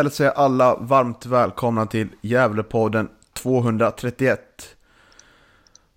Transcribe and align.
Hälsar 0.00 0.24
jag 0.24 0.34
alla 0.36 0.76
varmt 0.76 1.26
välkomna 1.26 1.86
till 1.86 2.08
Gävlepodden 2.20 3.08
231. 3.32 4.76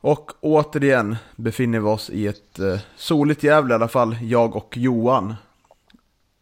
Och 0.01 0.31
återigen 0.41 1.15
befinner 1.35 1.79
vi 1.79 1.85
oss 1.85 2.09
i 2.09 2.27
ett 2.27 2.59
eh, 2.59 2.79
soligt 2.95 3.43
Gävle 3.43 3.73
i 3.73 3.75
alla 3.75 3.87
fall, 3.87 4.17
jag 4.21 4.55
och 4.55 4.77
Johan. 4.77 5.35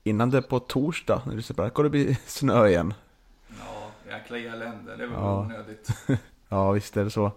Innan 0.03 0.29
det 0.29 0.41
på 0.41 0.59
torsdag, 0.59 1.21
när 1.25 1.35
det 1.35 1.41
så 1.43 1.53
kommer 1.53 1.83
det 1.83 1.89
bli 1.89 2.17
snö 2.25 2.67
igen. 2.67 2.93
Ja, 3.47 4.11
jäkla 4.11 4.37
elände. 4.37 4.95
Det 4.97 5.07
var 5.07 5.15
Ja. 5.21 5.39
onödigt. 5.39 5.89
Ja, 6.49 6.71
visst 6.71 6.97
är 6.97 7.03
det 7.03 7.11
så. 7.11 7.31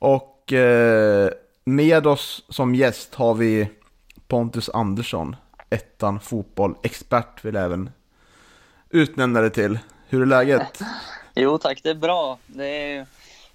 Och 0.00 0.52
eh, 0.52 1.30
med 1.64 2.06
oss 2.06 2.44
som 2.48 2.74
gäst 2.74 3.14
har 3.14 3.34
vi 3.34 3.68
Pontus 4.28 4.68
Andersson, 4.68 5.36
ettan 5.70 6.20
fotboll, 6.20 6.74
expert 6.82 7.44
vill 7.44 7.56
även 7.56 7.90
utnämna 8.90 9.40
det 9.40 9.50
till. 9.50 9.78
Hur 10.08 10.22
är 10.22 10.26
läget? 10.26 10.80
Jo 11.40 11.58
tack, 11.58 11.80
det 11.82 11.90
är 11.90 11.94
bra. 11.94 12.38
Det 12.46 12.66
är 12.66 13.06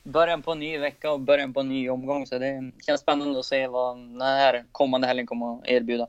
början 0.04 0.42
på 0.42 0.52
en 0.52 0.60
ny 0.60 0.78
vecka 0.78 1.12
och 1.12 1.20
början 1.20 1.54
på 1.54 1.60
en 1.60 1.70
ny 1.70 1.90
omgång. 1.90 2.26
Så 2.26 2.38
det 2.40 2.72
känns 2.86 3.02
spännande 3.02 3.40
att 3.40 3.46
se 3.46 3.68
vad 3.68 3.98
den 3.98 4.22
här 4.22 4.64
kommande 4.72 5.08
helgen 5.08 5.28
kommer 5.28 5.54
att 5.56 5.68
erbjuda. 5.68 6.08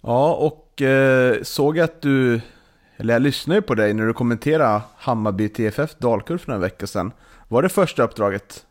Ja, 0.00 0.34
och 0.34 0.82
eh, 0.82 1.42
såg 1.42 1.78
att 1.80 2.02
du, 2.02 2.40
eller 2.96 3.14
jag 3.14 3.22
lyssnade 3.22 3.58
ju 3.58 3.62
på 3.62 3.74
dig 3.74 3.94
när 3.94 4.06
du 4.06 4.12
kommenterade 4.12 4.80
Hammarby 4.96 5.48
TFF 5.48 5.94
Dalkurd 5.98 6.40
för 6.40 6.48
några 6.48 6.60
veckor 6.60 6.86
sedan. 6.86 7.12
Var 7.48 7.62
det 7.62 7.68
första 7.68 8.02
uppdraget? 8.02 8.66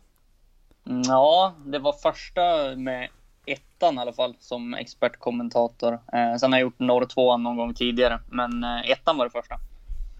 Ja, 1.06 1.54
det 1.66 1.78
var 1.78 1.92
första 1.92 2.76
med 2.76 3.08
ettan 3.46 3.94
i 3.94 4.00
alla 4.00 4.12
fall 4.12 4.34
som 4.40 4.74
expertkommentator. 4.74 5.92
Eh, 5.92 6.36
sen 6.40 6.52
har 6.52 6.58
jag 6.58 6.66
gjort 6.66 6.78
norr 6.78 7.04
tvåan 7.04 7.42
någon 7.42 7.56
gång 7.56 7.74
tidigare, 7.74 8.20
men 8.30 8.64
eh, 8.64 8.90
ettan 8.90 9.16
var 9.16 9.24
det 9.24 9.30
första. 9.30 9.54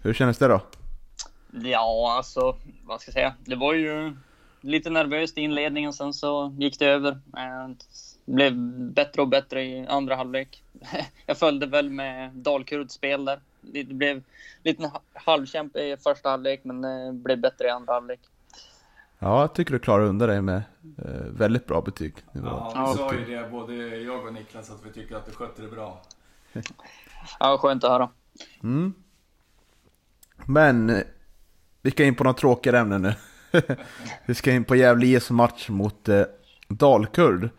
Hur 0.05 0.13
kändes 0.13 0.37
det 0.37 0.47
då? 0.47 0.61
Ja, 1.51 2.13
alltså 2.17 2.57
vad 2.83 3.01
ska 3.01 3.09
jag 3.09 3.13
säga? 3.13 3.33
Det 3.45 3.55
var 3.55 3.73
ju 3.73 4.15
lite 4.61 4.89
nervöst 4.89 5.37
i 5.37 5.41
inledningen, 5.41 5.93
sen 5.93 6.13
så 6.13 6.55
gick 6.59 6.79
det 6.79 6.85
över. 6.85 7.11
Eh, 7.11 7.67
Det 8.25 8.31
blev 8.33 8.53
bättre 8.93 9.21
och 9.21 9.27
bättre 9.27 9.63
i 9.63 9.87
andra 9.87 10.15
halvlek. 10.15 10.63
Jag 11.25 11.37
följde 11.37 11.65
väl 11.65 11.89
med 11.89 12.31
Dalkurds 12.33 12.93
spel 12.93 13.25
där. 13.25 13.39
Det 13.61 13.83
blev 13.83 14.23
lite 14.63 14.91
halvkämpe 15.13 15.79
i 15.79 15.97
första 15.97 16.29
halvlek, 16.29 16.61
men 16.63 16.81
det 16.81 17.11
blev 17.13 17.39
bättre 17.39 17.67
i 17.67 17.69
andra 17.69 17.93
halvlek. 17.93 18.19
Ja, 19.19 19.41
jag 19.41 19.53
tycker 19.53 19.73
du 19.73 19.79
klarar 19.79 20.03
undan 20.03 20.29
dig 20.29 20.41
med 20.41 20.61
eh, 20.97 21.21
väldigt 21.31 21.67
bra 21.67 21.81
betyg. 21.81 22.13
Ja, 22.31 22.91
vi 22.91 22.97
sa 22.97 23.13
ju 23.13 23.25
det, 23.35 23.49
både 23.51 23.75
jag 23.97 24.25
och 24.25 24.33
Niklas, 24.33 24.71
att 24.71 24.85
vi 24.85 24.91
tycker 24.93 25.15
att 25.15 25.25
du 25.25 25.31
skötte 25.31 25.61
det 25.61 25.67
bra. 25.67 26.01
Ja, 27.39 27.57
skönt 27.57 27.83
att 27.83 27.89
höra. 27.91 28.09
Mm. 28.63 28.93
Men 30.45 31.01
vi 31.81 31.91
ska 31.91 32.03
in 32.03 32.15
på 32.15 32.23
något 32.23 32.37
tråkigare 32.37 32.79
ämne 32.79 32.97
nu. 32.97 33.13
vi 34.25 34.35
ska 34.35 34.51
in 34.51 34.63
på 34.63 34.75
Gävle 34.75 35.05
IS 35.05 35.29
match 35.29 35.69
mot 35.69 36.09
eh, 36.09 36.23
Dalkurd. 36.67 37.49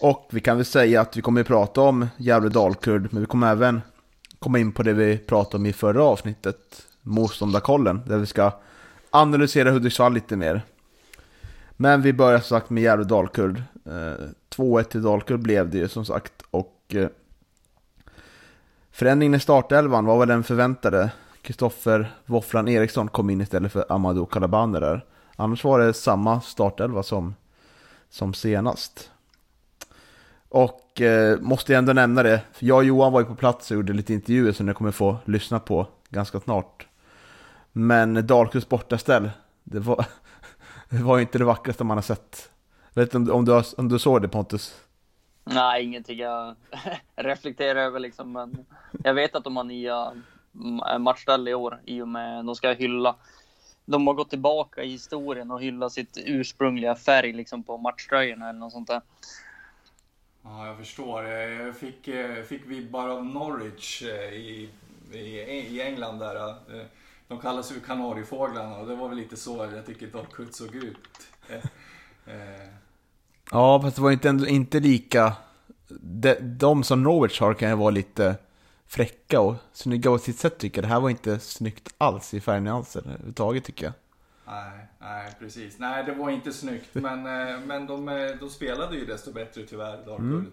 Och 0.00 0.28
vi 0.32 0.40
kan 0.40 0.56
väl 0.56 0.66
säga 0.66 1.00
att 1.00 1.16
vi 1.16 1.22
kommer 1.22 1.40
att 1.40 1.46
prata 1.46 1.80
om 1.80 2.06
Gävle 2.16 2.48
Dalkurd, 2.48 3.08
men 3.12 3.20
vi 3.20 3.26
kommer 3.26 3.50
även 3.50 3.80
komma 4.38 4.58
in 4.58 4.72
på 4.72 4.82
det 4.82 4.92
vi 4.92 5.18
pratade 5.18 5.56
om 5.56 5.66
i 5.66 5.72
förra 5.72 6.02
avsnittet, 6.02 6.86
motståndarkollen, 7.02 8.00
där 8.06 8.18
vi 8.18 8.26
ska 8.26 8.52
analysera 9.10 9.70
Hudiksvall 9.70 10.12
lite 10.12 10.36
mer. 10.36 10.62
Men 11.76 12.02
vi 12.02 12.12
börjar 12.12 12.38
som 12.38 12.58
sagt 12.58 12.70
med 12.70 12.82
Gävle 12.82 13.04
Dalkurd. 13.04 13.62
Eh, 13.86 14.26
2-1 14.56 14.82
till 14.82 15.02
Dalkurd 15.02 15.40
blev 15.40 15.70
det 15.70 15.78
ju 15.78 15.88
som 15.88 16.04
sagt. 16.04 16.32
Och 16.50 16.94
eh, 16.94 17.08
förändringen 18.90 19.34
i 19.34 19.40
startelvan 19.40 20.04
var 20.04 20.18
väl 20.18 20.28
den 20.28 20.44
förväntade. 20.44 21.10
Kristoffer 21.42 22.12
Våfflan 22.26 22.68
Eriksson 22.68 23.08
kom 23.08 23.30
in 23.30 23.40
istället 23.40 23.72
för 23.72 23.84
Amadou 23.88 24.26
Calabane 24.26 24.80
där. 24.80 25.04
Annars 25.36 25.64
var 25.64 25.78
det 25.78 25.94
samma 25.94 26.40
startelva 26.40 27.02
som, 27.02 27.34
som 28.08 28.34
senast. 28.34 29.10
Och 30.48 31.00
eh, 31.00 31.40
måste 31.40 31.72
jag 31.72 31.78
ändå 31.78 31.92
nämna 31.92 32.22
det, 32.22 32.40
för 32.52 32.66
jag 32.66 32.76
och 32.76 32.84
Johan 32.84 33.12
var 33.12 33.20
ju 33.20 33.26
på 33.26 33.34
plats 33.34 33.70
och 33.70 33.74
gjorde 33.74 33.92
lite 33.92 34.12
intervjuer 34.12 34.52
som 34.52 34.66
ni 34.66 34.74
kommer 34.74 34.90
få 34.90 35.16
lyssna 35.24 35.60
på 35.60 35.86
ganska 36.08 36.40
snart. 36.40 36.86
Men 37.72 38.26
Dalkurds 38.26 38.68
bortaställ, 38.68 39.30
det 39.64 39.80
var, 39.80 40.06
det 40.88 41.02
var 41.02 41.16
ju 41.16 41.22
inte 41.22 41.38
det 41.38 41.44
vackraste 41.44 41.84
man 41.84 41.96
har 41.96 42.02
sett. 42.02 42.50
Jag 42.94 43.02
vet 43.02 43.14
inte 43.14 43.32
om, 43.32 43.38
om, 43.38 43.44
du, 43.44 43.62
om 43.76 43.88
du 43.88 43.98
såg 43.98 44.22
det 44.22 44.28
Pontus? 44.28 44.80
Nej, 45.44 45.84
ingenting 45.84 46.18
jag 46.18 46.56
reflekterar 47.16 47.80
över 47.80 48.00
liksom. 48.00 48.32
Men 48.32 48.66
jag 49.04 49.14
vet 49.14 49.34
att 49.34 49.44
de 49.44 49.56
har 49.56 49.64
nya 49.64 50.12
mm, 50.54 51.02
matchställ 51.02 51.48
i 51.48 51.54
år 51.54 51.80
i 51.86 52.02
och 52.02 52.08
med 52.08 52.44
de 52.44 52.54
ska 52.56 52.72
hylla. 52.72 53.16
De 53.84 54.06
har 54.06 54.14
gått 54.14 54.30
tillbaka 54.30 54.82
i 54.82 54.90
historien 54.90 55.50
och 55.50 55.62
hylla 55.62 55.90
sitt 55.90 56.18
ursprungliga 56.26 56.94
färg 56.94 57.32
liksom 57.32 57.62
på 57.64 57.78
matchtröjorna 57.78 58.48
eller 58.48 58.60
något 58.60 58.72
sånt 58.72 58.88
där. 58.88 59.02
Ja, 60.42 60.66
jag 60.66 60.78
förstår. 60.78 61.24
Jag 61.24 61.76
fick, 61.76 62.08
eh, 62.08 62.42
fick 62.42 62.66
vibbar 62.66 63.08
av 63.08 63.24
Norwich 63.26 64.02
eh, 64.02 64.32
i, 64.34 64.70
i, 65.12 65.18
i 65.50 65.82
England 65.82 66.18
där. 66.18 66.48
eh. 66.48 66.86
De 67.28 67.38
kallas 67.40 67.72
ju 67.72 67.80
Kanariefåglarna 67.80 68.76
och 68.76 68.86
det 68.86 68.96
var 68.96 69.08
väl 69.08 69.18
lite 69.18 69.36
så 69.36 69.70
jag 69.74 69.86
tycker 69.86 70.06
Dalkurd 70.06 70.54
såg 70.54 70.74
ut. 70.74 70.98
Eh, 71.48 71.56
eh, 72.34 72.68
Ja, 73.50 73.80
fast 73.82 73.96
det 73.96 74.02
var 74.02 74.10
inte, 74.10 74.28
inte 74.48 74.80
lika... 74.80 75.32
De, 76.00 76.34
de 76.34 76.84
som 76.84 77.02
Norwich 77.02 77.40
har 77.40 77.54
kan 77.54 77.68
ju 77.68 77.76
vara 77.76 77.90
lite 77.90 78.36
fräcka 78.96 79.40
och 79.40 79.54
snygga 79.72 80.10
på 80.10 80.18
sitt 80.18 80.38
sätt 80.38 80.58
tycker 80.58 80.78
jag. 80.82 80.84
Det 80.90 80.94
här 80.94 81.00
var 81.00 81.10
inte 81.10 81.38
snyggt 81.40 81.94
alls 81.98 82.34
i 82.34 82.40
färgnyanser 82.40 83.00
överhuvudtaget 83.00 83.64
tycker 83.64 83.84
jag. 83.84 83.92
Nej, 84.46 84.86
nej 84.98 85.32
precis. 85.38 85.78
Nej, 85.78 86.04
det 86.04 86.12
var 86.14 86.30
inte 86.30 86.52
snyggt. 86.52 86.88
Men, 86.94 87.18
eh, 87.26 87.60
men 87.66 87.86
de, 87.86 88.08
eh, 88.08 88.30
de 88.40 88.50
spelade 88.50 88.96
ju 88.96 89.06
desto 89.06 89.32
bättre 89.32 89.62
tyvärr, 89.66 89.96
Dalkurd. 89.96 90.20
Mm. 90.20 90.52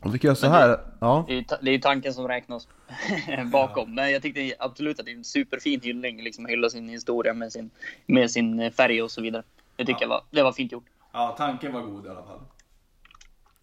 Och 0.00 0.14
vi 0.14 0.18
kan 0.18 0.28
göra 0.28 0.36
så 0.36 0.46
Men 0.50 0.52
det- 0.52 0.58
här, 0.58 0.80
ja. 1.00 1.24
Det 1.28 1.68
är 1.68 1.72
ju 1.72 1.78
tanken 1.80 2.14
som 2.14 2.28
räknas 2.28 2.68
bakom. 3.52 3.94
Men 3.94 4.10
jag 4.12 4.22
tyckte 4.22 4.54
absolut 4.58 5.00
att 5.00 5.06
det 5.06 5.12
är 5.12 5.16
en 5.16 5.24
superfin 5.24 5.80
hyllning. 5.80 6.22
Liksom 6.22 6.46
hylla 6.46 6.70
sin 6.70 6.88
historia 6.88 7.34
med 7.34 7.52
sin, 7.52 7.70
med 8.06 8.30
sin 8.30 8.72
färg 8.72 9.02
och 9.02 9.10
så 9.10 9.20
vidare. 9.22 9.42
Det 9.76 9.84
tycker 9.84 10.00
Ja. 10.00 10.02
jag 10.04 10.08
var, 10.08 10.22
det 10.30 10.42
var 10.42 10.52
fint 10.52 10.72
gjort. 10.72 10.84
Ja, 11.12 11.34
tanken 11.38 11.72
var 11.72 11.80
god 11.80 12.06
i 12.06 12.08
alla 12.08 12.22
fall. 12.22 12.40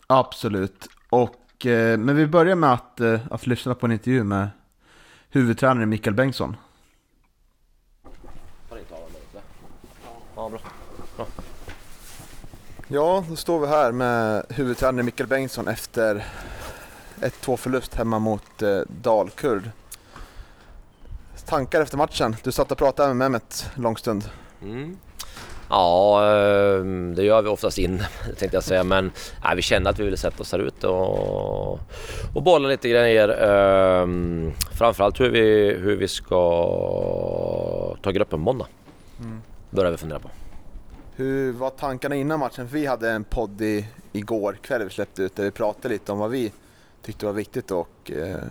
Absolut. 0.08 0.88
Och, 1.10 1.22
eh, 1.30 1.30
men 1.64 2.16
vi 2.16 2.28
börjar 2.28 2.56
med 2.56 2.74
att, 2.74 3.00
eh, 3.00 3.20
att 3.32 3.48
lyssna 3.48 3.76
på 3.76 3.86
en 3.86 3.92
intervju 3.92 4.24
med 4.24 4.50
huvudtränaren 5.30 5.90
Mikael 5.90 6.16
Bengtsson. 6.16 6.56
Ja, 10.36 10.50
bra. 10.50 10.60
Ja, 12.88 13.26
då 13.30 13.36
står 13.36 13.60
vi 13.60 13.68
här 13.68 13.92
med 13.92 14.46
huvudtränare 14.50 15.04
Mikael 15.04 15.30
Bengtsson 15.30 15.68
efter 15.68 16.26
1-2 17.22 17.58
förlust 17.58 17.96
hemma 17.96 18.20
mot 18.20 18.62
eh, 18.62 18.80
Dalkurd. 18.88 19.70
Tankar 21.46 21.82
efter 21.82 21.98
matchen? 21.98 22.36
Du 22.44 22.52
satt 22.52 22.72
och 22.72 22.78
pratade 22.78 23.08
med 23.08 23.18
Mehmet 23.18 23.70
lång 23.76 23.98
stund. 23.98 24.30
Mm. 24.62 24.98
Ja, 25.70 26.20
eh, 26.20 26.86
det 27.16 27.24
gör 27.24 27.42
vi 27.42 27.50
oftast 27.50 27.78
in 27.78 28.04
tänkte 28.38 28.58
jag 28.58 28.64
säga. 28.64 28.84
Men 28.84 29.12
nej, 29.44 29.56
vi 29.56 29.62
kände 29.62 29.90
att 29.90 30.00
vi 30.00 30.04
ville 30.04 30.18
sätta 30.18 30.42
oss 30.42 30.52
här 30.52 30.60
ute 30.60 30.88
och, 30.88 31.80
och 32.34 32.44
bolla 32.44 32.68
lite 32.68 32.90
grejer. 32.90 33.30
Eh, 33.30 34.08
framförallt 34.78 35.20
hur 35.20 35.30
vi, 35.30 35.74
hur 35.74 35.96
vi 35.96 36.08
ska 36.08 36.36
ta 38.02 38.12
gruppen 38.12 38.40
på 38.40 38.44
måndag. 38.46 38.68
Mm. 39.20 39.42
Börjar 39.70 39.92
vi 39.92 39.98
fundera 39.98 40.20
på. 40.20 40.30
Hur 41.16 41.52
var 41.52 41.70
tankarna 41.70 42.16
innan 42.16 42.40
matchen? 42.40 42.68
För 42.70 42.78
vi 42.78 42.86
hade 42.86 43.12
en 43.12 43.24
podd 43.24 43.62
i, 43.62 43.88
igår 44.12 44.58
kväll 44.62 44.84
vi 44.84 44.90
släppte 44.90 45.24
ut 45.24 45.36
där 45.36 45.44
vi 45.44 45.52
pratade 45.52 45.94
lite 45.94 46.12
om 46.12 46.20
vad 46.20 46.32
vi 46.32 46.52
tyckte 47.02 47.26
var 47.26 47.34
viktigt 47.34 47.72
och 47.72 48.12
eh, 48.12 48.44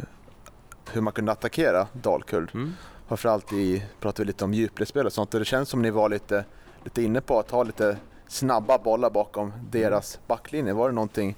hur 0.93 1.01
man 1.01 1.13
kunde 1.13 1.33
attackera 1.33 1.87
Dalkurd. 1.93 2.51
Mm. 2.55 2.73
framförallt 3.09 3.53
i, 3.53 3.85
pratar 4.01 4.25
vi 4.25 4.27
lite 4.27 4.45
om 4.45 4.55
djupledsspel 4.55 5.07
och 5.07 5.13
sånt 5.13 5.35
och 5.35 5.41
det 5.41 5.47
känns 5.47 5.69
som 5.69 5.83
ni 5.83 5.91
var 5.91 6.09
lite, 6.09 6.45
lite 6.85 7.03
inne 7.03 7.21
på 7.21 7.39
att 7.39 7.51
ha 7.51 7.63
lite 7.63 7.97
snabba 8.29 8.79
bollar 8.79 9.11
bakom 9.11 9.53
deras 9.71 10.19
backlinje. 10.27 10.73
Var 10.73 10.89
det 10.89 10.95
någonting 10.95 11.37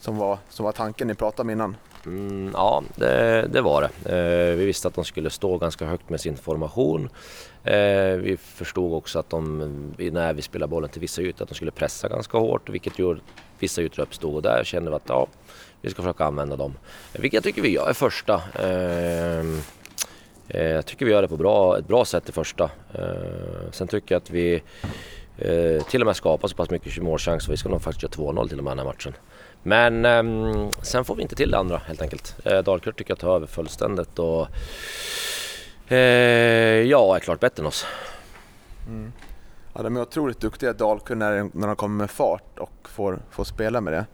som 0.00 0.16
var, 0.16 0.38
som 0.48 0.64
var 0.64 0.72
tanken 0.72 1.08
ni 1.08 1.14
pratade 1.14 1.42
om 1.42 1.50
innan? 1.50 1.76
Mm, 2.06 2.50
ja, 2.54 2.82
det, 2.96 3.48
det, 3.52 3.60
var 3.60 3.82
det. 3.82 4.16
Eh, 4.16 4.56
vi 4.56 4.66
visste 4.66 4.88
att 4.88 4.94
de 4.94 5.04
skulle 5.04 5.30
stå 5.30 5.58
ganska 5.58 5.84
högt 5.84 6.10
med 6.10 6.20
sin 6.20 6.36
formation. 6.36 7.08
Eh, 7.64 8.16
vi 8.16 8.36
förstod 8.40 8.94
också 8.94 9.18
att 9.18 9.30
de, 9.30 9.58
när 9.98 10.32
vi 10.32 10.42
spelade 10.42 10.70
bollen 10.70 10.90
till 10.90 11.00
vissa 11.00 11.22
ytor, 11.22 11.42
att 11.42 11.48
de 11.48 11.54
skulle 11.54 11.70
pressa 11.70 12.08
ganska 12.08 12.38
hårt, 12.38 12.68
vilket 12.68 12.98
gjorde 12.98 13.20
vissa 13.58 13.82
ytor 13.82 14.02
uppstod 14.02 14.34
och 14.34 14.42
där 14.42 14.64
kände 14.64 14.90
vi 14.90 14.96
att 14.96 15.08
ja, 15.08 15.26
vi 15.80 15.90
ska 15.90 16.02
försöka 16.02 16.24
använda 16.24 16.56
dem. 16.56 16.74
Vilket 17.12 17.32
jag 17.32 17.44
tycker 17.44 17.62
vi 17.62 17.68
gör 17.68 17.90
i 17.90 17.94
första. 17.94 18.42
Eh, 18.54 19.38
eh 19.38 19.44
Eh, 20.48 20.66
jag 20.66 20.86
tycker 20.86 21.06
vi 21.06 21.12
gör 21.12 21.22
det 21.22 21.28
på 21.28 21.36
bra, 21.36 21.78
ett 21.78 21.88
bra 21.88 22.04
sätt 22.04 22.28
i 22.28 22.32
första. 22.32 22.70
Eh, 22.94 23.70
sen 23.72 23.88
tycker 23.88 24.14
jag 24.14 24.20
att 24.22 24.30
vi 24.30 24.62
eh, 25.38 25.82
till 25.82 26.02
och 26.02 26.06
med 26.06 26.16
skapar 26.16 26.48
så 26.48 26.56
pass 26.56 26.70
mycket 26.70 27.02
målchanser. 27.02 27.50
Vi 27.50 27.56
ska 27.56 27.68
nog 27.68 27.82
faktiskt 27.82 28.18
göra 28.18 28.32
2-0 28.32 28.48
till 28.48 28.58
och 28.58 28.64
med 28.64 28.70
den 28.70 28.78
här 28.78 28.86
matchen. 28.86 29.14
Men 29.62 30.04
eh, 30.04 30.68
sen 30.82 31.04
får 31.04 31.14
vi 31.14 31.22
inte 31.22 31.36
till 31.36 31.50
det 31.50 31.58
andra 31.58 31.78
helt 31.78 32.02
enkelt. 32.02 32.36
Eh, 32.44 32.58
Dalkurd 32.58 32.96
tycker 32.96 33.10
jag 33.10 33.18
tar 33.18 33.34
över 33.34 33.46
fullständigt 33.46 34.18
och 34.18 34.48
eh, 35.92 36.82
ja, 36.82 37.16
är 37.16 37.20
klart 37.20 37.40
bättre 37.40 37.62
än 37.62 37.66
oss. 37.66 37.86
Mm. 38.88 39.12
Ja, 39.74 39.82
de 39.82 39.96
är 39.96 40.00
otroligt 40.00 40.40
duktiga 40.40 40.72
Dalkurd 40.72 41.16
när, 41.16 41.50
när 41.52 41.66
de 41.66 41.76
kommer 41.76 41.96
med 41.96 42.10
fart 42.10 42.58
och 42.58 42.88
får, 42.88 43.18
får 43.30 43.44
spela 43.44 43.80
med 43.80 43.92
det. 43.92 44.06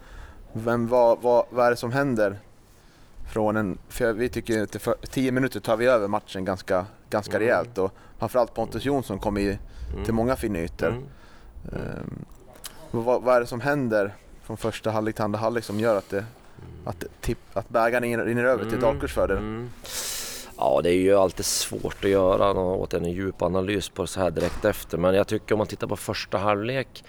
Men 0.52 0.88
vad, 0.88 1.22
vad, 1.22 1.46
vad 1.50 1.66
är 1.66 1.70
det 1.70 1.76
som 1.76 1.92
händer 1.92 2.38
från 3.26 3.56
en, 3.56 3.78
för 3.88 4.12
vi 4.12 4.28
tycker 4.28 4.62
att 4.62 4.82
för 4.82 4.94
10 5.10 5.32
minuter 5.32 5.60
tar 5.60 5.76
vi 5.76 5.86
över 5.86 6.08
matchen 6.08 6.44
ganska, 6.44 6.86
ganska 7.10 7.36
mm. 7.36 7.48
rejält 7.48 7.78
och 7.78 7.92
framförallt 8.18 8.54
Pontus 8.54 8.84
Jonsson 8.84 9.18
kommer 9.18 9.40
i, 9.40 9.58
mm. 9.92 10.04
till 10.04 10.14
många 10.14 10.36
fina 10.36 10.58
ytor. 10.58 10.88
Mm. 10.88 11.04
Um, 11.64 12.24
vad, 12.90 13.22
vad, 13.22 13.36
är 13.36 13.40
det 13.40 13.46
som 13.46 13.60
händer 13.60 14.14
från 14.42 14.56
första 14.56 14.90
halvlek 14.90 15.14
till 15.14 15.24
andra 15.24 15.38
halvlek 15.38 15.64
som 15.64 15.80
gör 15.80 15.96
att, 15.96 16.10
det, 16.10 16.24
att, 16.84 17.04
tipp, 17.20 17.38
att 17.52 17.68
bägaren 17.68 18.24
rinner 18.24 18.44
över 18.44 18.64
till 18.64 18.78
mm. 18.78 18.80
Dalkurds 18.80 19.14
fördel? 19.14 19.36
Mm. 19.36 19.70
Ja, 20.56 20.80
det 20.82 20.90
är 20.90 20.96
ju 20.96 21.14
alltid 21.14 21.44
svårt 21.44 22.04
att 22.04 22.10
göra 22.10 22.50
åt 22.52 22.94
en 22.94 23.04
djup 23.04 23.42
analys 23.42 23.88
på 23.88 24.06
så 24.06 24.20
här 24.20 24.30
direkt 24.30 24.64
efter. 24.64 24.98
Men 24.98 25.14
jag 25.14 25.26
tycker 25.26 25.54
om 25.54 25.58
man 25.58 25.66
tittar 25.66 25.86
på 25.86 25.96
första 25.96 26.38
halvlek 26.38 27.04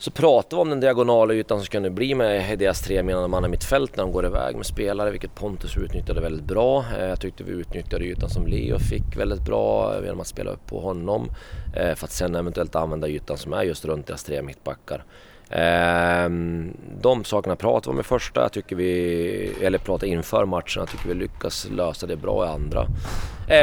så 0.00 0.10
pratar 0.10 0.56
vi 0.56 0.60
om 0.60 0.70
den 0.70 0.80
diagonala 0.80 1.34
ytan 1.34 1.58
som 1.58 1.64
skulle 1.64 1.80
nu 1.80 1.90
bli 1.90 2.14
med 2.14 2.58
deras 2.58 2.80
tre 2.80 3.02
menande 3.02 3.46
i 3.46 3.50
mitt 3.50 3.64
fält 3.64 3.96
när 3.96 4.04
de 4.04 4.12
går 4.12 4.26
iväg 4.26 4.56
med 4.56 4.66
spelare, 4.66 5.10
vilket 5.10 5.34
Pontus 5.34 5.76
utnyttjade 5.76 6.20
väldigt 6.20 6.44
bra. 6.44 6.84
Eh, 6.98 7.06
jag 7.06 7.20
tyckte 7.20 7.44
vi 7.44 7.52
utnyttjade 7.52 8.04
ytan 8.04 8.30
som 8.30 8.46
Leo 8.46 8.78
fick 8.78 9.16
väldigt 9.16 9.44
bra 9.44 9.94
eh, 9.96 10.04
genom 10.04 10.20
att 10.20 10.26
spela 10.26 10.50
upp 10.50 10.66
på 10.66 10.80
honom. 10.80 11.30
Eh, 11.76 11.94
för 11.94 12.04
att 12.04 12.10
sen 12.10 12.34
eventuellt 12.34 12.74
använda 12.76 13.08
ytan 13.08 13.38
som 13.38 13.52
är 13.52 13.62
just 13.62 13.84
runt 13.84 14.06
deras 14.06 14.24
tre 14.24 14.42
mittbackar. 14.42 15.04
Ehm, 15.50 16.76
de 17.00 17.24
sakerna 17.24 17.56
pratade 17.56 17.92
vi 17.92 17.96
om 17.96 18.00
i 18.00 18.02
första, 18.02 18.40
Jag 18.40 18.52
tycker 18.52 18.76
vi, 18.76 19.52
eller 19.62 19.78
pratade 19.78 20.12
inför 20.12 20.44
matchen, 20.44 20.80
jag 20.80 20.88
tycker 20.88 21.08
vi 21.08 21.14
lyckas 21.14 21.68
lösa 21.70 22.06
det 22.06 22.16
bra 22.16 22.46
i 22.46 22.48
andra. 22.48 22.86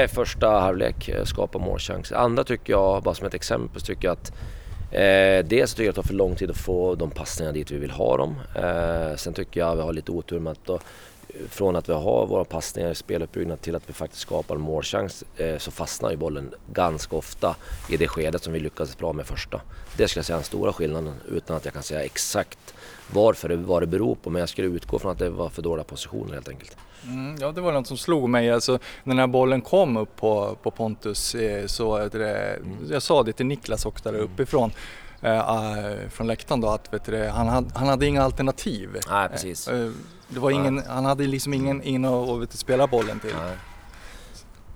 Första 0.07 0.49
halvlek, 0.49 1.09
skapa 1.23 1.59
målchanser. 1.59 2.15
Andra 2.15 2.43
tycker 2.43 2.73
jag, 2.73 3.03
bara 3.03 3.15
som 3.15 3.27
ett 3.27 3.33
exempel, 3.33 3.81
tycker 3.81 4.07
jag 4.07 4.13
att 4.13 4.31
Eh, 4.91 5.45
dels 5.45 5.73
tycker 5.73 5.83
jag 5.83 5.89
att 5.89 5.95
det 5.95 6.01
tar 6.01 6.07
för 6.07 6.13
lång 6.13 6.35
tid 6.35 6.49
att 6.49 6.57
få 6.57 6.95
de 6.95 7.11
passningar 7.11 7.53
dit 7.53 7.71
vi 7.71 7.77
vill 7.77 7.91
ha 7.91 8.17
dem. 8.17 8.35
Eh, 8.55 9.15
sen 9.15 9.33
tycker 9.33 9.59
jag 9.59 9.69
att 9.69 9.77
vi 9.77 9.81
har 9.81 9.93
lite 9.93 10.11
otur 10.11 10.39
med 10.39 10.51
att 10.51 10.65
då, 10.65 10.79
från 11.49 11.75
att 11.75 11.89
vi 11.89 11.93
har 11.93 12.25
våra 12.25 12.43
passningar 12.43 12.91
i 12.91 12.95
speluppbyggnad 12.95 13.61
till 13.61 13.75
att 13.75 13.89
vi 13.89 13.93
faktiskt 13.93 14.21
skapar 14.21 14.55
en 14.55 14.61
målchans 14.61 15.23
eh, 15.37 15.57
så 15.57 15.71
fastnar 15.71 16.11
ju 16.11 16.17
bollen 16.17 16.53
ganska 16.73 17.15
ofta 17.15 17.55
i 17.89 17.97
det 17.97 18.07
skedet 18.07 18.43
som 18.43 18.53
vi 18.53 18.59
lyckades 18.59 18.97
bra 18.97 19.13
med 19.13 19.25
första. 19.25 19.61
Det 19.97 20.07
skulle 20.07 20.19
jag 20.19 20.25
säga 20.25 20.35
är 20.35 20.39
den 20.39 20.45
stora 20.45 20.73
skillnaden 20.73 21.13
utan 21.31 21.57
att 21.57 21.65
jag 21.65 21.73
kan 21.73 21.83
säga 21.83 22.03
exakt 22.03 22.73
varför 23.13 23.49
det, 23.49 23.55
vad 23.55 23.81
det 23.81 23.87
beror 23.87 24.15
på 24.15 24.29
men 24.29 24.39
jag 24.39 24.49
skulle 24.49 24.67
utgå 24.67 24.99
från 24.99 25.11
att 25.11 25.19
det 25.19 25.29
var 25.29 25.49
för 25.49 25.61
dåliga 25.61 25.83
positioner 25.83 26.33
helt 26.33 26.49
enkelt. 26.49 26.77
Mm, 27.03 27.35
ja, 27.39 27.51
det 27.51 27.61
var 27.61 27.73
något 27.73 27.87
som 27.87 27.97
slog 27.97 28.29
mig. 28.29 28.51
Alltså, 28.51 28.71
när 29.03 29.13
den 29.15 29.19
här 29.19 29.27
bollen 29.27 29.61
kom 29.61 29.97
upp 29.97 30.15
på, 30.15 30.57
på 30.63 30.71
Pontus 30.71 31.35
eh, 31.35 31.65
så 31.65 31.97
det, 31.97 32.55
mm. 32.55 32.77
jag 32.89 33.01
sa 33.01 33.23
det 33.23 33.33
till 33.33 33.45
Niklas 33.45 33.85
också 33.85 34.11
där 34.11 34.19
uppifrån 34.19 34.71
uh, 35.23 36.09
från 36.09 36.27
läktaren 36.27 36.61
då 36.61 36.69
att 36.69 37.05
du, 37.05 37.27
han, 37.27 37.47
hade, 37.47 37.69
han 37.75 37.87
hade 37.87 38.05
inga 38.05 38.23
alternativ. 38.23 38.97
Nej, 39.09 39.29
precis. 39.29 39.71
Uh, 39.71 39.91
det 40.27 40.39
var 40.39 40.51
ingen, 40.51 40.83
han 40.87 41.05
hade 41.05 41.23
liksom 41.23 41.53
ingen 41.53 41.83
in 41.83 42.05
och, 42.05 42.29
och 42.29 42.41
vet 42.41 42.51
du, 42.51 42.57
spela 42.57 42.87
bollen 42.87 43.19
till. 43.19 43.33
Nej. 43.33 43.57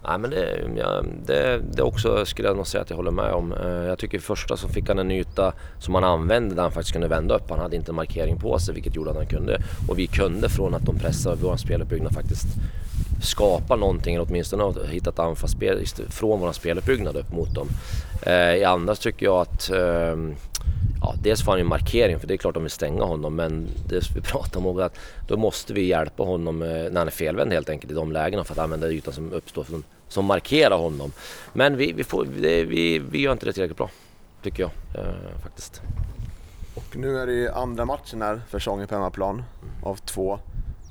Nej 0.07 0.19
men 0.19 0.29
det, 0.29 0.59
ja, 0.77 1.03
det, 1.25 1.61
det 1.73 1.83
också 1.83 2.25
skulle 2.25 2.47
jag 2.47 2.57
nog 2.57 2.67
säga 2.67 2.81
att 2.81 2.89
jag 2.89 2.97
håller 2.97 3.11
med 3.11 3.31
om. 3.33 3.53
Eh, 3.53 3.69
jag 3.69 3.99
tycker 3.99 4.17
i 4.17 4.21
första 4.21 4.57
så 4.57 4.67
fick 4.67 4.87
han 4.87 4.99
en 4.99 5.11
yta 5.11 5.53
som 5.79 5.95
han 5.95 6.03
använde 6.03 6.55
där 6.55 6.61
han 6.61 6.71
faktiskt 6.71 6.93
kunde 6.93 7.07
vända 7.07 7.35
upp. 7.35 7.49
Han 7.49 7.59
hade 7.59 7.75
inte 7.75 7.91
en 7.91 7.95
markering 7.95 8.37
på 8.37 8.59
sig 8.59 8.73
vilket 8.73 8.95
gjorde 8.95 9.09
att 9.09 9.17
han 9.17 9.25
kunde. 9.25 9.61
Och 9.87 9.99
vi 9.99 10.07
kunde 10.07 10.49
från 10.49 10.73
att 10.73 10.85
de 10.85 10.99
pressade 10.99 11.37
vår 11.41 11.57
speluppbyggnad 11.57 12.13
faktiskt 12.13 12.47
skapa 13.21 13.75
någonting 13.75 14.15
eller 14.15 14.27
åtminstone 14.29 14.87
hitta 14.87 15.09
ett 15.09 15.19
anfallsspel 15.19 15.85
från 16.09 16.39
vår 16.39 16.51
speluppbyggnad 16.51 17.15
upp 17.15 17.31
mot 17.33 17.55
dem. 17.55 17.67
Eh, 18.23 18.55
I 18.55 18.63
andra 18.63 18.95
tycker 18.95 19.25
jag 19.25 19.41
att 19.41 19.69
ehm, 19.69 20.35
ja, 21.01 21.15
dels 21.21 21.43
får 21.43 21.51
han 21.51 21.59
ju 21.59 21.65
markering 21.65 22.19
för 22.19 22.27
det 22.27 22.33
är 22.33 22.37
klart 22.37 22.53
de 22.53 22.63
vill 22.63 22.71
stänga 22.71 23.03
honom 23.03 23.35
men 23.35 23.67
det 23.89 24.11
vi 24.15 24.21
pratar 24.31 24.65
om 24.65 24.79
att 24.79 24.97
då 25.27 25.37
måste 25.37 25.73
vi 25.73 25.85
hjälpa 25.85 26.23
honom 26.23 26.61
eh, 26.61 26.67
när 26.67 26.97
han 26.97 27.07
är 27.07 27.11
felvänd 27.11 27.53
helt 27.53 27.69
enkelt 27.69 27.91
i 27.91 27.95
de 27.95 28.11
lägena 28.11 28.43
för 28.43 28.53
att 28.53 28.59
använda 28.59 28.89
ytan 28.89 29.13
som 29.13 29.33
uppstår 29.33 29.63
som, 29.63 29.83
som 30.07 30.25
markerar 30.25 30.77
honom. 30.77 31.11
Men 31.53 31.77
vi, 31.77 31.91
vi, 31.91 32.03
får, 32.03 32.25
det, 32.25 32.63
vi, 32.63 32.99
vi 32.99 33.21
gör 33.21 33.31
inte 33.31 33.45
det 33.45 33.53
tillräckligt 33.53 33.77
bra 33.77 33.89
tycker 34.43 34.63
jag 34.63 34.71
eh, 35.05 35.41
faktiskt. 35.43 35.81
Och 36.75 36.97
nu 36.97 37.17
är 37.17 37.27
det 37.27 37.53
andra 37.53 37.85
matchen 37.85 38.21
här 38.21 38.41
för 38.49 38.59
säsongen 38.59 38.87
på 38.87 38.95
hemmaplan 38.95 39.35
mm. 39.35 39.83
av 39.83 39.95
två 39.95 40.39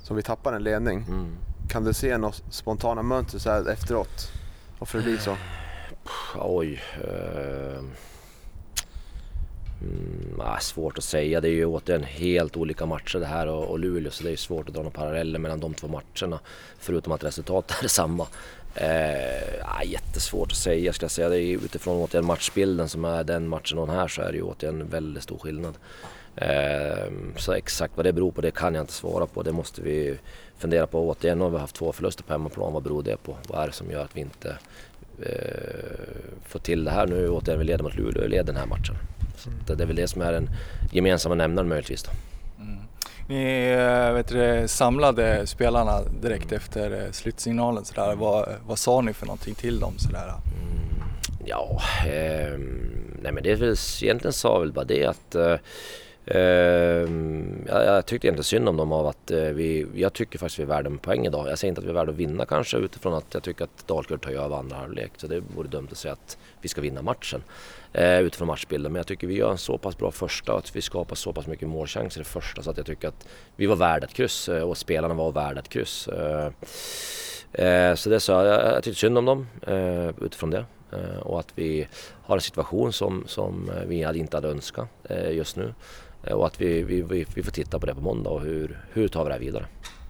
som 0.03 0.17
vi 0.17 0.23
tappar 0.23 0.53
en 0.53 0.63
ledning. 0.63 1.05
Mm. 1.09 1.37
Kan 1.69 1.85
du 1.85 1.93
se 1.93 2.19
något 2.19 2.43
spontana 2.51 3.03
mönster 3.03 3.39
så 3.39 3.51
här 3.51 3.71
efteråt? 3.71 4.33
Varför 4.79 4.99
det 4.99 5.05
blir 5.05 5.19
så? 5.19 5.37
Oj. 6.41 6.83
Uh... 7.05 7.85
Mm, 9.83 10.41
ah, 10.41 10.59
svårt 10.59 10.99
att 10.99 11.05
säga. 11.05 11.41
Det 11.41 11.49
är 11.49 11.53
ju 11.53 11.67
återigen 11.67 12.05
helt 12.05 12.57
olika 12.57 12.87
matcher 12.87 13.19
det 13.19 13.27
här 13.27 13.47
och, 13.47 13.65
och 13.65 13.79
Luleå 13.79 14.11
så 14.11 14.25
det 14.25 14.31
är 14.31 14.37
svårt 14.37 14.69
att 14.69 14.75
dra 14.75 14.83
några 14.83 14.99
paralleller 14.99 15.39
mellan 15.39 15.61
de 15.61 15.75
två 15.75 15.89
matcherna. 15.89 16.41
Förutom 16.79 17.13
att 17.13 17.25
resultatet 17.25 17.79
är 17.79 17.83
detsamma. 17.83 18.27
Eh, 18.75 19.65
ah, 19.65 19.83
jättesvårt 19.85 20.53
att 20.53 20.59
säga 20.59 20.93
ska 20.93 21.05
jag 21.05 21.11
säga. 21.11 21.29
Det 21.29 21.43
är 21.43 21.55
utifrån 21.55 21.97
återigen 21.97 22.27
matchbilden 22.27 22.89
som 22.89 23.05
är 23.05 23.25
den 23.25 23.49
matchen 23.49 23.79
och 23.79 23.87
den 23.87 23.97
här 23.97 24.09
så 24.09 24.23
är 24.23 24.33
det 24.33 24.37
ju 24.37 24.43
återigen 24.43 24.89
väldigt 24.89 25.23
stor 25.23 25.39
skillnad. 25.39 25.75
Eh, 26.37 27.13
så 27.37 27.53
exakt 27.53 27.97
vad 27.97 28.07
det 28.07 28.13
beror 28.13 28.31
på 28.31 28.41
det 28.41 28.51
kan 28.51 28.75
jag 28.75 28.83
inte 28.83 28.93
svara 28.93 29.27
på. 29.27 29.43
Det 29.43 29.53
måste 29.53 29.83
vi 29.83 30.19
fundera 30.59 30.87
på. 30.87 31.09
Återigen 31.09 31.39
Nu 31.39 31.45
har 31.45 31.51
vi 31.51 31.59
haft 31.59 31.77
två 31.77 31.93
förluster 31.93 32.25
på 32.25 32.33
hemmaplan. 32.33 32.73
Vad 32.73 32.83
beror 32.83 33.03
det 33.03 33.17
på? 33.17 33.37
Vad 33.49 33.63
är 33.63 33.67
det 33.67 33.73
som 33.73 33.91
gör 33.91 34.05
att 34.05 34.17
vi 34.17 34.21
inte 34.21 34.59
eh, 35.23 36.45
får 36.47 36.59
till 36.59 36.85
det 36.85 36.91
här? 36.91 37.07
Nu 37.07 37.29
återigen 37.29 37.59
vi 37.59 37.65
leder 37.65 37.85
mot 37.85 37.95
Luleå 37.95 38.23
vi 38.23 38.29
leder 38.29 38.45
den 38.45 38.57
här 38.57 38.67
matchen. 38.67 38.95
Så 39.41 39.75
det 39.75 39.83
är 39.83 39.87
väl 39.87 39.97
det 39.97 40.09
som 40.09 40.23
är 40.23 40.33
den 40.33 40.51
gemensamma 40.93 41.35
nämnaren 41.35 41.69
möjligtvis. 41.69 42.03
Då. 42.03 42.11
Mm. 42.63 42.79
Ni 43.29 43.71
eh, 43.71 44.13
vet 44.13 44.29
du, 44.29 44.69
samlade 44.69 45.47
spelarna 45.47 46.01
direkt 46.23 46.53
efter 46.53 47.05
eh, 47.05 47.11
slutsignalen. 47.11 47.85
Sådär. 47.85 48.15
Vad, 48.15 48.49
vad 48.67 48.79
sa 48.79 49.01
ni 49.01 49.13
för 49.13 49.27
någonting 49.27 49.55
till 49.55 49.81
dem? 49.81 49.99
Sådär? 49.99 50.25
Mm, 50.29 51.03
ja, 51.45 51.83
eh, 52.07 52.59
nej 53.23 53.33
men 53.33 53.43
det 53.43 53.53
är 53.53 53.57
väl 53.57 53.77
egentligen 54.03 54.33
sa 54.33 54.59
väl 54.59 54.73
bara 54.73 54.85
det 54.85 55.07
att 55.07 55.35
eh, 55.35 55.57
Ehm, 56.31 57.65
jag, 57.69 57.85
jag 57.85 58.07
tyckte 58.07 58.27
egentligen 58.27 58.45
synd 58.45 58.69
om 58.69 58.77
dem 58.77 58.93
av 58.93 59.07
att 59.07 59.31
eh, 59.31 59.39
vi, 59.39 59.87
jag 59.95 60.13
tycker 60.13 60.39
faktiskt 60.39 60.59
vi 60.59 60.63
är 60.63 60.67
värda 60.67 60.91
en 60.91 60.99
poäng 60.99 61.27
idag. 61.27 61.49
Jag 61.49 61.59
säger 61.59 61.69
inte 61.69 61.81
att 61.81 61.85
vi 61.85 61.91
är 61.91 61.95
värda 61.95 62.11
att 62.11 62.17
vinna 62.19 62.47
kanske 62.47 62.77
utifrån 62.77 63.15
att 63.15 63.35
jag 63.35 63.43
tycker 63.43 63.65
att 63.65 63.87
Dalkurd 63.87 64.23
tar 64.23 64.31
över 64.31 64.57
andra 64.57 64.77
halvlek. 64.77 65.13
Så 65.17 65.27
det 65.27 65.41
vore 65.41 65.69
dumt 65.69 65.89
att 65.91 65.99
säga 65.99 66.13
att 66.13 66.39
vi 66.61 66.69
ska 66.69 66.81
vinna 66.81 67.03
matchen 67.03 67.43
eh, 67.93 68.21
utifrån 68.21 68.47
matchbilden. 68.47 68.93
Men 68.93 69.01
jag 69.01 69.07
tycker 69.07 69.27
vi 69.27 69.35
gör 69.35 69.51
en 69.51 69.59
så 69.59 69.79
pass 69.79 69.99
bra 69.99 70.11
första 70.11 70.53
och 70.53 70.59
att 70.59 70.77
vi 70.77 70.83
skapar 70.83 71.17
så 71.17 71.33
pass 71.33 71.47
mycket 71.47 71.69
målchanser 71.69 72.21
i 72.21 72.25
första 72.25 72.63
så 72.63 72.71
att 72.71 72.77
jag 72.77 72.87
tycker 72.87 73.09
att 73.09 73.29
vi 73.57 73.67
var 73.67 73.77
värda 73.77 74.07
ett 74.07 74.15
kryss 74.15 74.49
eh, 74.49 74.63
och 74.63 74.77
spelarna 74.77 75.15
var 75.15 75.33
värda 75.33 75.61
ett 75.61 75.69
kryss. 75.69 76.09
så 77.95 78.11
det 78.11 78.21
sa 78.21 78.47
jag, 78.47 78.75
jag 78.75 78.83
tyckte 78.83 79.01
synd 79.01 79.19
om 79.19 79.25
dem 79.25 79.47
utifrån 80.21 80.51
det. 80.51 80.65
och 81.23 81.41
att 81.41 81.53
vi 81.55 81.89
har 82.23 82.37
en 82.37 82.41
situation 82.41 82.93
som, 82.93 83.25
som 83.27 83.71
vi 83.87 84.19
inte 84.19 84.37
hade 84.37 84.49
önskat 84.49 84.89
just 85.31 85.57
nu. 85.57 85.75
Eh, 86.23 86.33
och 86.33 86.47
att 86.47 86.61
vi, 86.61 86.83
vi, 86.83 87.03
vi, 87.35 87.43
får 87.43 87.51
titta 87.51 87.79
på 87.79 87.87
det 87.87 87.95
på 87.95 88.01
måndag 88.01 88.31
och 88.31 88.41
hur, 88.41 88.81
hur 88.93 89.09
tar 89.09 89.25
vi 89.25 89.29
det 89.29 89.35
här 89.35 89.41
vidare. 89.41 89.67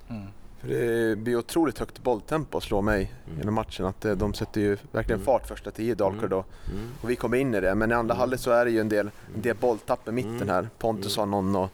Mm. 0.09 0.27
För 0.61 0.69
det 0.69 1.17
blir 1.17 1.37
otroligt 1.37 1.79
högt 1.79 2.03
bolltempo 2.03 2.61
slår 2.61 2.83
mig 2.83 3.13
mm. 3.27 3.39
genom 3.39 3.55
matchen. 3.55 3.87
Att 3.87 4.05
eh, 4.05 4.13
de 4.13 4.35
sätter 4.35 4.61
ju 4.61 4.77
verkligen 4.93 5.21
mm. 5.21 5.25
fart 5.27 5.49
första 5.49 5.71
tio 5.71 5.95
Dalkurd 5.95 6.33
mm. 6.33 6.45
mm. 6.73 6.89
och 7.01 7.11
vi 7.11 7.17
kommer 7.17 7.37
in 7.37 7.55
i 7.55 7.61
det. 7.61 7.75
Men 7.75 7.91
i 7.91 7.95
andra 7.95 8.15
mm. 8.15 8.21
halvlek 8.21 8.41
så 8.41 8.51
är 8.51 8.65
det 8.65 8.71
ju 8.71 8.81
en 8.81 8.89
del, 8.89 9.11
en 9.35 9.43
del 9.43 9.57
bolltapp 9.57 10.09
i 10.09 10.13
mitten 10.13 10.49
här. 10.49 10.69
Pontus 10.79 11.17
har 11.17 11.27
någon 11.27 11.57
och 11.57 11.71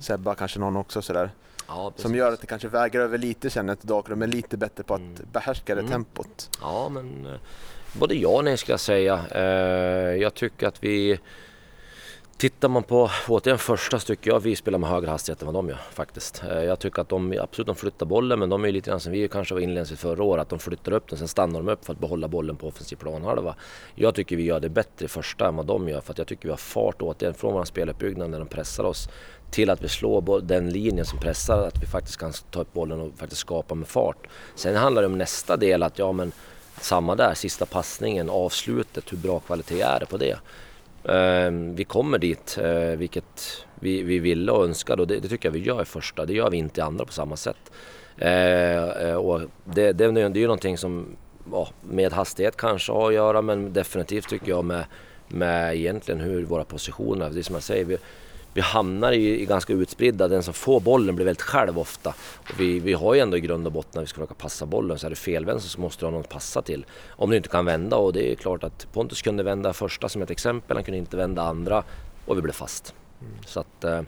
Sebba 0.00 0.34
kanske 0.34 0.58
någon 0.58 0.76
också 0.76 1.02
sådär. 1.02 1.30
Ja, 1.68 1.92
som 1.96 2.14
gör 2.14 2.32
att 2.32 2.40
det 2.40 2.46
kanske 2.46 2.68
väger 2.68 3.00
över 3.00 3.18
lite 3.18 3.50
känner 3.50 3.68
jag 3.68 3.74
att 3.74 3.82
Dalkurd 3.82 4.22
är 4.22 4.26
lite 4.26 4.56
bättre 4.56 4.82
på 4.82 4.94
att 4.94 5.00
Mm. 5.00 5.26
behärska 5.32 5.74
det 5.74 5.80
Mm. 5.80 5.92
tempot. 5.92 6.50
Ja, 6.60 6.88
men 6.88 7.26
eh, 7.26 7.32
både 7.92 8.14
ja 8.14 8.28
och 8.28 8.44
nej 8.44 8.56
ska 8.56 8.72
jag 8.72 8.80
säga. 8.80 10.16
Jag 10.16 10.34
tycker 10.34 10.66
att 10.68 10.84
vi... 10.84 11.18
Tittar 12.38 12.68
man 12.68 12.82
på, 12.82 13.10
återigen 13.28 13.58
första 13.58 13.98
så 13.98 14.06
tycker 14.06 14.30
jag 14.30 14.40
vi 14.40 14.56
spelar 14.56 14.78
med 14.78 14.90
högre 14.90 15.10
hastighet 15.10 15.42
än 15.42 15.46
vad 15.46 15.54
de 15.54 15.68
gör 15.68 15.80
faktiskt. 15.92 16.42
Eh, 16.50 16.62
jag 16.62 16.78
tycker 16.78 17.02
att 17.02 17.08
de 17.08 17.38
absolut 17.42 17.66
de 17.66 17.76
flyttar 17.76 18.06
bollen 18.06 18.38
men 18.38 18.48
de 18.48 18.62
är 18.62 18.68
ju 18.68 18.72
lite 18.72 18.90
grann 18.90 19.00
som 19.00 19.12
vi 19.12 19.28
kanske 19.28 19.54
var 19.54 19.60
inledningsvis 19.60 20.00
förra 20.00 20.22
året. 20.22 20.42
Att 20.42 20.48
de 20.48 20.58
flyttar 20.58 20.92
upp 20.92 21.08
den, 21.08 21.18
sen 21.18 21.28
stannar 21.28 21.62
de 21.62 21.68
upp 21.68 21.84
för 21.84 21.92
att 21.92 21.98
behålla 21.98 22.28
bollen 22.28 22.56
på 22.56 22.68
offensiv 22.68 22.96
planhalva. 22.96 23.54
Jag 23.94 24.14
tycker 24.14 24.36
vi 24.36 24.42
gör 24.42 24.60
det 24.60 24.68
bättre 24.68 25.04
i 25.04 25.08
första 25.08 25.48
än 25.48 25.56
vad 25.56 25.66
de 25.66 25.88
gör 25.88 26.00
för 26.00 26.12
att 26.12 26.18
jag 26.18 26.26
tycker 26.26 26.42
vi 26.42 26.50
har 26.50 26.56
fart 26.56 27.02
återigen 27.02 27.34
från 27.34 27.54
vår 27.54 27.64
speluppbyggnad 27.64 28.30
när 28.30 28.38
de 28.38 28.48
pressar 28.48 28.84
oss 28.84 29.08
till 29.50 29.70
att 29.70 29.82
vi 29.82 29.88
slår 29.88 30.40
den 30.40 30.70
linjen 30.70 31.06
som 31.06 31.18
pressar, 31.18 31.66
att 31.66 31.82
vi 31.82 31.86
faktiskt 31.86 32.16
kan 32.16 32.32
ta 32.50 32.60
upp 32.60 32.72
bollen 32.72 33.00
och 33.00 33.12
faktiskt 33.18 33.40
skapa 33.40 33.74
med 33.74 33.88
fart. 33.88 34.26
Sen 34.54 34.76
handlar 34.76 35.02
det 35.02 35.06
om 35.06 35.18
nästa 35.18 35.56
del 35.56 35.82
att 35.82 35.98
ja 35.98 36.12
men 36.12 36.32
samma 36.80 37.14
där, 37.14 37.34
sista 37.34 37.66
passningen, 37.66 38.30
avslutet, 38.30 39.12
hur 39.12 39.18
bra 39.18 39.40
kvalitet 39.40 39.80
är 39.80 40.00
det 40.00 40.06
på 40.06 40.16
det? 40.16 40.38
Ehm, 41.08 41.74
vi 41.74 41.84
kommer 41.84 42.18
dit, 42.18 42.58
eh, 42.62 42.98
vilket 42.98 43.64
vi, 43.74 44.02
vi 44.02 44.18
ville 44.18 44.52
och 44.52 44.64
önskade 44.64 45.02
och 45.02 45.08
det, 45.08 45.20
det 45.20 45.28
tycker 45.28 45.48
jag 45.48 45.52
vi 45.52 45.62
gör 45.62 45.82
i 45.82 45.84
första. 45.84 46.26
Det 46.26 46.32
gör 46.32 46.50
vi 46.50 46.56
inte 46.56 46.80
i 46.80 46.82
andra 46.82 47.04
på 47.04 47.12
samma 47.12 47.36
sätt. 47.36 47.72
Eh, 48.18 48.84
eh, 48.84 49.14
och 49.14 49.40
det, 49.64 49.92
det, 49.92 50.10
det 50.10 50.20
är 50.22 50.36
ju 50.36 50.46
någonting 50.46 50.78
som 50.78 51.06
ja, 51.52 51.68
med 51.82 52.12
hastighet 52.12 52.56
kanske 52.56 52.92
har 52.92 53.08
att 53.08 53.14
göra 53.14 53.42
men 53.42 53.72
definitivt 53.72 54.28
tycker 54.28 54.48
jag 54.48 54.64
med, 54.64 54.84
med 55.28 55.76
egentligen 55.76 56.20
hur 56.20 56.44
våra 56.44 56.64
positioner, 56.64 57.30
det 57.30 57.40
är 57.40 57.42
som 57.42 57.54
jag 57.54 57.62
säger, 57.62 57.84
vi, 57.84 57.98
vi 58.56 58.62
hamnar 58.62 59.12
i, 59.12 59.42
i 59.42 59.46
ganska 59.46 59.72
utspridda, 59.72 60.28
den 60.28 60.42
som 60.42 60.54
får 60.54 60.80
bollen 60.80 61.16
blir 61.16 61.26
väldigt 61.26 61.42
själv 61.42 61.78
ofta. 61.78 62.14
Och 62.36 62.60
vi, 62.60 62.80
vi 62.80 62.92
har 62.92 63.14
ju 63.14 63.20
ändå 63.20 63.36
i 63.36 63.40
grund 63.40 63.66
och 63.66 63.72
botten 63.72 63.90
när 63.94 64.00
vi 64.00 64.06
ska 64.06 64.14
försöka 64.14 64.34
passa 64.34 64.66
bollen 64.66 64.98
så 64.98 65.06
är 65.06 65.10
det 65.10 65.16
felvänster 65.16 65.70
så 65.70 65.80
måste 65.80 66.02
du 66.02 66.06
ha 66.06 66.10
någon 66.10 66.20
att 66.20 66.28
passa 66.28 66.62
till. 66.62 66.86
Om 67.08 67.30
du 67.30 67.36
inte 67.36 67.48
kan 67.48 67.64
vända 67.64 67.96
och 67.96 68.12
det 68.12 68.32
är 68.32 68.34
klart 68.34 68.64
att 68.64 68.86
Pontus 68.92 69.22
kunde 69.22 69.42
vända 69.42 69.72
första 69.72 70.08
som 70.08 70.22
ett 70.22 70.30
exempel, 70.30 70.76
han 70.76 70.84
kunde 70.84 70.98
inte 70.98 71.16
vända 71.16 71.42
andra 71.42 71.82
och 72.26 72.36
vi 72.36 72.42
blev 72.42 72.52
fast. 72.52 72.94
Så 73.46 73.60
att 73.60 73.84
eh, 73.84 74.00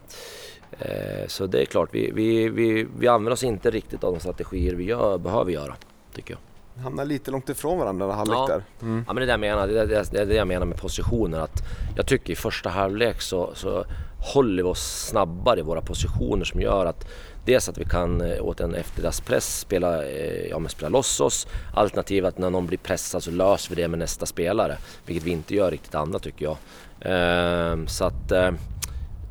eh, 0.79 1.27
så 1.27 1.47
det 1.47 1.63
är 1.63 1.67
klart, 1.67 1.89
vi, 1.93 2.11
vi, 2.15 2.49
vi, 2.49 2.87
vi 2.99 3.09
använder 3.09 3.33
oss 3.33 3.45
inte 3.45 3.71
riktigt 3.71 4.05
av 4.05 4.13
de 4.13 4.21
strategier 4.21 4.75
vi 4.75 4.85
gör, 4.85 5.19
behöver 5.19 5.53
göra, 5.53 5.77
tycker 6.15 6.35
jag. 6.35 6.41
Hamnar 6.83 7.05
lite 7.05 7.31
långt 7.31 7.49
ifrån 7.49 7.79
varandra 7.79 8.07
i 8.07 8.13
halvlek 8.13 8.39
Ja. 8.39 8.47
där. 8.47 8.63
Mm. 8.83 9.05
Ja 9.07 9.13
men 9.13 9.17
det 9.17 9.23
är 9.23 9.27
det 9.27 9.33
jag 9.33 9.41
menar, 9.41 9.69
det 9.69 9.81
är 9.81 9.87
det, 9.87 10.13
det, 10.13 10.21
är 10.21 10.27
det 10.27 10.35
jag 10.35 10.49
menar 10.49 10.67
med 10.67 10.77
positioner. 10.81 11.39
Att 11.39 11.63
jag 11.97 12.07
tycker 12.07 12.33
i 12.33 12.37
första 12.37 12.71
halvlek 12.71 13.21
så, 13.21 13.51
så 13.55 13.85
håller 14.19 14.63
vi 14.63 14.69
oss 14.69 15.09
snabbare 15.09 15.61
i 15.61 15.63
våra 15.63 15.81
positioner 15.81 16.45
som 16.45 16.61
gör 16.61 16.87
att 16.87 17.09
dels 17.45 17.69
att 17.69 17.79
vi 17.79 17.85
kan 17.85 18.21
eh, 18.21 18.45
åt 18.45 18.61
en 18.61 18.75
efter 18.75 19.03
deras 19.03 19.21
press 19.21 19.59
spela, 19.61 20.05
eh, 20.05 20.47
ja, 20.51 20.59
men 20.59 20.69
spela 20.69 20.89
loss 20.89 21.21
oss. 21.21 21.47
Alternativt 21.75 22.25
att 22.25 22.39
när 22.39 22.51
någon 22.51 22.67
blir 22.67 22.79
pressad 22.79 23.23
så 23.23 23.31
löser 23.31 23.75
vi 23.75 23.83
det 23.83 23.89
med 23.89 23.99
nästa 23.99 24.27
spelare. 24.27 24.77
Vilket 25.07 25.25
vi 25.25 25.31
inte 25.31 25.55
gör 25.55 25.71
riktigt 25.71 25.95
andra 25.95 26.19
tycker 26.19 26.45
jag. 26.45 26.57
Ehm, 27.01 27.87
så 27.87 28.05
att 28.05 28.33
eh, 28.33 28.51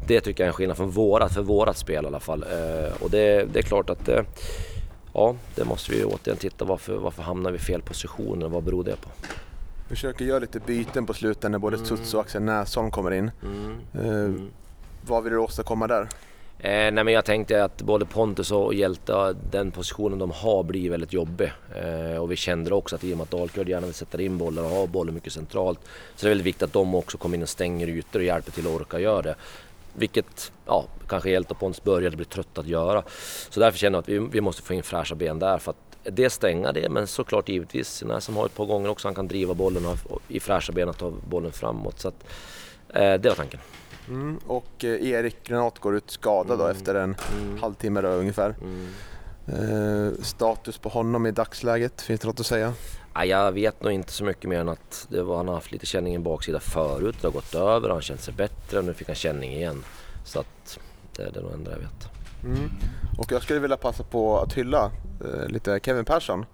det 0.07 0.21
tycker 0.21 0.43
jag 0.43 0.45
är 0.45 0.49
en 0.49 0.53
skillnad 0.53 0.77
från 0.77 0.89
vårat, 0.89 1.33
för 1.33 1.41
vårat 1.41 1.77
spel 1.77 2.03
i 2.03 2.07
alla 2.07 2.19
fall. 2.19 2.45
Och 2.99 3.09
det, 3.09 3.53
det 3.53 3.59
är 3.59 3.63
klart 3.63 3.89
att 3.89 4.09
Ja, 5.13 5.35
det 5.55 5.65
måste 5.65 5.91
vi 5.91 6.03
återigen 6.03 6.37
titta 6.37 6.65
varför, 6.65 6.97
varför 6.97 7.23
hamnar 7.23 7.51
vi 7.51 7.57
i 7.57 7.59
fel 7.59 7.81
positioner, 7.81 8.47
vad 8.47 8.63
beror 8.63 8.83
det 8.83 8.95
på? 8.95 9.09
Försöker 9.89 10.25
göra 10.25 10.39
lite 10.39 10.59
byten 10.59 11.05
på 11.05 11.13
slutet 11.13 11.51
när 11.51 11.59
både 11.59 11.77
Studs 11.77 12.13
och 12.13 12.21
Axel 12.21 12.41
Näsholm 12.41 12.91
kommer 12.91 13.11
in. 13.11 13.31
Eh, 13.93 14.31
vad 15.07 15.23
vill 15.23 15.33
du 15.33 15.39
åstadkomma 15.39 15.87
där? 15.87 16.01
Eh, 16.59 16.91
nej 16.91 17.03
men 17.03 17.07
jag 17.07 17.25
tänkte 17.25 17.63
att 17.63 17.81
både 17.81 18.05
Pontus 18.05 18.51
och 18.51 18.73
Hjälte, 18.73 19.35
den 19.51 19.71
positionen 19.71 20.19
de 20.19 20.31
har 20.31 20.63
blir 20.63 20.89
väldigt 20.89 21.13
jobbig. 21.13 21.51
Eh, 21.75 22.17
och 22.17 22.31
vi 22.31 22.35
kände 22.35 22.73
också 22.73 22.95
att 22.95 23.03
i 23.03 23.13
och 23.13 23.17
med 23.17 23.23
att 23.23 23.31
Dalkurd 23.31 23.69
gärna 23.69 23.85
vill 23.85 23.95
sätta 23.95 24.21
in 24.21 24.37
bollar 24.37 24.63
och 24.63 24.69
ha 24.69 24.87
bollen 24.87 25.13
mycket 25.13 25.33
centralt. 25.33 25.79
Så 26.15 26.25
det 26.25 26.27
är 26.27 26.29
väldigt 26.29 26.47
viktigt 26.47 26.63
att 26.63 26.73
de 26.73 26.95
också 26.95 27.17
kommer 27.17 27.37
in 27.37 27.43
och 27.43 27.49
stänger 27.49 27.89
ytor 27.89 28.19
och 28.19 28.25
hjälper 28.25 28.51
till 28.51 28.67
att 28.67 28.73
orka 28.73 28.99
göra 28.99 29.21
det. 29.21 29.35
Vilket 29.93 30.51
ja, 30.65 30.85
kanske 31.07 31.29
Hjälte 31.29 31.53
och 31.53 31.59
Pontus 31.59 31.83
började 31.83 32.15
bli 32.15 32.25
trötta 32.25 32.61
att 32.61 32.67
göra. 32.67 33.03
Så 33.49 33.59
därför 33.59 33.79
känner 33.79 33.97
jag 33.97 34.01
att 34.01 34.09
vi, 34.09 34.19
vi 34.19 34.41
måste 34.41 34.61
få 34.61 34.73
in 34.73 34.83
fräscha 34.83 35.15
ben 35.15 35.39
där 35.39 35.57
för 35.57 35.71
att 35.71 35.77
det 36.03 36.29
stänga 36.29 36.71
det, 36.71 36.89
men 36.89 37.07
såklart 37.07 37.49
givetvis 37.49 38.03
när 38.03 38.19
som 38.19 38.37
har 38.37 38.45
ett 38.45 38.55
par 38.55 38.65
gånger 38.65 38.89
också 38.89 39.07
han 39.07 39.15
kan 39.15 39.27
driva 39.27 39.53
bollen 39.53 39.85
och 39.85 40.21
i 40.27 40.39
fräscha 40.39 40.73
ben 40.73 40.89
och 40.89 40.97
ta 40.97 41.13
bollen 41.29 41.51
framåt. 41.51 41.99
Så 41.99 42.07
att, 42.07 42.23
eh, 42.89 43.13
det 43.13 43.29
var 43.29 43.35
tanken. 43.35 43.59
Mm. 44.07 44.39
Och 44.47 44.85
eh, 44.85 45.09
Erik 45.11 45.43
Granat 45.43 45.79
går 45.79 45.95
ut 45.95 46.11
skadad 46.11 46.59
då 46.59 46.67
efter 46.67 46.95
en 46.95 47.15
halvtimme 47.61 48.01
då, 48.01 48.07
ungefär. 48.07 48.55
Eh, 49.47 50.11
status 50.21 50.77
på 50.77 50.89
honom 50.89 51.25
i 51.25 51.31
dagsläget, 51.31 52.01
finns 52.01 52.21
det 52.21 52.27
något 52.27 52.39
att 52.39 52.45
säga? 52.45 52.73
Ja, 53.13 53.25
jag 53.25 53.51
vet 53.51 53.83
nog 53.83 53.93
inte 53.93 54.11
så 54.11 54.23
mycket 54.23 54.49
mer 54.49 54.59
än 54.59 54.69
att 54.69 55.07
det 55.09 55.23
var, 55.23 55.37
han 55.37 55.47
har 55.47 55.55
haft 55.55 55.71
lite 55.71 55.85
känning 55.85 56.15
i 56.15 56.19
baksida 56.19 56.59
förut. 56.59 57.15
Det 57.21 57.27
har 57.27 57.33
gått 57.33 57.55
över, 57.55 57.89
han 57.89 58.01
känt 58.01 58.21
sig 58.21 58.33
bättre 58.33 58.79
och 58.79 58.85
nu 58.85 58.93
fick 58.93 59.07
han 59.07 59.15
känning 59.15 59.53
igen. 59.53 59.83
Så 60.23 60.39
att 60.39 60.79
det 61.15 61.23
är 61.23 61.31
det 61.31 61.41
nog 61.41 61.53
enda 61.53 61.71
jag 61.71 61.79
vet. 61.79 62.09
Mm. 62.43 62.69
Och 63.17 63.31
jag 63.31 63.43
skulle 63.43 63.59
vilja 63.59 63.77
passa 63.77 64.03
på 64.03 64.39
att 64.39 64.53
hylla 64.53 64.91
eh, 65.25 65.47
lite 65.47 65.79
Kevin 65.83 66.05
Persson. 66.05 66.45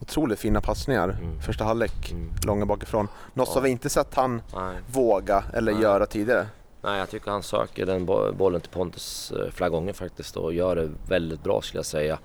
Otroligt 0.00 0.38
fina 0.38 0.60
passningar 0.60 1.16
första 1.46 1.64
halvlek, 1.64 2.14
långa 2.46 2.66
bakifrån. 2.66 3.08
Något 3.34 3.48
som 3.48 3.62
vi 3.62 3.70
inte 3.70 3.88
sett 3.88 4.14
han 4.14 4.42
Nej. 4.54 4.76
våga 4.92 5.44
eller 5.52 5.72
Nej. 5.72 5.82
göra 5.82 6.06
tidigare. 6.06 6.46
Nej, 6.84 6.98
jag 6.98 7.10
tycker 7.10 7.30
han 7.30 7.42
söker 7.42 7.86
den 7.86 8.06
bollen 8.36 8.60
till 8.60 8.70
Pontus 8.70 9.32
eh, 9.32 9.50
flera 9.50 9.70
gånger 9.70 9.92
faktiskt 9.92 10.36
och 10.36 10.54
gör 10.54 10.76
det 10.76 10.90
väldigt 11.08 11.42
bra 11.42 11.62
skulle 11.62 11.78
jag 11.78 11.86
säga. 11.86 12.18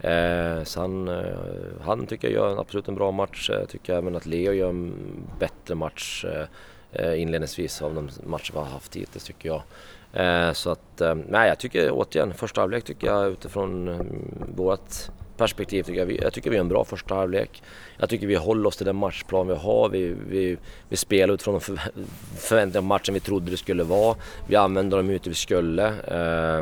Eh, 0.00 0.64
så 0.64 0.80
han, 0.80 1.08
eh, 1.08 1.36
han 1.80 2.06
tycker 2.06 2.28
jag 2.28 2.34
gör 2.34 2.52
en, 2.52 2.58
absolut 2.58 2.88
en 2.88 2.94
bra 2.94 3.10
match. 3.10 3.50
Eh, 3.50 3.58
jag 3.58 3.68
tycker 3.68 3.94
även 3.94 4.16
att 4.16 4.26
Leo 4.26 4.52
gör 4.52 4.68
en 4.68 4.94
bättre 5.38 5.74
match 5.74 6.24
eh, 6.24 6.46
eh, 6.92 7.22
inledningsvis 7.22 7.82
av 7.82 7.94
de 7.94 8.10
matcher 8.26 8.52
vi 8.52 8.58
har 8.58 8.66
haft 8.66 8.96
hittills 8.96 9.24
tycker 9.24 9.48
jag. 9.48 9.62
Eh, 10.12 10.52
så 10.52 10.70
att, 10.70 11.00
eh, 11.00 11.14
nej 11.14 11.48
jag 11.48 11.58
tycker 11.58 11.90
återigen, 11.90 12.34
första 12.34 12.60
halvlek 12.60 12.84
tycker 12.84 13.06
jag 13.06 13.30
utifrån 13.30 14.00
vårt 14.56 15.10
perspektiv 15.36 15.82
tycker 15.82 15.98
jag, 15.98 16.06
vi, 16.06 16.18
jag 16.22 16.32
tycker 16.32 16.50
vi 16.50 16.56
är 16.56 16.60
en 16.60 16.68
bra 16.68 16.84
första 16.84 17.14
halvlek. 17.14 17.62
Jag 17.96 18.08
tycker 18.08 18.26
vi 18.26 18.34
håller 18.34 18.68
oss 18.68 18.76
till 18.76 18.86
den 18.86 18.96
matchplan 18.96 19.48
vi 19.48 19.54
har. 19.54 19.88
Vi, 19.88 20.16
vi, 20.28 20.56
vi 20.88 20.96
spelar 20.96 21.34
utifrån 21.34 21.54
de 21.54 21.60
för, 21.60 21.80
förväntningar 22.36 22.80
på 22.80 22.86
matchen 22.86 23.14
vi 23.14 23.20
trodde 23.20 23.50
det 23.50 23.56
skulle 23.56 23.82
vara. 23.82 24.16
Vi 24.48 24.56
använder 24.56 24.96
dem 24.96 25.10
ute 25.10 25.28
vi 25.28 25.34
skulle. 25.34 25.86
Eh, 25.86 26.58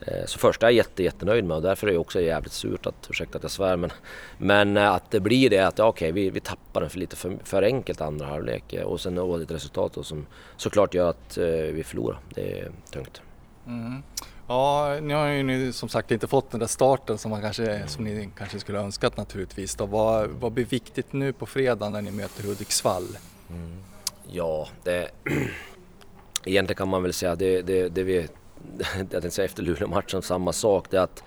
eh, 0.00 0.24
så 0.26 0.38
första 0.38 0.66
är 0.66 0.70
jag 0.70 0.76
jätte, 0.76 1.02
jättenöjd 1.02 1.44
med 1.44 1.56
och 1.56 1.62
därför 1.62 1.86
är 1.86 1.92
det 1.92 1.98
också 1.98 2.20
jävligt 2.20 2.52
surt 2.52 2.86
att, 2.86 3.06
ursäkta 3.10 3.38
att 3.38 3.44
jag 3.44 3.50
svär, 3.50 3.76
men, 3.76 3.92
men 4.38 4.76
eh, 4.76 4.90
att 4.90 5.10
det 5.10 5.20
blir 5.20 5.50
det 5.50 5.58
att 5.58 5.78
ja, 5.78 5.84
okej, 5.84 6.12
vi, 6.12 6.30
vi 6.30 6.40
tappar 6.40 6.80
den 6.80 6.90
för 6.90 6.98
lite 6.98 7.16
för, 7.16 7.38
för 7.44 7.62
enkelt 7.62 8.00
andra 8.00 8.26
halvlek 8.26 8.72
eh, 8.72 8.82
och 8.82 9.00
sen 9.00 9.42
ett 9.42 9.50
resultat 9.50 9.92
då 9.94 10.02
som 10.02 10.26
såklart 10.56 10.94
gör 10.94 11.10
att 11.10 11.38
eh, 11.38 11.44
vi 11.46 11.84
förlorar. 11.84 12.18
Det 12.34 12.60
är 12.60 12.70
tungt. 12.90 13.22
Mm. 13.66 14.02
Ja, 14.48 14.98
ni 15.02 15.14
har 15.14 15.26
ju 15.26 15.42
nu 15.42 15.72
som 15.72 15.88
sagt 15.88 16.10
inte 16.10 16.26
fått 16.26 16.50
den 16.50 16.60
där 16.60 16.66
starten 16.66 17.18
som, 17.18 17.30
man 17.30 17.40
kanske, 17.40 17.82
som 17.86 18.04
ni 18.04 18.30
kanske 18.36 18.60
skulle 18.60 18.78
önskat 18.78 19.16
naturligtvis. 19.16 19.74
Då. 19.74 19.86
Vad, 19.86 20.28
vad 20.28 20.52
blir 20.52 20.64
viktigt 20.64 21.12
nu 21.12 21.32
på 21.32 21.46
fredag 21.46 21.88
när 21.88 22.02
ni 22.02 22.10
möter 22.10 22.42
Hudiksvall? 22.42 23.18
Mm. 23.50 23.82
Ja, 24.30 24.68
det... 24.84 25.08
Egentligen 26.44 26.76
kan 26.76 26.88
man 26.88 27.02
väl 27.02 27.12
säga 27.12 27.36
det, 27.36 27.62
det, 27.62 27.88
det 27.88 28.02
vi... 28.02 28.16
Jag 28.96 29.10
tänkte 29.10 29.30
säga 29.30 29.44
efter 29.44 29.62
Luleå-matchen, 29.62 30.22
samma 30.22 30.52
sak. 30.52 30.86
Det 30.90 30.96
är 30.96 31.00
att 31.00 31.22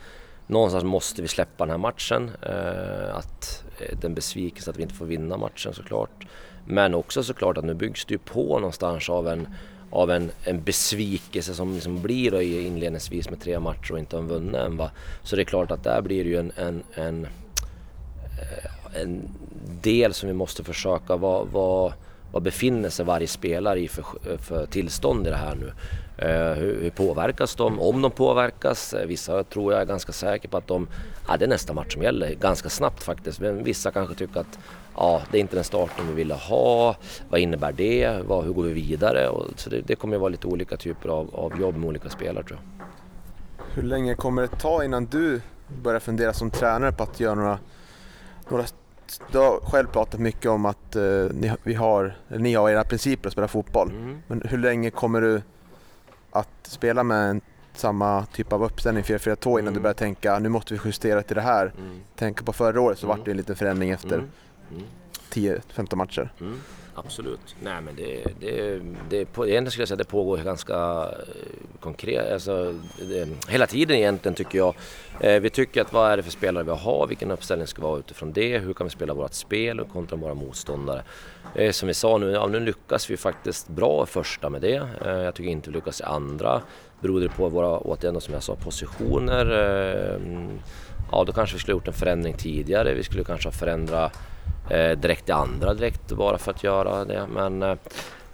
någonstans 0.48 0.84
måste 0.84 1.22
vi 1.22 1.28
släppa 1.28 1.66
den 1.66 1.72
här 1.72 1.78
matchen. 1.78 2.32
Eh, 2.42 3.16
att 3.16 3.64
eh, 3.80 3.98
den 4.02 4.14
besvikelse 4.14 4.70
att 4.70 4.78
vi 4.78 4.82
inte 4.82 4.96
får 4.96 5.06
vinna 5.06 5.38
matchen 5.38 5.74
såklart. 5.74 6.28
Men 6.66 6.94
också 6.94 7.24
såklart 7.24 7.58
att 7.58 7.66
nu 7.66 7.74
byggs 7.74 8.06
det 8.06 8.14
ju 8.14 8.18
på 8.18 8.60
någonstans 8.60 9.10
av 9.10 9.28
en, 9.28 9.48
av 9.92 10.12
en, 10.12 10.32
en 10.44 10.64
besvikelse 10.64 11.54
som 11.54 11.74
liksom 11.74 12.02
blir 12.02 12.32
då 12.32 12.42
inledningsvis 12.42 13.30
med 13.30 13.42
tre 13.42 13.60
matcher 13.60 13.92
och 13.92 14.00
inte 14.00 14.16
har 14.16 14.24
vunnit 14.24 14.56
än. 14.56 14.78
Va? 14.78 14.92
Så 15.24 15.36
det 15.36 15.42
är 15.42 15.46
klart 15.46 15.72
att 15.72 15.84
där 15.84 16.02
blir 16.02 16.24
det 16.24 16.30
ju 16.30 16.38
en, 16.38 16.52
en, 16.56 16.84
en 16.96 17.26
eh, 17.26 18.72
en 18.94 19.30
del 19.82 20.14
som 20.14 20.28
vi 20.28 20.34
måste 20.34 20.64
försöka, 20.64 21.16
vad, 21.16 21.48
vad, 21.48 21.94
vad 22.32 22.44
befinner 22.44 22.90
sig 22.90 23.06
varje 23.06 23.28
spelare 23.28 23.80
i 23.80 23.88
för, 23.88 24.04
för 24.38 24.66
tillstånd 24.66 25.28
i 25.28 25.30
det 25.30 25.36
här 25.36 25.56
nu? 25.56 25.74
Eh, 26.18 26.54
hur, 26.54 26.82
hur 26.82 26.90
påverkas 26.90 27.56
de? 27.56 27.80
Om 27.80 28.02
de 28.02 28.12
påverkas? 28.12 28.94
Eh, 28.94 29.08
vissa 29.08 29.44
tror 29.44 29.74
jag 29.74 29.82
är 29.82 29.86
ganska 29.86 30.12
säker 30.12 30.50
på 30.50 30.58
att 30.58 30.68
de, 30.68 30.88
ja, 31.28 31.38
det 31.38 31.46
är 31.46 31.50
nästa 31.50 31.74
match 31.74 31.94
som 31.94 32.04
gäller, 32.04 32.36
ganska 32.36 32.70
snabbt 32.70 33.04
faktiskt. 33.04 33.40
Men 33.40 33.64
vissa 33.64 33.92
kanske 33.92 34.16
tycker 34.16 34.40
att 34.40 34.60
ja, 34.96 35.22
det 35.32 35.38
är 35.38 35.42
inte 35.42 35.56
den 35.56 35.64
starten 35.64 36.08
vi 36.08 36.14
ville 36.14 36.34
ha. 36.34 36.96
Vad 37.30 37.40
innebär 37.40 37.72
det? 37.72 38.22
Vad, 38.26 38.46
hur 38.46 38.54
går 38.54 38.64
vi 38.64 38.74
vidare? 38.74 39.30
Och, 39.30 39.46
så 39.56 39.70
det, 39.70 39.82
det 39.82 39.96
kommer 39.96 40.16
ju 40.16 40.20
vara 40.20 40.30
lite 40.30 40.48
olika 40.48 40.78
typer 40.78 41.10
av, 41.10 41.36
av 41.36 41.60
jobb 41.62 41.76
med 41.78 41.88
olika 41.90 42.10
spelare 42.10 42.44
tror 42.44 42.60
jag. 42.60 42.86
Hur 43.76 43.84
länge 43.84 44.16
kommer 44.16 44.42
det 44.42 44.48
ta 44.48 44.84
innan 44.84 45.06
du 45.06 45.42
börjar 45.84 46.00
fundera 46.00 46.34
som 46.34 46.52
tränare 46.52 46.92
på 46.92 47.04
att 47.04 47.20
göra 47.20 47.36
några... 47.36 47.60
några 48.50 48.64
du 49.32 49.38
har 49.38 49.60
själv 49.60 49.88
pratat 49.88 50.20
mycket 50.20 50.52
om 50.52 50.66
att 50.66 50.96
eh, 50.96 51.04
ni, 51.34 51.52
vi 51.64 51.74
har, 51.74 52.16
ni 52.28 52.54
har 52.54 52.70
era 52.70 52.84
principer 52.84 53.28
att 53.30 53.34
spela 53.34 53.48
fotboll. 53.48 53.90
Mm. 53.90 54.18
Men 54.28 54.42
hur 54.46 54.58
länge 54.58 54.90
kommer 54.90 55.22
du 55.22 55.42
att 56.32 56.50
spela 56.64 57.04
med 57.04 57.30
en 57.30 57.42
samma 57.74 58.26
typ 58.26 58.54
av 58.54 58.64
uppställning 58.64 59.04
4-4-2 59.04 59.50
innan 59.50 59.60
Mm. 59.60 59.74
du 59.74 59.80
började 59.80 60.00
tänka 60.00 60.40
nu 60.40 60.50
måste 60.50 60.74
vi 60.74 60.80
justera 60.86 61.22
till 61.22 61.36
det 61.36 61.42
här. 61.42 61.74
Mm. 61.78 62.00
Tänk 62.16 62.46
på 62.46 62.54
förra 62.54 62.82
året 62.82 63.00
så 63.00 63.06
Mm. 63.06 63.18
vart 63.18 63.26
det 63.26 63.32
en 63.32 63.38
liten 63.38 63.56
förändring 63.56 63.90
efter 63.90 64.24
Mm. 64.72 64.84
10-15 65.32 65.96
matcher. 65.96 66.34
Mm, 66.42 66.60
absolut. 66.96 67.56
Nej 67.64 67.82
men 67.82 67.96
det, 67.96 68.24
det, 68.40 68.82
det, 69.10 69.26
på, 69.26 69.48
egentligen 69.48 69.72
skulle 69.72 69.82
jag 69.82 69.88
säga 69.88 69.96
att 69.96 70.08
det 70.08 70.12
pågår 70.12 70.38
ganska 70.38 70.76
eh, 71.12 71.80
konkret, 71.80 72.34
alltså, 72.34 72.80
det, 73.00 73.28
hela 73.48 73.68
tiden 73.68 73.98
egentligen 73.98 74.36
tycker 74.36 74.58
jag. 74.58 74.76
Eh, 75.20 75.40
vi 75.40 75.50
tycker 75.50 75.82
att 75.82 75.94
vad 75.94 76.12
är 76.12 76.18
det 76.18 76.24
för 76.24 76.32
spelare 76.32 76.64
vi 76.64 76.72
har, 76.72 77.08
vilken 77.08 77.32
uppställning 77.32 77.68
ska 77.68 77.82
vi 77.82 77.88
ha 77.88 77.98
utifrån 77.98 78.34
det, 78.34 78.60
hur 78.60 78.74
kan 78.74 78.88
vi 78.88 78.92
spela 78.92 79.14
vårt 79.14 79.34
spel 79.34 79.86
kontra 79.94 80.18
våra 80.18 80.34
motståndare. 80.34 81.04
Eh, 81.56 81.72
som 81.72 81.88
vi 81.88 81.94
sa 81.94 82.18
nu, 82.18 82.32
ja, 82.32 82.48
nu 82.48 82.60
lyckas 82.60 83.10
vi 83.10 83.18
faktiskt 83.18 83.68
bra 83.68 84.04
i 84.04 84.06
första 84.06 84.50
med 84.50 84.62
det. 84.62 84.88
Eh, 85.06 85.12
jag 85.12 85.36
tycker 85.36 85.50
inte 85.50 85.70
vi 85.70 85.76
lyckas 85.76 86.02
i 86.02 86.04
andra. 86.04 86.62
Beror 87.00 87.20
det 87.20 87.30
på 87.30 87.50
våra, 87.50 87.80
återigen 87.80 88.22
som 88.22 88.34
jag 88.34 88.44
sa, 88.44 88.56
positioner. 88.56 89.52
Eh, 89.52 90.16
mm, 90.16 90.60
ja 91.12 91.24
då 91.24 91.34
kanske 91.34 91.56
vi 91.56 91.60
skulle 91.60 91.74
ha 91.74 91.78
gjort 91.78 91.88
en 91.88 91.94
förändring 91.94 92.34
tidigare, 92.34 92.94
vi 92.94 93.04
skulle 93.04 93.24
kanske 93.24 93.48
ha 93.48 93.54
förändrat 93.54 94.18
Eh, 94.72 94.98
direkt 94.98 95.30
i 95.30 95.32
andra 95.32 95.74
direkt 95.74 96.12
bara 96.12 96.38
för 96.38 96.52
att 96.52 96.64
göra 96.64 97.06
det. 97.06 97.28
Men 97.34 97.62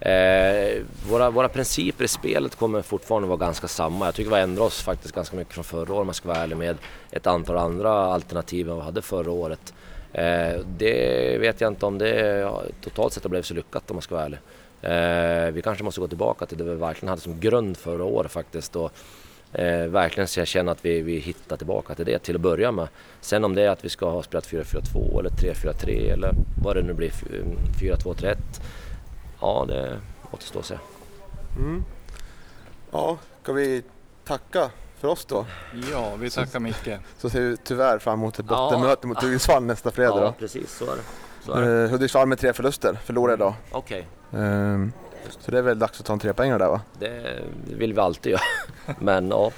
eh, 0.00 0.82
våra, 1.10 1.30
våra 1.30 1.48
principer 1.48 2.04
i 2.04 2.08
spelet 2.08 2.56
kommer 2.56 2.82
fortfarande 2.82 3.28
vara 3.28 3.38
ganska 3.38 3.68
samma. 3.68 4.04
Jag 4.04 4.14
tycker 4.14 4.30
vi 4.30 4.36
har 4.36 4.42
ändrat 4.42 4.66
oss 4.66 4.82
faktiskt 4.82 5.14
ganska 5.14 5.36
mycket 5.36 5.54
från 5.54 5.64
förra 5.64 5.94
året 5.94 6.00
om 6.00 6.06
jag 6.06 6.14
ska 6.14 6.28
vara 6.28 6.38
ärlig 6.38 6.56
med 6.56 6.76
ett 7.10 7.26
antal 7.26 7.56
andra 7.56 7.90
alternativ 7.92 8.68
än 8.68 8.76
vad 8.76 8.84
vi 8.84 8.84
hade 8.84 9.02
förra 9.02 9.30
året. 9.30 9.74
Eh, 10.12 10.60
det 10.78 11.38
vet 11.40 11.60
jag 11.60 11.70
inte 11.70 11.86
om 11.86 11.98
det 11.98 12.38
ja, 12.38 12.62
totalt 12.80 13.12
sett 13.12 13.22
har 13.22 13.30
blivit 13.30 13.46
så 13.46 13.54
lyckat 13.54 13.90
om 13.90 13.96
man 13.96 14.02
ska 14.02 14.14
vara 14.14 14.24
ärlig. 14.24 14.38
Eh, 14.82 15.52
vi 15.52 15.62
kanske 15.62 15.84
måste 15.84 16.00
gå 16.00 16.08
tillbaka 16.08 16.46
till 16.46 16.58
det 16.58 16.64
vi 16.64 16.74
verkligen 16.74 17.08
hade 17.08 17.22
som 17.22 17.40
grund 17.40 17.76
förra 17.76 18.04
året 18.04 18.32
faktiskt. 18.32 18.76
Och, 18.76 18.92
eh, 19.52 19.86
verkligen 19.86 20.28
så 20.28 20.40
jag 20.40 20.46
känner 20.46 20.72
att 20.72 20.84
vi, 20.84 21.00
vi 21.02 21.18
hittar 21.18 21.56
tillbaka 21.56 21.94
till 21.94 22.04
det 22.06 22.18
till 22.18 22.34
att 22.34 22.40
börja 22.40 22.72
med. 22.72 22.88
Sen 23.20 23.44
om 23.44 23.54
det 23.54 23.62
är 23.62 23.68
att 23.70 23.84
vi 23.84 23.88
ska 23.88 24.10
ha 24.10 24.22
spelat 24.22 24.46
4-4-2 24.48 25.18
eller 25.20 25.30
3-4-3 25.30 26.12
eller 26.12 26.32
vad 26.62 26.76
det 26.76 26.82
nu 26.82 26.92
blir, 26.94 27.10
4-2-3-1. 27.80 28.36
Ja, 29.40 29.64
det 29.68 30.00
återstår 30.30 30.60
att 30.60 30.66
se. 30.66 30.78
Mm. 31.58 31.84
Ja, 32.90 33.18
ska 33.42 33.52
vi 33.52 33.82
tacka 34.24 34.70
för 35.00 35.08
oss 35.08 35.24
då? 35.24 35.46
Ja, 35.92 36.14
vi 36.16 36.30
tackar 36.30 36.60
Micke. 36.60 36.88
Så 37.18 37.30
ser 37.30 37.40
vi 37.40 37.56
tyvärr 37.56 37.98
fram 37.98 38.18
emot 38.18 38.38
ett 38.38 38.46
Ja. 38.48 38.56
bottenmöte 38.70 39.06
mot 39.06 39.22
Hudiksvall 39.22 39.62
nästa 39.64 39.90
fredag 39.90 40.14
Ja, 40.16 40.20
då. 40.20 40.32
precis 40.38 40.76
så 40.78 40.84
är 40.84 40.96
det. 40.96 41.02
Så 41.44 41.52
är 41.52 41.62
det. 41.62 41.84
Eh, 41.84 41.90
Hudiksvall 41.90 42.28
med 42.28 42.38
tre 42.38 42.52
förluster, 42.52 42.98
förlorade 43.04 43.34
idag. 43.34 43.54
Okej, 43.70 44.06
Ehm, 45.36 45.42
så 45.42 45.50
det 45.50 45.58
är 45.58 45.62
väl 45.62 45.78
dags 45.78 46.00
att 46.00 46.06
ta 46.06 46.12
en 46.12 46.18
trepoängare 46.18 46.58
där 46.58 46.68
va? 46.68 46.80
det 46.98 47.40
vill 47.64 47.92
vi 47.92 48.00
alltid 48.00 48.32
göra. 48.32 48.42
Men 48.98 49.28
ja, 49.28 49.50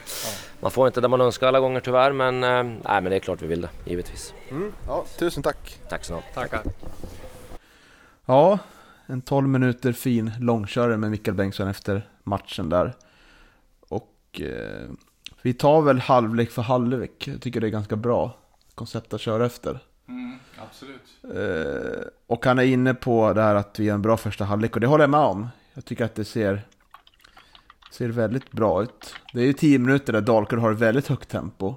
man 0.60 0.70
får 0.70 0.86
inte 0.86 1.00
det 1.00 1.08
man 1.08 1.20
önskar 1.20 1.46
alla 1.46 1.60
gånger 1.60 1.80
tyvärr. 1.80 2.12
Men, 2.12 2.44
eh, 2.44 2.62
nej, 2.62 3.02
men 3.02 3.04
det 3.04 3.16
är 3.16 3.20
klart 3.20 3.42
vi 3.42 3.46
vill 3.46 3.60
det, 3.60 3.68
givetvis. 3.84 4.34
Mm. 4.50 4.72
Ja, 4.86 5.04
tusen 5.18 5.42
tack! 5.42 5.78
Tack 5.88 6.04
så 6.04 6.14
mycket. 6.14 6.34
Tackar. 6.34 6.62
Ja, 8.26 8.58
en 9.06 9.22
12 9.22 9.48
minuter 9.48 9.92
fin 9.92 10.32
långkörare 10.40 10.96
med 10.96 11.10
Mikael 11.10 11.36
Bengtsson 11.36 11.68
efter 11.68 12.08
matchen 12.24 12.68
där. 12.68 12.92
Och 13.88 14.40
eh, 14.40 14.90
vi 15.42 15.54
tar 15.54 15.82
väl 15.82 15.98
halvlek 15.98 16.50
för 16.50 16.62
halvlek. 16.62 17.28
Jag 17.28 17.40
tycker 17.40 17.60
det 17.60 17.66
är 17.66 17.70
ganska 17.70 17.96
bra 17.96 18.36
koncept 18.74 19.14
att 19.14 19.20
köra 19.20 19.46
efter. 19.46 19.78
Mm, 20.08 20.38
absolut. 20.68 21.36
Eh, 21.36 22.08
och 22.26 22.46
han 22.46 22.58
är 22.58 22.62
inne 22.62 22.94
på 22.94 23.32
det 23.32 23.42
här 23.42 23.54
att 23.54 23.78
vi 23.78 23.84
gör 23.84 23.94
en 23.94 24.02
bra 24.02 24.16
första 24.16 24.44
halvlek 24.44 24.74
och 24.74 24.80
det 24.80 24.86
håller 24.86 25.02
jag 25.02 25.10
med 25.10 25.20
om. 25.20 25.48
Jag 25.74 25.84
tycker 25.84 26.04
att 26.04 26.14
det 26.14 26.24
ser, 26.24 26.66
ser 27.90 28.08
väldigt 28.08 28.52
bra 28.52 28.82
ut. 28.82 29.14
Det 29.32 29.40
är 29.40 29.44
ju 29.44 29.52
10 29.52 29.78
minuter 29.78 30.12
där 30.12 30.20
Dalkurd 30.20 30.58
har 30.58 30.72
ett 30.72 30.78
väldigt 30.78 31.08
högt 31.08 31.28
tempo. 31.28 31.74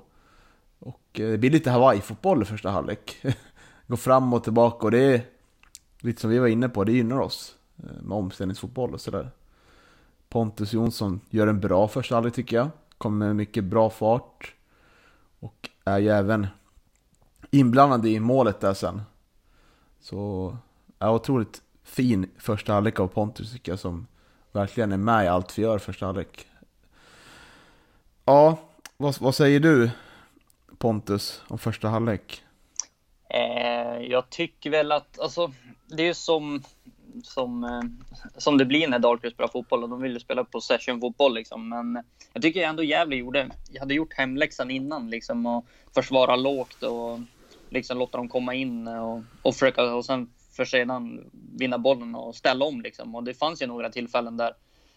Och 0.79 1.19
eh, 1.19 1.29
det 1.29 1.37
blir 1.37 1.49
lite 1.49 1.71
Hawaii-fotboll 1.71 2.41
i 2.41 2.45
första 2.45 2.69
halvlek. 2.69 3.25
Går 3.87 3.97
fram 3.97 4.33
och 4.33 4.43
tillbaka 4.43 4.85
och 4.85 4.91
det 4.91 4.99
är 4.99 5.25
lite 5.99 6.21
som 6.21 6.29
vi 6.29 6.39
var 6.39 6.47
inne 6.47 6.69
på, 6.69 6.83
det 6.83 6.91
gynnar 6.91 7.19
oss. 7.19 7.55
Eh, 7.77 8.01
med 8.01 8.17
omställningsfotboll 8.17 8.93
och 8.93 9.01
sådär. 9.01 9.31
Pontus 10.29 10.73
Jonsson 10.73 11.21
gör 11.29 11.47
en 11.47 11.59
bra 11.59 11.87
första 11.87 12.15
halvlek 12.15 12.33
tycker 12.33 12.55
jag. 12.55 12.69
Kommer 12.97 13.25
med 13.25 13.35
mycket 13.35 13.63
bra 13.63 13.89
fart. 13.89 14.55
Och 15.39 15.69
är 15.85 15.99
ju 15.99 16.09
även 16.09 16.47
inblandad 17.51 18.05
i 18.05 18.19
målet 18.19 18.59
där 18.59 18.73
sen. 18.73 19.01
Så, 19.99 20.57
ja, 20.99 21.11
otroligt 21.11 21.61
fin 21.83 22.29
första 22.37 22.73
halvlek 22.73 22.99
av 22.99 23.07
Pontus 23.07 23.53
tycker 23.53 23.71
jag 23.71 23.79
som 23.79 24.07
verkligen 24.51 24.91
är 24.91 24.97
med 24.97 25.25
i 25.25 25.27
allt 25.27 25.57
vi 25.57 25.61
gör 25.61 25.79
första 25.79 26.05
halvlek. 26.05 26.47
Ja, 28.25 28.57
vad, 28.97 29.19
vad 29.19 29.35
säger 29.35 29.59
du 29.59 29.89
Pontus 30.77 31.41
om 31.47 31.57
första 31.57 31.87
halvlek? 31.87 32.43
Eh, 33.29 34.01
jag 34.09 34.29
tycker 34.29 34.69
väl 34.69 34.91
att, 34.91 35.19
alltså, 35.19 35.51
det 35.87 36.03
är 36.03 36.07
ju 36.07 36.13
som, 36.13 36.63
som, 37.23 37.63
eh, 37.63 37.81
som 38.37 38.57
det 38.57 38.65
blir 38.65 38.87
när 38.87 38.99
Dalkurd 38.99 39.33
spelar 39.33 39.47
fotboll 39.47 39.83
och 39.83 39.89
de 39.89 40.01
vill 40.01 40.13
ju 40.13 40.19
spela 40.19 40.43
possession-fotboll 40.43 41.33
liksom. 41.33 41.69
Men 41.69 42.03
jag 42.33 42.41
tycker 42.41 42.63
ändå 42.63 42.83
Gävle 42.83 43.15
gjorde, 43.15 43.49
jag 43.71 43.79
hade 43.79 43.93
gjort 43.93 44.13
hemläxan 44.13 44.71
innan 44.71 45.09
liksom 45.09 45.45
och 45.45 45.65
försvara 45.95 46.35
lågt 46.35 46.83
och 46.83 47.19
liksom 47.69 47.97
låta 47.97 48.17
dem 48.17 48.29
komma 48.29 48.53
in 48.53 48.87
och, 48.87 49.21
och 49.41 49.53
försöka 49.53 49.93
och 49.93 50.05
sen 50.05 50.29
för 50.55 50.65
sedan 50.65 51.31
vinna 51.57 51.77
bollen 51.77 52.15
och 52.15 52.35
ställa 52.35 52.65
om 52.65 52.81
liksom. 52.81 53.15
Och 53.15 53.23
det 53.23 53.33
fanns 53.33 53.61
ju 53.61 53.67
några 53.67 53.89
tillfällen 53.89 54.37
där 54.37 54.53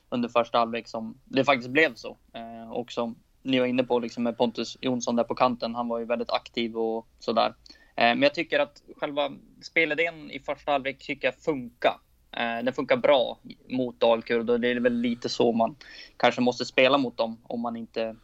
under 0.09 0.29
första 0.29 0.59
halvlek 0.59 0.88
som 0.88 1.19
det 1.25 1.45
faktiskt 1.45 1.71
blev 1.71 1.95
så. 1.95 2.16
Eh, 2.33 2.73
och 2.73 2.92
som 2.92 3.16
ni 3.42 3.59
var 3.59 3.66
inne 3.66 3.85
på 3.85 3.99
liksom 3.99 4.23
med 4.23 4.37
Pontus 4.37 4.77
Jonsson 4.81 5.16
där 5.16 5.25
på 5.25 5.35
kanten. 5.35 5.75
Han 5.75 5.88
var 5.88 5.99
ju 5.99 6.05
väldigt 6.05 6.31
aktiv 6.31 6.77
och 6.77 7.07
sådär. 7.19 7.55
Eh, 7.97 8.14
Men 8.14 8.23
jag 8.23 8.35
tycker 8.35 8.59
att 8.59 8.83
själva 8.97 9.33
spelidén 9.62 10.31
i 10.31 10.40
första 10.40 10.73
halvlek 10.73 10.99
tycker 10.99 11.29
jag 11.29 11.35
funkar. 11.35 11.97
Eh, 12.33 12.64
Den 12.64 12.73
funkar 12.73 12.97
bra 12.97 13.38
mot 13.69 14.01
Dalkurd 14.01 14.51
och 14.51 14.61
det 14.61 14.69
är 14.69 14.81
väl 14.81 15.01
lite 15.01 15.29
så 15.29 15.53
man 15.53 15.77
kanske 16.16 16.40
måste 16.40 16.64
spela 16.64 16.99
mot 16.99 17.16
dem 17.16 17.38
om 17.42 17.61
man 17.61 17.77
inte 17.77 18.16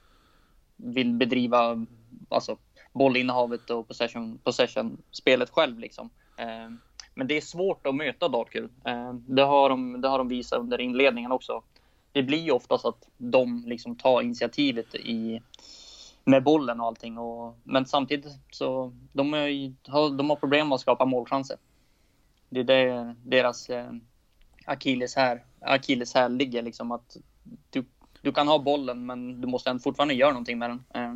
vill 0.76 1.14
bedriva 1.14 1.86
alltså, 2.28 2.56
bollinnehavet 2.92 3.70
och 3.70 3.88
possession, 3.88 4.38
possession-spelet 4.38 5.50
själv. 5.50 5.78
Liksom. 5.78 6.10
Eh, 6.36 6.70
men 7.14 7.26
det 7.26 7.36
är 7.36 7.40
svårt 7.40 7.86
att 7.86 7.94
möta 7.94 8.28
Dalkurd. 8.28 8.70
Eh, 8.84 9.12
det 9.14 9.42
har 9.42 9.68
de, 9.68 10.00
det 10.00 10.08
har 10.08 10.18
de 10.18 10.28
visat 10.28 10.60
under 10.60 10.80
inledningen 10.80 11.32
också. 11.32 11.62
Det 12.12 12.22
blir 12.22 12.38
ju 12.38 12.50
oftast 12.50 12.84
att 12.84 13.08
de 13.18 13.64
liksom 13.66 13.96
tar 13.96 14.22
initiativet 14.22 14.94
i, 14.94 15.40
med 16.24 16.42
bollen 16.42 16.80
och 16.80 16.86
allting. 16.86 17.18
Och, 17.18 17.56
men 17.62 17.86
samtidigt 17.86 18.26
så 18.50 18.92
de, 19.12 19.34
är, 19.34 19.74
har, 19.90 20.10
de 20.10 20.30
har 20.30 20.36
problem 20.36 20.68
med 20.68 20.74
att 20.74 20.80
skapa 20.80 21.04
målchanser. 21.04 21.56
Det 22.48 22.60
är 22.60 22.64
det 22.64 23.14
deras 23.24 23.70
eh, 23.70 23.92
akilles 24.64 25.16
här, 25.16 25.44
akilles 25.60 26.14
här 26.14 26.28
ligger 26.28 26.62
liksom 26.62 26.92
att 26.92 27.16
du, 27.70 27.84
du 28.20 28.32
kan 28.32 28.48
ha 28.48 28.58
bollen 28.58 29.06
men 29.06 29.40
du 29.40 29.46
måste 29.48 29.78
fortfarande 29.78 30.14
göra 30.14 30.30
någonting 30.30 30.58
med 30.58 30.70
den. 30.70 30.84
Eh, 30.94 31.14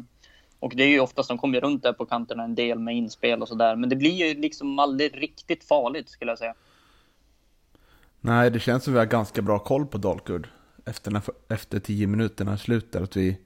och 0.67 0.77
det 0.77 0.83
är 0.83 0.89
ju 0.89 1.01
oftast 1.01 1.29
de 1.29 1.39
kommer 1.39 1.61
runt 1.61 1.83
där 1.83 1.93
på 1.93 2.07
kanterna 2.07 2.45
en 2.45 2.55
del 2.55 2.79
med 2.79 2.97
inspel 2.97 3.43
och 3.43 3.49
sådär. 3.49 3.77
Men 3.77 3.89
det 3.89 3.97
blir 3.97 4.27
ju 4.27 4.41
liksom 4.41 4.79
aldrig 4.79 5.23
riktigt 5.23 5.65
farligt 5.65 6.09
skulle 6.09 6.31
jag 6.31 6.39
säga. 6.39 6.55
Nej, 8.21 8.51
det 8.51 8.61
känns 8.61 8.85
som 8.85 8.93
vi 8.93 8.99
har 8.99 9.07
ganska 9.07 9.43
bra 9.43 9.59
koll 9.59 9.87
på 9.87 9.99
Dalkurd. 9.99 10.49
Efter, 10.85 11.11
när, 11.11 11.23
efter 11.49 11.79
tio 11.81 12.07
minuterna 12.07 12.59
slutar 12.59 13.03
att 13.03 13.17
vi 13.17 13.39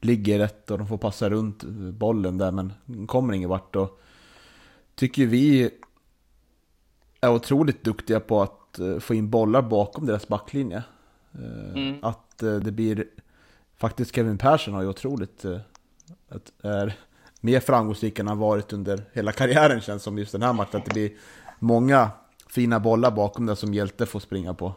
ligger 0.00 0.38
rätt 0.38 0.70
och 0.70 0.78
de 0.78 0.86
får 0.86 0.98
passa 0.98 1.30
runt 1.30 1.62
bollen 1.92 2.38
där 2.38 2.52
men 2.52 2.72
kommer 3.06 3.34
ingen 3.34 3.48
vart. 3.48 3.76
Och 3.76 4.00
tycker 4.94 5.26
vi 5.26 5.70
är 7.20 7.30
otroligt 7.30 7.84
duktiga 7.84 8.20
på 8.20 8.42
att 8.42 8.78
eh, 8.78 8.98
få 8.98 9.14
in 9.14 9.30
bollar 9.30 9.62
bakom 9.62 10.06
deras 10.06 10.28
backlinje. 10.28 10.82
Eh, 11.32 11.72
Mm. 11.74 12.04
Att 12.04 12.42
eh, 12.42 12.56
det 12.56 12.72
blir... 12.72 13.04
Faktiskt 13.76 14.14
Kevin 14.14 14.38
Persson 14.38 14.74
har 14.74 14.82
ju 14.82 14.88
otroligt... 14.88 15.44
eh, 16.10 16.36
Att 16.36 16.64
är 16.64 16.94
mer 17.40 17.60
framgångsrik 17.60 18.18
än 18.18 18.28
han 18.28 18.38
varit 18.38 18.72
under 18.72 19.04
hela 19.12 19.32
karriären 19.32 19.80
känns 19.80 20.02
som 20.02 20.18
just 20.18 20.32
den 20.32 20.42
här 20.42 20.52
matchen. 20.52 20.78
Att 20.80 20.84
det 20.84 20.92
blir 20.92 21.12
många 21.58 22.10
fina 22.48 22.80
bollar 22.80 23.10
bakom 23.10 23.46
där 23.46 23.54
som 23.54 23.74
Hjälte 23.74 24.06
får 24.06 24.20
springa 24.20 24.54
på. 24.54 24.74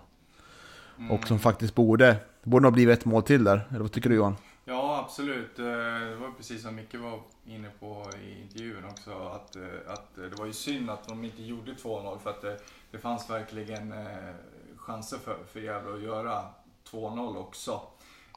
Och 1.11 1.27
som 1.27 1.39
faktiskt 1.39 1.75
borde, 1.75 2.05
det 2.43 2.49
borde 2.49 2.63
nog 2.63 2.73
blivit 2.73 2.99
ett 2.99 3.05
mål 3.05 3.23
till 3.23 3.43
där. 3.43 3.67
Eller 3.69 3.79
vad 3.79 3.91
tycker 3.91 4.09
du 4.09 4.15
Johan? 4.15 4.35
Ja, 4.65 4.99
absolut. 5.05 5.59
Eh, 5.59 5.65
Det 5.65 6.15
var 6.15 6.31
precis 6.37 6.61
som 6.61 6.75
Micke 6.75 6.95
var 6.95 7.19
inne 7.45 7.69
på 7.79 8.05
i 8.23 8.41
intervjun 8.41 8.85
också. 8.85 9.11
Att, 9.11 9.55
eh, 9.55 9.63
att 9.87 10.17
eh, 10.17 10.23
det 10.23 10.35
var 10.39 10.45
ju 10.45 10.53
synd 10.53 10.89
att 10.89 11.07
de 11.07 11.23
inte 11.25 11.41
gjorde 11.41 11.73
2-0 11.73 12.19
för 12.19 12.29
att 12.29 12.41
det, 12.41 12.57
det 12.91 12.97
fanns 12.97 13.29
verkligen 13.29 13.91
eh, 13.91 14.33
chanser 14.77 15.17
för, 15.17 15.37
för 15.53 15.59
Gävle 15.59 15.93
att 15.93 16.01
göra 16.01 16.43
2-0 16.91 17.37
också. 17.37 17.81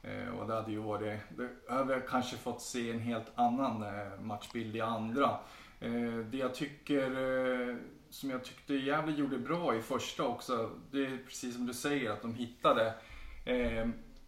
Eh, 0.07 0.39
Och 0.39 0.47
det 0.47 0.53
hade 0.53 0.71
ju 0.71 0.79
varit, 0.79 1.19
det 1.37 1.73
hade 1.73 1.93
jag 1.93 2.07
kanske 2.07 2.37
fått 2.37 2.61
se 2.61 2.91
en 2.91 2.99
helt 2.99 3.31
annan 3.35 3.83
eh, 3.83 4.19
matchbild 4.21 4.75
i 4.75 4.81
andra. 4.81 5.37
Eh, 5.79 6.17
Det 6.31 6.37
jag 6.37 6.55
tycker, 6.55 7.03
eh, 7.69 7.75
som 8.09 8.29
jag 8.29 8.43
tyckte 8.43 8.73
Gävle 8.73 9.13
gjorde 9.15 9.37
bra 9.37 9.75
i 9.75 9.81
första 9.81 10.23
också, 10.23 10.69
det 10.91 11.05
är 11.05 11.17
precis 11.25 11.55
som 11.55 11.65
du 11.65 11.73
säger 11.73 12.11
att 12.11 12.21
de 12.21 12.33
hittade 12.33 12.93
eh, 13.45 13.87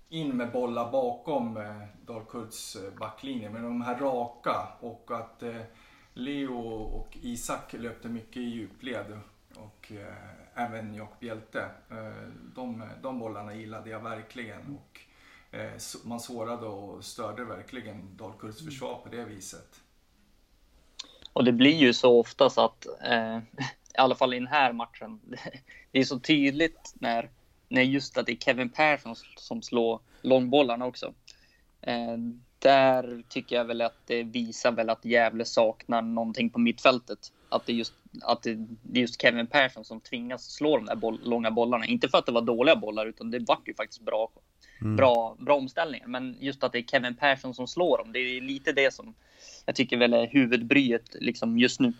in 0.10 0.38
med 0.38 0.52
bollar 0.52 0.92
bakom 0.92 1.58
eh, 1.58 1.84
Dalkurds 2.06 2.76
eh, 2.76 2.94
backlinje. 3.00 3.50
Men 3.50 3.64
de 3.64 3.82
här 3.82 3.96
raka 4.00 4.68
och 4.80 5.12
att 5.12 5.44
eh, 5.44 5.62
Leo 6.14 6.58
och 6.72 7.18
Isak 7.22 7.74
löpte 7.74 8.10
mycket 8.10 8.38
i 8.38 8.42
djupled. 8.42 9.20
Och 9.56 9.92
eh, 9.92 10.64
även 10.66 10.94
Jakob 10.96 11.24
Hjelte. 11.24 11.62
Eh, 11.92 12.30
de, 12.56 12.84
de 13.02 13.20
bollarna 13.20 13.56
gillade 13.56 13.90
jag 13.90 14.00
verkligen. 14.04 14.76
Och, 14.76 15.00
man 16.04 16.20
sårade 16.20 16.66
och 16.66 17.06
störde 17.06 17.44
verkligen 17.46 18.18
Dalkurds 18.18 18.66
försvar 18.66 19.02
på 19.04 19.10
det 19.10 19.26
viset. 19.26 19.82
Och 21.34 21.44
det 21.44 21.52
blir 21.52 21.76
ju 21.76 21.94
så 21.94 22.20
ofta 22.20 22.50
så 22.50 22.62
att, 22.62 22.86
eh, 23.02 23.38
i 23.94 23.98
alla 23.98 24.16
fall 24.16 24.34
i 24.34 24.40
den 24.40 24.48
här 24.48 24.74
matchen, 24.74 25.20
det 25.92 26.00
är 26.00 26.04
så 26.04 26.20
tydligt 26.20 26.94
när, 27.00 27.30
när 27.68 27.82
just 27.82 28.18
att 28.18 28.26
det 28.26 28.32
är 28.32 28.38
Kevin 28.38 28.70
Persson 28.70 29.16
som 29.38 29.62
slår 29.62 30.00
långbollarna 30.22 30.86
också. 30.86 31.14
Eh, 31.82 32.18
där 32.60 33.24
tycker 33.30 33.56
jag 33.56 33.66
väl 33.66 33.82
att 33.82 33.98
det 34.06 34.24
visar 34.24 34.72
väl 34.72 34.90
att 34.90 35.06
Gävle 35.06 35.46
saknar 35.46 36.02
någonting 36.02 36.50
på 36.50 36.60
mittfältet. 36.60 37.20
Att 37.50 37.66
det 37.66 37.72
är 37.72 37.76
just, 37.76 37.94
att 38.22 38.44
det, 38.44 38.56
det 38.84 39.00
är 39.00 39.02
just 39.02 39.22
Kevin 39.22 39.48
Persson 39.48 39.86
som 39.86 40.02
tvingas 40.02 40.52
slå 40.52 40.78
de 40.78 40.86
där 40.86 40.96
boll, 40.96 41.20
långa 41.24 41.52
bollarna. 41.52 41.86
Inte 41.86 42.10
för 42.10 42.18
att 42.18 42.26
det 42.26 42.32
var 42.32 42.42
dåliga 42.42 42.76
bollar, 42.76 43.06
utan 43.06 43.32
det 43.32 43.40
var 43.40 43.60
ju 43.66 43.74
faktiskt 43.74 44.02
bra, 44.02 44.30
mm. 44.82 44.96
bra, 44.96 45.36
bra 45.40 45.56
omställningar. 45.56 46.08
Men 46.08 46.36
just 46.40 46.64
att 46.64 46.72
det 46.72 46.78
är 46.78 46.84
Kevin 46.84 47.16
Persson 47.16 47.54
som 47.54 47.68
slår 47.68 47.98
dem, 47.98 48.12
det 48.14 48.20
är 48.20 48.42
lite 48.42 48.72
det 48.72 48.94
som 48.94 49.14
jag 49.66 49.76
tycker 49.76 49.98
väl 49.98 50.14
är 50.14 50.28
huvudbryet 50.28 51.16
liksom 51.20 51.60
just 51.60 51.80
nu. 51.80 51.94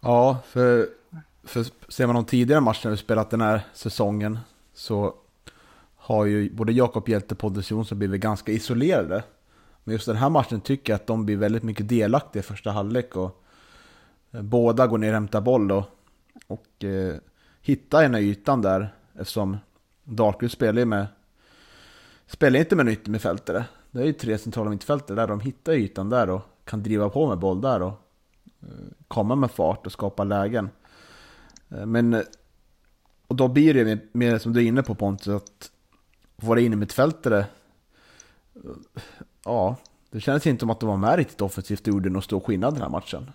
Ja, 0.00 0.38
för, 0.46 0.88
för 1.44 1.66
ser 1.88 2.06
man 2.06 2.14
de 2.14 2.24
tidigare 2.24 2.60
matcherna 2.60 2.90
vi 2.90 2.96
spelat 2.96 3.30
den 3.30 3.40
här 3.40 3.60
säsongen 3.74 4.38
så 4.74 5.14
har 5.96 6.24
ju 6.24 6.54
både 6.54 6.72
Jakob 6.72 7.08
Hjelte 7.08 7.34
och 7.34 7.38
Pontus 7.38 7.70
Jonsson 7.70 7.98
blivit 7.98 8.20
ganska 8.20 8.52
isolerade. 8.52 9.22
Men 9.84 9.92
just 9.92 10.06
den 10.06 10.16
här 10.16 10.30
matchen 10.30 10.60
tycker 10.60 10.92
jag 10.92 10.96
att 10.96 11.06
de 11.06 11.26
blir 11.26 11.36
väldigt 11.36 11.62
mycket 11.62 11.88
delaktiga 11.88 12.40
i 12.40 12.42
första 12.42 12.70
halvlek. 12.70 13.16
Och 13.16 13.44
eh, 14.32 14.42
båda 14.42 14.86
går 14.86 14.98
ner 14.98 15.08
och 15.08 15.14
hämtar 15.14 15.40
boll 15.40 15.72
och, 15.72 15.84
och 16.46 16.84
eh, 16.84 17.16
hittar 17.62 18.02
den 18.02 18.14
här 18.14 18.20
ytan 18.20 18.62
där. 18.62 18.94
Eftersom 19.14 19.56
Dalkurd 20.04 20.50
spelar 20.50 20.84
med 20.84 21.06
spelar 22.28 22.60
inte 22.60 22.76
med 22.76 22.86
en 22.86 22.92
yttermittfältare. 22.92 23.64
Det 23.90 24.00
är 24.00 24.06
ju 24.06 24.12
tre 24.12 24.38
centrala 24.38 24.70
mittfältare 24.70 25.16
där. 25.16 25.26
De 25.26 25.40
hittar 25.40 25.72
ytan 25.72 26.10
där 26.10 26.30
och 26.30 26.42
kan 26.64 26.82
driva 26.82 27.08
på 27.08 27.28
med 27.28 27.38
boll 27.38 27.60
där 27.60 27.82
och 27.82 27.92
eh, 28.62 28.68
komma 29.08 29.34
med 29.34 29.50
fart 29.50 29.86
och 29.86 29.92
skapa 29.92 30.24
lägen. 30.24 30.70
Eh, 31.70 31.86
men 31.86 32.24
och 33.26 33.36
då 33.36 33.48
blir 33.48 33.74
det 33.74 33.98
mer 34.12 34.38
som 34.38 34.52
du 34.52 34.60
är 34.60 34.64
inne 34.64 34.82
på 34.82 34.94
Pontus, 34.94 35.28
att 35.28 35.70
våra 36.36 36.60
innermittfältare 36.60 37.38
eh, 38.54 38.70
ja, 39.44 39.76
det 40.10 40.20
kändes 40.20 40.46
inte 40.46 40.60
som 40.60 40.70
att 40.70 40.80
de 40.80 40.88
var 40.88 40.96
med 40.96 41.16
riktigt 41.16 41.40
offensivt 41.40 41.80
och 41.80 41.88
gjorde 41.88 42.10
någon 42.10 42.22
stor 42.22 42.40
skillnad 42.40 42.74
den 42.74 42.82
här 42.82 42.88
matchen. 42.88 43.30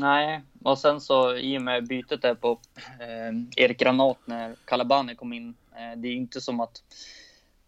Nej, 0.00 0.42
och 0.64 0.78
sen 0.78 1.00
så 1.00 1.36
i 1.36 1.58
och 1.58 1.62
med 1.62 1.88
bytet 1.88 2.22
där 2.22 2.34
på 2.34 2.58
eh, 3.00 3.64
Erik 3.64 3.78
Granat 3.78 4.18
när 4.24 4.54
Kalabani 4.64 5.14
kom 5.14 5.32
in. 5.32 5.54
Eh, 5.72 5.98
det 5.98 6.08
är 6.08 6.12
inte 6.12 6.40
som 6.40 6.60
att 6.60 6.82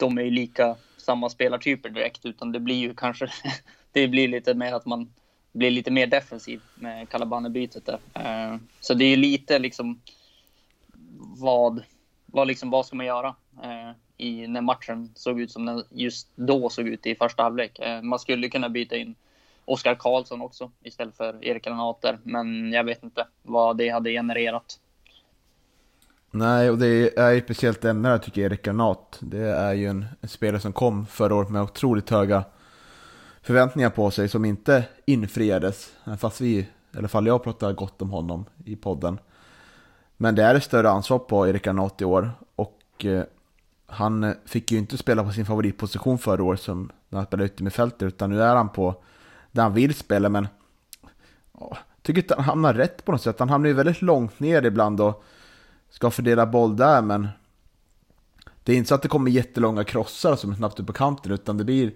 de 0.03 0.19
är 0.19 0.23
ju 0.23 0.31
lika 0.31 0.77
samma 0.97 1.31
spelartyper 1.31 1.91
direkt, 1.91 2.25
utan 2.27 2.53
det 2.53 2.61
blir 2.61 2.77
ju 2.77 2.95
kanske, 2.95 3.29
det 3.93 4.09
blir 4.09 4.29
lite 4.29 4.55
mer 4.55 4.73
att 4.73 4.87
man 4.87 5.13
blir 5.53 5.71
lite 5.71 5.91
mer 5.91 6.07
defensiv 6.07 6.61
med 6.75 7.09
Kalabane-bytet 7.09 7.87
där. 7.87 7.99
Eh, 8.15 8.57
så 8.81 8.95
det 8.95 9.05
är 9.05 9.09
ju 9.09 9.17
lite 9.17 9.59
liksom 9.59 10.01
vad, 11.37 11.83
vad 12.27 12.49
liksom, 12.49 12.71
vad 12.71 12.87
ska 12.87 12.97
man 12.97 13.07
göra? 13.07 13.35
Eh, 13.63 13.91
I, 14.17 14.47
när 14.47 14.61
matchen 14.61 15.13
såg 15.15 15.41
ut 15.41 15.51
som 15.51 15.67
den 15.67 15.85
just 15.91 16.29
då 16.35 16.69
såg 16.69 16.89
ut 16.89 17.07
i 17.07 17.15
första 17.15 17.43
halvlek. 17.43 17.79
Eh, 17.79 18.03
man 18.03 18.19
skulle 18.19 18.49
kunna 18.49 18.69
byta 18.69 18.97
in 18.97 19.15
Oskar 19.65 19.95
Karlsson 19.95 20.43
också 20.43 20.71
istället 20.83 21.17
för 21.17 21.45
Erik 21.45 21.65
Granater, 21.65 22.19
men 22.23 22.73
jag 22.73 22.85
vet 22.85 23.03
inte 23.03 23.27
vad 23.43 23.77
det 23.77 23.89
hade 23.89 24.11
genererat. 24.11 24.79
Nej, 26.35 26.71
och 26.71 26.79
det 26.79 27.19
är 27.19 27.31
ju 27.31 27.41
speciellt 27.41 27.85
ämne 27.85 28.09
där 28.09 28.19
tycker 28.19 28.41
jag, 28.41 28.53
Erik 28.53 28.63
Granat. 28.63 29.19
Det 29.21 29.49
är 29.49 29.73
ju 29.73 29.87
en, 29.87 30.07
en, 30.21 30.29
spelare 30.29 30.61
som 30.61 30.73
kom 30.73 31.07
förra 31.07 31.35
året 31.35 31.51
med 31.51 31.63
otroligt 31.63 32.11
höga 32.11 32.45
förväntningar 33.43 33.91
på 33.91 34.11
sig 34.11 34.29
som 34.29 34.45
inte 34.45 34.85
infriades. 35.05 35.93
Fast 36.19 36.41
vi, 36.41 36.59
i 36.59 36.99
alla 36.99 37.09
fall 37.09 37.27
jag 37.27 37.45
pratar 37.45 37.73
gott 37.73 38.03
om 38.03 38.11
honom 38.11 38.45
i 38.65 38.77
podden. 38.77 39.19
Men 40.17 40.35
det 40.35 40.43
är 40.43 40.55
ett 40.55 40.65
större 40.65 40.91
ansvar 40.91 41.19
på 41.19 41.49
Erik 41.49 41.65
Granat 41.65 42.01
i 42.01 42.05
år. 42.05 42.31
Och 42.57 43.05
eh, 43.05 43.25
han 43.87 44.35
fick 44.45 44.73
ju 44.73 44.79
inte 44.79 44.99
spela 44.99 45.25
på 45.25 45.33
sin 45.33 45.47
favoritposition 45.47 46.19
förra 46.19 46.45
året 46.45 46.61
som 46.61 46.91
när 47.09 47.19
han 47.19 47.27
spelade 47.27 47.45
ute 47.45 47.63
med 47.63 47.73
fältet 47.73 48.03
utan 48.03 48.31
nu 48.31 48.43
är 48.43 48.57
han 48.57 48.69
på 48.69 49.03
där 49.51 49.63
han 49.63 49.75
vill 49.75 49.95
spela 49.95 50.29
men 50.29 50.49
jag 51.59 51.79
tycker 52.03 52.23
inte 52.23 52.35
han 52.35 52.45
hamnar 52.45 52.75
rätt 52.75 53.05
på 53.05 53.13
något 53.13 53.23
sätt. 53.23 53.39
Han 53.39 53.49
hamnar 53.49 53.69
ju 53.69 53.75
väldigt 53.75 54.03
långt 54.03 54.41
ner 54.41 54.67
ibland 54.67 55.01
och 55.01 55.25
ska 55.93 56.11
fördela 56.11 56.47
boll 56.47 56.77
där 56.77 57.03
men 57.03 57.29
det 58.63 58.73
är 58.73 58.77
inte 58.77 58.89
så 58.89 58.95
att 58.95 59.03
det 59.03 59.09
kommer 59.09 59.31
jättelånga 59.31 59.85
krossar 59.85 60.37
som 60.37 60.51
är 60.51 60.57
snabbt 60.57 60.81
upp 60.81 60.87
på 60.87 60.93
kanten 60.93 61.33
utan 61.33 61.57
det 61.59 61.65
blir 61.65 61.93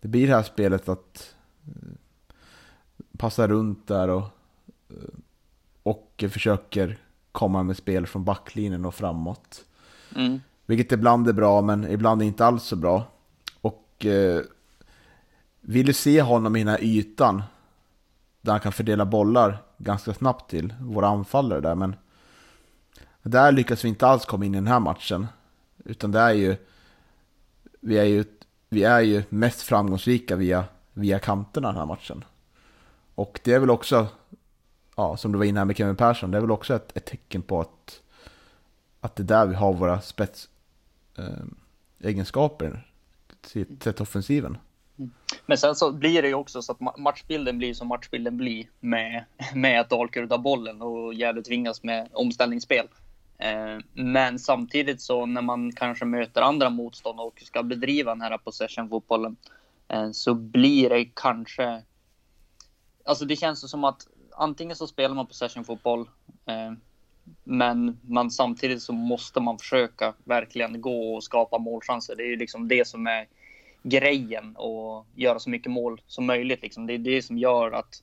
det 0.00 0.08
blir 0.08 0.26
det 0.26 0.34
här 0.34 0.42
spelet 0.42 0.88
att 0.88 1.34
eh, 1.66 1.92
passa 3.18 3.48
runt 3.48 3.86
där 3.86 4.08
och, 4.08 4.24
eh, 4.90 5.18
och 5.82 6.24
försöker 6.30 6.98
komma 7.32 7.62
med 7.62 7.76
spel 7.76 8.06
från 8.06 8.24
backlinjen 8.24 8.84
och 8.84 8.94
framåt. 8.94 9.64
Mm. 10.16 10.40
Vilket 10.66 10.92
ibland 10.92 11.28
är 11.28 11.32
bra, 11.32 11.62
men 11.62 11.90
ibland 11.90 12.22
inte 12.22 12.46
alls 12.46 12.62
så 12.62 12.76
bra. 12.76 13.04
Och 13.60 14.06
eh, 14.06 14.42
vill 15.60 15.86
du 15.86 15.92
se 15.92 16.22
honom 16.22 16.56
i 16.56 16.58
den 16.58 16.68
här 16.68 16.84
ytan, 16.84 17.42
där 18.40 18.52
han 18.52 18.60
kan 18.60 18.72
fördela 18.72 19.06
bollar 19.06 19.58
ganska 19.78 20.14
snabbt 20.14 20.50
till 20.50 20.74
våra 20.80 21.08
anfallare 21.08 21.60
där, 21.60 21.74
men 21.74 21.96
där 23.30 23.52
lyckas 23.52 23.84
vi 23.84 23.88
inte 23.88 24.06
alls 24.06 24.24
komma 24.24 24.44
in 24.44 24.54
i 24.54 24.58
den 24.58 24.66
här 24.66 24.80
matchen. 24.80 25.26
Utan 25.84 26.12
det 26.12 26.20
är 26.20 26.32
ju, 26.32 26.56
vi 27.80 27.98
är 27.98 28.04
ju, 28.04 28.24
vi 28.68 28.84
är 28.84 29.00
ju 29.00 29.22
mest 29.28 29.62
framgångsrika 29.62 30.36
via, 30.36 30.64
via 30.92 31.18
kanterna 31.18 31.68
den 31.68 31.76
här 31.76 31.86
matchen. 31.86 32.24
Och 33.14 33.40
det 33.44 33.52
är 33.52 33.58
väl 33.58 33.70
också, 33.70 34.06
ja, 34.96 35.16
som 35.16 35.32
du 35.32 35.38
var 35.38 35.44
inne 35.44 35.60
här 35.60 35.64
med 35.64 35.76
Kevin 35.76 35.96
Persson, 35.96 36.30
det 36.30 36.36
är 36.36 36.40
väl 36.40 36.50
också 36.50 36.74
ett, 36.74 36.96
ett 36.96 37.06
tecken 37.06 37.42
på 37.42 37.60
att, 37.60 38.00
att 39.00 39.16
det 39.16 39.22
är 39.22 39.24
där 39.24 39.46
vi 39.46 39.54
har 39.54 39.72
våra 39.72 40.00
spetsegenskaper 40.00 42.66
ehm, 42.66 42.78
eh, 43.54 43.66
sett 43.80 44.00
offensiven. 44.00 44.58
Mm. 44.98 45.10
Men 45.46 45.58
sen 45.58 45.74
så 45.74 45.92
blir 45.92 46.22
det 46.22 46.28
ju 46.28 46.34
också 46.34 46.62
så 46.62 46.72
att 46.72 46.98
matchbilden 46.98 47.58
blir 47.58 47.74
som 47.74 47.88
matchbilden 47.88 48.36
blir 48.36 48.66
med, 48.80 49.24
med 49.54 49.80
att 49.80 49.90
Dalkurd 49.90 50.30
har 50.30 50.38
bollen 50.38 50.82
och 50.82 51.14
Gävle 51.14 51.42
tvingas 51.42 51.82
med 51.82 52.08
omställningsspel. 52.12 52.88
Eh, 53.42 53.78
men 53.92 54.38
samtidigt 54.38 55.00
så 55.00 55.26
när 55.26 55.42
man 55.42 55.72
kanske 55.72 56.04
möter 56.04 56.42
andra 56.42 56.70
motstånd 56.70 57.20
och 57.20 57.42
ska 57.44 57.62
bedriva 57.62 58.10
den 58.10 58.20
här 58.20 58.38
possession-fotbollen 58.38 59.36
eh, 59.88 60.10
så 60.10 60.34
blir 60.34 60.88
det 60.88 61.04
kanske... 61.04 61.82
Alltså 63.04 63.24
det 63.24 63.36
känns 63.36 63.70
som 63.70 63.84
att 63.84 64.06
antingen 64.30 64.76
så 64.76 64.86
spelar 64.86 65.14
man 65.14 65.26
possession-fotboll 65.26 66.00
eh, 66.46 66.72
men 67.44 68.00
man, 68.02 68.30
samtidigt 68.30 68.82
så 68.82 68.92
måste 68.92 69.40
man 69.40 69.58
försöka 69.58 70.14
verkligen 70.24 70.80
gå 70.80 71.14
och 71.14 71.24
skapa 71.24 71.58
målchanser. 71.58 72.16
Det 72.16 72.22
är 72.22 72.28
ju 72.28 72.36
liksom 72.36 72.68
det 72.68 72.88
som 72.88 73.06
är 73.06 73.26
grejen 73.82 74.56
och 74.56 75.06
göra 75.14 75.38
så 75.38 75.50
mycket 75.50 75.72
mål 75.72 76.00
som 76.06 76.26
möjligt. 76.26 76.62
Liksom. 76.62 76.86
Det 76.86 76.94
är 76.94 76.98
det 76.98 77.22
som 77.22 77.38
gör 77.38 77.70
att, 77.70 78.02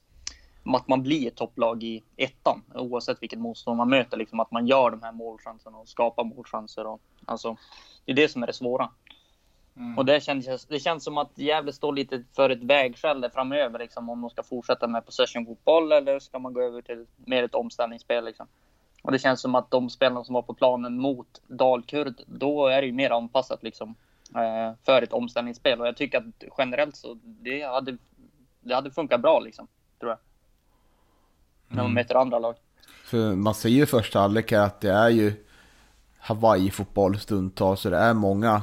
att 0.64 0.88
man 0.88 1.04
blir 1.04 1.28
ett 1.28 1.36
topplag 1.36 1.84
i 1.84 2.04
ettan 2.18 2.64
oavsett 2.76 3.22
vilket 3.22 3.40
motstånd 3.40 3.78
man 3.78 3.90
möter. 3.90 4.18
Liksom, 4.18 4.40
att 4.40 4.52
man 4.52 4.68
gör 4.68 4.92
de 4.92 5.04
här 5.04 5.12
målchanserna 5.12 5.78
och 5.78 5.88
skapar 5.88 6.24
målchanser. 6.24 6.88
Och, 6.88 7.02
alltså, 7.26 7.58
det 8.06 8.12
är 8.12 8.16
det 8.16 8.30
som 8.30 8.44
är 8.44 8.48
det 8.48 8.54
svåra. 8.54 8.90
Mm. 9.76 9.98
Och 9.98 10.06
det 10.06 10.24
känns, 10.24 10.66
det 10.66 10.80
känns 10.80 11.04
som 11.04 11.18
att 11.18 11.38
Gävle 11.38 11.74
står 11.74 11.94
lite 11.94 12.24
för 12.36 12.50
ett 12.50 12.64
vägskäl 12.64 13.30
framöver. 13.34 13.80
Liksom, 13.80 14.10
om 14.10 14.22
de 14.22 14.30
ska 14.30 14.44
fortsätta 14.44 14.88
med 14.88 15.06
possession-fotboll 15.06 15.92
eller 15.92 16.20
ska 16.20 16.40
man 16.40 16.54
gå 16.54 16.62
över 16.62 16.82
till 16.82 17.06
mer 17.16 17.44
ett 17.44 17.56
omställningsspel. 17.56 18.26
Liksom. 18.26 18.48
Och 19.04 19.12
det 19.12 19.20
känns 19.20 19.42
som 19.42 19.56
att 19.56 19.72
de 19.72 19.90
spelarna 19.90 20.24
som 20.24 20.34
var 20.34 20.42
på 20.42 20.54
planen 20.54 20.98
mot 20.98 21.42
Dalkurd, 21.48 22.22
då 22.28 22.68
är 22.68 22.82
det 22.82 22.88
ju 22.88 22.94
mer 22.94 23.12
anpassat 23.12 23.64
liksom 23.64 23.96
eh, 24.36 24.76
för 24.86 25.02
ett 25.02 25.14
omställningsspel. 25.14 25.82
Och 25.82 25.88
jag 25.88 25.98
tycker 25.98 26.18
att 26.18 26.44
generellt 26.58 26.96
så 26.96 27.18
det 27.24 27.62
hade, 27.62 27.98
det 28.62 28.76
hade 28.76 28.92
funkat 28.92 29.22
bra 29.22 29.40
liksom, 29.40 29.68
tror 30.00 30.12
jag. 30.12 30.20
När 31.70 31.76
man 31.76 31.86
mm. 31.86 31.94
möter 31.94 32.16
andra 32.16 32.40
lag. 32.40 32.56
För 33.04 33.36
man 33.36 33.56
ser 33.56 33.70
ju 33.70 33.84
i 33.84 33.86
första 33.86 34.20
halvlek 34.20 34.52
att 34.52 34.82
det 34.82 34.92
är 34.92 35.10
ju 35.10 35.34
Hawaii-fotboll 36.20 37.20
stundtals. 37.20 37.82
Så 37.82 37.90
det 37.90 37.98
är 37.98 38.14
många, 38.14 38.62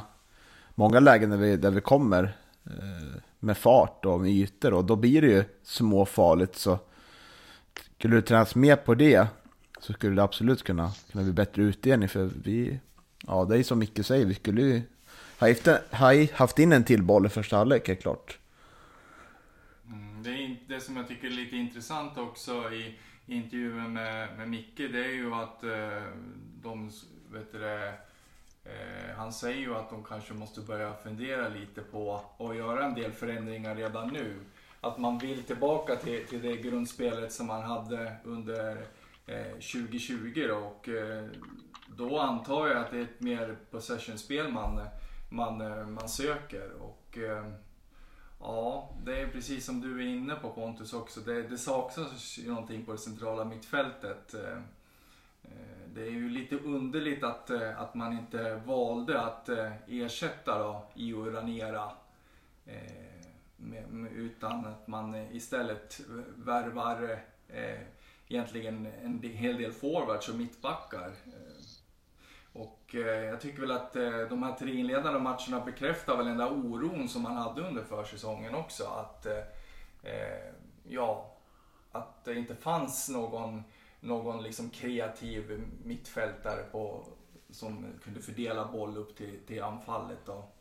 många 0.74 1.00
lägen 1.00 1.30
där 1.30 1.36
vi, 1.36 1.56
där 1.56 1.70
vi 1.70 1.80
kommer 1.80 2.36
eh, 2.66 3.20
med 3.38 3.56
fart 3.56 4.04
och 4.04 4.20
med 4.20 4.30
ytor. 4.30 4.72
Och 4.72 4.84
då 4.84 4.96
blir 4.96 5.22
det 5.22 5.28
ju 5.28 5.44
småfarligt. 5.62 6.56
Så 6.56 6.78
skulle 7.98 8.16
det 8.16 8.22
tränas 8.22 8.54
mer 8.54 8.76
på 8.76 8.94
det 8.94 9.26
så 9.80 9.92
skulle 9.92 10.16
det 10.16 10.22
absolut 10.22 10.62
kunna, 10.62 10.90
kunna 11.12 11.24
bli 11.24 11.32
bättre 11.32 11.62
utdelning. 11.62 12.08
För 12.08 12.30
vi, 12.42 12.80
ja 13.26 13.44
det 13.44 13.58
är 13.58 13.62
som 13.62 13.78
Micke 13.78 14.06
säger, 14.06 14.26
vi 14.26 14.34
skulle 14.34 14.62
ju 14.62 14.82
har 15.90 16.32
haft 16.34 16.58
in 16.58 16.72
en 16.72 16.84
till 16.84 17.02
boll 17.02 17.26
i 17.26 17.28
första 17.28 17.56
halvlek, 17.56 17.88
är 17.88 17.94
klart. 17.94 18.38
Det, 20.26 20.32
är, 20.32 20.56
det 20.68 20.80
som 20.80 20.96
jag 20.96 21.08
tycker 21.08 21.26
är 21.26 21.30
lite 21.30 21.56
intressant 21.56 22.18
också 22.18 22.72
i, 22.72 22.98
i 23.26 23.34
intervjun 23.34 23.92
med, 23.92 24.36
med 24.36 24.48
Micke, 24.48 24.76
det 24.76 25.04
är 25.04 25.12
ju 25.12 25.34
att 25.34 25.64
eh, 25.64 26.02
de, 26.62 26.90
vet 27.32 27.52
du 27.52 27.58
det, 27.58 27.88
eh, 28.64 29.16
han 29.16 29.32
säger 29.32 29.60
ju 29.60 29.74
att 29.74 29.90
de 29.90 30.04
kanske 30.04 30.34
måste 30.34 30.60
börja 30.60 30.94
fundera 30.94 31.48
lite 31.48 31.80
på 31.80 32.20
att 32.38 32.56
göra 32.56 32.84
en 32.84 32.94
del 32.94 33.12
förändringar 33.12 33.76
redan 33.76 34.08
nu. 34.08 34.34
Att 34.80 34.98
man 34.98 35.18
vill 35.18 35.42
tillbaka 35.42 35.96
till, 35.96 36.26
till 36.26 36.42
det 36.42 36.56
grundspelet 36.56 37.32
som 37.32 37.46
man 37.46 37.62
hade 37.62 38.16
under 38.24 38.76
eh, 39.26 39.52
2020 39.52 40.46
då, 40.48 40.56
och 40.56 40.88
eh, 40.88 41.24
då 41.96 42.18
antar 42.18 42.68
jag 42.68 42.76
att 42.76 42.90
det 42.90 42.98
är 42.98 43.02
ett 43.02 43.20
mer 43.20 43.56
possession-spel 43.70 44.52
man, 44.52 44.80
man, 45.30 45.60
eh, 45.60 45.86
man 45.86 46.08
söker. 46.08 46.70
Och, 46.80 47.18
eh, 47.18 47.52
Ja, 48.40 48.90
det 49.04 49.20
är 49.20 49.28
precis 49.28 49.64
som 49.64 49.80
du 49.80 50.02
är 50.02 50.06
inne 50.06 50.34
på 50.34 50.50
Pontus 50.50 50.92
också. 50.92 51.20
Det, 51.20 51.42
det 51.42 51.58
saknas 51.58 52.38
ju 52.38 52.48
någonting 52.48 52.84
på 52.84 52.92
det 52.92 52.98
centrala 52.98 53.44
mittfältet. 53.44 54.34
Eh, 54.34 54.58
eh, 55.42 55.88
det 55.94 56.02
är 56.02 56.10
ju 56.10 56.28
lite 56.28 56.56
underligt 56.56 57.24
att, 57.24 57.50
eh, 57.50 57.80
att 57.80 57.94
man 57.94 58.12
inte 58.12 58.60
valde 58.66 59.20
att 59.20 59.48
ersätta 59.86 60.58
då 60.58 60.86
Io 60.94 61.30
Ranera. 61.30 61.90
Utan 64.12 64.66
att 64.66 64.86
man 64.86 65.14
istället 65.14 66.00
värvar 66.36 67.20
egentligen 68.28 68.86
en 68.86 69.22
hel 69.22 69.56
del 69.56 69.72
forwards 69.72 70.28
och 70.28 70.34
mittbackar. 70.34 71.12
Och 72.58 72.94
eh, 72.94 73.24
jag 73.24 73.40
tycker 73.40 73.60
väl 73.60 73.70
att 73.70 73.96
eh, 73.96 74.18
de 74.18 74.42
här 74.42 74.52
tre 74.52 74.74
inledande 74.74 75.20
matcherna 75.20 75.64
bekräftar 75.64 76.16
väl 76.16 76.26
den 76.26 76.38
där 76.38 76.52
oron 76.52 77.08
som 77.08 77.22
man 77.22 77.36
hade 77.36 77.60
under 77.60 77.84
försäsongen 77.84 78.54
också. 78.54 78.84
Att, 78.84 79.26
eh, 79.26 79.38
eh, 80.02 80.52
ja, 80.88 81.32
att 81.92 82.24
det 82.24 82.34
inte 82.34 82.54
fanns 82.54 83.08
någon, 83.08 83.62
någon 84.00 84.42
liksom 84.42 84.70
kreativ 84.70 85.62
mittfältare 85.84 86.62
på, 86.72 87.04
som 87.50 87.86
kunde 88.04 88.20
fördela 88.20 88.64
boll 88.72 88.96
upp 88.96 89.16
till, 89.16 89.38
till 89.46 89.62
anfallet 89.62 90.28
och, 90.28 90.56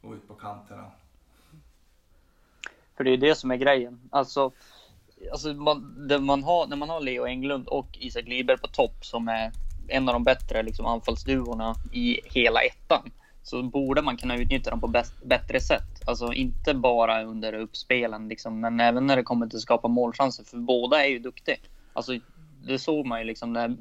och 0.00 0.12
ut 0.12 0.28
på 0.28 0.34
kanterna. 0.34 0.90
För 2.96 3.04
det 3.04 3.10
är 3.10 3.16
det 3.16 3.34
som 3.34 3.50
är 3.50 3.56
grejen. 3.56 4.08
Alltså, 4.10 4.52
alltså 5.32 5.54
man, 5.54 6.08
man 6.20 6.42
har, 6.44 6.66
när 6.66 6.76
man 6.76 6.88
har 6.88 7.00
Leo 7.00 7.26
Englund 7.26 7.68
och 7.68 7.98
Isak 7.98 8.24
Liberg 8.24 8.58
på 8.58 8.68
topp 8.68 9.04
som 9.04 9.28
är 9.28 9.52
en 9.88 10.08
av 10.08 10.12
de 10.12 10.24
bättre 10.24 10.62
liksom, 10.62 10.86
anfallsduorna 10.86 11.74
i 11.92 12.20
hela 12.24 12.60
ettan 12.60 13.10
så 13.46 13.62
borde 13.62 14.02
man 14.02 14.16
kunna 14.16 14.36
utnyttja 14.36 14.70
dem 14.70 14.80
på 14.80 14.88
bäst, 14.88 15.12
bättre 15.24 15.60
sätt. 15.60 16.02
Alltså 16.06 16.32
inte 16.32 16.74
bara 16.74 17.22
under 17.22 17.52
uppspelen, 17.52 18.28
liksom, 18.28 18.60
men 18.60 18.80
även 18.80 19.06
när 19.06 19.16
det 19.16 19.22
kommer 19.22 19.46
till 19.46 19.56
att 19.56 19.62
skapa 19.62 19.88
målchanser. 19.88 20.44
För 20.44 20.56
båda 20.56 21.04
är 21.04 21.08
ju 21.08 21.18
duktiga. 21.18 21.56
Alltså, 21.92 22.12
det 22.66 22.78
såg 22.78 23.06
man 23.06 23.18
ju 23.18 23.24
liksom 23.24 23.52
när 23.52 23.76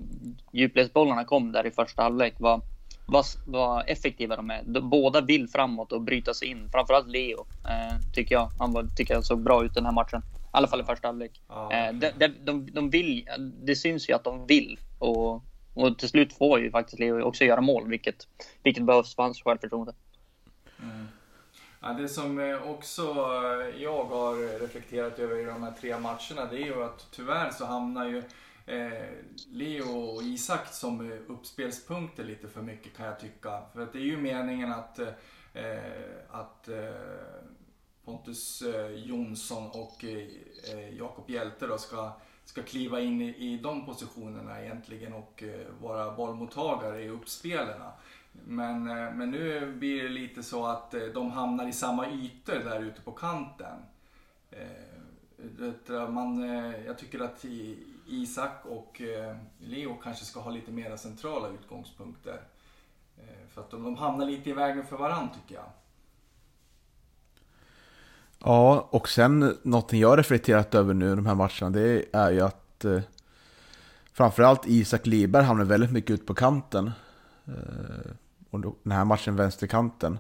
djupledsbollarna 0.52 1.26
kom 1.26 1.52
där 1.52 1.66
i 1.66 1.72
första 1.72 2.04
halvlek. 2.04 2.34
Vad, 2.38 2.62
vad, 3.06 3.26
vad 3.48 3.90
effektiva 3.90 4.36
de 4.36 4.50
är. 4.50 4.82
Båda 4.82 5.22
vill 5.22 5.48
framåt 5.48 5.92
och 5.92 6.02
bryta 6.02 6.34
sig 6.34 6.48
in. 6.48 6.70
Framförallt 6.72 7.08
Leo, 7.08 7.46
eh, 7.64 8.00
tycker 8.14 8.36
jag. 8.36 8.52
Han 8.60 8.74
var, 8.74 8.88
tycker 8.96 9.14
jag 9.14 9.26
såg 9.26 9.44
bra 9.44 9.66
ut 9.66 9.74
den 9.74 9.86
här 9.86 9.94
matchen. 9.94 10.20
I 10.20 10.48
alla 10.52 10.68
fall 10.68 10.82
i 10.82 10.84
första 10.84 11.08
halvlek. 11.08 11.42
Ja. 11.48 11.72
Eh, 11.72 11.94
de, 11.94 12.12
de, 12.18 12.28
de, 12.28 12.70
de 12.72 12.90
vill, 12.90 13.28
det 13.64 13.76
syns 13.76 14.10
ju 14.10 14.14
att 14.14 14.24
de 14.24 14.48
vill. 14.48 14.80
Och 15.00 15.44
och 15.76 15.98
till 15.98 16.10
slut 16.10 16.34
får 16.34 16.60
ju 16.60 16.72
faktiskt 16.72 17.00
Leo 17.00 17.22
också 17.22 17.44
göra 17.44 17.62
mål, 17.62 17.88
vilket, 17.88 18.28
vilket 18.64 18.84
behövs 18.84 19.16
för 19.16 19.24
hans 19.24 19.42
självförtroende. 19.42 19.94
Mm. 20.82 21.08
Ja, 21.82 21.94
det 21.94 22.10
som 22.10 22.40
eh, 22.40 22.70
också 22.70 23.02
eh, 23.02 23.82
jag 23.82 24.04
har 24.04 24.60
reflekterat 24.60 25.20
över 25.20 25.40
i 25.40 25.46
de 25.46 25.64
här 25.64 25.74
tre 25.82 26.00
matcherna, 26.00 26.52
det 26.52 26.58
är 26.58 26.66
ju 26.66 26.84
att 26.84 27.08
tyvärr 27.12 27.52
så 27.52 27.66
hamnar 27.66 28.06
ju 28.06 28.24
eh, 28.66 29.10
Leo 29.48 30.00
och 30.00 30.24
Isak 30.24 30.68
som 30.68 31.12
eh, 31.12 31.18
uppspelspunkter 31.28 32.24
lite 32.24 32.48
för 32.48 32.62
mycket 32.62 32.98
kan 32.98 33.06
jag 33.06 33.20
tycka. 33.20 33.62
För 33.74 33.82
att 33.82 33.94
det 33.94 34.00
är 34.00 34.04
ju 34.04 34.18
meningen 34.18 34.72
att, 34.72 35.00
eh, 35.00 35.78
att 36.30 36.68
eh, 36.68 36.90
Pontus 38.06 38.64
Jonsson 38.96 39.70
och 39.72 40.06
Jakob 40.98 41.30
Hjälte 41.30 41.68
då 41.68 41.78
ska 41.78 42.12
ska 42.46 42.64
kliva 42.64 43.00
in 43.00 43.22
i, 43.22 43.36
i 43.38 43.58
de 43.58 43.86
positionerna 43.86 44.62
egentligen 44.62 45.14
och 45.14 45.44
eh, 45.44 45.68
vara 45.82 46.12
bollmottagare 46.16 47.02
i 47.02 47.10
uppspelen. 47.10 47.82
Men, 48.32 48.88
eh, 48.88 49.14
men 49.14 49.32
nu 49.32 49.72
blir 49.72 50.04
det 50.04 50.10
lite 50.10 50.44
så 50.44 50.66
att 50.66 50.94
eh, 50.94 51.04
de 51.04 51.32
hamnar 51.32 51.68
i 51.68 51.74
samma 51.74 52.10
ytor 52.10 52.56
där 52.56 52.82
ute 52.82 53.02
på 53.02 53.12
kanten. 53.12 53.76
Eh, 54.52 56.10
man, 56.10 56.44
eh, 56.44 56.86
jag 56.86 56.98
tycker 56.98 57.20
att 57.20 57.46
Isak 58.08 58.66
och 58.66 59.02
eh, 59.02 59.36
Leo 59.60 59.96
kanske 60.04 60.26
ska 60.26 60.40
ha 60.40 60.52
lite 60.52 60.72
mera 60.72 60.98
centrala 60.98 61.48
utgångspunkter. 61.48 62.42
För 63.50 63.62
att 63.62 63.70
de, 63.70 63.84
de 63.84 63.96
hamnar 63.96 64.26
lite 64.26 64.50
i 64.50 64.54
vägen 64.54 64.86
för 64.86 64.98
varandra 64.98 65.34
tycker 65.34 65.56
jag. 65.56 65.70
Ja, 68.48 68.88
och 68.92 69.10
sen 69.10 69.58
någonting 69.64 70.00
jag 70.00 70.20
reflekterat 70.20 70.76
över 70.76 70.94
nu 70.94 71.16
de 71.16 71.26
här 71.26 71.36
matcherna, 71.36 71.70
det 71.70 72.06
är 72.14 72.32
ju 72.32 72.42
att 72.42 72.86
eh, 72.86 73.02
framförallt 74.14 74.62
Isak 74.66 75.06
Liberg 75.06 75.44
hamnar 75.44 75.66
väldigt 75.66 75.92
mycket 75.92 76.12
ut 76.12 76.26
på 76.26 76.34
kanten. 76.34 76.92
Eh, 77.48 78.12
och 78.50 78.60
den 78.84 78.92
här 78.92 79.06
matchen 79.06 79.36
vänsterkanten. 79.36 80.20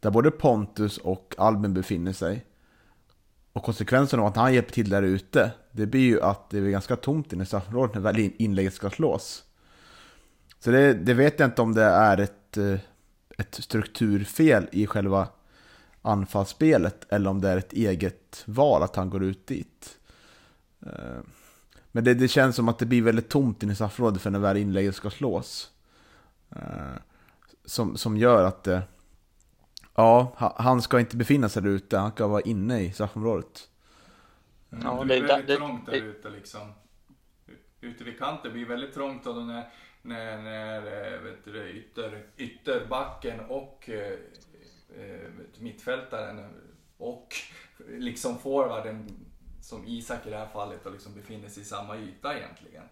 Där 0.00 0.10
både 0.10 0.30
Pontus 0.30 0.98
och 0.98 1.34
Albin 1.38 1.74
befinner 1.74 2.12
sig. 2.12 2.46
Och 3.52 3.62
konsekvensen 3.62 4.20
av 4.20 4.26
att 4.26 4.36
han 4.36 4.54
hjälper 4.54 4.72
till 4.72 4.90
där 4.90 5.02
ute, 5.02 5.52
det 5.72 5.86
blir 5.86 6.00
ju 6.00 6.22
att 6.22 6.50
det 6.50 6.58
är 6.58 6.62
ganska 6.62 6.96
tomt 6.96 7.32
inne 7.32 7.42
i 7.42 7.46
straffområdet 7.46 7.94
när 7.94 8.02
väl 8.02 8.32
inlägget 8.36 8.74
ska 8.74 8.90
slås. 8.90 9.44
Så 10.58 10.70
det, 10.70 10.94
det, 10.94 11.14
vet 11.14 11.40
jag 11.40 11.48
inte 11.48 11.62
om 11.62 11.74
det 11.74 11.84
är 11.84 12.18
ett, 12.18 12.56
eh, 12.56 12.78
ett 13.38 13.54
strukturfel 13.54 14.68
i 14.72 14.86
själva 14.86 15.28
anfallsspelet 16.02 17.12
eller 17.12 17.30
om 17.30 17.40
det 17.40 17.48
är 17.48 17.56
ett 17.56 17.72
eget 17.72 18.42
val 18.46 18.82
att 18.82 18.96
han 18.96 19.10
går 19.10 19.24
ut 19.24 19.46
dit. 19.46 19.98
Eh, 20.86 21.20
men 21.92 22.04
det, 22.04 22.14
det 22.14 22.28
känns 22.28 22.56
som 22.56 22.68
att 22.68 22.78
det 22.78 22.86
blir 22.86 23.02
väldigt 23.02 23.28
tomt 23.28 23.62
inne 23.62 23.72
i 23.72 23.74
straffområdet 23.74 24.22
för 24.22 24.30
när 24.30 24.38
väl 24.38 24.56
inlägget 24.56 24.94
ska 24.94 25.10
slås. 25.10 25.70
Eh, 26.50 26.96
som, 27.64 27.96
som 27.96 28.16
gör 28.16 28.44
att 28.44 28.64
det, 28.64 28.82
ja, 29.94 30.32
han 30.56 30.82
ska 30.82 31.00
inte 31.00 31.16
befinna 31.16 31.48
sig 31.48 31.62
där 31.62 31.70
ute, 31.70 31.98
han 31.98 32.10
ska 32.10 32.26
vara 32.26 32.40
inne 32.40 32.80
i 32.80 32.92
straffområdet. 32.92 33.68
Ja, 34.70 35.04
det 35.04 35.16
är 35.16 35.22
väldigt 35.22 35.56
trångt 35.58 35.86
där 35.86 35.92
ute 35.92 36.30
liksom. 36.30 36.72
Ute 37.80 38.04
vid 38.04 38.18
kanten 38.18 38.52
blir 38.52 38.66
väldigt 38.66 38.94
trångt 38.94 39.26
och 39.26 39.36
när, 39.36 39.68
när, 40.02 40.42
när 40.42 40.76
eh, 40.76 41.20
vet 41.20 41.44
du, 41.44 41.70
ytter, 41.70 42.26
ytterbacken 42.36 43.40
och 43.40 43.90
eh, 43.90 44.18
Eh, 44.98 45.30
mittfältaren 45.58 46.40
och 46.98 47.34
liksom 47.88 48.38
forwarden 48.38 49.26
som 49.60 49.86
Isak 49.86 50.26
i 50.26 50.30
det 50.30 50.36
här 50.36 50.46
fallet 50.46 50.86
och 50.86 50.92
liksom 50.92 51.14
befinner 51.14 51.48
sig 51.48 51.62
i 51.62 51.66
samma 51.66 51.96
yta 51.96 52.36
egentligen. 52.36 52.84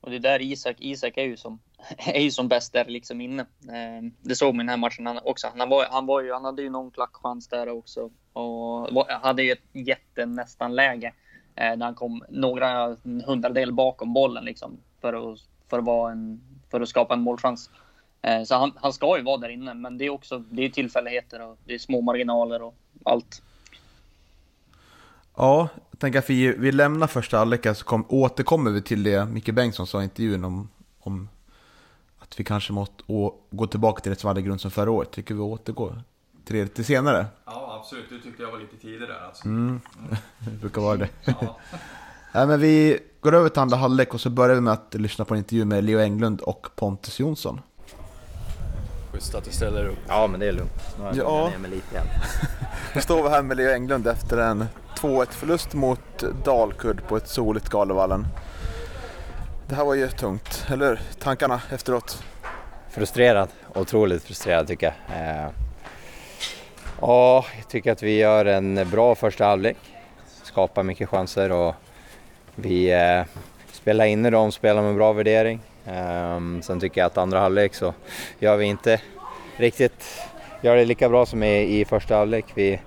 Och 0.00 0.10
det 0.10 0.16
är 0.16 0.20
där 0.20 0.42
Isak, 0.42 0.76
Isak 0.78 1.16
är 1.16 1.22
ju 1.22 1.36
som, 1.36 1.58
är 1.98 2.20
ju 2.20 2.30
som 2.30 2.48
bäst 2.48 2.72
där 2.72 2.84
liksom 2.84 3.20
inne. 3.20 3.42
Eh, 3.42 4.10
det 4.20 4.36
såg 4.36 4.54
man 4.54 4.60
i 4.60 4.62
den 4.64 4.68
här 4.68 4.76
matchen 4.76 5.20
också. 5.24 5.52
Han, 5.56 5.68
var, 5.68 5.86
han, 5.90 6.06
var 6.06 6.20
ju, 6.20 6.32
han 6.32 6.44
hade 6.44 6.62
ju 6.62 6.70
någon 6.70 6.90
klackchans 6.90 7.48
där 7.48 7.68
också 7.68 8.10
och 8.32 9.06
hade 9.08 9.42
ju 9.42 9.52
ett 9.52 9.68
jätte 9.72 10.26
nästan 10.26 10.74
läge 10.74 11.12
eh, 11.54 11.76
när 11.76 11.84
han 11.84 11.94
kom 11.94 12.24
några 12.28 12.96
hundradel 13.26 13.72
bakom 13.72 14.12
bollen 14.12 14.44
liksom 14.44 14.78
för 15.00 15.32
att, 15.32 15.38
för 15.68 15.78
att, 15.78 15.84
vara 15.84 16.12
en, 16.12 16.40
för 16.70 16.80
att 16.80 16.88
skapa 16.88 17.14
en 17.14 17.20
målchans. 17.20 17.70
Eh, 18.24 18.44
så 18.44 18.54
han, 18.54 18.72
han 18.76 18.92
ska 18.92 19.16
ju 19.16 19.22
vara 19.22 19.36
där 19.36 19.48
inne, 19.48 19.74
men 19.74 19.98
det 19.98 20.04
är 20.04 20.10
också 20.10 20.38
det 20.38 20.64
är 20.64 20.68
tillfälligheter 20.68 21.42
och 21.48 21.58
det 21.64 21.74
är 21.74 21.78
små 21.78 22.00
marginaler 22.00 22.62
och 22.62 22.74
allt. 23.04 23.42
Ja, 25.36 25.68
jag 25.90 25.98
tänker 25.98 26.18
att 26.18 26.30
vi, 26.30 26.56
vi 26.58 26.72
lämnar 26.72 27.06
första 27.06 27.38
halvlek 27.38 27.76
så 27.76 27.84
kom, 27.84 28.06
återkommer 28.08 28.70
vi 28.70 28.82
till 28.82 29.02
det 29.02 29.26
Micke 29.26 29.54
Bengtsson 29.54 29.86
sa 29.86 30.00
i 30.00 30.04
intervjun 30.04 30.44
om, 30.44 30.68
om 30.98 31.28
att 32.18 32.40
vi 32.40 32.44
kanske 32.44 32.72
måste 32.72 32.94
å, 33.06 33.34
gå 33.50 33.66
tillbaka 33.66 34.00
till 34.00 34.12
ett 34.12 34.24
värdegrund 34.24 34.60
som 34.60 34.70
förra 34.70 34.90
året. 34.90 35.10
Tycker 35.10 35.34
vi 35.34 35.40
återgår 35.40 36.02
till 36.44 36.56
det 36.56 36.62
lite 36.62 36.84
senare? 36.84 37.26
Ja, 37.44 37.78
absolut. 37.80 38.08
Du 38.08 38.20
tyckte 38.20 38.42
jag 38.42 38.50
var 38.50 38.58
lite 38.58 38.76
tidig 38.76 39.00
där 39.00 39.26
alltså. 39.26 39.44
Mm. 39.44 39.80
mm. 39.98 40.16
det 40.38 40.50
brukar 40.60 40.80
vara 40.80 40.96
det. 40.96 41.08
Ja. 41.24 41.34
ja. 42.32 42.46
men 42.46 42.60
vi 42.60 42.98
går 43.20 43.34
över 43.34 43.48
till 43.48 43.60
andra 43.62 43.76
halvlek 43.76 44.14
och 44.14 44.20
så 44.20 44.30
börjar 44.30 44.54
vi 44.54 44.60
med 44.60 44.72
att 44.72 44.94
lyssna 44.94 45.24
på 45.24 45.34
en 45.34 45.38
intervju 45.38 45.64
med 45.64 45.84
Leo 45.84 45.98
Englund 45.98 46.40
och 46.40 46.66
Pontus 46.76 47.20
Jonsson. 47.20 47.60
Schysst 49.14 49.34
att 49.34 49.44
du 49.44 49.50
ställer 49.50 49.86
upp. 49.86 49.98
Ja, 50.08 50.26
men 50.26 50.40
det 50.40 50.46
är 50.46 50.52
lugnt. 50.52 50.96
Nu 50.98 51.04
har 51.04 51.14
jag 51.14 51.26
ja. 51.26 51.48
ner 51.48 51.58
mig 51.58 51.70
lite 51.70 51.94
igen. 51.94 52.06
Nu 52.94 53.00
står 53.00 53.22
vi 53.22 53.28
här 53.28 53.42
med 53.42 53.56
Leo 53.56 53.70
Englund 53.70 54.06
efter 54.06 54.38
en 54.38 54.64
2-1 54.98 55.26
förlust 55.30 55.74
mot 55.74 56.24
Dalkurd 56.44 57.08
på 57.08 57.16
ett 57.16 57.28
soligt 57.28 57.68
Galevallen. 57.68 58.26
Det 59.68 59.74
här 59.74 59.84
var 59.84 59.94
ju 59.94 60.08
tungt, 60.08 60.66
eller 60.70 61.00
Tankarna 61.18 61.60
efteråt? 61.70 62.22
frustrerad. 62.90 63.48
Otroligt 63.74 64.22
frustrerad 64.22 64.66
tycker 64.66 64.94
jag. 65.08 65.18
Eh, 65.18 65.50
ja, 67.00 67.44
jag 67.56 67.68
tycker 67.68 67.92
att 67.92 68.02
vi 68.02 68.18
gör 68.18 68.44
en 68.44 68.90
bra 68.90 69.14
första 69.14 69.44
halvlek. 69.44 69.76
Skapar 70.42 70.82
mycket 70.82 71.08
chanser 71.08 71.52
och 71.52 71.74
vi 72.54 72.92
eh, 72.92 73.22
spelar 73.72 74.04
in 74.04 74.26
i 74.26 74.30
dem, 74.30 74.52
spelar 74.52 74.82
med 74.82 74.94
bra 74.94 75.12
värdering. 75.12 75.60
Um, 75.88 76.62
sen 76.62 76.80
tycker 76.80 77.00
jag 77.00 77.06
att 77.06 77.18
andra 77.18 77.40
halvlek 77.40 77.74
så 77.74 77.94
gör 78.38 78.56
vi 78.56 78.64
inte 78.64 79.00
riktigt 79.56 80.20
gör 80.60 80.76
det 80.76 80.84
lika 80.84 81.08
bra 81.08 81.26
som 81.26 81.42
i, 81.42 81.80
i 81.80 81.84
första 81.84 82.16
halvlek. 82.16 82.44
Vi, 82.54 82.80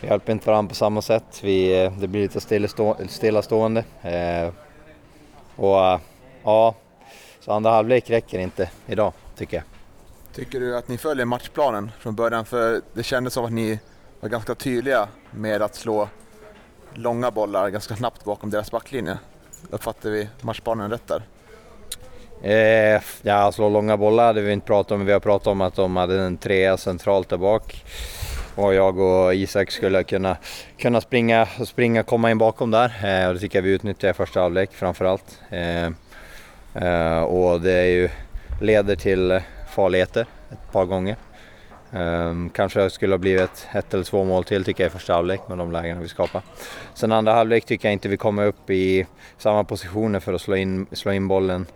vi 0.00 0.08
hjälper 0.08 0.32
inte 0.32 0.46
varandra 0.46 0.68
på 0.68 0.74
samma 0.74 1.02
sätt. 1.02 1.40
Vi, 1.42 1.90
det 1.98 2.08
blir 2.08 2.22
lite 2.22 2.40
stillastå, 2.40 2.96
stillastående. 3.08 3.84
Uh, 4.04 4.52
och 5.56 6.00
ja, 6.44 6.74
så 7.40 7.52
andra 7.52 7.70
halvlek 7.70 8.10
räcker 8.10 8.38
inte 8.38 8.70
idag 8.86 9.12
tycker 9.36 9.56
jag. 9.56 9.64
Tycker 10.34 10.60
du 10.60 10.76
att 10.76 10.88
ni 10.88 10.98
följer 10.98 11.26
matchplanen 11.26 11.90
från 11.98 12.14
början? 12.14 12.44
För 12.44 12.80
det 12.92 13.02
kändes 13.02 13.34
som 13.34 13.44
att 13.44 13.52
ni 13.52 13.80
var 14.20 14.28
ganska 14.28 14.54
tydliga 14.54 15.08
med 15.30 15.62
att 15.62 15.74
slå 15.74 16.08
långa 16.94 17.30
bollar 17.30 17.68
ganska 17.68 17.96
snabbt 17.96 18.24
bakom 18.24 18.50
deras 18.50 18.70
backlinje. 18.70 19.18
Uppfattar 19.70 20.10
vi 20.10 20.28
matchplanen 20.40 20.90
rätt 20.90 21.06
där? 21.06 21.22
Eh, 22.42 23.00
ja, 23.22 23.52
slå 23.52 23.68
långa 23.68 23.96
bollar 23.96 24.26
hade 24.26 24.40
vi 24.40 24.52
inte 24.52 24.66
pratat 24.66 24.92
om. 24.92 25.06
Vi 25.06 25.12
har 25.12 25.20
pratat 25.20 25.46
om 25.46 25.60
att 25.60 25.74
de 25.74 25.96
hade 25.96 26.20
en 26.20 26.36
trea 26.36 26.76
centralt 26.76 27.28
där 27.28 27.36
bak. 27.36 27.84
Och 28.54 28.74
jag 28.74 28.98
och 28.98 29.34
Isak 29.34 29.70
skulle 29.70 30.04
kunna, 30.04 30.36
kunna 30.78 31.00
springa, 31.00 31.46
springa 31.66 32.02
komma 32.02 32.30
in 32.30 32.38
bakom 32.38 32.70
där. 32.70 32.92
Eh, 33.04 33.28
och 33.28 33.34
det 33.34 33.40
tycker 33.40 33.58
jag 33.58 33.62
vi 33.62 33.70
utnyttjar 33.70 34.10
i 34.10 34.12
första 34.12 34.40
halvlek 34.40 34.72
framförallt. 34.72 35.40
Eh, 35.50 35.86
eh, 36.84 37.22
och 37.22 37.60
det 37.60 37.72
är 37.72 37.86
ju, 37.86 38.08
leder 38.60 38.96
till 38.96 39.40
farligheter 39.74 40.26
ett 40.52 40.72
par 40.72 40.84
gånger. 40.84 41.16
Um, 41.92 42.50
kanske 42.50 42.90
skulle 42.90 43.12
ha 43.12 43.18
blivit 43.18 43.66
ett 43.72 43.94
eller 43.94 44.04
två 44.04 44.24
mål 44.24 44.44
till 44.44 44.64
tycker 44.64 44.84
jag 44.84 44.90
i 44.90 44.92
första 44.92 45.14
halvlek 45.14 45.40
med 45.48 45.58
de 45.58 45.72
lägena 45.72 46.00
vi 46.00 46.08
skapar. 46.08 46.42
Sen 46.94 47.12
andra 47.12 47.32
halvlek 47.32 47.64
tycker 47.64 47.88
jag 47.88 47.92
inte 47.92 48.08
vi 48.08 48.16
kommer 48.16 48.46
upp 48.46 48.70
i 48.70 49.06
samma 49.38 49.64
positioner 49.64 50.20
för 50.20 50.32
att 50.32 50.40
slå 50.40 50.56
in, 50.56 50.86
slå 50.92 51.12
in 51.12 51.28
bollen 51.28 51.66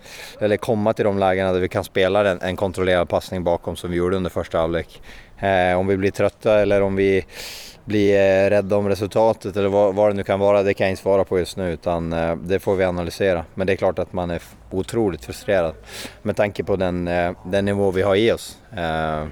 eller 0.41 0.57
komma 0.57 0.93
till 0.93 1.05
de 1.05 1.19
lägena 1.19 1.53
där 1.53 1.61
vi 1.61 1.69
kan 1.69 1.85
spela 1.85 2.31
en, 2.31 2.41
en 2.41 2.57
kontrollerad 2.57 3.09
passning 3.09 3.45
bakom 3.45 3.77
som 3.77 3.91
vi 3.91 3.97
gjorde 3.97 4.17
under 4.17 4.31
första 4.31 4.59
halvlek. 4.59 5.03
Uh, 5.43 5.79
om 5.79 5.87
vi 5.87 5.97
blir 5.97 6.11
trötta 6.11 6.61
eller 6.61 6.83
om 6.83 6.97
vi 6.97 7.25
blir 7.85 8.15
uh, 8.15 8.51
rädda 8.51 8.77
om 8.77 8.89
resultatet 8.89 9.57
eller 9.57 9.69
vad, 9.69 9.95
vad, 9.95 10.11
det 10.11 10.15
nu 10.15 10.23
kan 10.23 10.41
vara, 10.41 10.63
det 10.63 10.75
kan 10.75 10.85
jag 10.85 10.93
inte 10.93 11.03
svara 11.03 11.25
på 11.25 11.39
just 11.39 11.57
nu 11.57 11.73
utan 11.73 12.13
uh, 12.13 12.37
det 12.37 12.59
får 12.59 12.77
vi 12.77 12.85
analysera. 12.85 13.45
Men 13.55 13.67
det 13.67 13.73
är 13.73 13.77
klart 13.77 13.99
att 13.99 14.13
man 14.13 14.31
är 14.31 14.43
otroligt 14.71 15.25
frustrerad 15.25 15.75
med 16.23 16.37
tanke 16.37 16.65
på 16.65 16.77
den, 16.77 17.09
eh, 17.09 17.33
den 17.45 17.65
nivå 17.65 17.91
vi 17.91 18.03
har 18.03 18.17
i 18.17 18.33
oss. 18.33 18.59
Ehm, 18.77 19.31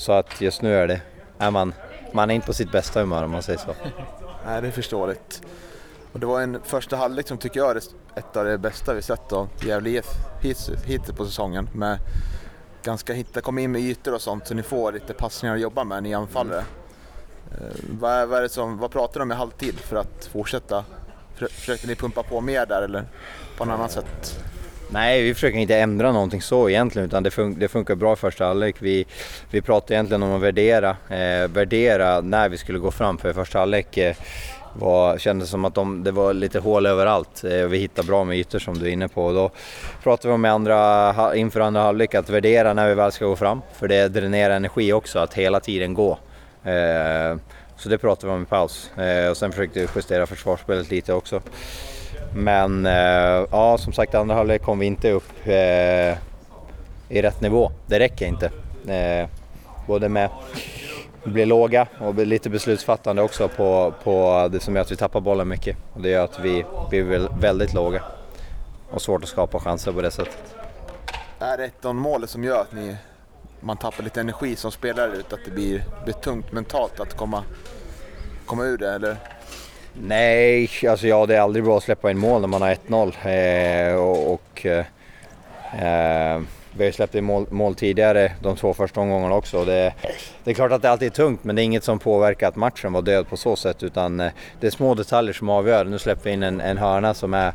så 0.00 0.12
att 0.12 0.40
just 0.40 0.62
nu 0.62 0.74
är 0.74 0.88
det, 0.88 1.00
är 1.38 1.50
man, 1.50 1.74
man 2.12 2.30
är 2.30 2.34
inte 2.34 2.46
på 2.46 2.52
sitt 2.52 2.72
bästa 2.72 3.00
humör 3.00 3.24
om 3.24 3.30
man 3.30 3.42
säger 3.42 3.58
så. 3.58 3.74
Nej, 4.46 4.62
det 4.62 4.68
är 4.68 4.72
förståeligt. 4.72 5.42
Och 6.12 6.20
det 6.20 6.26
var 6.26 6.40
en 6.40 6.60
första 6.64 6.96
halvlek 6.96 7.28
som 7.28 7.38
tycker 7.38 7.60
jag 7.60 7.70
är 7.70 7.76
ett 8.14 8.36
av 8.36 8.44
de 8.44 8.58
bästa 8.58 8.94
vi 8.94 9.02
sett 9.02 9.32
av 9.32 9.48
Gävle 9.64 9.90
IF 9.90 10.06
hittills 10.40 11.16
på 11.16 11.24
säsongen. 11.24 11.68
Med 11.72 11.98
ganska 12.82 13.12
hitta, 13.12 13.40
kom 13.40 13.58
in 13.58 13.72
med 13.72 13.80
ytor 13.80 14.14
och 14.14 14.20
sånt 14.20 14.46
så 14.46 14.54
ni 14.54 14.62
får 14.62 14.92
lite 14.92 15.14
passningar 15.14 15.54
att 15.54 15.60
jobba 15.60 15.84
med, 15.84 16.02
ni 16.02 16.14
anfallare. 16.14 16.64
Eh, 17.50 17.60
mm. 17.60 17.98
vad, 18.00 18.28
vad, 18.28 18.38
är 18.38 18.42
det 18.42 18.48
som, 18.48 18.78
vad 18.78 18.90
pratar 18.90 19.20
de 19.20 19.32
i 19.32 19.34
halvtid 19.34 19.80
för 19.80 19.96
att 19.96 20.28
fortsätta? 20.32 20.84
Försökte 21.34 21.86
ni 21.86 21.94
pumpa 21.94 22.22
på 22.22 22.40
mer 22.40 22.66
där 22.66 22.82
eller 22.82 23.04
på 23.56 23.64
något 23.64 23.74
annat 23.74 23.92
sätt? 23.92 24.44
Nej, 24.92 25.22
vi 25.22 25.34
försöker 25.34 25.58
inte 25.58 25.76
ändra 25.76 26.12
någonting 26.12 26.42
så 26.42 26.68
egentligen 26.68 27.08
utan 27.08 27.22
det, 27.22 27.30
fun 27.30 27.56
det 27.58 27.68
funkar 27.68 27.94
bra 27.94 28.12
i 28.12 28.16
första 28.16 28.44
halvlek. 28.46 28.76
Vi, 28.78 29.06
vi 29.50 29.60
pratade 29.60 29.94
egentligen 29.94 30.22
om 30.22 30.32
att 30.32 30.42
värdera, 30.42 30.90
eh, 30.90 31.48
värdera 31.48 32.20
när 32.20 32.48
vi 32.48 32.58
skulle 32.58 32.78
gå 32.78 32.90
fram 32.90 33.18
för 33.18 33.32
första 33.32 33.58
halvlek 33.58 33.96
eh, 33.96 34.14
var, 34.72 35.18
kändes 35.18 35.50
som 35.50 35.64
att 35.64 35.74
de, 35.74 36.04
det 36.04 36.10
var 36.10 36.34
lite 36.34 36.58
hål 36.58 36.86
överallt. 36.86 37.44
Eh, 37.44 37.50
vi 37.50 37.78
hittade 37.78 38.08
bra 38.08 38.24
med 38.24 38.38
ytor 38.38 38.58
som 38.58 38.78
du 38.78 38.86
är 38.86 38.90
inne 38.90 39.08
på. 39.08 39.24
Och 39.24 39.34
då 39.34 39.50
pratade 40.02 40.28
vi 40.28 40.34
om 40.34 40.44
andra, 40.44 41.36
inför 41.36 41.60
andra 41.60 41.80
halvlek 41.80 42.14
att 42.14 42.30
värdera 42.30 42.74
när 42.74 42.88
vi 42.88 42.94
väl 42.94 43.12
ska 43.12 43.26
gå 43.26 43.36
fram. 43.36 43.62
För 43.74 43.88
det 43.88 44.08
dränerar 44.08 44.54
energi 44.56 44.92
också 44.92 45.18
att 45.18 45.34
hela 45.34 45.60
tiden 45.60 45.94
gå. 45.94 46.18
Eh, 46.64 47.36
så 47.76 47.88
det 47.88 47.98
pratade 47.98 48.26
vi 48.26 48.32
om 48.32 48.42
i 48.42 48.46
paus. 48.46 48.90
Eh, 48.96 49.30
och 49.30 49.36
sen 49.36 49.52
försökte 49.52 49.80
vi 49.80 49.88
justera 49.96 50.26
försvarsspelet 50.26 50.90
lite 50.90 51.12
också. 51.12 51.42
Men 52.34 52.86
eh, 52.86 53.46
ja, 53.50 53.78
som 53.78 53.92
sagt 53.92 54.14
andra 54.14 54.34
halvlek 54.34 54.62
kom 54.62 54.78
vi 54.78 54.86
inte 54.86 55.10
upp 55.10 55.46
eh, 55.46 56.18
i 57.08 57.22
rätt 57.22 57.40
nivå. 57.40 57.72
Det 57.86 57.98
räcker 57.98 58.26
inte. 58.26 58.50
Eh, 58.92 59.28
både 59.86 60.08
med 60.08 60.24
att 60.24 61.32
bli 61.32 61.46
låga 61.46 61.86
och 61.98 62.14
lite 62.14 62.50
beslutsfattande 62.50 63.22
också 63.22 63.48
på, 63.48 63.94
på 64.04 64.48
det 64.52 64.60
som 64.60 64.74
gör 64.74 64.82
att 64.82 64.92
vi 64.92 64.96
tappar 64.96 65.20
bollen 65.20 65.48
mycket. 65.48 65.76
Och 65.92 66.02
det 66.02 66.08
gör 66.08 66.24
att 66.24 66.40
vi 66.40 66.64
blir 66.90 67.28
väldigt 67.40 67.74
låga 67.74 68.02
och 68.90 69.02
svårt 69.02 69.22
att 69.22 69.28
skapa 69.28 69.60
chanser 69.60 69.92
på 69.92 70.02
det 70.02 70.10
sättet. 70.10 70.54
Är 71.38 71.56
det 71.56 71.64
ett 71.64 71.84
av 71.84 71.94
målet 71.94 72.30
som 72.30 72.44
gör 72.44 72.60
att 72.60 72.72
ni, 72.72 72.96
man 73.60 73.76
tappar 73.76 74.02
lite 74.02 74.20
energi 74.20 74.56
som 74.56 74.72
spelare 74.72 75.16
ut? 75.16 75.32
Att 75.32 75.44
det 75.44 75.50
blir, 75.50 75.84
blir 76.04 76.14
tungt 76.14 76.52
mentalt 76.52 77.00
att 77.00 77.16
komma, 77.16 77.42
komma 78.46 78.64
ur 78.64 78.78
det? 78.78 78.94
Eller? 78.94 79.16
Nej, 79.94 80.70
alltså 80.88 81.06
ja, 81.06 81.26
det 81.26 81.36
är 81.36 81.40
aldrig 81.40 81.64
bra 81.64 81.76
att 81.76 81.82
släppa 81.82 82.10
in 82.10 82.18
mål 82.18 82.40
när 82.40 82.48
man 82.48 82.62
har 82.62 82.76
1-0. 82.88 83.88
Eh, 83.88 83.94
och, 83.94 84.32
och 84.32 84.66
eh, 84.66 84.84
eh, 85.82 86.40
vi 86.72 86.82
har 86.82 86.86
ju 86.86 86.92
släppt 86.92 87.14
in 87.14 87.24
mål, 87.24 87.46
mål, 87.50 87.74
tidigare 87.74 88.32
de 88.42 88.56
två 88.56 88.74
första 88.74 89.00
omgångarna 89.00 89.34
också. 89.34 89.64
Det, 89.64 89.94
det, 90.44 90.50
är 90.50 90.54
klart 90.54 90.72
att 90.72 90.82
det 90.82 90.90
alltid 90.90 91.08
är 91.08 91.12
tungt 91.12 91.44
men 91.44 91.56
det 91.56 91.62
är 91.62 91.64
inget 91.64 91.84
som 91.84 91.98
påverkar 91.98 92.48
att 92.48 92.56
matchen 92.56 92.92
var 92.92 93.02
död 93.02 93.28
på 93.28 93.36
så 93.36 93.56
sätt 93.56 93.82
utan 93.82 94.20
eh, 94.20 94.32
det 94.60 94.66
är 94.66 94.70
små 94.70 94.94
detaljer 94.94 95.32
som 95.32 95.48
avgör. 95.48 95.84
Nu 95.84 95.98
släpper 95.98 96.24
vi 96.24 96.30
in 96.30 96.42
en, 96.42 96.60
en 96.60 96.78
hörna 96.78 97.14
som 97.14 97.34
är, 97.34 97.48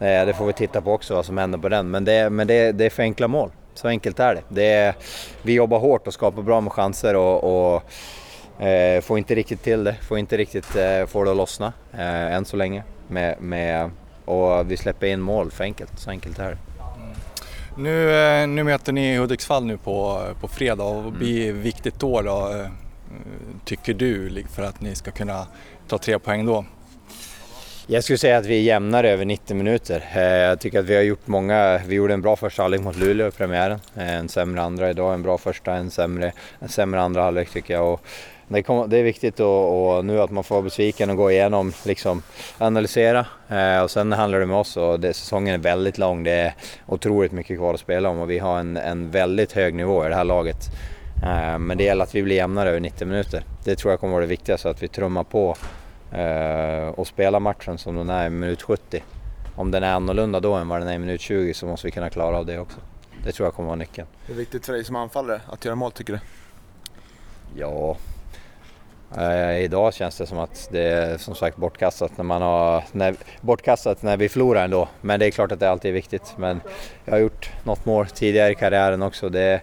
eh, 0.00 0.26
det 0.26 0.34
får 0.38 0.46
vi 0.46 0.52
titta 0.52 0.80
på 0.80 0.92
också 0.92 1.14
vad 1.14 1.26
som 1.26 1.38
händer 1.38 1.58
på 1.58 1.68
den, 1.68 1.90
men 1.90 2.04
det, 2.04 2.30
men 2.30 2.46
det, 2.46 2.72
det 2.72 2.84
är 2.84 2.90
för 2.90 3.02
enkla 3.02 3.28
mål. 3.28 3.50
Så 3.74 3.88
enkelt 3.88 4.20
är 4.20 4.34
det. 4.34 4.42
det 4.48 4.72
är, 4.72 4.94
vi 5.42 5.52
jobbar 5.52 5.78
hårt 5.78 6.06
och 6.06 6.14
skapar 6.14 6.42
bra 6.42 6.60
med 6.60 6.72
chanser 6.72 7.16
och, 7.16 7.74
och 7.74 7.82
Eh, 8.60 9.00
får 9.00 9.18
inte 9.18 9.34
riktigt 9.34 9.62
till 9.62 9.84
det, 9.84 9.94
får 9.94 10.18
inte 10.18 10.36
riktigt 10.36 10.76
eh, 10.76 11.06
få 11.06 11.24
det 11.24 11.30
att 11.30 11.36
lossna 11.36 11.72
eh, 11.92 12.34
än 12.34 12.44
så 12.44 12.56
länge. 12.56 12.82
Med, 13.08 13.40
med, 13.40 13.90
och 14.24 14.70
vi 14.70 14.76
släpper 14.76 15.06
in 15.06 15.20
mål 15.20 15.50
för 15.50 15.64
enkelt, 15.64 15.98
så 15.98 16.10
enkelt 16.10 16.38
är 16.38 16.50
det. 16.50 16.58
Mm. 16.96 17.16
Nu, 17.76 18.10
eh, 18.10 18.46
nu 18.46 18.64
möter 18.64 18.92
ni 18.92 19.16
Hudiksvall 19.16 19.64
nu 19.64 19.76
på, 19.76 20.22
på 20.40 20.48
fredag 20.48 20.84
och 20.84 21.12
det 21.12 21.18
blir 21.18 21.50
mm. 21.50 21.62
viktigt 21.62 22.00
då, 22.00 22.22
då 22.22 22.52
eh, 22.52 22.70
tycker 23.64 23.94
du 23.94 24.44
för 24.54 24.62
att 24.62 24.80
ni 24.80 24.94
ska 24.94 25.10
kunna 25.10 25.46
ta 25.88 25.98
tre 25.98 26.18
poäng 26.18 26.46
då? 26.46 26.64
Jag 27.88 28.04
skulle 28.04 28.18
säga 28.18 28.38
att 28.38 28.46
vi 28.46 28.56
är 28.56 28.62
jämnare 28.62 29.10
över 29.10 29.24
90 29.24 29.56
minuter. 29.56 30.04
Eh, 30.14 30.22
jag 30.22 30.60
tycker 30.60 30.78
att 30.78 30.84
vi 30.84 30.96
har 30.96 31.02
gjort 31.02 31.26
många, 31.26 31.80
vi 31.86 31.94
gjorde 31.94 32.14
en 32.14 32.22
bra 32.22 32.36
första 32.36 32.62
halvlek 32.62 32.80
mot 32.80 32.96
Luleå 32.96 33.28
i 33.28 33.30
premiären. 33.30 33.80
En 33.94 34.28
sämre 34.28 34.62
andra 34.62 34.90
idag, 34.90 35.14
en 35.14 35.22
bra 35.22 35.38
första, 35.38 35.74
en 35.74 35.90
sämre, 35.90 36.32
en 36.58 36.68
sämre 36.68 37.00
andra 37.00 37.22
halvlek 37.22 37.50
tycker 37.50 37.74
jag. 37.74 37.92
Och 37.92 38.06
det, 38.48 38.62
kom, 38.62 38.90
det 38.90 38.98
är 38.98 39.02
viktigt 39.02 39.40
och, 39.40 39.96
och, 39.96 40.04
nu 40.04 40.20
att 40.20 40.30
man 40.30 40.44
får 40.44 40.54
vara 40.54 40.62
besviken 40.62 41.10
och 41.10 41.16
gå 41.16 41.30
igenom, 41.30 41.72
liksom 41.84 42.22
analysera 42.58 43.26
eh, 43.48 43.80
och 43.80 43.90
sen 43.90 44.12
handlar 44.12 44.40
det 44.40 44.46
med 44.46 44.56
oss 44.56 44.76
och 44.76 45.00
det, 45.00 45.14
säsongen 45.14 45.54
är 45.54 45.58
väldigt 45.58 45.98
lång. 45.98 46.22
Det 46.22 46.30
är 46.30 46.54
otroligt 46.86 47.32
mycket 47.32 47.58
kvar 47.58 47.74
att 47.74 47.80
spela 47.80 48.08
om 48.08 48.18
och 48.18 48.30
vi 48.30 48.38
har 48.38 48.58
en, 48.58 48.76
en 48.76 49.10
väldigt 49.10 49.52
hög 49.52 49.74
nivå 49.74 50.06
i 50.06 50.08
det 50.08 50.14
här 50.14 50.24
laget. 50.24 50.70
Eh, 51.22 51.58
men 51.58 51.78
det 51.78 51.84
gäller 51.84 52.04
att 52.04 52.14
vi 52.14 52.22
blir 52.22 52.36
jämnare 52.36 52.68
över 52.68 52.80
90 52.80 53.06
minuter. 53.06 53.44
Det 53.64 53.76
tror 53.76 53.92
jag 53.92 54.00
kommer 54.00 54.12
vara 54.12 54.22
det 54.22 54.26
viktigaste, 54.26 54.70
att 54.70 54.82
vi 54.82 54.88
trummar 54.88 55.24
på 55.24 55.56
eh, 56.12 56.88
och 56.88 57.06
spelar 57.06 57.40
matchen 57.40 57.78
som 57.78 57.96
den 57.96 58.10
är 58.10 58.26
i 58.26 58.30
minut 58.30 58.62
70. 58.62 59.02
Om 59.56 59.70
den 59.70 59.82
är 59.82 59.92
annorlunda 59.92 60.40
då 60.40 60.54
än 60.54 60.68
vad 60.68 60.80
den 60.80 60.88
är 60.88 60.94
i 60.94 60.98
minut 60.98 61.20
20 61.20 61.54
så 61.54 61.66
måste 61.66 61.86
vi 61.86 61.90
kunna 61.90 62.10
klara 62.10 62.38
av 62.38 62.46
det 62.46 62.58
också. 62.58 62.78
Det 63.24 63.32
tror 63.32 63.46
jag 63.46 63.54
kommer 63.54 63.66
vara 63.66 63.76
nyckeln. 63.76 64.08
Är 64.28 64.34
viktigt 64.34 64.66
för 64.66 64.72
dig 64.72 64.84
som 64.84 64.96
anfallare 64.96 65.40
att 65.46 65.64
göra 65.64 65.74
mål 65.74 65.92
tycker 65.92 66.12
du? 66.12 66.18
Ja, 67.60 67.96
Eh, 69.14 69.58
idag 69.58 69.94
känns 69.94 70.18
det 70.18 70.26
som 70.26 70.38
att 70.38 70.68
det 70.72 70.82
är 70.82 71.18
som 71.18 71.34
sagt 71.34 71.56
bortkastat 71.56 72.16
när 72.16 72.24
man 72.24 72.42
har 72.42 72.84
när, 72.92 73.14
bortkastat 73.40 74.02
när 74.02 74.16
vi 74.16 74.28
förlorar 74.28 74.64
ändå. 74.64 74.88
Men 75.00 75.20
det 75.20 75.26
är 75.26 75.30
klart 75.30 75.52
att 75.52 75.60
det 75.60 75.70
alltid 75.70 75.88
är 75.88 75.92
viktigt. 75.92 76.34
Men 76.36 76.60
jag 77.04 77.12
har 77.12 77.18
gjort 77.18 77.50
något 77.64 77.84
mål 77.84 78.06
tidigare 78.06 78.50
i 78.50 78.54
karriären 78.54 79.02
också. 79.02 79.28
Det, 79.28 79.60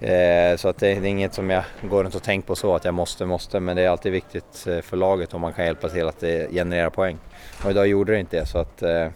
eh, 0.00 0.56
så 0.56 0.68
att 0.68 0.78
det, 0.78 0.88
är 0.88 1.04
inget 1.04 1.34
som 1.34 1.50
jag 1.50 1.64
går 1.82 2.04
runt 2.04 2.14
och 2.14 2.22
tänker 2.22 2.46
på 2.46 2.56
så 2.56 2.74
att 2.74 2.84
jag 2.84 2.94
måste, 2.94 3.26
måste. 3.26 3.60
Men 3.60 3.76
det 3.76 3.82
är 3.82 3.88
alltid 3.88 4.12
viktigt 4.12 4.66
eh, 4.66 4.80
för 4.80 4.96
laget 4.96 5.34
om 5.34 5.40
man 5.40 5.52
kan 5.52 5.64
hjälpa 5.64 5.88
till 5.88 6.08
att 6.08 6.20
det 6.20 6.52
genererar 6.52 6.90
poäng. 6.90 7.18
Och 7.64 7.70
idag 7.70 7.86
gjorde 7.86 8.12
det 8.12 8.20
inte 8.20 8.40
det 8.40 8.46
så 8.46 8.58
att 8.58 8.82
eh, 8.82 9.08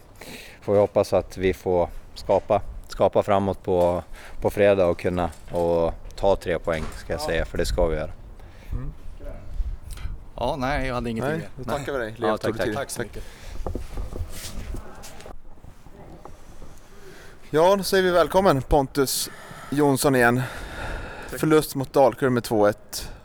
får 0.61 0.73
vi 0.73 0.79
hoppas 0.79 1.13
att 1.13 1.37
vi 1.37 1.53
får 1.53 1.89
skapa, 2.13 2.61
skapa 2.87 3.23
framåt 3.23 3.63
på, 3.63 4.03
på 4.41 4.49
fredag 4.49 4.85
och 4.85 4.99
kunna 4.99 5.29
och 5.51 5.93
ta 6.15 6.35
tre 6.35 6.59
poäng 6.59 6.83
ska 6.97 7.13
jag 7.13 7.21
säga 7.21 7.45
för 7.45 7.57
det 7.57 7.65
ska 7.65 7.85
vi 7.85 7.95
göra. 7.95 8.11
Mm. 8.71 8.93
Ja, 10.39 10.55
nej, 10.55 10.87
jag 10.87 10.95
hade 10.95 11.09
ingenting 11.09 11.37
mer. 11.39 11.49
Då 11.55 11.63
tackar 11.63 11.93
vi 11.93 11.99
dig. 11.99 12.15
Ja, 12.17 12.37
tack, 12.37 12.57
tack. 12.57 12.73
tack 12.73 12.89
så 12.89 13.01
mycket. 13.01 13.23
Ja, 17.49 17.75
då 17.75 17.83
säger 17.83 18.03
vi 18.03 18.11
välkommen 18.11 18.61
Pontus 18.61 19.29
Jonsson 19.69 20.15
igen. 20.15 20.41
Förlust 21.27 21.75
mot 21.75 21.93
Dalkurd 21.93 22.31
med 22.31 22.43
2-1. 22.43 22.75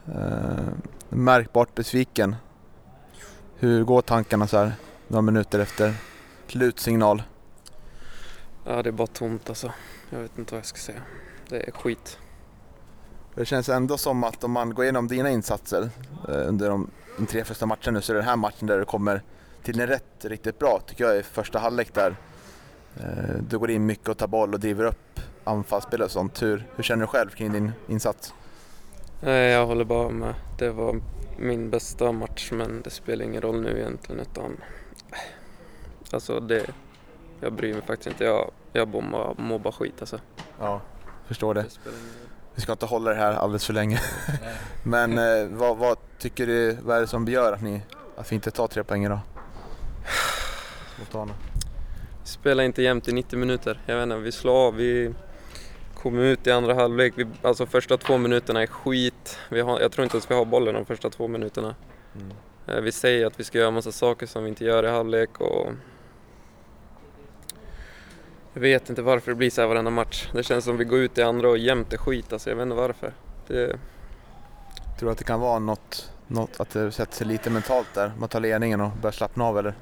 Eh, 0.06 0.64
märkbart 1.08 1.74
besviken. 1.74 2.36
Hur 3.56 3.84
går 3.84 4.02
tankarna 4.02 4.46
så 4.46 4.58
här 4.58 4.72
några 5.08 5.22
minuter 5.22 5.58
efter 5.58 5.94
slutsignal? 6.46 7.22
Ja, 8.66 8.82
det 8.82 8.90
är 8.90 8.92
bara 8.92 9.06
tomt 9.06 9.48
alltså. 9.48 9.72
Jag 10.10 10.18
vet 10.18 10.38
inte 10.38 10.54
vad 10.54 10.58
jag 10.58 10.66
ska 10.66 10.78
säga. 10.78 11.02
Det 11.48 11.68
är 11.68 11.70
skit. 11.70 12.18
Det 13.34 13.44
känns 13.44 13.68
ändå 13.68 13.98
som 13.98 14.24
att 14.24 14.44
om 14.44 14.52
man 14.52 14.74
går 14.74 14.84
igenom 14.84 15.08
dina 15.08 15.30
insatser 15.30 15.90
eh, 16.28 16.48
under 16.48 16.68
de, 16.68 16.90
de 17.16 17.26
tre 17.26 17.44
första 17.44 17.66
matcherna 17.66 17.90
nu 17.90 18.00
så 18.00 18.12
är 18.12 18.14
det 18.14 18.20
den 18.20 18.28
här 18.28 18.36
matchen 18.36 18.66
där 18.66 18.78
du 18.78 18.84
kommer 18.84 19.22
till 19.62 19.80
en 19.80 19.86
rätt 19.86 20.24
riktigt 20.24 20.58
bra 20.58 20.80
tycker 20.86 21.04
jag 21.04 21.16
i 21.16 21.22
första 21.22 21.58
halvlek 21.58 21.94
där. 21.94 22.16
Eh, 22.96 23.36
du 23.48 23.58
går 23.58 23.70
in 23.70 23.86
mycket 23.86 24.08
och 24.08 24.18
tar 24.18 24.26
boll 24.26 24.54
och 24.54 24.60
driver 24.60 24.84
upp 24.84 25.20
anfallsspel 25.44 26.02
och 26.02 26.10
sånt. 26.10 26.42
Hur, 26.42 26.66
hur 26.76 26.82
känner 26.82 27.00
du 27.00 27.06
själv 27.06 27.30
kring 27.30 27.52
din 27.52 27.72
insats? 27.88 28.34
Nej, 29.20 29.50
jag 29.50 29.66
håller 29.66 29.84
bara 29.84 30.08
med. 30.08 30.34
Det 30.58 30.70
var 30.70 31.00
min 31.38 31.70
bästa 31.70 32.12
match 32.12 32.50
men 32.52 32.82
det 32.82 32.90
spelar 32.90 33.24
ingen 33.24 33.42
roll 33.42 33.60
nu 33.60 33.78
egentligen 33.78 34.20
utan 34.20 34.56
alltså 36.10 36.40
det, 36.40 36.70
jag 37.40 37.52
bryr 37.52 37.74
mig 37.74 37.82
faktiskt 37.82 38.06
inte. 38.06 38.24
Jag, 38.24 38.50
jag 38.72 38.88
mår, 38.88 39.58
bara 39.58 39.72
skit 39.72 39.94
alltså. 40.00 40.20
Ja, 40.60 40.80
förstår 41.26 41.54
det. 41.54 41.62
Det. 41.62 41.90
Vi 42.54 42.62
ska 42.62 42.72
inte 42.72 42.86
hålla 42.86 43.10
det 43.10 43.16
här 43.16 43.32
alldeles 43.32 43.66
för 43.66 43.72
länge. 43.72 44.00
Men 44.82 45.18
eh, 45.18 45.46
vad, 45.48 45.76
vad 45.76 45.98
tycker 46.18 46.46
du, 46.46 46.76
vad 46.82 46.96
är 46.96 47.00
det 47.00 47.06
som 47.06 47.28
gör 47.28 47.52
att, 47.52 47.62
ni, 47.62 47.82
att 48.16 48.32
vi 48.32 48.34
inte 48.34 48.50
tar 48.50 48.66
tre 48.66 48.84
poäng 48.84 49.04
idag? 49.04 49.18
Spelar 52.24 52.64
inte 52.64 52.82
jämnt 52.82 53.08
i 53.08 53.12
90 53.12 53.38
minuter. 53.38 53.80
Jag 53.86 53.96
vet 53.96 54.02
inte, 54.02 54.16
vi 54.16 54.32
slår 54.32 54.66
av. 54.66 54.74
Vi 54.74 55.14
kom 55.94 56.18
ut 56.18 56.46
i 56.46 56.50
andra 56.50 56.74
halvlek. 56.74 57.12
Vi, 57.16 57.26
alltså 57.42 57.66
första 57.66 57.96
två 57.96 58.18
minuterna 58.18 58.62
är 58.62 58.66
skit. 58.66 59.38
Vi 59.48 59.60
har, 59.60 59.80
jag 59.80 59.92
tror 59.92 60.04
inte 60.04 60.16
ens 60.16 60.30
vi 60.30 60.34
har 60.34 60.44
bollen 60.44 60.74
de 60.74 60.84
första 60.84 61.10
två 61.10 61.28
minuterna. 61.28 61.74
Eh, 62.66 62.80
Vi 62.80 62.92
säger 62.92 63.26
att 63.26 63.40
vi 63.40 63.44
ska 63.44 63.58
göra 63.58 63.70
massa 63.70 63.92
saker 63.92 64.26
som 64.26 64.42
vi 64.44 64.48
inte 64.48 64.64
gör 64.64 64.84
i 64.84 64.88
halvlek 64.90 65.40
och 65.40 65.72
jag 68.54 68.60
vet 68.60 68.88
inte 68.88 69.02
varför 69.02 69.30
det 69.30 69.34
blir 69.34 69.50
så 69.50 69.60
här 69.60 69.68
varenda 69.68 69.90
match. 69.90 70.28
Det 70.32 70.42
känns 70.42 70.64
som 70.64 70.76
vi 70.76 70.84
går 70.84 70.98
ut 70.98 71.18
i 71.18 71.22
andra 71.22 71.48
och 71.48 71.58
jämt 71.58 71.92
är 71.92 71.96
skit 71.96 72.32
alltså. 72.32 72.50
Jag 72.50 72.56
vet 72.56 72.62
inte 72.62 72.76
varför. 72.76 73.12
Det, 73.46 73.78
Tror 74.98 75.08
du 75.08 75.12
att 75.12 75.18
det 75.18 75.24
kan 75.24 75.40
vara 75.40 75.58
något, 75.58 76.12
något 76.26 76.60
att 76.60 76.70
det 76.70 76.92
sätter 76.92 77.16
sig 77.16 77.26
lite 77.26 77.50
mentalt 77.50 77.94
där? 77.94 78.12
Man 78.18 78.28
tar 78.28 78.40
ledningen 78.40 78.80
och 78.80 78.90
börjar 79.02 79.12
slappna 79.12 79.44
av 79.44 79.58
eller? 79.58 79.74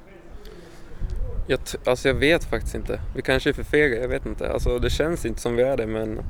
jag, 1.46 1.60
alltså 1.84 2.08
jag 2.08 2.14
vet 2.14 2.44
faktiskt 2.44 2.74
inte. 2.74 3.00
Vi 3.16 3.22
kanske 3.22 3.50
är 3.50 3.54
för 3.54 3.62
fega, 3.62 4.00
jag 4.00 4.08
vet 4.08 4.26
inte. 4.26 4.52
Alltså 4.52 4.78
det 4.78 4.90
känns 4.90 5.26
inte 5.26 5.40
som 5.40 5.56
vi 5.56 5.62
är 5.62 5.76
det 5.76 5.86
men 5.86 6.20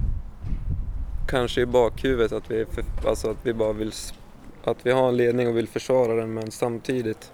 kanske 1.28 1.60
i 1.60 1.66
bakhuvudet 1.66 2.32
att 2.32 2.50
vi, 2.50 2.60
är 2.60 2.64
för, 2.64 2.84
alltså 3.08 3.30
att 3.30 3.36
vi 3.42 3.52
bara 3.52 3.72
vill 3.72 3.92
att 4.64 4.86
vi 4.86 4.90
har 4.90 5.08
en 5.08 5.16
ledning 5.16 5.48
och 5.48 5.56
vill 5.56 5.68
försvara 5.68 6.14
den 6.14 6.34
men 6.34 6.50
samtidigt 6.50 7.32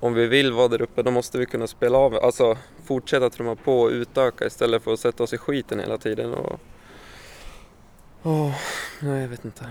om 0.00 0.14
vi 0.14 0.26
vill 0.26 0.52
vara 0.52 0.68
där 0.68 0.82
uppe 0.82 1.02
då 1.02 1.10
måste 1.10 1.38
vi 1.38 1.46
kunna 1.46 1.66
spela 1.66 1.98
av, 1.98 2.14
alltså 2.14 2.56
fortsätta 2.84 3.30
trumma 3.30 3.56
på 3.56 3.80
och 3.80 3.90
utöka 3.90 4.46
istället 4.46 4.82
för 4.82 4.92
att 4.92 5.00
sätta 5.00 5.22
oss 5.22 5.32
i 5.32 5.38
skiten 5.38 5.80
hela 5.80 5.98
tiden 5.98 6.34
och 6.34 6.60
Åh, 8.26 8.54
nej 9.00 9.20
jag 9.20 9.28
vet 9.28 9.44
inte. 9.44 9.64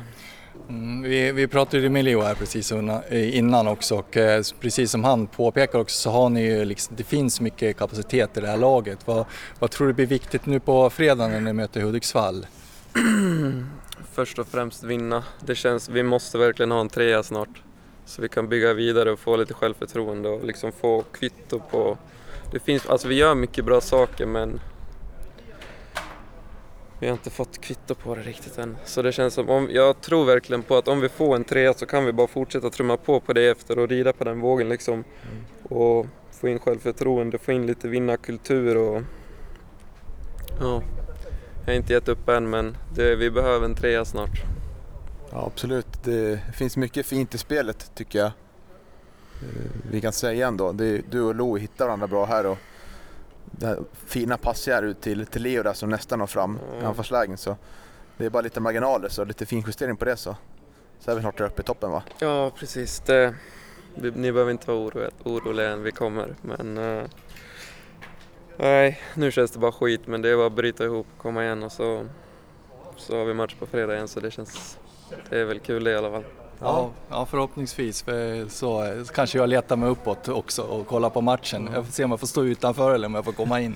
Mm, 0.69 1.01
vi, 1.01 1.31
vi 1.31 1.47
pratade 1.47 1.89
med 1.89 2.05
Leo 2.05 2.21
här 2.21 2.35
precis 2.35 2.71
eh, 2.71 3.37
innan 3.37 3.67
också 3.67 3.95
och 3.95 4.17
eh, 4.17 4.43
precis 4.59 4.91
som 4.91 5.03
han 5.03 5.27
påpekar 5.27 5.79
också 5.79 6.01
så 6.01 6.09
har 6.09 6.29
ni 6.29 6.41
ju 6.41 6.65
liksom, 6.65 6.95
det 6.95 7.03
finns 7.03 7.41
mycket 7.41 7.77
kapacitet 7.77 8.37
i 8.37 8.41
det 8.41 8.47
här 8.47 8.57
laget. 8.57 8.99
Vad, 9.07 9.25
vad 9.59 9.71
tror 9.71 9.87
du 9.87 9.93
blir 9.93 10.05
viktigt 10.05 10.45
nu 10.45 10.59
på 10.59 10.89
fredag 10.89 11.27
när 11.27 11.41
ni 11.41 11.53
möter 11.53 11.81
Hudiksvall? 11.81 12.47
Först 14.13 14.39
och 14.39 14.47
främst 14.47 14.83
vinna. 14.83 15.23
Det 15.39 15.55
känns, 15.55 15.89
vi 15.89 16.03
måste 16.03 16.37
verkligen 16.37 16.71
ha 16.71 16.81
en 16.81 16.89
trea 16.89 17.23
snart. 17.23 17.61
Så 18.05 18.21
vi 18.21 18.29
kan 18.29 18.47
bygga 18.47 18.73
vidare 18.73 19.11
och 19.11 19.19
få 19.19 19.35
lite 19.35 19.53
självförtroende 19.53 20.29
och 20.29 20.43
liksom 20.43 20.71
få 20.71 21.03
kvitto 21.11 21.59
på... 21.59 21.97
Det 22.51 22.59
finns, 22.59 22.85
alltså 22.85 23.07
vi 23.07 23.15
gör 23.15 23.35
mycket 23.35 23.65
bra 23.65 23.81
saker 23.81 24.25
men 24.25 24.59
vi 26.99 27.07
har 27.07 27.13
inte 27.13 27.29
fått 27.29 27.61
kvitto 27.61 27.95
på 27.95 28.15
det 28.15 28.21
riktigt 28.21 28.57
än. 28.57 28.77
Så 28.85 29.01
det 29.01 29.11
känns 29.11 29.33
som, 29.33 29.49
om, 29.49 29.69
jag 29.71 30.01
tror 30.01 30.25
verkligen 30.25 30.63
på 30.63 30.77
att 30.77 30.87
om 30.87 31.01
vi 31.01 31.09
får 31.09 31.35
en 31.35 31.43
trea 31.43 31.73
så 31.73 31.85
kan 31.85 32.05
vi 32.05 32.11
bara 32.11 32.27
fortsätta 32.27 32.69
trumma 32.69 32.97
på 32.97 33.19
på 33.19 33.33
det 33.33 33.47
efter 33.47 33.79
och 33.79 33.89
rida 33.89 34.13
på 34.13 34.23
den 34.23 34.39
vågen 34.39 34.69
liksom. 34.69 35.03
Och 35.63 36.05
få 36.31 36.47
in 36.47 36.59
självförtroende, 36.59 37.37
få 37.37 37.51
in 37.51 37.67
lite 37.67 37.87
vinnarkultur 37.87 38.77
och... 38.77 39.01
Ja. 40.59 40.81
Jag 41.65 41.73
har 41.73 41.73
inte 41.73 41.93
gett 41.93 42.07
upp 42.07 42.29
än 42.29 42.49
men 42.49 42.77
det, 42.95 43.15
vi 43.15 43.31
behöver 43.31 43.65
en 43.65 43.75
trea 43.75 44.05
snart. 44.05 44.52
Ja 45.35 45.45
absolut, 45.45 46.03
det 46.03 46.39
finns 46.53 46.77
mycket 46.77 47.05
fint 47.05 47.35
i 47.35 47.37
spelet 47.37 47.91
tycker 47.95 48.19
jag. 48.19 48.27
Eh, 48.27 49.71
Vi 49.91 50.01
kan 50.01 50.13
säga 50.13 50.47
ändå, 50.47 50.71
det, 50.71 51.01
du 51.11 51.21
och 51.21 51.35
Lo 51.35 51.57
hittar 51.57 51.85
varandra 51.85 52.07
bra 52.07 52.25
här 52.25 52.45
och 52.45 52.57
det 53.51 53.65
här 53.67 53.79
fina 54.05 54.37
passar 54.37 54.83
ut 54.83 55.01
till, 55.01 55.25
till 55.25 55.41
Leo 55.43 55.63
där 55.63 55.73
som 55.73 55.89
nästan 55.89 56.19
når 56.19 56.27
fram 56.27 56.57
i 56.57 56.75
Mm. 56.75 56.85
anfallslägen 56.87 57.37
så 57.37 57.57
det 58.17 58.25
är 58.25 58.29
bara 58.29 58.41
lite 58.41 58.59
marginaler 58.59 59.09
så 59.09 59.25
lite 59.25 59.45
finjustering 59.45 59.97
på 59.97 60.05
det 60.05 60.17
så. 60.17 60.35
Så 60.99 61.11
är 61.11 61.15
vi 61.15 61.21
snart 61.21 61.39
uppe 61.41 61.61
i 61.61 61.65
toppen 61.65 61.91
va? 61.91 62.03
Ja 62.19 62.51
precis, 62.59 62.99
det, 63.05 63.35
vi, 63.95 64.11
ni 64.11 64.31
behöver 64.31 64.51
inte 64.51 64.67
vara 64.71 64.79
oro, 64.79 65.09
oroliga 65.23 65.69
än, 65.69 65.83
vi 65.83 65.91
kommer. 65.91 66.35
Men 66.41 66.77
eh, 66.77 67.03
nej, 68.57 68.99
nu 69.15 69.31
känns 69.31 69.51
det 69.51 69.59
bara 69.59 69.71
skit 69.71 70.07
men 70.07 70.21
det 70.21 70.29
är 70.29 70.35
bara 70.37 70.47
att 70.47 70.53
bryta 70.53 70.83
ihop 70.85 71.07
och 71.15 71.21
komma 71.21 71.43
igen 71.43 71.63
och 71.63 71.71
så, 71.71 72.05
så 72.97 73.17
har 73.17 73.25
vi 73.25 73.33
match 73.33 73.55
på 73.59 73.65
fredag 73.65 73.95
igen 73.95 74.07
så 74.07 74.19
det 74.19 74.31
känns, 74.31 74.77
det 75.29 75.39
är 75.39 75.45
väl 75.45 75.59
kul 75.59 75.83
det 75.83 75.91
i 75.91 75.95
alla 75.95 76.11
fall. 76.11 76.23
Ja, 76.59 76.89
ja 77.09 77.25
förhoppningsvis. 77.25 78.01
För 78.01 78.47
så, 78.49 78.83
eh, 78.83 79.03
kanske 79.05 79.37
jag 79.37 79.49
letar 79.49 79.75
mig 79.75 79.89
uppåt 79.89 80.27
också 80.27 80.61
och 80.61 80.87
kollar 80.87 81.09
på 81.09 81.21
matchen. 81.21 81.69
Jag 81.73 81.85
får 81.85 81.91
se 81.91 82.03
om 82.03 82.11
jag 82.11 82.19
får 82.19 82.27
stå 82.27 82.43
utanför 82.43 82.93
eller 82.95 83.05
om 83.07 83.15
jag 83.15 83.25
får 83.25 83.31
komma 83.31 83.61
in. 83.61 83.75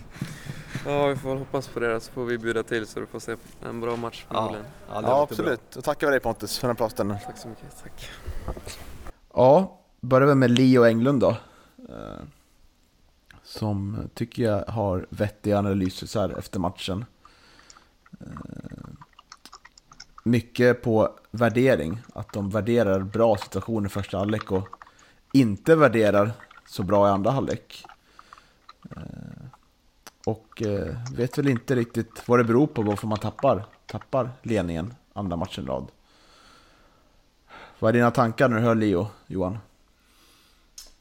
Ja 0.85 1.07
vi 1.07 1.15
får 1.15 1.35
hoppas 1.35 1.67
på 1.67 1.79
det 1.79 1.99
så 1.99 2.11
får 2.11 2.25
vi 2.25 2.37
bjuda 2.37 2.63
till 2.63 2.87
så 2.87 2.99
du 2.99 3.05
får 3.05 3.19
se 3.19 3.35
en 3.65 3.81
bra 3.81 3.95
match 3.95 4.25
förmodligen. 4.27 4.65
Ja, 4.93 5.01
Ja 5.03 5.21
absolut, 5.23 5.75
och 5.75 5.83
tackar 5.83 6.07
vi 6.07 6.11
dig 6.11 6.19
Pontus 6.19 6.59
för 6.59 6.67
den 6.67 6.75
här 6.75 6.77
pratstunden. 6.77 7.17
Tack 7.25 7.37
så 7.37 7.47
mycket, 7.47 7.65
tack. 7.83 8.09
Ja, 9.33 9.79
börjar 10.01 10.27
vi 10.27 10.35
med 10.35 10.51
Leo 10.51 10.83
Englund 10.85 11.19
då. 11.21 11.29
Eh, 11.89 11.95
Som 13.43 14.09
tycker 14.13 14.43
jag 14.43 14.65
har 14.65 15.05
vettiga 15.09 15.59
analyser 15.59 16.07
så 16.07 16.19
här 16.19 16.37
efter 16.39 16.59
matchen. 16.59 17.05
Mycket 20.27 20.81
på 20.81 21.19
värdering, 21.31 21.99
att 22.13 22.33
de 22.33 22.49
värderar 22.49 22.99
bra 22.99 23.37
situationer 23.37 23.89
i 23.89 23.91
första 23.91 24.17
halvlek 24.17 24.51
och 24.51 24.67
inte 25.33 25.75
värderar 25.75 26.31
så 26.65 26.83
bra 26.83 27.07
i 27.07 27.11
andra 27.11 27.31
halvlek. 27.31 27.85
Eh, 28.95 29.01
och 30.25 30.61
eh, 30.61 30.95
vet 31.15 31.37
väl 31.37 31.47
inte 31.47 31.75
riktigt 31.75 32.27
vad 32.27 32.39
det 32.39 32.43
beror 32.43 32.67
på 32.67 32.81
varför 32.81 33.07
man 33.07 33.17
tappar, 33.17 33.65
tappar 33.85 34.29
ledningen 34.43 34.93
andra 35.13 35.35
matchen 35.35 35.63
i 35.63 35.67
rad. 35.67 35.91
Vad 37.79 37.89
är 37.89 37.93
dina 37.93 38.11
tankar 38.11 38.49
när 38.49 38.57
du 38.57 38.63
hör 38.63 38.75
Leo, 38.75 39.07
Johan? 39.27 39.57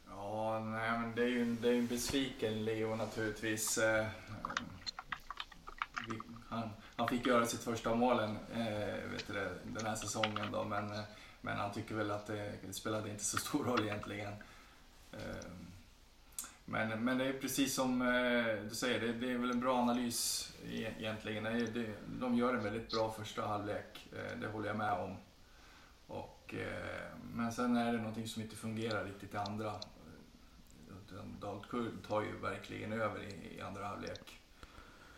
Ja, 0.08 0.58
nej, 0.58 0.98
men 0.98 1.14
det 1.14 1.22
är 1.22 1.28
ju 1.28 1.42
en, 1.42 1.58
det 1.62 1.68
är 1.68 1.74
en 1.74 1.86
besviken 1.86 2.64
Leo 2.64 2.96
naturligtvis. 2.96 3.78
Eh, 3.78 4.06
han, 6.48 6.70
han 6.96 7.08
fick 7.08 7.26
göra 7.26 7.46
sitt 7.46 7.62
första 7.64 7.94
målen 7.94 8.38
eh, 8.54 9.10
vet 9.10 9.26
du 9.26 9.58
den 9.64 9.86
här 9.86 9.94
säsongen 9.96 10.52
då, 10.52 10.64
men, 10.64 10.92
eh, 10.92 11.00
men 11.40 11.56
han 11.56 11.72
tycker 11.72 11.94
väl 11.94 12.10
att 12.10 12.26
det, 12.26 12.52
det 12.66 12.72
spelade 12.72 13.10
inte 13.10 13.24
så 13.24 13.36
stor 13.36 13.64
roll 13.64 13.80
egentligen. 13.84 14.32
Eh, 15.12 15.46
Men, 16.68 17.04
men 17.04 17.18
det 17.18 17.24
är 17.24 17.32
precis 17.32 17.74
som 17.74 18.02
eh, 18.02 18.62
du 18.68 18.74
säger, 18.74 19.00
det, 19.00 19.12
det 19.12 19.32
är 19.32 19.38
väl 19.38 19.50
en 19.50 19.60
bra 19.60 19.78
analys 19.78 20.52
e-, 20.72 20.94
egentligen. 20.98 21.44
Det, 21.44 21.66
det, 21.66 21.94
de 22.20 22.34
gör 22.34 22.54
en 22.54 22.64
väldigt 22.64 22.90
bra 22.90 23.12
första 23.12 23.46
halvlek, 23.46 24.08
eh, 24.12 24.38
det 24.40 24.46
håller 24.48 24.68
jag 24.68 24.76
med 24.76 24.92
om. 24.92 25.16
Och, 26.06 26.54
eh, 26.54 27.08
men 27.34 27.52
sen 27.52 27.76
är 27.76 27.92
det 27.92 27.98
någonting 27.98 28.28
som 28.28 28.42
inte 28.42 28.56
fungerar 28.56 29.04
riktigt 29.04 29.34
i 29.34 29.36
andra. 29.36 29.66
Eh, 29.66 31.24
Dalkurd 31.40 32.06
tar 32.08 32.22
ju 32.22 32.38
verkligen 32.38 32.92
över 32.92 33.22
i, 33.22 33.56
i 33.56 33.60
andra 33.60 33.86
halvlek. 33.86 34.40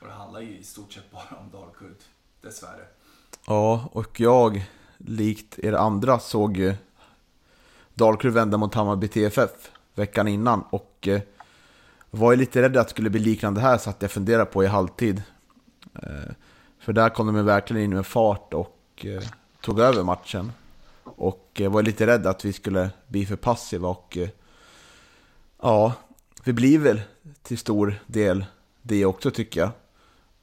Och 0.01 0.07
det 0.07 0.13
handlar 0.13 0.41
ju 0.41 0.59
i 0.59 0.65
stort 0.65 0.93
sett 0.93 1.11
bara 1.11 1.39
om 1.41 1.51
Dalkurd, 1.53 1.97
dessvärre. 2.41 2.85
Ja, 3.47 3.89
och 3.93 4.21
jag, 4.21 4.71
likt 4.99 5.59
er 5.59 5.73
andra, 5.73 6.19
såg 6.19 6.57
ju 6.57 6.75
Dalkurd 7.95 8.33
vända 8.33 8.59
mot 8.59 8.75
Hammarby 8.75 9.09
TFF 9.09 9.71
veckan 9.95 10.29
innan 10.29 10.63
och 10.71 11.09
eh, 11.09 11.21
var 12.11 12.33
ju 12.33 12.37
lite 12.37 12.63
rädd 12.63 12.77
att 12.77 12.87
det 12.87 12.91
skulle 12.91 13.11
bli 13.11 13.21
liknande 13.21 13.61
här 13.61 13.79
så 13.79 13.91
att 13.91 14.03
jag 14.03 14.11
funderade 14.11 14.45
på 14.45 14.65
i 14.65 14.67
halvtid. 14.67 15.23
Eh, 15.95 16.33
för 16.79 16.93
där 16.93 17.09
kom 17.09 17.27
de 17.27 17.37
ju 17.37 17.43
verkligen 17.43 17.83
in 17.83 17.95
med 17.95 18.07
fart 18.07 18.55
och 18.55 19.07
eh, 19.07 19.23
tog 19.61 19.81
över 19.81 20.03
matchen. 20.03 20.53
Och 21.05 21.63
var 21.69 21.83
lite 21.83 22.07
rädd 22.07 22.27
att 22.27 22.45
vi 22.45 22.53
skulle 22.53 22.91
bli 23.07 23.27
för 23.27 23.37
passiva 23.37 23.89
och 23.89 24.19
ja, 25.63 25.93
vi 26.45 26.53
blir 26.53 26.79
väl 26.79 27.01
till 27.43 27.59
stor 27.59 27.95
del 28.07 28.45
det 28.83 29.05
också 29.05 29.31
tycker 29.31 29.61
jag 29.61 29.71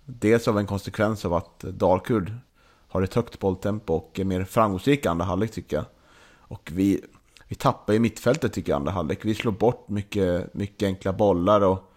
dels 0.05 0.47
av 0.47 0.59
en 0.59 0.67
konsekvens 0.67 1.25
av 1.25 1.33
att 1.33 1.59
Dalkurd 1.59 2.33
har 2.87 3.01
ett 3.01 3.13
högt 3.13 3.39
bolltempo 3.39 3.93
och 3.93 4.19
är 4.19 4.23
mer 4.23 4.43
framgångsrika 4.43 5.11
andra 5.11 5.25
halvlek 5.25 5.51
tycker 5.51 5.75
jag. 5.75 5.85
Och 6.47 6.69
vi, 6.73 7.01
vi 7.47 7.55
tappar 7.55 7.93
i 7.93 7.99
mittfältet 7.99 8.53
tycker 8.53 8.71
jag 8.71 8.77
andra 8.77 8.91
halvlek. 8.91 9.25
Vi 9.25 9.35
slår 9.35 9.51
bort 9.51 9.89
mycket, 9.89 10.53
mycket 10.53 10.87
enkla 10.87 11.13
bollar 11.13 11.61
och 11.61 11.91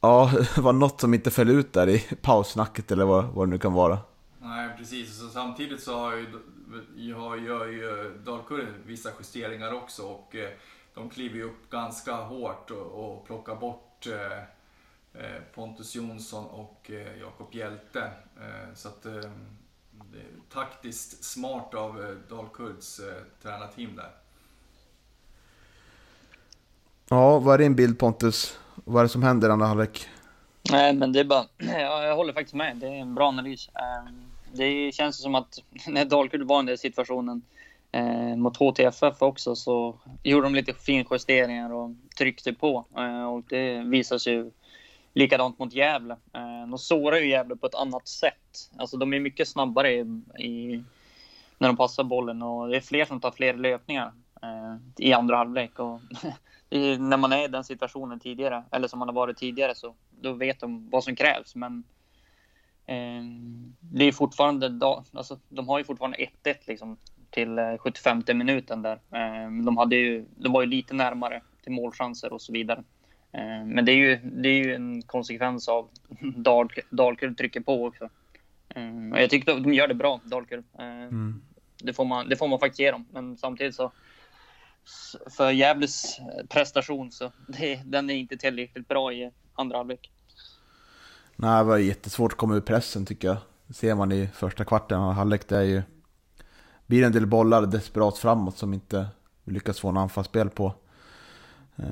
Ja, 0.00 0.32
det 0.54 0.60
var 0.60 0.72
något 0.72 1.00
som 1.00 1.14
inte 1.14 1.30
föll 1.30 1.50
ut 1.50 1.72
där 1.72 1.88
i 1.88 1.98
paussnacket 2.22 2.90
eller 2.92 3.04
vad, 3.04 3.24
vad 3.24 3.48
det 3.48 3.50
nu 3.50 3.58
kan 3.58 3.72
vara. 3.72 3.98
Nej, 4.38 4.70
precis. 4.78 5.18
Så 5.18 5.28
samtidigt 5.28 5.82
så 5.82 5.98
har 5.98 6.16
ju, 6.16 6.26
jag 6.96 7.44
gör 7.44 7.66
ju 7.66 8.18
Dalkurd 8.24 8.66
vissa 8.86 9.10
justeringar 9.18 9.72
också 9.72 10.02
och 10.02 10.36
eh, 10.36 10.50
de 10.94 11.10
kliver 11.10 11.36
ju 11.36 11.42
upp 11.42 11.70
ganska 11.70 12.14
hårt 12.14 12.70
och, 12.70 12.86
och 12.86 13.26
plockar 13.26 13.56
bort 13.56 14.06
eh 14.06 14.61
Pontus 15.54 15.94
Jonsson 15.94 16.46
och 16.46 16.90
eh, 16.90 17.20
Jakob 17.20 17.54
Hjälte. 17.54 18.10
Eh, 18.36 18.74
så 18.74 18.88
att 18.88 19.06
eh, 19.06 19.12
det 20.12 20.18
är 20.18 20.52
taktiskt 20.52 21.24
smart 21.24 21.74
av 21.74 22.04
eh, 22.04 22.16
Dalkurds 22.36 23.00
tränarteam 23.42 23.96
där. 23.96 24.10
Ja, 27.08 27.38
vad 27.38 27.54
är 27.54 27.58
din 27.58 27.76
bild 27.76 27.98
Pontus? 27.98 28.58
Vad 28.84 29.00
är 29.00 29.02
det 29.02 29.08
som 29.08 29.22
händer 29.22 29.48
i 29.48 29.52
andra 29.52 29.66
halvlek? 29.66 30.08
Nej, 30.70 30.94
men 30.94 31.12
det 31.12 31.20
är 31.20 31.24
bara... 31.24 31.44
Ja, 31.58 32.04
jag 32.04 32.16
håller 32.16 32.32
faktiskt 32.32 32.54
med. 32.54 32.76
Det 32.76 32.86
är 32.86 33.00
en 33.00 33.14
bra 33.14 33.28
analys. 33.28 33.68
Ehm, 33.74 34.14
det 34.52 34.94
känns 34.94 35.22
som 35.22 35.34
att 35.34 35.58
när 35.88 36.04
Dalkurd 36.04 36.42
var 36.42 36.62
i 36.62 36.66
den 36.66 36.78
situationen 36.78 37.42
eh, 37.92 38.36
mot 38.36 38.56
HTFF 38.56 39.22
också 39.22 39.56
så 39.56 39.98
gjorde 40.22 40.46
de 40.46 40.54
lite 40.54 40.72
finjusteringar 40.72 41.72
och 41.72 41.90
tryckte 42.18 42.52
på. 42.52 42.84
Eh, 42.96 43.24
och 43.24 43.44
det 43.48 43.78
visar 43.78 44.18
sig 44.18 44.32
ju 44.32 44.50
likadant 45.14 45.58
mot 45.58 45.72
Gävle. 45.72 46.16
Eh, 46.32 46.68
de 46.68 46.78
sårar 46.78 47.16
ju 47.16 47.28
Gävle 47.28 47.56
på 47.56 47.66
ett 47.66 47.74
annat 47.74 48.08
sätt. 48.08 48.70
Alltså 48.76 48.96
de 48.96 49.12
är 49.12 49.20
mycket 49.20 49.48
snabbare 49.48 49.92
i, 49.92 50.00
i, 50.38 50.82
när 51.58 51.68
de 51.68 51.76
passar 51.76 52.04
bollen 52.04 52.42
och 52.42 52.68
det 52.68 52.76
är 52.76 52.80
fler 52.80 53.04
som 53.04 53.20
tar 53.20 53.30
fler 53.30 53.54
löpningar 53.54 54.12
eh, 54.42 54.76
i 54.98 55.12
andra 55.12 55.36
halvlek. 55.36 55.78
Och 55.78 56.00
när 56.98 57.16
man 57.16 57.32
är 57.32 57.44
i 57.44 57.48
den 57.48 57.64
situationen 57.64 58.20
tidigare, 58.20 58.64
eller 58.70 58.88
som 58.88 58.98
man 58.98 59.08
har 59.08 59.14
varit 59.14 59.36
tidigare, 59.36 59.74
så 59.74 59.94
då 60.10 60.32
vet 60.32 60.60
de 60.60 60.90
vad 60.90 61.04
som 61.04 61.16
krävs. 61.16 61.54
Men 61.54 61.84
eh, 62.86 63.22
det 63.80 64.04
är 64.04 64.12
fortfarande, 64.12 64.80
alltså, 65.12 65.38
de 65.48 65.68
har 65.68 65.78
ju 65.78 65.84
fortfarande 65.84 66.18
1-1 66.44 66.54
liksom, 66.66 66.96
till 67.30 67.58
eh, 67.58 67.76
75 67.78 68.22
minuten 68.34 68.82
där. 68.82 69.00
Eh, 69.10 69.64
de, 69.64 69.76
hade 69.76 69.96
ju, 69.96 70.26
de 70.36 70.52
var 70.52 70.60
ju 70.60 70.66
lite 70.66 70.94
närmare 70.94 71.42
till 71.62 71.72
målchanser 71.72 72.32
och 72.32 72.42
så 72.42 72.52
vidare. 72.52 72.84
Eh, 73.32 73.66
men 73.66 73.84
det 73.84 73.92
är 73.92 73.96
ju, 73.96 74.16
det 74.16 74.48
är 74.48 74.64
ju 74.64 74.74
en 74.74 75.02
konsekvens 75.02 75.68
av 75.68 75.88
Dalkurd 76.90 77.38
trycker 77.38 77.60
på 77.60 77.84
också. 77.84 78.08
Eh, 78.68 79.12
och 79.12 79.20
jag 79.20 79.30
tycker 79.30 79.60
de 79.60 79.74
gör 79.74 79.88
det 79.88 79.94
bra, 79.94 80.20
Dalkurd. 80.24 80.64
Eh, 80.78 80.84
mm. 80.84 81.42
Det, 81.82 81.92
får 81.92 82.04
man, 82.04 82.28
det 82.28 82.36
får 82.36 82.48
man 82.48 82.58
faktiskt 82.58 82.80
ge 82.80 82.90
dem. 82.90 83.06
Men 83.12 83.36
samtidigt 83.36 83.74
så 83.74 83.92
för 85.30 85.50
Gävles 85.50 86.20
prestation 86.48 87.12
så 87.12 87.32
det, 87.48 87.80
den 87.84 88.10
är 88.10 88.14
inte 88.14 88.36
tillräckligt 88.36 88.88
bra 88.88 89.12
i 89.12 89.30
andra 89.54 89.76
halvlek. 89.76 90.10
Nej, 91.36 91.58
det 91.58 91.64
var 91.64 91.78
jättesvårt 91.78 92.32
att 92.32 92.38
komma 92.38 92.54
ur 92.54 92.60
pressen 92.60 93.06
tycker 93.06 93.28
jag. 93.28 93.36
Det 93.66 93.74
ser 93.74 93.94
man 93.94 94.12
i 94.12 94.28
första 94.34 94.64
kvarten 94.64 95.00
av 95.00 95.12
halvlek. 95.12 95.48
Det 95.48 95.56
är 95.56 95.62
ju 95.62 95.82
blir 96.86 97.04
en 97.04 97.12
del 97.12 97.26
bollar 97.26 97.66
desperat 97.66 98.18
framåt 98.18 98.58
som 98.58 98.74
inte 98.74 99.06
lyckas 99.44 99.80
få 99.80 99.88
en 99.88 99.96
anfallsspel 99.96 100.50
på. 100.50 100.74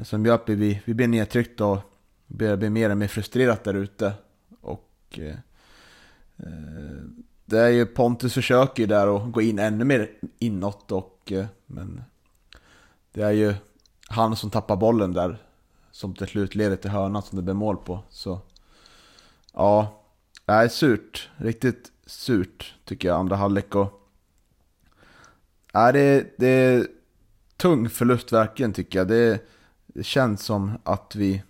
Som 0.03 0.27
gör 0.27 0.35
att 0.35 0.49
vi, 0.49 0.83
vi 0.85 0.95
blir 0.95 1.09
nedtryckta 1.09 1.65
och 1.65 1.79
börjar 2.27 2.57
bli 2.57 2.71
mer 2.71 2.91
och 2.91 2.99
mer 2.99 3.09
frustrerat 3.09 3.65
där 3.65 3.75
ute. 3.75 4.13
Och 4.61 5.19
eh, 5.19 5.37
eh, 6.37 7.03
det 7.45 7.59
är 7.59 7.69
ju 7.69 7.87
Pontus 7.87 8.35
försöker 8.35 8.83
ju 8.83 8.87
där 8.87 9.17
att 9.17 9.33
gå 9.33 9.43
in 9.43 9.59
ännu 9.59 9.85
mer 9.85 10.11
inåt 10.39 10.93
och 10.93 11.33
eh, 11.33 11.47
men 11.67 12.03
det 13.13 13.23
är 13.23 13.31
ju 13.31 13.55
han 14.09 14.37
som 14.37 14.51
tappar 14.51 14.77
bollen 14.77 15.13
där 15.13 15.39
som 15.91 16.15
till 16.15 16.27
slut 16.27 16.55
leder 16.55 16.77
till 16.77 16.91
hörnan 16.91 17.23
som 17.23 17.37
det 17.37 17.43
blir 17.43 17.55
mål 17.55 17.77
på. 17.77 18.03
Så 18.11 18.41
ja, 19.53 20.03
det 20.45 20.53
är 20.53 20.69
surt. 20.69 21.29
Riktigt 21.37 21.93
surt 22.07 22.75
tycker 22.85 23.09
jag 23.09 23.19
andra 23.19 23.37
halvlek. 23.37 23.75
Och, 23.75 24.11
ja, 25.73 25.93
det, 25.93 26.39
det 26.39 26.47
är 26.47 26.87
tung 27.57 27.89
förlust 27.89 28.33
verkligen 28.33 28.73
tycker 28.73 28.99
jag. 28.99 29.09
Det, 29.09 29.17
är 29.17 29.39
det 29.95 30.05
känns 30.05 30.45
som 30.45 30.79
att 30.85 31.15
vi 31.15 31.43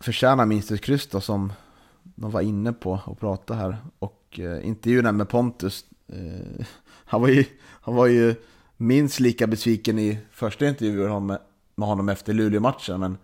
förtjänar 0.00 0.46
minst 0.46 0.70
ett 0.70 0.80
kryss 0.80 1.06
då, 1.06 1.20
som 1.20 1.52
de 2.02 2.30
var 2.30 2.40
inne 2.40 2.72
på 2.72 3.00
och 3.04 3.20
pratade 3.20 3.60
här. 3.60 3.76
Och 3.98 4.38
eh, 4.38 4.66
intervjun 4.66 5.16
med 5.16 5.28
Pontus, 5.28 5.84
eh, 6.08 6.66
han, 6.84 7.20
var 7.20 7.28
ju, 7.28 7.44
han 7.60 7.94
var 7.94 8.06
ju 8.06 8.34
minst 8.76 9.20
lika 9.20 9.46
besviken 9.46 9.98
i 9.98 10.18
första 10.30 10.68
intervjun 10.68 11.26
med 11.26 11.88
honom 11.88 12.08
efter 12.08 12.32
Luleå-matchen. 12.32 13.00
Men 13.00 13.18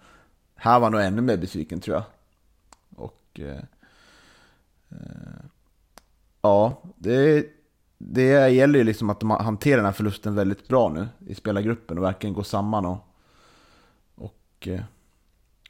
här 0.55 0.81
var 0.81 0.87
han 0.87 0.93
nog 0.93 1.03
ännu 1.03 1.23
mer 1.23 1.37
besviken 1.37 1.81
tror 1.81 1.97
jag. 1.97 2.05
Och... 2.97 3.41
Eh, 3.41 3.63
eh, 4.91 5.45
ja, 6.43 6.83
det, 6.97 7.47
det 7.99 8.49
gäller 8.49 8.79
ju 8.79 8.85
liksom 8.85 9.11
att 9.11 9.21
de 9.21 9.31
hanterar 9.31 9.77
den 9.77 9.85
här 9.85 9.93
förlusten 9.93 10.35
väldigt 10.35 10.69
bra 10.69 10.89
nu 10.89 11.09
i 11.27 11.35
spelargruppen 11.35 11.99
och 11.99 12.05
verkligen 12.05 12.35
går 12.35 12.43
samman 12.43 12.87
och... 12.87 12.99
Och... 14.15 14.69
Eh, 14.69 14.81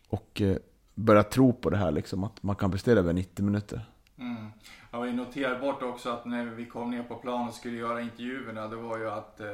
och 0.09 0.41
eh, 0.41 0.57
börjar 0.95 1.23
tro 1.23 1.53
på 1.53 1.71
det 1.71 1.77
här 1.77 1.91
liksom, 1.91 2.25
att 2.25 2.43
man 2.43 2.57
kan 2.57 2.71
prestera 2.71 2.99
över 2.99 3.13
90 3.13 3.45
minuter. 3.45 3.81
Mm. 4.19 4.47
Jag 4.91 4.99
var 4.99 5.07
noterbart 5.07 5.83
också 5.83 6.11
att 6.11 6.25
när 6.25 6.45
vi 6.45 6.67
kom 6.67 6.91
ner 6.91 7.03
på 7.03 7.15
plan 7.15 7.49
och 7.49 7.55
skulle 7.55 7.77
göra 7.77 8.01
intervjuerna, 8.01 8.69
det 8.69 8.77
var 8.77 8.99
ju 8.99 9.11
att 9.11 9.41
eh, 9.41 9.49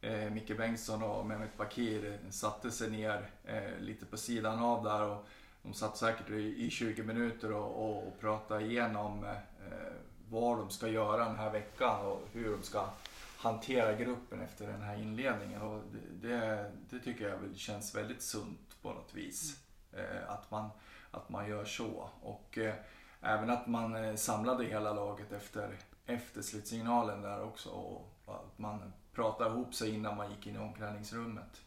eh 0.00 0.30
Micke 0.30 0.56
Bengtsson 0.56 1.02
och 1.02 1.26
Mehmet 1.26 1.56
Bakir 1.56 2.18
satte 2.30 2.70
sig 2.70 2.90
ner 2.90 3.30
eh, 3.44 3.80
lite 3.80 4.06
på 4.06 4.16
sidan 4.16 4.58
av 4.58 4.84
där 4.84 5.08
och 5.08 5.26
de 5.62 5.74
satt 5.74 5.96
säkert 5.96 6.30
i, 6.30 6.66
i 6.66 6.70
20 6.70 7.02
minuter 7.02 7.52
och, 7.52 7.84
och, 7.84 8.08
och 8.08 8.20
pratade 8.20 8.64
igenom 8.64 9.24
eh, 9.24 9.30
vad 10.34 10.58
de 10.58 10.70
ska 10.70 10.88
göra 10.88 11.24
den 11.24 11.36
här 11.36 11.50
veckan 11.50 12.06
och 12.06 12.28
hur 12.32 12.50
de 12.50 12.62
ska 12.62 12.86
hantera 13.38 13.92
gruppen 13.92 14.40
efter 14.40 14.66
den 14.66 14.82
här 14.82 14.96
inledningen. 15.02 15.62
Och 15.62 15.80
det, 15.92 16.28
det, 16.28 16.70
det 16.90 16.98
tycker 16.98 17.28
jag 17.28 17.38
väl 17.38 17.56
känns 17.56 17.94
väldigt 17.94 18.22
sunt 18.22 18.76
på 18.82 18.92
något 18.92 19.14
vis. 19.14 19.56
Eh, 19.92 20.30
att, 20.30 20.50
man, 20.50 20.70
att 21.10 21.28
man 21.28 21.48
gör 21.48 21.64
så. 21.64 22.08
Och 22.22 22.58
eh, 22.58 22.74
även 23.20 23.50
att 23.50 23.66
man 23.66 23.96
eh, 23.96 24.14
samlade 24.14 24.64
hela 24.64 24.92
laget 24.92 25.32
efter, 25.32 25.76
efter 26.06 26.42
slutsignalen 26.42 27.22
där 27.22 27.44
också. 27.44 27.70
Och 27.70 28.14
att 28.26 28.58
man 28.58 28.92
pratade 29.14 29.50
ihop 29.50 29.74
sig 29.74 29.94
innan 29.94 30.16
man 30.16 30.30
gick 30.30 30.46
in 30.46 30.56
i 30.56 30.58
omklädningsrummet. 30.58 31.60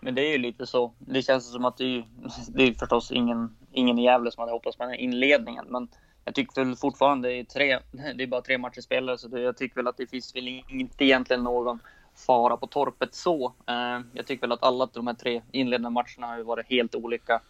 Men 0.00 0.14
det 0.14 0.22
är 0.22 0.32
ju 0.32 0.38
lite 0.38 0.66
så. 0.66 0.94
Det 0.98 1.22
känns 1.22 1.52
som 1.52 1.64
att 1.64 1.76
det 1.76 1.84
är, 1.84 2.08
det 2.48 2.62
är 2.62 2.74
förstås 2.74 3.12
ingen, 3.12 3.56
ingen 3.72 3.98
i 3.98 4.04
Gävle 4.04 4.30
som 4.30 4.40
hade 4.40 4.52
hoppats 4.52 4.76
på 4.76 4.82
den 4.82 4.90
här 4.90 4.98
inledningen. 4.98 5.66
Men 5.68 5.88
jag 6.28 6.34
tycker 6.34 6.64
väl 6.64 6.76
fortfarande, 6.76 7.28
det 7.28 7.38
är, 7.38 7.44
tre, 7.44 7.78
det 8.14 8.22
är 8.22 8.26
bara 8.26 8.42
tre 8.42 8.58
matcher 8.58 8.80
spelare, 8.80 9.18
så 9.18 9.28
det, 9.28 9.40
jag 9.40 9.56
tycker 9.56 9.76
väl 9.76 9.88
att 9.88 9.96
det 9.96 10.06
finns 10.06 10.36
väl 10.36 10.48
inte 10.68 11.04
egentligen 11.04 11.44
någon 11.44 11.80
fara 12.26 12.56
på 12.56 12.66
torpet 12.66 13.14
så. 13.14 13.54
Eh, 13.66 14.00
jag 14.12 14.26
tycker 14.26 14.40
väl 14.40 14.52
att 14.52 14.62
alla 14.62 14.88
de 14.92 15.06
här 15.06 15.14
tre 15.14 15.42
inledande 15.52 15.90
matcherna 15.90 16.26
har 16.26 16.42
varit 16.42 16.70
helt 16.70 16.94
olika 16.94 17.40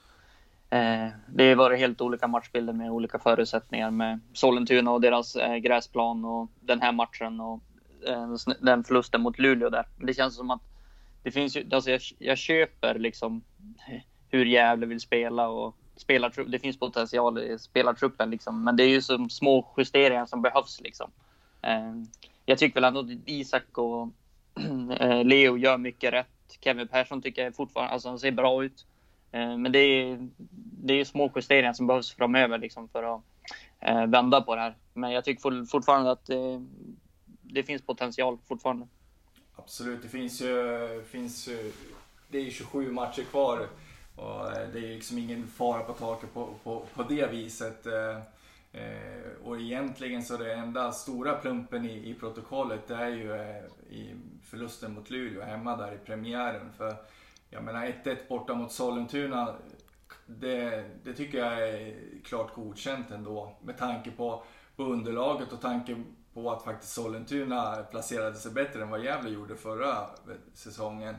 Eh, 0.71 1.09
det 1.29 1.49
har 1.49 1.57
varit 1.57 1.79
helt 1.79 2.01
olika 2.01 2.27
matchbilder 2.27 2.73
med 2.73 2.91
olika 2.91 3.19
förutsättningar 3.19 3.91
med 3.91 4.21
Sollentuna 4.33 4.91
och 4.91 5.01
deras 5.01 5.37
eh, 5.37 5.57
gräsplan 5.57 6.25
och 6.25 6.51
den 6.61 6.81
här 6.81 6.93
matchen 6.93 7.41
och 7.41 7.61
eh, 8.07 8.35
den 8.61 8.85
förlusten 8.85 9.21
mot 9.21 9.39
Luleå 9.39 9.71
där. 9.71 9.87
Det 9.97 10.15
känns 10.15 10.37
som 10.37 10.51
att 10.51 10.63
det 11.23 11.31
finns 11.31 11.57
ju, 11.57 11.69
alltså 11.73 11.91
jag, 11.91 12.01
jag 12.19 12.39
köper 12.39 12.99
liksom 12.99 13.43
hur 14.31 14.45
Gävle 14.45 14.87
vill 14.87 15.01
spela 15.01 15.49
och 15.49 15.77
spelartrupp, 16.01 16.51
det 16.51 16.59
finns 16.59 16.79
potential 16.79 17.39
i 17.39 17.59
spelartruppen 17.59 18.31
liksom, 18.31 18.65
men 18.65 18.77
det 18.77 18.83
är 18.83 18.89
ju 18.89 19.03
som 19.03 19.31
små 19.31 19.75
justeringar 19.77 20.27
som 20.27 20.43
behövs 20.43 20.81
liksom. 20.81 21.11
Eh, 21.63 21.93
jag 22.47 22.59
tycker 22.59 22.75
väl 22.75 22.85
ändå 22.85 23.01
att 23.01 23.07
Isak 23.27 23.79
och 23.79 24.09
eh, 25.01 25.25
Leo 25.25 25.57
gör 25.57 25.79
mycket 25.79 26.13
rätt. 26.13 26.29
Kevin 26.61 26.89
Persson 26.89 27.23
tycker 27.23 27.45
jag 27.45 27.57
fortfarande, 27.57 27.93
alltså 27.93 28.09
han 28.09 28.19
ser 28.19 28.31
bra 28.31 28.65
ut. 28.65 28.87
Eh, 29.33 29.57
men 29.59 29.73
det 29.73 29.79
är, 29.79 30.29
det 30.83 31.01
är 31.01 31.05
små 31.05 31.33
justeringar 31.37 31.73
som 31.73 31.87
behövs 31.87 32.13
framöver 32.13 32.59
liksom 32.59 32.89
för 32.89 33.15
att 33.15 33.23
eh, 33.81 34.07
vända 34.07 34.41
på 34.41 34.55
det 34.55 34.61
här. 34.61 34.77
Men 34.95 35.11
jag 35.11 35.25
tycker 35.25 35.67
fortfarande 35.67 36.11
att 36.11 36.27
det, 36.27 36.67
det 37.43 37.63
finns 37.63 37.83
potential 37.83 38.39
fortfarande. 38.49 38.87
Absolut, 39.57 40.03
det 40.03 40.09
finns 40.09 40.43
ju, 40.43 41.05
finns 41.11 41.49
ju 41.49 41.73
det 42.29 42.47
är 42.47 42.51
27 42.51 42.93
matcher 42.93 43.23
kvar 43.23 43.69
och 44.19 44.53
eh, 44.53 44.69
det 44.73 44.79
är 44.79 44.95
liksom 44.95 45.19
ingen 45.19 45.47
fara 45.47 45.83
på 45.83 45.93
taket 45.93 46.35
på, 46.35 46.55
på, 46.65 46.87
på 46.95 47.03
det 47.03 47.27
viset. 47.31 47.87
Eh, 47.87 48.17
eh, 48.73 49.31
och 49.45 49.61
egentligen 49.61 50.23
så 50.23 50.37
det 50.37 50.55
enda 50.55 50.93
stora 50.93 51.35
plumpen 51.35 51.85
i, 51.85 52.11
i 52.11 52.15
protokollet 52.15 52.89
det 52.89 52.95
är 52.95 53.09
ju 53.09 53.35
i 53.97 54.15
förlusten 54.45 54.95
mot 54.95 55.11
Luleå 55.11 55.43
hemma 55.43 55.77
där 55.77 55.93
i 55.93 55.99
premiären. 56.07 56.73
För 56.77 56.97
jag 57.51 57.65
menar 57.65 57.87
1-1 57.87 58.17
borta 58.29 58.55
mot 58.55 58.73
Sollentuna 58.73 59.55
det, 60.27 60.85
det 61.05 61.13
tycker 61.13 61.39
jag 61.39 61.69
är 61.69 61.95
klart 62.25 62.55
godkänt 62.55 63.11
ändå 63.11 63.57
med 63.63 63.79
tanke 63.79 64.11
på, 64.11 64.43
på 64.77 64.85
underlaget 64.85 65.53
och 65.53 65.61
tanke 65.61 66.05
på 66.35 66.51
att 66.51 66.65
faktiskt 66.65 66.93
Sollentuna 66.93 67.77
placerade 67.91 68.37
sig 68.37 68.53
bättre 68.53 68.83
än 68.83 68.91
vad 68.91 69.05
Gävle 69.05 69.31
gjorde 69.31 69.57
förra 69.57 70.07
säsongen. 70.55 71.17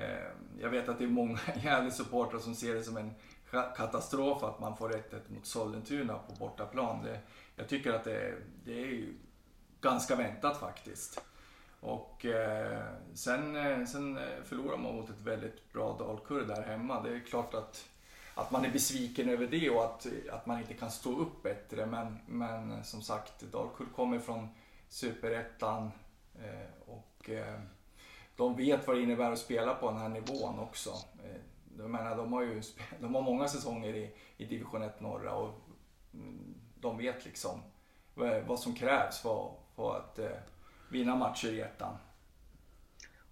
Eh, 0.00 0.26
jag 0.60 0.70
vet 0.70 0.88
att 0.88 0.98
det 0.98 1.04
är 1.04 1.08
många 1.08 1.38
Gävle-supportrar 1.62 2.38
som 2.38 2.54
ser 2.54 2.74
det 2.74 2.82
som 2.82 2.96
en 2.96 3.14
katastrof 3.76 4.42
att 4.42 4.60
man 4.60 4.76
får 4.76 4.90
1-1 4.90 5.20
mot 5.28 5.46
Sollentuna 5.46 6.18
på 6.18 6.32
bortaplan. 6.38 7.04
Det, 7.04 7.20
jag 7.56 7.68
tycker 7.68 7.92
att 7.92 8.04
det, 8.04 8.34
det 8.64 8.82
är 8.82 9.08
ganska 9.80 10.16
väntat 10.16 10.60
faktiskt. 10.60 11.20
Och 11.80 12.24
eh, 12.24 12.84
sen, 13.14 13.56
eh, 13.56 13.84
sen 13.84 14.18
eh, 14.18 14.42
förlorar 14.44 14.76
man 14.76 14.94
mot 14.94 15.10
ett 15.10 15.20
väldigt 15.20 15.72
bra 15.72 15.96
Dalkurd 15.98 16.48
där 16.48 16.62
hemma. 16.62 17.02
Det 17.02 17.16
är 17.16 17.20
klart 17.20 17.54
att, 17.54 17.88
att 18.34 18.50
man 18.50 18.64
är 18.64 18.70
besviken 18.70 19.28
över 19.28 19.46
det 19.46 19.70
och 19.70 19.84
att, 19.84 20.06
att 20.30 20.46
man 20.46 20.58
inte 20.58 20.74
kan 20.74 20.90
stå 20.90 21.18
upp 21.18 21.42
bättre. 21.42 21.86
Men, 21.86 22.18
men 22.26 22.84
som 22.84 23.02
sagt, 23.02 23.40
Dalkurd 23.40 23.92
kommer 23.96 24.18
från 24.18 24.48
Superettan 24.88 25.90
eh, 26.34 26.86
och 26.86 27.30
eh, 27.30 27.60
de 28.36 28.56
vet 28.56 28.86
vad 28.86 28.96
det 28.96 29.02
innebär 29.02 29.32
att 29.32 29.38
spela 29.38 29.74
på 29.74 29.90
den 29.90 30.00
här 30.00 30.08
nivån 30.08 30.58
också. 30.58 30.90
Eh, 30.90 31.40
jag 31.78 31.90
menar, 31.90 32.16
de 32.16 32.32
har 32.32 32.42
ju 32.42 32.62
de 33.00 33.14
har 33.14 33.22
många 33.22 33.48
säsonger 33.48 33.94
i, 33.94 34.10
i 34.36 34.44
division 34.44 34.82
1 34.82 35.00
norra 35.00 35.34
och 35.34 35.54
mm, 36.14 36.54
de 36.80 36.98
vet 36.98 37.24
liksom 37.24 37.62
eh, 38.16 38.46
vad 38.46 38.60
som 38.60 38.74
krävs 38.74 39.18
för, 39.18 39.50
för 39.76 39.96
att 39.96 40.18
eh, 40.18 40.38
vinna 40.90 41.16
matcher 41.16 41.48
i 41.48 41.60
ettan. 41.60 41.96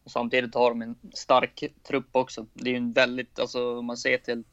Och 0.05 0.11
samtidigt 0.11 0.55
har 0.55 0.71
de 0.71 0.83
en 0.83 0.97
stark 1.15 1.65
trupp 1.83 2.09
också. 2.13 2.47
Det 2.53 2.71
är 2.71 2.73
ju 2.73 2.77
en 2.77 2.93
väldigt, 2.93 3.39
alltså 3.39 3.79
om 3.79 3.85
man 3.85 3.97
ser 3.97 4.19
till 4.19 4.45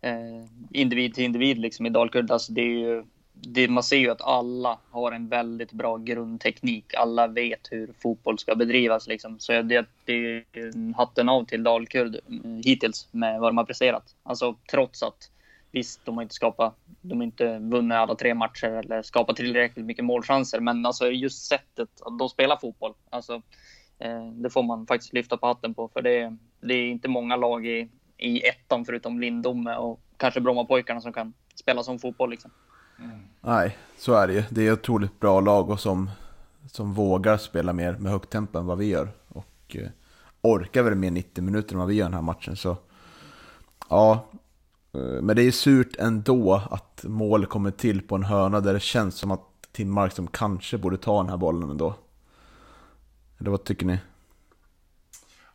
eh, 0.00 0.44
individ 0.70 1.14
till 1.14 1.24
individ 1.24 1.58
liksom 1.58 1.86
i 1.86 1.90
Dalkurd, 1.90 2.30
alltså 2.30 2.52
det 2.52 2.60
är 2.60 2.78
ju 2.78 3.04
det, 3.42 3.68
man 3.68 3.82
ser 3.82 3.96
ju 3.96 4.10
att 4.10 4.22
alla 4.22 4.78
har 4.90 5.12
en 5.12 5.28
väldigt 5.28 5.72
bra 5.72 5.96
grundteknik. 5.96 6.94
Alla 6.94 7.26
vet 7.26 7.68
hur 7.70 7.92
fotboll 8.02 8.38
ska 8.38 8.54
bedrivas. 8.54 9.06
Liksom. 9.06 9.38
Så 9.38 9.62
det, 9.62 9.86
det 10.04 10.12
är 10.12 10.96
hatten 10.96 11.28
av 11.28 11.44
till 11.44 11.62
Dalkurd 11.62 12.16
mm, 12.28 12.62
hittills 12.64 13.08
med 13.10 13.40
vad 13.40 13.50
de 13.50 13.56
har 13.56 13.64
presterat. 13.64 14.14
Alltså 14.22 14.56
trots 14.70 15.02
att 15.02 15.30
visst, 15.70 16.04
de 16.04 16.16
har 16.16 16.22
inte 16.22 16.34
skapat, 16.34 16.74
de 17.00 17.18
har 17.18 17.24
inte 17.24 17.58
vunnit 17.58 17.96
alla 17.96 18.14
tre 18.14 18.34
matcher 18.34 18.66
eller 18.66 19.02
skapat 19.02 19.36
tillräckligt 19.36 19.86
mycket 19.86 20.04
målchanser. 20.04 20.60
Men 20.60 20.86
alltså 20.86 21.10
just 21.10 21.46
sättet 21.46 21.88
att 22.02 22.18
de 22.18 22.28
spelar 22.28 22.56
fotboll, 22.56 22.94
alltså, 23.10 23.42
eh, 23.98 24.26
det 24.26 24.50
får 24.50 24.62
man 24.62 24.86
faktiskt 24.86 25.12
lyfta 25.12 25.36
på 25.36 25.46
hatten 25.46 25.74
på. 25.74 25.88
För 25.88 26.02
det, 26.02 26.36
det 26.60 26.74
är 26.74 26.90
inte 26.90 27.08
många 27.08 27.36
lag 27.36 27.66
i, 27.66 27.88
i 28.16 28.40
ettan 28.48 28.84
förutom 28.84 29.20
Lindome 29.20 29.76
och 29.76 30.00
kanske 30.16 30.40
Brommapojkarna 30.40 31.00
som 31.00 31.12
kan 31.12 31.32
spela 31.54 31.82
som 31.82 31.98
fotboll. 31.98 32.30
Liksom. 32.30 32.50
Mm. 33.00 33.20
Nej, 33.40 33.76
så 33.98 34.14
är 34.14 34.26
det 34.26 34.32
ju. 34.32 34.44
Det 34.50 34.66
är 34.66 34.72
ett 34.72 34.78
otroligt 34.78 35.20
bra 35.20 35.40
lag 35.40 35.70
och 35.70 35.80
som, 35.80 36.10
som 36.66 36.92
vågar 36.92 37.36
spela 37.36 37.72
mer 37.72 37.92
med 37.92 38.12
högt 38.12 38.30
tempo 38.30 38.58
än 38.58 38.66
vad 38.66 38.78
vi 38.78 38.86
gör. 38.86 39.08
Och 39.28 39.76
eh, 39.76 39.88
orkar 40.40 40.82
väl 40.82 40.94
mer 40.94 41.10
90 41.10 41.44
minuter 41.44 41.72
än 41.72 41.78
vad 41.78 41.88
vi 41.88 41.94
gör 41.94 42.04
den 42.04 42.14
här 42.14 42.22
matchen. 42.22 42.56
Så 42.56 42.76
ja, 43.88 44.26
eh, 44.92 45.00
men 45.00 45.36
det 45.36 45.42
är 45.42 45.50
surt 45.50 45.96
ändå 45.98 46.62
att 46.70 47.04
mål 47.04 47.46
kommer 47.46 47.70
till 47.70 48.02
på 48.02 48.14
en 48.14 48.24
hörna 48.24 48.60
där 48.60 48.74
det 48.74 48.80
känns 48.80 49.14
som 49.14 49.30
att 49.30 49.40
Tim 49.72 49.90
Markström 49.90 50.26
som 50.26 50.32
kanske 50.32 50.78
borde 50.78 50.96
ta 50.96 51.22
den 51.22 51.30
här 51.30 51.36
bollen 51.36 51.70
ändå. 51.70 51.94
Eller 53.38 53.50
vad 53.50 53.64
tycker 53.64 53.86
ni? 53.86 53.98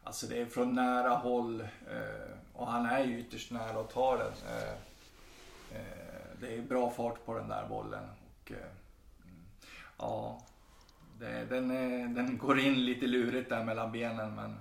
Alltså 0.03 0.27
det 0.27 0.41
är 0.41 0.45
från 0.45 0.75
nära 0.75 1.09
håll 1.09 1.61
eh, 1.61 2.37
och 2.53 2.67
han 2.67 2.85
är 2.85 3.03
ju 3.03 3.19
ytterst 3.19 3.51
nära 3.51 3.79
att 3.79 3.93
ta 3.93 4.17
den. 4.17 4.31
Eh, 4.47 4.73
det 6.45 6.57
är 6.57 6.61
bra 6.61 6.89
fart 6.89 7.25
på 7.25 7.33
den 7.33 7.49
där 7.49 7.67
bollen. 7.69 8.03
Och, 8.03 8.51
ja, 9.97 10.41
det, 11.19 11.45
den, 11.45 11.67
den 12.13 12.37
går 12.37 12.59
in 12.59 12.85
lite 12.85 13.07
lurigt 13.07 13.49
där 13.49 13.63
mellan 13.63 13.91
benen 13.91 14.35
men 14.35 14.55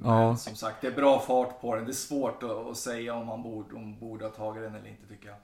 men 0.00 0.38
som 0.38 0.56
sagt, 0.56 0.80
det 0.80 0.86
är 0.86 0.92
bra 0.92 1.20
fart 1.20 1.60
på 1.60 1.74
den. 1.74 1.84
Det 1.84 1.90
är 1.90 1.92
svårt 1.92 2.42
att, 2.42 2.50
att 2.50 2.76
säga 2.76 3.14
om 3.14 3.26
man 3.26 3.42
borde, 3.42 3.74
om 3.74 3.98
borde 3.98 4.24
ha 4.24 4.32
tagit 4.32 4.62
den 4.62 4.74
eller 4.74 4.88
inte 4.88 5.06
tycker 5.06 5.28
jag. 5.28 5.36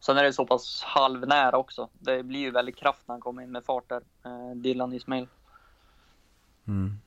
Sen 0.00 0.16
är 0.16 0.24
det 0.24 0.32
så 0.32 0.46
pass 0.46 0.82
halvnära 0.82 1.56
också. 1.56 1.88
Det 1.98 2.22
blir 2.22 2.40
ju 2.40 2.50
väldigt 2.50 2.76
kraft 2.76 3.02
när 3.06 3.12
han 3.12 3.20
kommer 3.20 3.42
in 3.42 3.52
med 3.52 3.64
fart 3.64 3.88
där. 3.88 4.02
Eh, 4.24 4.56
Dylan 4.56 4.92
Ismail. 4.92 5.28
Mm. 6.66 6.98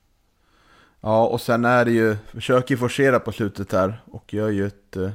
Ja, 1.02 1.28
och 1.28 1.42
sen 1.42 1.66
är 1.66 1.86
det 1.86 1.92
ju, 1.92 2.16
försöker 2.16 2.78
forcera 2.78 3.20
på 3.20 3.32
slutet 3.32 3.72
här 3.72 4.02
och 4.06 4.34
gör 4.34 4.50
ju 4.50 4.68
ett, 4.68 4.96
eh, 4.96 5.12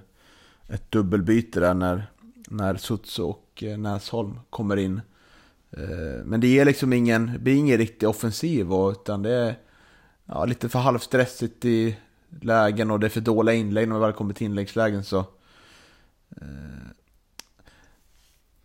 ett 0.69 0.91
dubbelbyte 0.91 1.61
där 1.61 1.75
när, 1.75 2.11
när 2.49 2.77
Sutsu 2.77 3.23
och 3.23 3.63
eh, 3.63 3.79
Näsholm 3.79 4.41
kommer 4.51 4.77
in. 4.77 5.01
Eh, 5.71 6.25
men 6.25 6.41
det 6.41 6.47
ger 6.47 6.65
liksom 6.65 6.93
ingen, 6.93 7.27
det 7.33 7.39
blir 7.39 7.55
ingen 7.55 7.79
riktig 7.79 8.09
offensiv 8.09 8.69
utan 8.93 9.23
det 9.23 9.31
är 9.31 9.59
ja, 10.25 10.45
lite 10.45 10.69
för 10.69 10.79
halvstressigt 10.79 11.65
i 11.65 11.97
lägen 12.41 12.91
och 12.91 13.01
det 13.01 13.07
är 13.07 13.11
för 13.11 13.21
dåliga 13.21 13.55
inlägg 13.55 13.89
när 13.89 13.93
man 13.93 14.03
väl 14.03 14.13
kommer 14.13 14.35
till 14.35 14.47
inläggslägen 14.47 15.05
så... 15.05 15.19
Eh, 16.41 16.87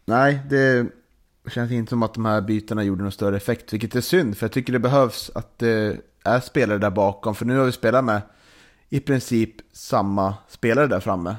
nej, 0.06 0.40
det 0.50 0.88
känns 1.52 1.72
inte 1.72 1.90
som 1.90 2.04
att 2.04 2.14
de 2.14 2.26
här 2.26 2.42
bytena 2.42 2.84
gjorde 2.84 3.04
någon 3.04 3.12
större 3.12 3.38
effekt, 3.38 3.74
vilket 3.74 3.96
är 3.96 4.02
synd, 4.02 4.38
för 4.38 4.46
jag 4.46 4.52
tycker 4.52 4.74
det 4.74 4.80
behövs 4.80 5.32
att 5.36 5.60
det 5.60 5.98
är 6.24 6.40
spelare 6.40 6.78
där 6.78 6.90
bakom, 6.90 7.36
för 7.36 7.46
nu 7.46 7.58
har 7.58 7.66
vi 7.66 7.72
spelat 7.72 8.06
med 8.06 8.22
i 8.90 9.00
princip 9.00 9.56
samma 9.72 10.34
spelare 10.48 10.88
där 10.88 11.00
framme, 11.00 11.36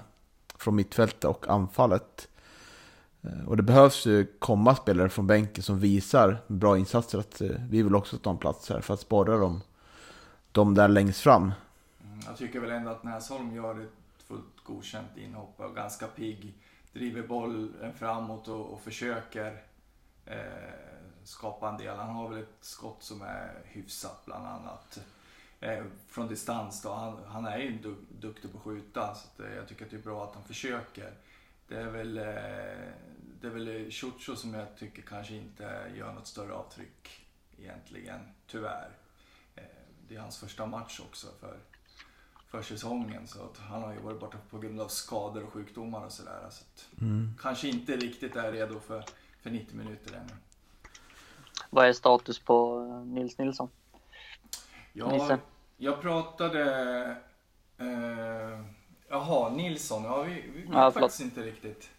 från 0.60 0.76
mittfältet 0.76 1.24
och 1.24 1.48
anfallet. 1.48 2.28
Eh, 3.22 3.48
och 3.48 3.56
det 3.56 3.62
behövs 3.62 4.06
ju 4.06 4.26
komma 4.38 4.76
spelare 4.76 5.08
från 5.08 5.26
bänken 5.26 5.62
som 5.62 5.78
visar 5.78 6.38
bra 6.46 6.78
insatser 6.78 7.18
att 7.18 7.40
eh, 7.40 7.48
vi 7.70 7.82
vill 7.82 7.94
också 7.94 8.18
ta 8.18 8.30
en 8.30 8.38
plats 8.38 8.68
här 8.70 8.80
för 8.80 8.94
att 8.94 9.00
sporra 9.00 9.36
dem 9.38 9.60
dem 10.52 10.74
där 10.74 10.88
längst 10.88 11.20
fram. 11.20 11.42
Mm, 11.42 12.20
jag 12.26 12.36
tycker 12.36 12.60
väl 12.60 12.70
ändå 12.70 12.90
att 12.90 13.04
Näsholm 13.04 13.54
gör 13.54 13.80
ett 13.80 14.22
fullt 14.28 14.64
godkänt 14.64 15.16
inhopp 15.16 15.54
och 15.60 15.74
ganska 15.74 16.06
pigg. 16.06 16.54
Driver 16.92 17.22
bollen 17.22 17.74
eh, 17.82 17.92
framåt 17.92 18.48
och, 18.48 18.72
och 18.72 18.80
försöker 18.80 19.62
eh, 20.26 20.36
skapa 21.24 21.68
en 21.68 21.76
del. 21.76 21.96
Han 21.96 22.14
har 22.14 22.28
väl 22.28 22.38
ett 22.38 22.58
skott 22.60 23.02
som 23.02 23.22
är 23.22 23.52
hyfsat 23.64 24.22
bland 24.24 24.46
annat. 24.46 25.00
Eh, 25.60 25.84
från 26.08 26.28
distans 26.28 26.82
då. 26.82 26.92
Han, 26.92 27.24
han 27.26 27.46
är 27.46 27.58
ju 27.58 27.78
du, 27.78 27.96
duktig 28.08 28.52
på 28.52 28.58
att 28.58 28.64
skjuta 28.64 29.14
så 29.14 29.26
att, 29.26 29.40
eh, 29.40 29.54
jag 29.54 29.68
tycker 29.68 29.84
att 29.84 29.90
det 29.90 29.96
är 29.96 30.02
bra 30.02 30.24
att 30.24 30.34
han 30.34 30.44
försöker. 30.44 31.12
Det 31.68 31.76
är 31.76 31.90
väl, 31.90 32.18
eh, 32.18 32.24
det 33.40 33.46
är 33.46 33.50
väl 33.50 33.90
Chucho 33.90 34.36
som 34.36 34.54
jag 34.54 34.76
tycker 34.76 35.02
kanske 35.02 35.34
inte 35.34 35.92
gör 35.96 36.12
något 36.12 36.26
större 36.26 36.52
avtryck 36.52 37.26
egentligen, 37.58 38.20
tyvärr 38.46 38.90
det 40.10 40.16
är 40.16 40.20
hans 40.20 40.38
första 40.38 40.66
match 40.66 41.00
också 41.00 41.26
för, 41.40 41.58
för 42.46 42.62
säsongen. 42.62 43.26
Så 43.26 43.44
att 43.44 43.58
han 43.58 43.82
har 43.82 43.92
ju 43.92 44.00
varit 44.00 44.20
borta 44.20 44.38
på 44.50 44.58
grund 44.58 44.80
av 44.80 44.88
skador 44.88 45.44
och 45.44 45.52
sjukdomar 45.52 46.04
och 46.04 46.12
sådär. 46.12 46.48
Så 46.50 46.64
mm. 47.00 47.34
Kanske 47.40 47.68
inte 47.68 47.96
riktigt 47.96 48.36
är 48.36 48.52
redo 48.52 48.80
för, 48.80 49.04
för 49.40 49.50
90 49.50 49.76
minuter 49.76 50.14
ännu. 50.14 50.34
Vad 51.70 51.88
är 51.88 51.92
status 51.92 52.38
på 52.38 52.84
Nils 53.06 53.38
Nilsson? 53.38 53.68
Ja, 54.92 55.38
jag 55.76 56.00
pratade... 56.00 57.16
Eh, 57.78 58.60
jaha, 59.08 59.50
Nilsson. 59.50 60.04
Ja, 60.04 60.22
vi, 60.22 60.44
vi 60.54 60.60
vet 60.60 60.70
ja, 60.72 60.90
faktiskt 60.90 61.20
inte 61.20 61.40
riktigt 61.40 61.90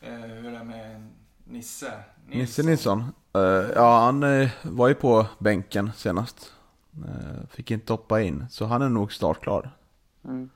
eh, 0.00 0.12
hur 0.12 0.50
det 0.50 0.58
är 0.58 0.64
med 0.64 1.08
Nisse. 1.44 2.02
Nilsson. 2.26 2.40
Nisse 2.40 2.62
Nilsson? 2.62 3.04
Uh, 3.36 3.70
ja, 3.74 3.98
han 3.98 4.22
uh, 4.22 4.50
var 4.62 4.88
ju 4.88 4.94
på 4.94 5.26
bänken 5.38 5.92
senast. 5.96 6.52
Eh, 7.04 7.48
fick 7.50 7.70
inte 7.70 7.92
hoppa 7.92 8.22
in, 8.22 8.46
så 8.50 8.64
han 8.64 8.82
är 8.82 8.88
nog 8.88 9.12
startklar. 9.12 9.70
Mm. 10.24 10.50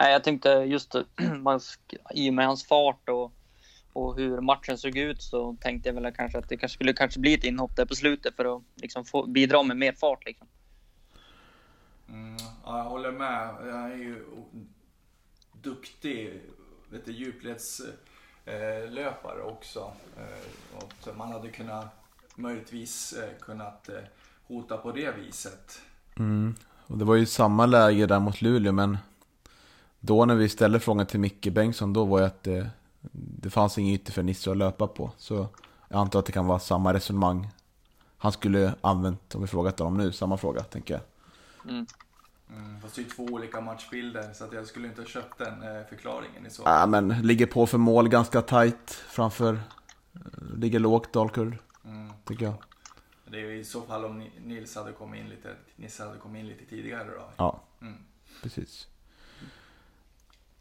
Nej, 0.00 0.12
jag 0.12 0.24
tänkte 0.24 0.48
just 0.48 0.94
man, 1.42 1.60
i 2.14 2.30
och 2.30 2.34
med 2.34 2.46
hans 2.46 2.66
fart 2.66 3.08
och, 3.08 3.32
och 3.92 4.16
hur 4.16 4.40
matchen 4.40 4.78
såg 4.78 4.96
ut 4.96 5.22
så 5.22 5.56
tänkte 5.60 5.88
jag 5.88 5.94
väl 5.94 6.12
kanske 6.12 6.38
att 6.38 6.48
det 6.48 6.56
kanske 6.56 6.74
skulle 6.74 6.92
kanske 6.92 7.20
bli 7.20 7.34
ett 7.34 7.44
inhopp 7.44 7.76
där 7.76 7.86
på 7.86 7.94
slutet 7.94 8.36
för 8.36 8.56
att 8.56 8.62
liksom 8.74 9.04
få, 9.04 9.26
bidra 9.26 9.62
med 9.62 9.76
mer 9.76 9.92
fart. 9.92 10.24
Liksom. 10.24 10.46
Mm, 12.12 12.36
ja, 12.64 12.78
jag 12.78 12.84
håller 12.84 13.12
med. 13.12 13.48
Han 13.48 13.92
är 13.92 13.96
ju 13.96 14.24
duktig 15.52 16.40
vet 16.88 17.06
du, 17.06 17.12
djupledslöpare 17.12 19.42
också. 19.42 19.92
Eh, 20.16 20.46
och 20.76 20.94
man 21.16 21.32
hade 21.32 21.48
kunnat 21.48 21.86
möjligtvis 22.34 23.12
eh, 23.12 23.30
kunnat 23.40 23.88
eh, 23.88 23.94
hota 24.46 24.76
på 24.76 24.92
det 24.92 25.16
viset. 25.16 25.80
Mm. 26.16 26.54
Och 26.86 26.98
det 26.98 27.04
var 27.04 27.14
ju 27.14 27.26
samma 27.26 27.66
läge 27.66 28.06
där 28.06 28.20
mot 28.20 28.42
Luleå, 28.42 28.72
men 28.72 28.98
då 30.00 30.24
när 30.24 30.34
vi 30.34 30.48
ställde 30.48 30.80
frågan 30.80 31.06
till 31.06 31.20
Micke 31.20 31.52
Bengtsson, 31.52 31.92
då 31.92 32.04
var 32.04 32.18
ju 32.18 32.24
att 32.24 32.42
det, 32.42 32.70
det 33.12 33.50
fanns 33.50 33.78
ingen 33.78 33.94
ytter 33.94 34.12
för 34.12 34.22
Nisse 34.22 34.50
att 34.50 34.56
löpa 34.56 34.86
på. 34.86 35.12
Så 35.16 35.46
jag 35.88 36.00
antar 36.00 36.18
att 36.18 36.26
det 36.26 36.32
kan 36.32 36.46
vara 36.46 36.58
samma 36.58 36.94
resonemang 36.94 37.50
han 38.22 38.32
skulle 38.32 38.74
använt 38.80 39.34
om 39.34 39.40
vi 39.40 39.46
frågat 39.46 39.78
honom 39.78 39.98
nu, 39.98 40.12
samma 40.12 40.36
fråga 40.36 40.62
tänker 40.62 40.94
jag. 40.94 41.02
Mm. 41.68 41.86
Mm, 42.50 42.80
fast 42.80 42.94
det 42.96 43.02
är 43.02 43.10
två 43.10 43.24
olika 43.24 43.60
matchbilder 43.60 44.32
så 44.32 44.44
att 44.44 44.52
jag 44.52 44.66
skulle 44.66 44.88
inte 44.88 45.00
ha 45.00 45.06
köpt 45.06 45.38
den 45.38 45.62
eh, 45.62 45.84
förklaringen 45.88 46.46
i 46.46 46.50
så 46.50 46.62
Ja, 46.64 46.86
men 46.86 47.08
ligger 47.08 47.46
på 47.46 47.66
för 47.66 47.78
mål 47.78 48.08
ganska 48.08 48.42
tight 48.42 48.90
framför. 48.90 49.54
eh, 49.54 50.20
Ligger 50.56 50.78
lågt 50.78 51.12
Dalkurd, 51.12 51.58
Mm. 51.84 52.12
tycker 52.24 52.44
jag. 52.44 52.54
Det 53.30 53.36
är 53.40 53.50
ju 53.50 53.58
i 53.58 53.64
så 53.64 53.82
fall 53.82 54.04
om 54.04 54.18
Ni- 54.18 54.32
Nils 54.44 54.74
hade 54.76 54.92
kommit 54.92 55.20
in 55.20 55.28
lite, 55.28 55.54
Nils 55.76 55.98
hade 55.98 56.18
kommit 56.18 56.40
in 56.40 56.46
lite 56.48 56.64
tidigare 56.64 57.04
då. 57.14 57.30
Ja, 57.36 57.60
Mm. 57.80 57.94
precis. 58.42 58.88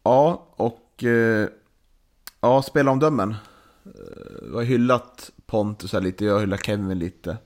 Ja, 0.04 0.46
och 0.56 1.04
eh, 1.04 1.48
ja, 2.42 2.62
spelomdömen. 2.62 3.36
Eh, 3.86 3.92
Vi 4.42 4.56
har 4.56 4.64
hyllat 4.64 5.32
Pontus 5.46 5.94
här 5.94 6.02
lite, 6.02 6.26
jag 6.26 6.40
hyllar 6.40 6.58
Kevin 6.58 7.00
lite. 7.00 7.38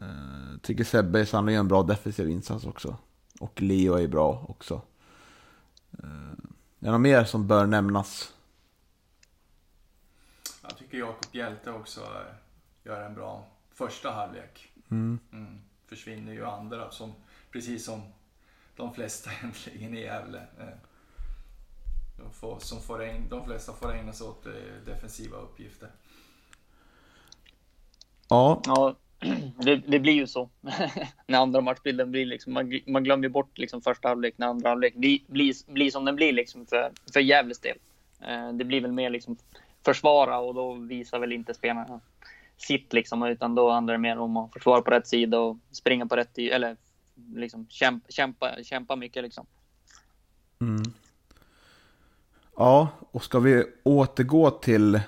Eh, 0.00 0.49
tycker 0.62 0.84
Sebbe 0.84 1.26
han 1.32 1.48
gör 1.48 1.60
en 1.60 1.68
bra 1.68 1.82
defensiv 1.82 2.30
insats 2.30 2.64
också. 2.64 2.96
Och 3.40 3.62
Leo 3.62 3.94
är 3.94 4.08
bra 4.08 4.44
också. 4.48 4.82
Eh, 5.92 6.30
är 6.80 6.86
det 6.86 6.90
något 6.90 7.00
mer 7.00 7.24
som 7.24 7.46
bör 7.46 7.66
nämnas? 7.66 8.34
Jag 10.62 10.76
tycker 10.76 10.98
Jakob 10.98 11.34
Hjälte 11.34 11.70
också 11.70 12.00
eh, 12.00 12.34
gör 12.84 13.02
en 13.02 13.14
bra 13.14 13.46
första 13.70 14.10
halvlek. 14.10 14.72
Mm. 14.90 15.18
Mm. 15.32 15.60
Försvinner 15.86 16.32
ju 16.32 16.46
andra, 16.46 16.90
som, 16.90 17.12
precis 17.50 17.84
som 17.84 18.02
de 18.76 18.94
flesta 18.94 19.30
egentligen 19.40 19.94
i 19.94 20.00
Gävle. 20.00 20.38
Eh, 20.58 20.78
De, 22.16 22.32
får, 22.32 22.58
som 22.58 22.80
får 22.80 23.02
ägna, 23.02 23.28
de 23.28 23.44
flesta 23.44 23.72
får 23.72 23.92
ägna 23.92 24.12
sig 24.12 24.26
åt 24.26 24.46
defensiva 24.86 25.36
uppgifter. 25.36 25.90
Ja, 28.28 28.62
Ja, 28.66 28.96
det, 29.64 29.76
det 29.76 29.98
blir 29.98 30.12
ju 30.12 30.26
så. 30.26 30.48
när 31.26 31.38
andra 31.38 31.60
matchbilden 31.60 32.10
blir 32.10 32.26
liksom, 32.26 32.52
man, 32.52 32.80
man 32.86 33.04
glömmer 33.04 33.24
ju 33.24 33.28
bort 33.28 33.58
liksom 33.58 33.82
första 33.82 34.08
halvlek 34.08 34.34
när 34.36 34.46
andra 34.46 34.68
halvlek 34.68 34.94
blir, 34.94 35.20
blir, 35.26 35.72
blir 35.72 35.90
som 35.90 36.04
den 36.04 36.16
blir 36.16 36.32
liksom 36.32 36.66
för, 36.66 36.92
för 37.12 37.20
Gävles 37.20 37.58
del. 37.58 37.76
Eh, 38.20 38.52
det 38.52 38.64
blir 38.64 38.80
väl 38.80 38.92
mer 38.92 39.10
liksom 39.10 39.36
försvara 39.84 40.38
och 40.38 40.54
då 40.54 40.74
visar 40.74 41.18
väl 41.18 41.32
inte 41.32 41.54
spelarna 41.54 42.00
sitt 42.56 42.92
liksom, 42.92 43.22
utan 43.22 43.54
då 43.54 43.70
handlar 43.70 43.94
det 43.94 43.98
mer 43.98 44.18
om 44.18 44.36
att 44.36 44.52
försvara 44.52 44.82
på 44.82 44.90
rätt 44.90 45.08
sida 45.08 45.38
och 45.38 45.56
springa 45.70 46.06
på 46.06 46.16
rätt 46.16 46.38
eller 46.38 46.76
liksom 47.34 47.66
kämpa, 47.68 48.06
kämpa, 48.10 48.62
kämpa 48.62 48.96
mycket 48.96 49.22
liksom. 49.22 49.46
Mm. 50.60 50.82
Ja, 52.56 52.88
och 53.10 53.24
ska 53.24 53.38
vi 53.38 53.64
återgå 53.82 54.50
till 54.50 55.00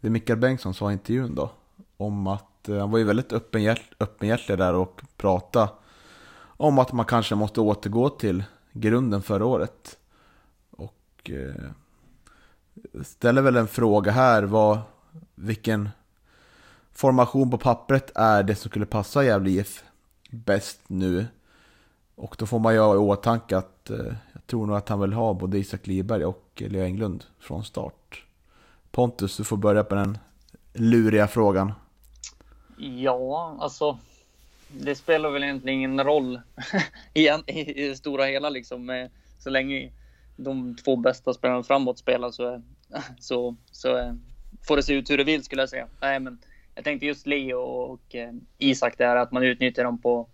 det 0.00 0.10
Mikael 0.10 0.38
Bengtsson 0.38 0.74
sa 0.74 0.90
i 0.90 0.92
intervjun 0.92 1.34
då? 1.34 1.50
Om 1.96 2.26
att 2.26 2.51
Eh, 2.68 2.78
han 2.78 2.90
var 2.90 2.98
ju 2.98 3.04
väldigt 3.04 3.32
öppenhjärt, 3.32 3.92
öppenhjärtig 4.00 4.58
där 4.58 4.74
och 4.74 5.02
pratade 5.16 5.68
om 6.56 6.78
att 6.78 6.92
man 6.92 7.06
kanske 7.06 7.34
måste 7.34 7.60
återgå 7.60 8.08
till 8.08 8.44
grunden 8.72 9.22
förra 9.22 9.46
året. 9.46 9.98
Och 10.70 11.30
eh, 11.30 11.70
ställer 13.04 13.42
väl 13.42 13.56
en 13.56 13.68
fråga 13.68 14.12
här, 14.12 14.42
vad, 14.42 14.78
vilken 15.34 15.88
formation 16.92 17.50
på 17.50 17.58
pappret 17.58 18.10
är 18.14 18.42
det 18.42 18.54
som 18.54 18.70
skulle 18.70 18.86
passa 18.86 19.24
Gävle 19.24 19.50
IF 19.50 19.84
bäst 20.30 20.80
nu? 20.86 21.26
Och 22.14 22.36
då 22.38 22.46
får 22.46 22.58
man 22.58 22.74
ju 22.74 22.80
ha 22.80 22.94
i 22.94 22.98
åtanke 22.98 23.56
att 23.56 23.90
eh, 23.90 24.14
jag 24.32 24.46
tror 24.46 24.66
nog 24.66 24.76
att 24.76 24.88
han 24.88 25.00
vill 25.00 25.12
ha 25.12 25.34
både 25.34 25.58
Isak 25.58 25.86
Liberg 25.86 26.24
och 26.24 26.62
Leo 26.66 26.84
Englund 26.84 27.24
från 27.38 27.64
start. 27.64 28.24
Pontus, 28.90 29.36
du 29.36 29.44
får 29.44 29.56
börja 29.56 29.84
på 29.84 29.94
den 29.94 30.18
luriga 30.72 31.28
frågan. 31.28 31.72
Ja, 32.82 33.56
alltså. 33.60 33.98
Det 34.68 34.94
spelar 34.94 35.30
väl 35.30 35.42
egentligen 35.42 35.78
ingen 35.78 36.04
roll 36.04 36.40
i, 37.14 37.28
i, 37.28 37.84
i 37.84 37.88
det 37.88 37.96
stora 37.96 38.24
hela 38.24 38.50
liksom. 38.50 38.90
Eh, 38.90 39.08
så 39.38 39.50
länge 39.50 39.90
de 40.36 40.76
två 40.76 40.96
bästa 40.96 41.34
spelarna 41.34 41.62
framåt 41.62 41.98
spelar 41.98 42.30
så, 42.30 42.62
så, 43.18 43.56
så 43.70 43.98
eh, 43.98 44.12
får 44.66 44.76
det 44.76 44.82
se 44.82 44.94
ut 44.94 45.10
hur 45.10 45.18
det 45.18 45.24
vill 45.24 45.44
skulle 45.44 45.62
jag 45.62 45.68
säga. 45.68 45.86
Nej, 46.00 46.20
men 46.20 46.38
jag 46.74 46.84
tänkte 46.84 47.06
just 47.06 47.26
Leo 47.26 47.58
och 47.58 48.14
eh, 48.14 48.32
Isak 48.58 48.98
där, 48.98 49.16
att 49.16 49.32
man 49.32 49.42
utnyttjar 49.42 49.84
dem 49.84 49.98
på, 49.98 50.28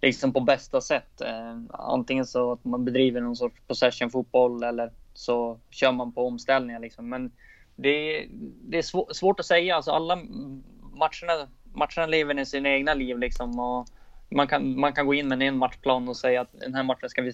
liksom 0.00 0.32
på 0.32 0.40
bästa 0.40 0.80
sätt. 0.80 1.22
Antingen 1.70 2.26
så 2.26 2.52
att 2.52 2.64
man 2.64 2.84
bedriver 2.84 3.20
någon 3.20 3.36
sorts 3.36 3.60
possession 3.66 4.10
fotboll 4.10 4.62
eller 4.62 4.92
så 5.14 5.58
kör 5.70 5.92
man 5.92 6.12
på 6.12 6.26
omställningar 6.26 6.80
liksom. 6.80 7.08
Men 7.08 7.32
det, 7.76 8.26
det 8.62 8.78
är 8.78 8.82
svår, 8.82 9.12
svårt 9.12 9.40
att 9.40 9.46
säga. 9.46 9.76
Alltså 9.76 9.90
alla 9.90 10.16
matcherna, 11.00 11.48
matcherna 11.72 12.06
lever 12.06 12.38
i 12.38 12.46
sina 12.46 12.68
egna 12.68 12.94
liv 12.94 13.18
liksom. 13.18 13.58
Och 13.58 13.88
man, 14.30 14.46
kan, 14.48 14.80
man 14.80 14.92
kan 14.92 15.06
gå 15.06 15.14
in 15.14 15.28
med 15.28 15.42
en 15.42 15.56
matchplan 15.56 16.08
och 16.08 16.16
säga 16.16 16.40
att 16.40 16.52
den 16.60 16.74
här 16.74 16.82
matchen 16.82 17.10
ska 17.10 17.22
vi, 17.22 17.32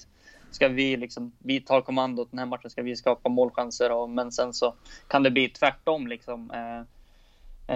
ska 0.51 0.68
vi 0.68 0.97
liksom, 0.97 1.32
vi 1.39 1.61
tar 1.61 1.80
kommandot, 1.80 2.30
den 2.30 2.39
här 2.39 2.47
matchen 2.47 2.70
ska 2.70 2.82
vi 2.82 2.97
skapa 2.97 3.28
målchanser. 3.28 3.93
Och, 3.93 4.11
men 4.11 4.32
sen 4.32 4.55
så 4.55 4.74
kan 5.09 5.22
det 5.22 5.30
bli 5.30 5.49
tvärtom 5.49 6.07
liksom. 6.07 6.51
Eh, 6.51 6.80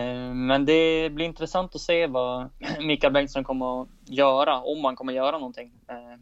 eh, 0.00 0.34
men 0.34 0.64
det 0.64 1.10
blir 1.12 1.26
intressant 1.26 1.74
att 1.74 1.80
se 1.80 2.06
vad 2.06 2.48
Mikael 2.80 3.12
Bengtsson 3.12 3.44
kommer 3.44 3.82
att 3.82 3.88
göra, 4.04 4.60
om 4.60 4.84
han 4.84 4.96
kommer 4.96 5.12
att 5.12 5.16
göra 5.16 5.38
någonting. 5.38 5.72
Eh, 5.88 6.20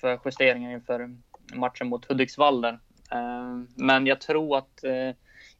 för 0.00 0.20
justeringar 0.24 0.72
inför 0.72 1.16
matchen 1.54 1.88
mot 1.88 2.04
Hudiksvall 2.04 2.60
där. 2.60 2.78
Eh, 3.10 3.60
Men 3.74 4.06
jag 4.06 4.20
tror 4.20 4.58
att 4.58 4.84
eh, 4.84 5.10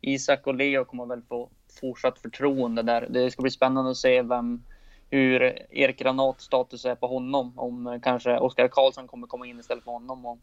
Isak 0.00 0.46
och 0.46 0.54
Leo 0.54 0.84
kommer 0.84 1.06
väl 1.06 1.22
få 1.22 1.50
fortsatt 1.80 2.18
förtroende 2.18 2.82
där. 2.82 3.06
Det 3.10 3.30
ska 3.30 3.42
bli 3.42 3.50
spännande 3.50 3.90
att 3.90 3.96
se 3.96 4.22
vem, 4.22 4.62
hur 5.10 5.42
Erik 5.70 5.98
Granats 5.98 6.44
status 6.44 6.84
är 6.84 6.94
på 6.94 7.06
honom. 7.06 7.52
Om 7.56 7.86
eh, 7.86 8.00
kanske 8.00 8.38
Oskar 8.38 8.68
Karlsson 8.68 9.06
kommer 9.06 9.26
komma 9.26 9.46
in 9.46 9.60
istället 9.60 9.84
för 9.84 9.92
honom 9.92 10.26
och 10.26 10.38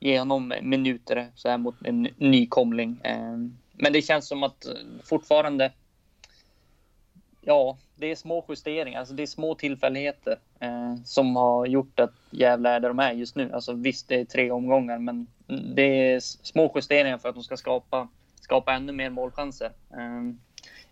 ge 0.00 0.18
honom 0.18 0.54
minuter 0.62 1.30
så 1.34 1.48
här 1.48 1.58
mot 1.58 1.74
en 1.84 2.08
nykomling. 2.16 3.00
Eh, 3.04 3.36
men 3.72 3.92
det 3.92 4.02
känns 4.02 4.28
som 4.28 4.42
att 4.42 4.66
eh, 4.66 4.72
fortfarande 5.04 5.72
Ja, 7.48 7.76
det 7.96 8.10
är 8.10 8.16
små 8.16 8.44
justeringar, 8.48 8.98
alltså 8.98 9.14
det 9.14 9.22
är 9.22 9.26
små 9.26 9.54
tillfälligheter 9.54 10.38
eh, 10.60 10.94
som 11.04 11.36
har 11.36 11.66
gjort 11.66 12.00
att 12.00 12.12
Gävle 12.30 12.68
är 12.68 12.80
där 12.80 12.88
de 12.88 12.98
är 12.98 13.12
just 13.12 13.36
nu. 13.36 13.52
Alltså 13.52 13.72
visst, 13.72 14.08
det 14.08 14.20
är 14.20 14.24
tre 14.24 14.50
omgångar, 14.50 14.98
men 14.98 15.26
det 15.74 16.12
är 16.12 16.20
små 16.20 16.72
justeringar 16.74 17.18
för 17.18 17.28
att 17.28 17.34
de 17.34 17.44
ska 17.44 17.56
skapa, 17.56 18.08
skapa 18.40 18.72
ännu 18.72 18.92
mer 18.92 19.10
målchanser. 19.10 19.72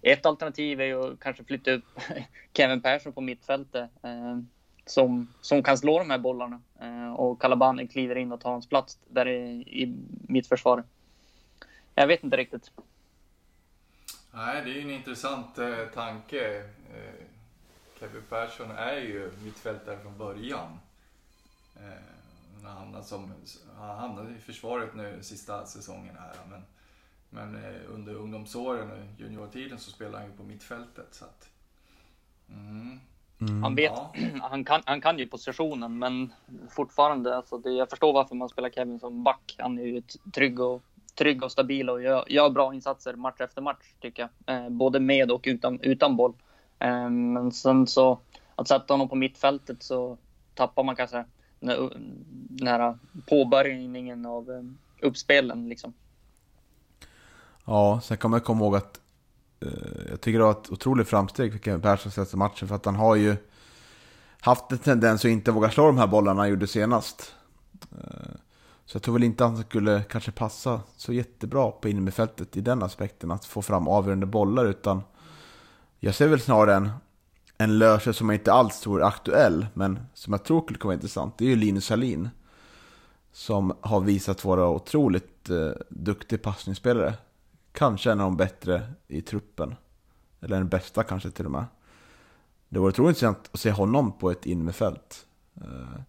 Ett 0.03 0.26
alternativ 0.26 0.80
är 0.80 0.84
ju 0.84 1.12
att 1.12 1.20
kanske 1.20 1.44
flytta 1.44 1.70
upp 1.70 1.84
Kevin 2.53 2.80
Persson 2.82 3.12
på 3.12 3.20
mittfältet 3.20 3.90
eh, 4.03 4.38
som, 4.86 5.34
som 5.40 5.62
kan 5.62 5.78
slå 5.78 5.99
de 5.99 6.11
här 6.11 6.18
bollarna 6.18 6.61
eh, 6.80 7.12
och 7.14 7.40
Kalabani 7.40 7.88
kliver 7.88 8.16
in 8.16 8.32
och 8.32 8.40
tar 8.40 8.51
hans 8.51 8.68
plats 8.68 8.99
där 9.09 9.28
i, 9.28 9.62
i 9.82 9.97
mittförsvaret. 10.28 10.86
Jag 11.94 12.07
vet 12.07 12.24
inte 12.24 12.36
riktigt. 12.36 12.70
Nej, 14.30 14.62
det 14.64 14.70
är 14.70 14.74
ju 14.74 14.80
en 14.80 14.90
intressant 14.90 15.59
eh, 15.59 15.86
tanke. 15.94 16.57
Eh, 16.94 17.26
Kevin 18.01 18.22
Persson 18.28 18.70
är 18.70 18.97
ju 18.97 19.30
mittfältare 19.44 19.99
från 19.99 20.18
början. 20.18 20.78
Eh, 21.76 21.82
han, 22.62 22.76
hamnade 22.76 23.05
som, 23.05 23.32
han 23.78 23.99
hamnade 23.99 24.30
i 24.30 24.38
försvaret 24.38 24.94
nu 24.94 25.18
sista 25.22 25.66
säsongen 25.66 26.16
här. 26.16 26.34
Men, 26.51 26.62
men 27.31 27.55
eh, 27.55 27.95
under 27.95 28.14
ungdomsåren 28.14 28.91
och 28.91 29.20
juniortiden 29.20 29.79
så 29.79 29.91
spelade 29.91 30.18
han 30.18 30.27
ju 30.27 30.37
på 30.37 30.43
mittfältet. 30.43 31.07
Så 31.11 31.24
att, 31.24 31.49
mm, 32.49 33.62
Han 33.62 33.74
vet, 33.74 33.93
ja. 33.95 34.14
han, 34.41 34.64
kan, 34.64 34.83
han 34.85 35.01
kan 35.01 35.18
ju 35.18 35.27
positionen, 35.27 35.99
men 35.99 36.33
fortfarande, 36.70 37.37
alltså 37.37 37.59
det, 37.59 37.70
jag 37.70 37.91
förstår 37.91 38.12
varför 38.12 38.35
man 38.35 38.49
spelar 38.49 38.70
Kevin 38.70 39.01
som 39.01 39.24
back. 39.24 39.57
Han 39.59 39.79
är 39.79 39.85
ju 39.85 40.03
trygg 40.35 40.61
och, 40.61 40.83
trygg 41.14 41.43
och 41.43 41.53
stabil 41.53 41.91
och 41.91 42.03
gör, 42.03 42.24
gör 42.29 42.51
bra 42.51 42.74
insatser 42.74 43.14
match 43.14 43.41
efter 43.41 43.62
match, 43.62 43.95
tycker 44.01 44.29
jag. 44.47 44.57
Eh, 44.57 44.68
både 44.70 45.01
med 45.01 45.31
och 45.31 45.45
utan, 45.47 45.81
utan 45.81 46.16
boll. 46.16 46.33
Eh, 46.79 47.11
men 47.11 47.53
sen 47.53 47.87
så, 47.87 48.18
att 48.55 48.68
sätta 48.68 48.95
honom 48.95 49.09
på 49.09 49.16
mittfältet 49.16 49.83
så 49.83 50.18
tappar 50.55 50.83
man 50.83 50.97
kanske 50.97 51.24
den, 51.61 51.91
den 52.49 52.68
här 52.68 52.99
påbörjningen 53.27 54.27
av 54.27 54.51
eh, 54.51 54.62
uppspelen. 55.07 55.68
Liksom. 55.68 55.93
Ja, 57.67 58.01
sen 58.03 58.17
kommer 58.17 58.37
jag 58.37 58.45
komma 58.45 58.64
ihåg 58.64 58.77
att 58.77 59.01
eh, 59.61 60.11
jag 60.11 60.21
tycker 60.21 60.39
det 60.39 60.45
var 60.45 60.53
ett 60.53 60.71
otroligt 60.71 61.09
framsteg 61.09 61.53
för 61.53 61.59
Kevin 61.59 61.81
Persson 61.81 62.12
senaste 62.12 62.37
matchen 62.37 62.69
för 62.69 62.75
att 62.75 62.85
han 62.85 62.97
har 62.97 63.14
ju 63.14 63.37
haft 64.41 64.73
en 64.73 64.79
tendens 64.79 65.25
att 65.25 65.31
inte 65.31 65.51
våga 65.51 65.71
slå 65.71 65.87
de 65.87 65.99
här 65.99 66.07
bollarna 66.07 66.41
han 66.41 66.51
gjorde 66.51 66.67
senast. 66.67 67.35
Eh, 67.93 68.31
så 68.85 68.97
jag 68.97 69.03
tror 69.03 69.14
väl 69.14 69.25
inte 69.25 69.45
att 69.45 69.51
han 69.51 69.62
skulle 69.62 70.03
kanske 70.03 70.33
passa 70.33 70.81
så 70.97 71.12
jättebra 71.12 71.71
på 71.71 71.89
innermittfältet 71.89 72.57
i 72.57 72.61
den 72.61 72.83
aspekten 72.83 73.31
att 73.31 73.45
få 73.45 73.62
fram 73.62 73.89
avgörande 73.89 74.27
bollar 74.27 74.64
utan 74.64 75.03
jag 76.01 76.14
ser 76.14 76.29
väl 76.29 76.41
snarare 76.41 76.75
en, 76.75 76.91
en 77.59 77.79
lösning 77.79 78.14
som 78.14 78.29
jag 78.29 78.37
inte 78.37 78.53
alls 78.53 78.81
tror 78.81 79.03
är 79.03 79.07
aktuell 79.07 79.67
men 79.75 79.99
som 80.14 80.33
jag 80.33 80.45
tror 80.45 80.62
skulle 80.62 80.79
kunna 80.79 80.89
vara 80.89 80.95
intressant. 80.95 81.39
Det 81.39 81.45
är 81.45 81.49
ju 81.49 81.57
Linus 81.57 81.91
Hallin 81.91 82.29
som 83.33 83.77
har 83.81 84.01
visat 84.01 84.45
vara 84.45 84.69
otroligt 84.69 85.51
eh, 85.51 85.71
duktig 85.89 86.43
passningsspelare. 86.43 87.14
Kanske 87.77 88.12
en 88.12 88.20
av 88.20 88.27
de 88.31 88.37
bättre 88.37 88.83
i 89.09 89.22
truppen. 89.22 89.74
Eller 90.41 90.57
den 90.57 90.68
bästa 90.68 91.03
kanske 91.03 91.31
till 91.31 91.45
och 91.45 91.51
med. 91.51 91.64
Det 92.68 92.79
vore 92.79 92.89
otroligt 92.89 93.16
intressant 93.16 93.51
att 93.53 93.61
se 93.61 93.70
honom 93.70 94.18
på 94.18 94.31
ett 94.31 94.47
innerfält. 94.47 95.27
Eh, 95.61 96.01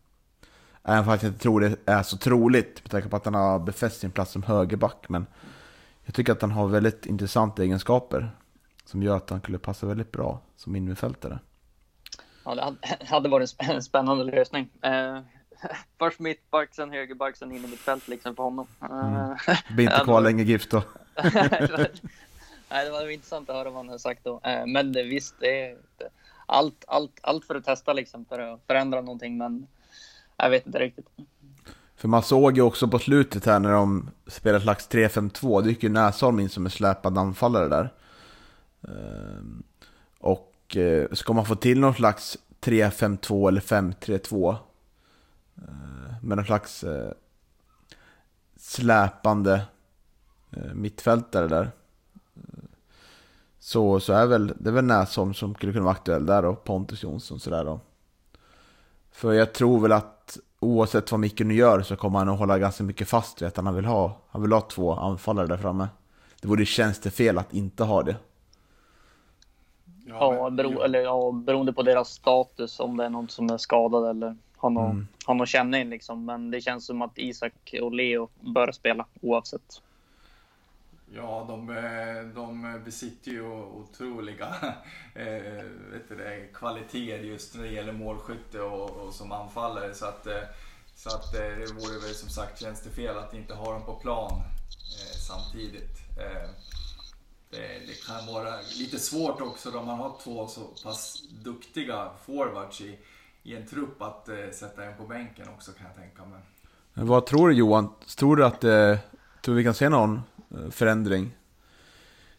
Även 0.84 1.05
fast 1.05 1.24
jag 1.24 1.30
inte 1.30 1.41
tror 1.41 1.61
det 1.61 1.76
är 1.86 2.03
så 2.03 2.18
troligt 2.18 2.84
med 2.84 2.91
tanke 2.91 3.09
på 3.09 3.15
att 3.15 3.26
han 3.26 3.34
har 3.34 3.59
befäst 3.59 3.99
sin 3.99 4.11
plats 4.11 4.32
som 4.32 4.43
högerback. 4.43 5.05
Men 5.09 5.26
jag 6.05 6.15
tycker 6.15 6.32
att 6.32 6.41
han 6.41 6.51
har 6.51 6.68
väldigt 6.68 7.05
intressanta 7.05 7.63
egenskaper. 7.63 8.32
Som 8.86 9.03
gör 9.03 9.18
att 9.18 9.30
han 9.30 9.39
skulle 9.39 9.59
passa 9.59 9.86
väldigt 9.88 10.11
bra 10.11 10.41
som 10.55 10.76
innermittfältare. 10.76 11.39
Ja, 12.43 12.55
det 12.55 13.05
hade 13.05 13.30
varit 13.36 13.55
en 13.57 13.84
spännande 13.84 14.24
lösning. 14.24 14.70
Eh, 14.82 15.20
först 15.99 16.20
mittback, 16.20 16.76
sen 16.76 16.91
högerback, 16.91 17.36
sen 17.38 17.51
in 17.51 17.65
i 17.65 17.68
mittfält 17.68 18.07
liksom 18.07 18.36
för 18.36 18.43
honom. 18.43 18.68
Mm. 18.82 19.32
Eh, 19.32 19.57
Blir 19.76 19.86
inte 19.86 19.99
kvar 20.03 20.22
länge 20.22 20.43
GIF 20.43 20.70
då. 20.70 20.84
Nej, 22.70 22.86
det 22.86 22.91
var 22.91 23.09
intressant 23.09 23.49
att 23.49 23.55
höra 23.55 23.70
vad 23.70 23.78
han 23.78 23.89
har 23.89 23.97
sagt 23.97 24.24
då. 24.24 24.41
Eh, 24.43 24.65
men 24.65 24.93
det, 24.93 25.03
visst, 25.03 25.36
det 25.39 25.61
är 25.61 25.78
allt, 26.45 26.86
allt, 26.88 27.20
allt 27.22 27.45
för 27.45 27.55
att 27.55 27.65
testa 27.65 27.93
liksom, 27.93 28.26
för 28.26 28.39
att 28.39 28.61
förändra 28.68 29.01
någonting. 29.01 29.38
Men 29.38 29.68
jag 30.38 30.49
vet 30.49 30.65
inte 30.65 30.80
riktigt. 30.80 31.07
För 31.95 32.07
man 32.07 32.24
såg 32.24 32.57
ju 32.57 32.61
också 32.61 32.88
på 32.88 32.99
slutet 32.99 33.45
här 33.45 33.59
när 33.59 33.72
de 33.72 34.09
spelade 34.28 34.63
slags 34.63 34.89
3-5-2, 34.89 35.61
det 35.61 35.70
gick 35.70 35.84
ju 35.84 35.89
Näsholm 35.89 36.39
in 36.39 36.49
som 36.49 36.65
en 36.65 36.72
släpad 36.72 37.18
anfallare 37.18 37.68
där. 37.68 37.93
Eh, 38.82 39.43
och 40.20 40.78
eh, 40.78 41.07
ska 41.11 41.34
man 41.34 41.45
få 41.45 41.55
till 41.55 41.80
någon 41.80 41.93
slags 41.93 42.38
3-5-2 42.61 43.47
eller 43.47 43.61
5-3-2 43.61 44.55
med 46.22 46.38
någon 46.38 46.45
slags 46.45 46.86
släpande 48.57 49.61
mittfältare 50.73 51.47
där. 51.47 51.71
Så, 53.59 53.99
så 53.99 54.13
är 54.13 54.27
väl, 54.27 54.53
det 54.59 54.69
är 54.69 54.73
väl 54.73 54.85
Näsholm 54.85 55.33
som 55.33 55.55
skulle 55.55 55.73
kunna 55.73 55.85
vara 55.85 55.95
aktuell 55.95 56.25
där 56.25 56.45
och 56.45 56.63
Pontus 56.63 57.03
Jonsson 57.03 57.39
sådär 57.39 57.65
då. 57.65 57.79
För 59.11 59.33
jag 59.33 59.53
tror 59.53 59.79
väl 59.79 59.91
att 59.91 60.37
oavsett 60.59 61.11
vad 61.11 61.19
Micke 61.19 61.39
nu 61.39 61.53
gör 61.53 61.81
så 61.81 61.95
kommer 61.95 62.19
han 62.19 62.29
att 62.29 62.39
hålla 62.39 62.59
ganska 62.59 62.83
mycket 62.83 63.07
fast 63.07 63.41
vid 63.41 63.47
att 63.47 63.57
han 63.57 63.75
vill 63.75 63.85
ha, 63.85 64.17
han 64.29 64.41
vill 64.41 64.51
ha 64.51 64.61
två 64.61 64.93
anfallare 64.93 65.47
där 65.47 65.57
framme. 65.57 65.87
Det 66.41 66.47
vore 66.47 66.65
tjänstefel 66.65 67.37
att 67.37 67.53
inte 67.53 67.83
ha 67.83 68.03
det. 68.03 68.15
Ja, 70.05 70.35
ja, 70.35 70.49
bero, 70.49 70.81
eller, 70.81 70.99
ja, 70.99 71.31
beroende 71.31 71.73
på 71.73 71.81
deras 71.81 72.09
status, 72.09 72.79
om 72.79 72.97
det 72.97 73.05
är 73.05 73.09
någon 73.09 73.29
som 73.29 73.49
är 73.49 73.57
skadad 73.57 74.09
eller 74.09 74.37
har 74.57 74.69
någon, 74.69 74.91
mm. 74.91 75.07
har 75.25 75.35
någon 75.35 75.47
känning 75.47 75.89
liksom. 75.89 76.25
Men 76.25 76.51
det 76.51 76.61
känns 76.61 76.85
som 76.85 77.01
att 77.01 77.17
Isak 77.17 77.75
och 77.81 77.91
Leo 77.91 78.29
bör 78.39 78.71
spela 78.71 79.05
oavsett. 79.21 79.81
Ja, 81.14 81.45
de, 81.47 81.70
eh, 81.70 82.24
de 82.36 82.82
besitter 82.86 83.32
ju 83.32 83.45
otroliga 83.51 84.55
eh, 85.14 85.64
vet 85.91 86.10
du 86.10 86.49
kvaliteter 86.53 87.24
just 87.24 87.55
när 87.55 87.64
det 87.64 87.70
gäller 87.70 87.93
målskytte 87.93 88.62
och, 88.62 88.89
och 88.89 89.14
som 89.14 89.32
anfallare. 89.32 89.93
Så 89.93 90.05
att, 90.05 90.28
eh, 90.28 90.43
så 90.95 91.10
att 91.10 91.36
eh, 91.36 91.41
det 91.41 91.74
vore 91.74 91.99
väl 91.99 92.16
som 92.16 92.30
sagt 92.30 92.60
tjänstefel 92.60 93.18
att 93.18 93.34
inte 93.34 93.53
ha 93.53 93.74
dem 93.74 93.86
på 93.86 93.93
plan 93.93 94.32
eh, 94.32 95.18
samtidigt. 95.28 95.97
Eh, 96.20 96.49
det, 97.49 97.68
det, 97.88 98.05
kan 98.08 98.34
vara 98.34 98.55
lite 98.80 98.99
svårt 98.99 99.41
också 99.41 99.72
då 99.72 99.82
man 99.82 99.99
har 99.99 100.18
två 100.24 100.47
så 100.47 100.62
pass 100.84 101.24
duktiga 101.43 102.10
forwards 102.26 102.82
i, 102.82 102.99
i 103.43 103.55
en 103.55 103.68
trupp 103.68 104.01
att 104.01 104.30
eh, 104.30 104.36
sätta 104.53 104.84
en 104.84 104.97
på 104.97 105.03
bänken 105.03 105.49
också 105.49 105.72
kan 105.72 105.88
jag 105.88 105.95
tänka 105.95 106.26
mig. 106.26 106.41
Men 106.93 107.08
vad 107.08 107.26
tror 107.26 107.49
du 107.49 107.55
Johan? 107.55 107.89
Tror 108.18 108.36
du 108.36 108.45
att 108.45 108.64
eh, 108.64 108.97
tror 109.41 109.55
vi 109.55 109.64
kan 109.64 109.74
se 109.74 109.89
någon 109.89 110.22
Eh, 110.51 110.69
förändring 110.69 111.35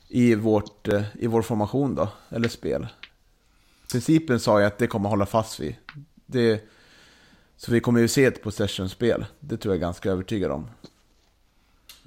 i, 0.08 0.34
vårt, 0.34 0.88
eh, 0.88 1.02
i 1.14 1.26
vår 1.26 1.42
formation 1.42 1.94
då? 1.94 2.08
Eller 2.28 2.48
spel? 2.48 2.86
Principen 3.90 4.40
sa 4.40 4.60
jag 4.60 4.66
att 4.66 4.78
det 4.78 4.86
kommer 4.86 5.08
hålla 5.08 5.26
fast 5.26 5.60
vid. 5.60 5.76
Det, 6.26 6.68
så 7.56 7.72
vi 7.72 7.80
kommer 7.80 8.00
ju 8.00 8.08
se 8.08 8.24
ett 8.24 8.42
possession-spel. 8.42 9.26
Det 9.40 9.56
tror 9.56 9.74
jag 9.74 9.78
är 9.78 9.86
ganska 9.86 10.10
övertygad 10.10 10.50
om. 10.52 10.70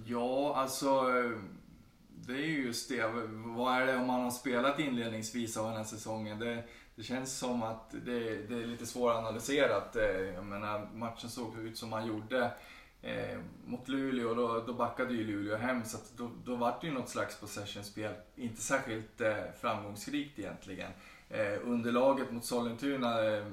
Ja, 0.05 0.53
alltså 0.55 1.03
det 2.27 2.33
är 2.33 2.45
ju 2.45 2.65
just 2.65 2.89
det. 2.89 3.07
Vad 3.29 3.81
är 3.81 3.85
det 3.85 3.95
om 3.95 4.07
man 4.07 4.21
har 4.21 4.31
spelat 4.31 4.79
inledningsvis 4.79 5.57
av 5.57 5.65
den 5.65 5.77
här 5.77 5.83
säsongen? 5.83 6.39
Det, 6.39 6.63
det 6.95 7.03
känns 7.03 7.37
som 7.37 7.63
att 7.63 7.91
det, 8.05 8.47
det 8.47 8.63
är 8.63 8.67
lite 8.67 8.85
svåranalyserat. 8.85 9.95
Eh, 9.95 10.03
jag 10.35 10.45
menar, 10.45 10.89
matchen 10.93 11.29
såg 11.29 11.59
ut 11.59 11.77
som 11.77 11.89
man 11.89 12.07
gjorde 12.07 12.51
eh, 13.01 13.39
mot 13.65 13.87
Luleå. 13.87 14.33
Då, 14.33 14.63
då 14.67 14.73
backade 14.73 15.13
ju 15.13 15.23
Luleå 15.23 15.57
hem, 15.57 15.85
så 15.85 15.97
då, 16.17 16.31
då 16.45 16.55
var 16.55 16.77
det 16.81 16.87
ju 16.87 16.93
något 16.93 17.09
slags 17.09 17.39
possession-spel. 17.39 18.13
Inte 18.35 18.61
särskilt 18.61 19.21
eh, 19.21 19.43
framgångsrikt 19.61 20.39
egentligen. 20.39 20.91
Eh, 21.29 21.59
underlaget 21.63 22.31
mot 22.31 22.45
Sollentuna 22.45 23.23
eh, 23.23 23.45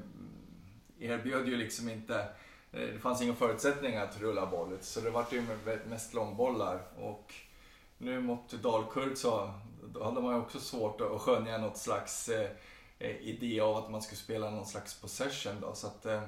erbjöd 0.99 1.49
ju 1.49 1.57
liksom 1.57 1.89
inte 1.89 2.19
eh, 2.73 2.87
det 2.93 2.99
fanns 2.99 3.23
inga 3.23 3.35
förutsättningar 3.35 4.05
att 4.05 4.21
rulla 4.21 4.47
bollet. 4.47 4.85
så 4.85 5.01
det 5.01 5.11
var 5.11 5.27
ju 5.33 5.43
mest 5.89 6.15
långbollar. 6.15 6.81
Och 6.97 7.35
nu 7.99 8.21
mot 8.21 8.53
Dalkurd 8.53 9.17
så 9.17 9.51
då 9.95 10.05
hade 10.05 10.21
man 10.21 10.35
ju 10.35 10.41
också 10.41 10.61
svårt 10.61 11.01
att 11.01 11.21
skönja 11.21 11.59
något 11.59 11.77
slags 11.77 12.29
eh, 12.29 12.51
eh 12.99 13.17
idé 13.17 13.61
av 13.61 13.77
att 13.77 13.91
man 13.91 14.03
skulle 14.03 14.19
spela 14.19 14.51
någon 14.51 14.67
slags 14.67 15.01
possession. 15.01 15.61
Då. 15.61 15.75
Så 15.75 15.87
att, 15.87 16.07
eh, 16.07 16.23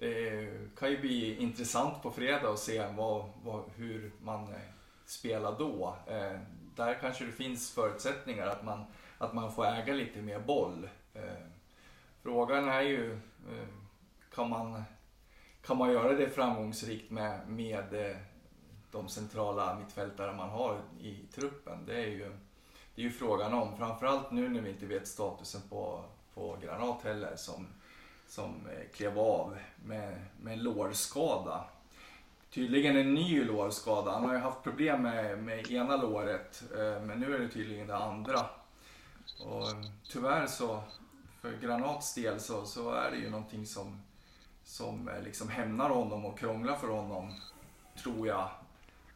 det 0.00 0.48
kan 0.78 0.90
ju 0.90 1.00
bli 1.00 1.36
intressant 1.36 2.02
på 2.02 2.10
fredag 2.10 2.50
att 2.50 2.58
se 2.58 2.86
vad, 2.96 3.24
vad, 3.42 3.64
hur 3.76 4.12
man 4.22 4.48
eh, 4.48 4.60
spelar 5.04 5.58
då. 5.58 5.96
Eh, 6.06 6.38
där 6.76 6.98
kanske 7.00 7.24
det 7.24 7.32
finns 7.32 7.70
förutsättningar 7.70 8.46
att 8.46 8.64
man, 8.64 8.84
att 9.18 9.34
man 9.34 9.52
får 9.52 9.66
äga 9.66 9.94
lite 9.94 10.22
mer 10.22 10.38
boll. 10.38 10.88
Eh, 11.14 11.46
frågan 12.22 12.68
är 12.68 12.80
ju, 12.80 13.12
eh, 13.12 13.68
kan 14.34 14.50
man, 14.50 14.82
kan 15.62 15.76
man 15.76 15.92
göra 15.92 16.12
det 16.12 16.28
framgångsrikt 16.28 17.10
med, 17.10 17.48
med 17.48 18.10
eh, 18.10 18.16
de 18.90 19.08
centrala 19.08 19.78
mittfältare 19.78 20.36
man 20.36 20.50
har 20.50 20.82
i 21.00 21.14
truppen. 21.34 21.86
Det 21.86 21.96
är 21.96 22.08
ju, 22.08 22.32
det 22.94 23.02
är 23.02 23.04
ju 23.04 23.10
frågan 23.10 23.54
om. 23.54 23.76
Framförallt 23.76 24.30
nu 24.30 24.48
när 24.48 24.60
vi 24.60 24.70
inte 24.70 24.86
vet 24.86 25.08
statusen 25.08 25.60
på, 25.68 26.04
på 26.34 26.56
Granat 26.62 27.02
heller 27.02 27.36
som, 27.36 27.66
som 28.30 28.66
eh, 28.66 28.96
klev 28.96 29.18
av 29.18 29.56
med, 29.84 30.18
med 30.42 30.52
en 30.52 30.62
lårskada. 30.62 31.64
Tydligen 32.50 32.96
en 32.96 33.14
ny 33.14 33.44
lårskada. 33.44 34.10
Han 34.10 34.24
har 34.24 34.34
ju 34.34 34.38
haft 34.40 34.62
problem 34.62 35.02
med, 35.02 35.38
med 35.38 35.70
ena 35.70 35.96
låret 35.96 36.62
eh, 36.76 37.02
men 37.02 37.20
nu 37.20 37.34
är 37.34 37.38
det 37.38 37.48
tydligen 37.48 37.86
det 37.86 37.96
andra. 37.96 38.46
Och 39.46 39.68
eh, 39.68 39.82
tyvärr 40.08 40.46
så, 40.46 40.82
för 41.40 41.52
Granats 41.62 42.14
del 42.14 42.40
så, 42.40 42.64
så 42.64 42.92
är 42.92 43.10
det 43.10 43.16
ju 43.16 43.30
någonting 43.30 43.66
som, 43.66 44.02
som 44.64 45.10
liksom 45.24 45.48
hämnar 45.48 45.90
honom 45.90 46.24
och 46.24 46.38
krånglar 46.38 46.76
för 46.76 46.88
honom, 46.88 47.34
tror 48.02 48.26
jag 48.26 48.48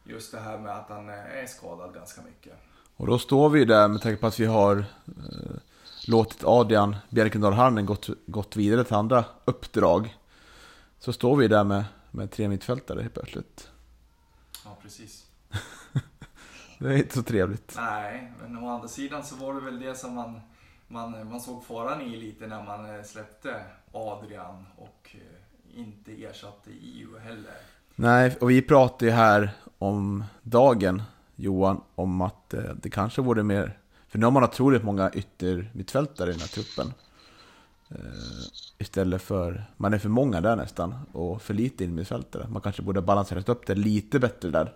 just 0.03 0.31
det 0.31 0.39
här 0.39 0.57
med 0.57 0.71
att 0.71 0.89
han 0.89 1.09
är 1.09 1.45
skadad 1.45 1.93
ganska 1.93 2.21
mycket. 2.21 2.53
Och 2.97 3.07
då 3.07 3.19
står 3.19 3.49
vi 3.49 3.65
där 3.65 3.87
med 3.87 4.01
tanke 4.01 4.21
på 4.21 4.27
att 4.27 4.39
vi 4.39 4.45
har 4.45 4.77
eh, 4.77 5.55
låtit 6.07 6.43
Adrian 6.43 6.95
Bjärkendal 7.09 7.53
Harnen 7.53 7.85
gått, 7.85 8.09
gått 8.25 8.55
vidare 8.55 8.83
till 8.83 8.95
andra 8.95 9.25
uppdrag. 9.45 10.17
Så 10.99 11.13
står 11.13 11.35
vi 11.35 11.47
där 11.47 11.63
med, 11.63 11.85
med 12.11 12.31
tre 12.31 12.47
mittfältare 12.47 13.01
helt 13.01 13.13
plötsligt. 13.13 13.69
Ja, 14.65 14.77
precis. 14.81 15.25
det 16.79 16.87
är 16.87 16.97
inte 16.97 17.15
så 17.15 17.23
trevligt. 17.23 17.73
Nej, 17.75 18.33
men 18.41 18.57
å 18.57 18.69
andra 18.69 18.87
sidan 18.87 19.23
så 19.23 19.35
var 19.35 19.53
det 19.53 19.61
väl 19.61 19.79
det 19.79 19.95
som 19.95 20.13
man, 20.13 20.41
man, 20.87 21.29
man 21.29 21.41
såg 21.41 21.63
faran 21.63 22.01
i 22.01 22.17
lite 22.17 22.47
när 22.47 22.63
man 22.63 22.95
eh, 22.95 23.03
släppte 23.03 23.63
Adrian 23.91 24.65
och 24.75 25.15
eh, 25.15 25.79
inte 25.79 26.23
ersatte 26.23 26.71
EU 26.71 27.17
heller. 27.17 27.53
Nej, 27.95 28.37
och 28.41 28.49
vi 28.49 28.61
pratade 28.61 29.05
ju 29.05 29.11
här 29.11 29.51
om 29.77 30.23
dagen, 30.41 31.03
Johan, 31.35 31.81
om 31.95 32.21
att 32.21 32.53
eh, 32.53 32.63
det 32.81 32.89
kanske 32.89 33.21
vore 33.21 33.43
mer... 33.43 33.79
För 34.15 34.19
nu 34.19 34.25
har 34.25 34.31
man 34.31 34.43
otroligt 34.43 34.83
många 34.83 35.11
yttermittfältare 35.13 36.29
i 36.29 36.31
den 36.31 36.41
här 36.41 36.47
truppen. 36.47 36.93
Uh, 37.91 38.43
istället 38.77 39.21
för... 39.21 39.65
Man 39.77 39.93
är 39.93 39.97
för 39.97 40.09
många 40.09 40.41
där 40.41 40.55
nästan, 40.55 40.95
och 41.11 41.41
för 41.41 41.53
lite 41.53 41.83
innermittfältare. 41.83 42.47
Man 42.47 42.61
kanske 42.61 42.81
borde 42.81 43.01
balanserat 43.01 43.49
upp 43.49 43.65
det 43.65 43.75
lite 43.75 44.19
bättre 44.19 44.49
där. 44.49 44.73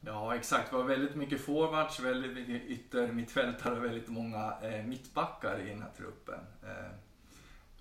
Ja, 0.00 0.34
exakt. 0.34 0.70
Det 0.70 0.76
var 0.76 0.84
väldigt 0.84 1.14
mycket 1.14 1.40
forwards, 1.40 2.00
väldigt 2.00 2.34
mycket 2.34 2.62
yttermittfältare 2.68 3.76
och 3.76 3.84
väldigt 3.84 4.08
många 4.08 4.52
eh, 4.62 4.84
mittbackar 4.84 5.60
i 5.66 5.68
den 5.68 5.82
här 5.82 5.90
truppen. 5.96 6.40
Eh, 6.62 6.90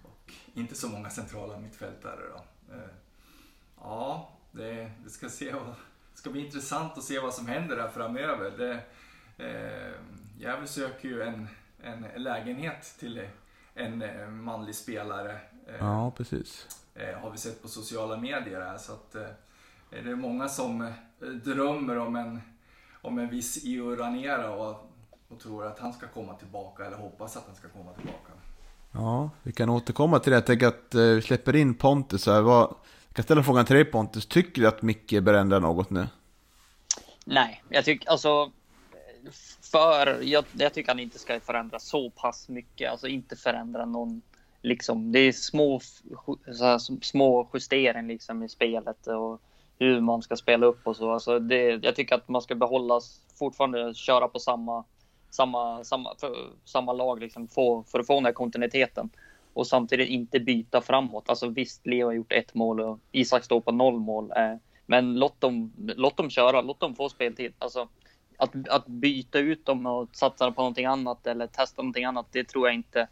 och 0.03 0.33
inte 0.53 0.75
så 0.75 0.87
många 0.87 1.09
centrala 1.09 1.59
mittfältare 1.59 2.21
då. 2.35 2.73
Eh, 2.73 2.89
ja, 3.79 4.31
det, 4.51 4.91
det 5.03 5.09
ska 5.09 5.29
se 5.29 5.51
det 5.51 5.75
ska 6.13 6.29
bli 6.29 6.45
intressant 6.45 6.97
att 6.97 7.03
se 7.03 7.19
vad 7.19 7.33
som 7.33 7.47
händer 7.47 7.75
där 7.75 7.87
framöver. 7.87 8.51
Det, 8.57 8.79
eh, 9.37 9.93
Gävle 10.43 10.67
söker 10.67 11.09
ju 11.09 11.21
en, 11.21 11.47
en 11.83 12.23
lägenhet 12.23 12.95
till 12.99 13.27
en 13.73 14.01
eh, 14.01 14.27
manlig 14.27 14.75
spelare. 14.75 15.31
Eh, 15.67 15.75
ja, 15.79 16.11
precis. 16.11 16.67
Eh, 16.95 17.19
har 17.19 17.31
vi 17.31 17.37
sett 17.37 17.61
på 17.61 17.67
sociala 17.67 18.17
medier 18.17 18.61
här. 18.61 18.77
Så 18.77 18.91
att, 18.93 19.11
det 19.89 20.09
är 20.09 20.15
många 20.15 20.49
som 20.49 20.93
drömmer 21.43 21.97
om 21.97 22.15
en, 22.15 22.41
om 23.01 23.19
en 23.19 23.29
viss 23.29 23.65
Io 23.65 23.95
Ranera 23.95 24.55
och, 24.55 24.91
och 25.27 25.39
tror 25.39 25.65
att 25.65 25.79
han 25.79 25.93
ska 25.93 26.07
komma 26.07 26.33
tillbaka 26.33 26.85
eller 26.85 26.97
hoppas 26.97 27.37
att 27.37 27.43
han 27.47 27.55
ska 27.55 27.69
komma 27.69 27.93
tillbaka. 27.93 28.31
Ja, 28.91 29.29
vi 29.43 29.51
kan 29.51 29.69
återkomma 29.69 30.19
till 30.19 30.31
det. 30.31 30.37
Jag 30.37 30.45
tänker 30.45 30.67
att 30.67 30.95
vi 30.95 31.21
släpper 31.21 31.55
in 31.55 31.75
Pontus 31.75 32.25
här. 32.25 32.41
Vad, 32.41 32.75
Jag 33.07 33.15
kan 33.15 33.23
ställa 33.23 33.43
frågan 33.43 33.65
till 33.65 33.75
dig 33.75 33.85
Pontus, 33.85 34.25
tycker 34.25 34.61
du 34.61 34.67
att 34.67 34.81
Micke 34.81 35.23
bör 35.23 35.33
ändra 35.33 35.59
något 35.59 35.89
nu? 35.89 36.07
Nej, 37.25 37.63
jag 37.69 37.85
tycker 37.85 38.09
alltså 38.09 38.51
för 39.73 40.21
jag, 40.21 40.45
jag 40.57 40.73
tycker 40.73 40.91
han 40.91 40.99
inte 40.99 41.19
ska 41.19 41.39
förändra 41.39 41.79
så 41.79 42.09
pass 42.09 42.49
mycket, 42.49 42.91
alltså 42.91 43.07
inte 43.07 43.35
förändra 43.35 43.85
någon 43.85 44.21
liksom. 44.61 45.11
Det 45.11 45.19
är 45.19 45.31
små, 45.31 45.79
så 46.55 46.65
här, 46.65 47.03
små 47.03 47.49
justeringar 47.53 48.07
liksom 48.07 48.43
i 48.43 48.49
spelet 48.49 49.07
och 49.07 49.41
hur 49.79 50.01
man 50.01 50.21
ska 50.21 50.35
spela 50.35 50.65
upp 50.65 50.87
och 50.87 50.95
så. 50.95 51.11
Alltså 51.11 51.39
det, 51.39 51.83
jag 51.83 51.95
tycker 51.95 52.15
att 52.15 52.29
man 52.29 52.41
ska 52.41 52.55
behålla 52.55 52.99
fortfarande 53.39 53.93
köra 53.93 54.27
på 54.27 54.39
samma 54.39 54.83
samma, 55.29 55.83
samma, 55.83 56.15
för, 56.19 56.35
samma 56.65 56.93
lag 56.93 57.19
liksom, 57.19 57.47
få, 57.47 57.83
för 57.83 57.99
att 57.99 58.07
få 58.07 58.13
den 58.13 58.25
här 58.25 58.33
kontinuiteten 58.33 59.09
och 59.53 59.67
samtidigt 59.67 60.09
inte 60.09 60.39
byta 60.39 60.81
framåt. 60.81 61.29
Alltså 61.29 61.47
visst, 61.47 61.85
Leo 61.85 62.07
har 62.07 62.13
gjort 62.13 62.31
ett 62.31 62.53
mål 62.53 62.79
och 62.79 62.99
Isak 63.11 63.43
står 63.43 63.61
på 63.61 63.71
noll 63.71 63.99
mål, 63.99 64.31
eh, 64.35 64.55
men 64.85 65.19
låt 65.19 65.41
dem, 65.41 65.73
låt 65.77 66.17
dem 66.17 66.29
köra, 66.29 66.61
låt 66.61 66.79
dem 66.79 66.95
få 66.95 67.09
speltid. 67.09 67.53
Alltså, 67.59 67.87
att, 68.37 68.69
att 68.69 68.87
byta 68.87 69.39
ut 69.39 69.65
dem 69.65 69.85
och 69.85 70.09
satsa 70.11 70.51
på 70.51 70.61
någonting 70.61 70.85
annat 70.85 71.27
eller 71.27 71.47
testa 71.47 71.81
någonting 71.81 72.05
annat, 72.05 72.25
det 72.31 72.43
tror 72.43 72.67
jag 72.67 72.75
inte 72.75 73.07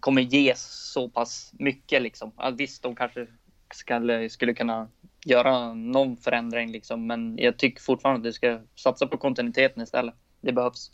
kommer 0.00 0.22
ge 0.22 0.54
så 0.56 1.08
pass 1.08 1.52
mycket 1.58 2.02
liksom. 2.02 2.32
Visst, 2.52 2.82
de 2.82 2.96
kanske 2.96 3.26
skulle, 3.74 4.30
skulle 4.30 4.54
kunna 4.54 4.88
göra 5.24 5.74
någon 5.74 6.16
förändring 6.16 6.72
liksom, 6.72 7.06
men 7.06 7.38
jag 7.38 7.56
tycker 7.56 7.82
fortfarande 7.82 8.18
att 8.18 8.24
du 8.24 8.32
ska 8.32 8.60
satsa 8.74 9.06
på 9.06 9.16
kontinuiteten 9.16 9.82
istället. 9.82 10.14
Det 10.40 10.52
behövs. 10.52 10.90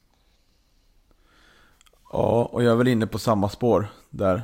Ja, 2.13 2.49
och 2.53 2.65
jag 2.65 2.73
är 2.73 2.77
väl 2.77 2.89
inne 2.89 3.07
på 3.07 3.19
samma 3.19 3.49
spår 3.49 3.87
där. 4.11 4.37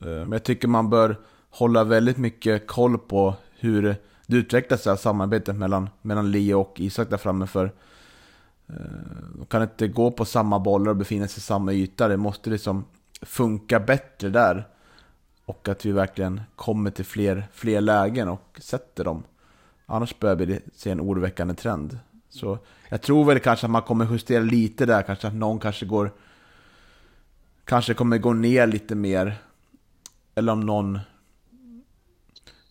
Eh, 0.00 0.06
men 0.06 0.32
jag 0.32 0.44
tycker 0.44 0.68
man 0.68 0.90
bör 0.90 1.16
hålla 1.50 1.84
väldigt 1.84 2.18
mycket 2.18 2.66
koll 2.66 2.98
på 2.98 3.34
hur 3.58 3.96
det 4.28 4.36
utvecklas 4.36 4.84
det 4.84 4.90
här 4.90 4.96
samarbetet 4.96 5.56
mellan, 5.56 5.90
mellan 6.02 6.30
Leo 6.30 6.60
och 6.60 6.80
Isak 6.80 7.10
där 7.10 7.16
framme. 7.16 7.46
För 7.46 7.72
de 9.36 9.46
kan 9.48 9.62
inte 9.62 9.88
gå 9.88 10.10
på 10.10 10.24
samma 10.24 10.58
bollar 10.58 10.90
och 10.90 10.96
befinna 10.96 11.28
sig 11.28 11.38
i 11.38 11.40
samma 11.40 11.72
yta. 11.72 12.08
Det 12.08 12.16
måste 12.16 12.50
liksom 12.50 12.84
funka 13.22 13.80
bättre 13.80 14.28
där. 14.28 14.68
Och 15.44 15.68
att 15.68 15.86
vi 15.86 15.92
verkligen 15.92 16.40
kommer 16.56 16.90
till 16.90 17.04
fler, 17.04 17.48
fler 17.52 17.80
lägen 17.80 18.28
och 18.28 18.58
sätter 18.60 19.04
dem. 19.04 19.22
Annars 19.86 20.18
börjar 20.18 20.36
vi 20.36 20.60
se 20.74 20.90
en 20.90 21.00
oroväckande 21.00 21.54
trend. 21.54 21.98
Så 22.28 22.58
jag 22.88 23.02
tror 23.02 23.24
väl 23.24 23.40
kanske 23.40 23.66
att 23.66 23.70
man 23.70 23.82
kommer 23.82 24.12
justera 24.12 24.42
lite 24.42 24.86
där, 24.86 25.02
kanske 25.02 25.28
att 25.28 25.34
någon 25.34 25.58
kanske 25.58 25.86
går... 25.86 26.12
Kanske 27.64 27.94
kommer 27.94 28.18
gå 28.18 28.32
ner 28.32 28.66
lite 28.66 28.94
mer. 28.94 29.36
Eller 30.34 30.52
om 30.52 30.60
någon 30.60 30.98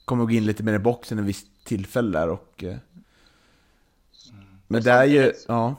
kommer 0.08 0.26
gå 0.26 0.32
in 0.32 0.46
lite 0.46 0.64
mer 0.64 0.74
i 0.74 0.80
boxen 0.80 1.20
en 1.20 1.26
viss 1.26 1.46
tillfälle 1.64 2.20
där 2.20 2.30
och... 2.30 2.64
Eh, 2.64 2.78
men 4.68 4.84
det 4.84 4.92
är 4.92 5.06
ju, 5.06 5.34
ja. 5.48 5.76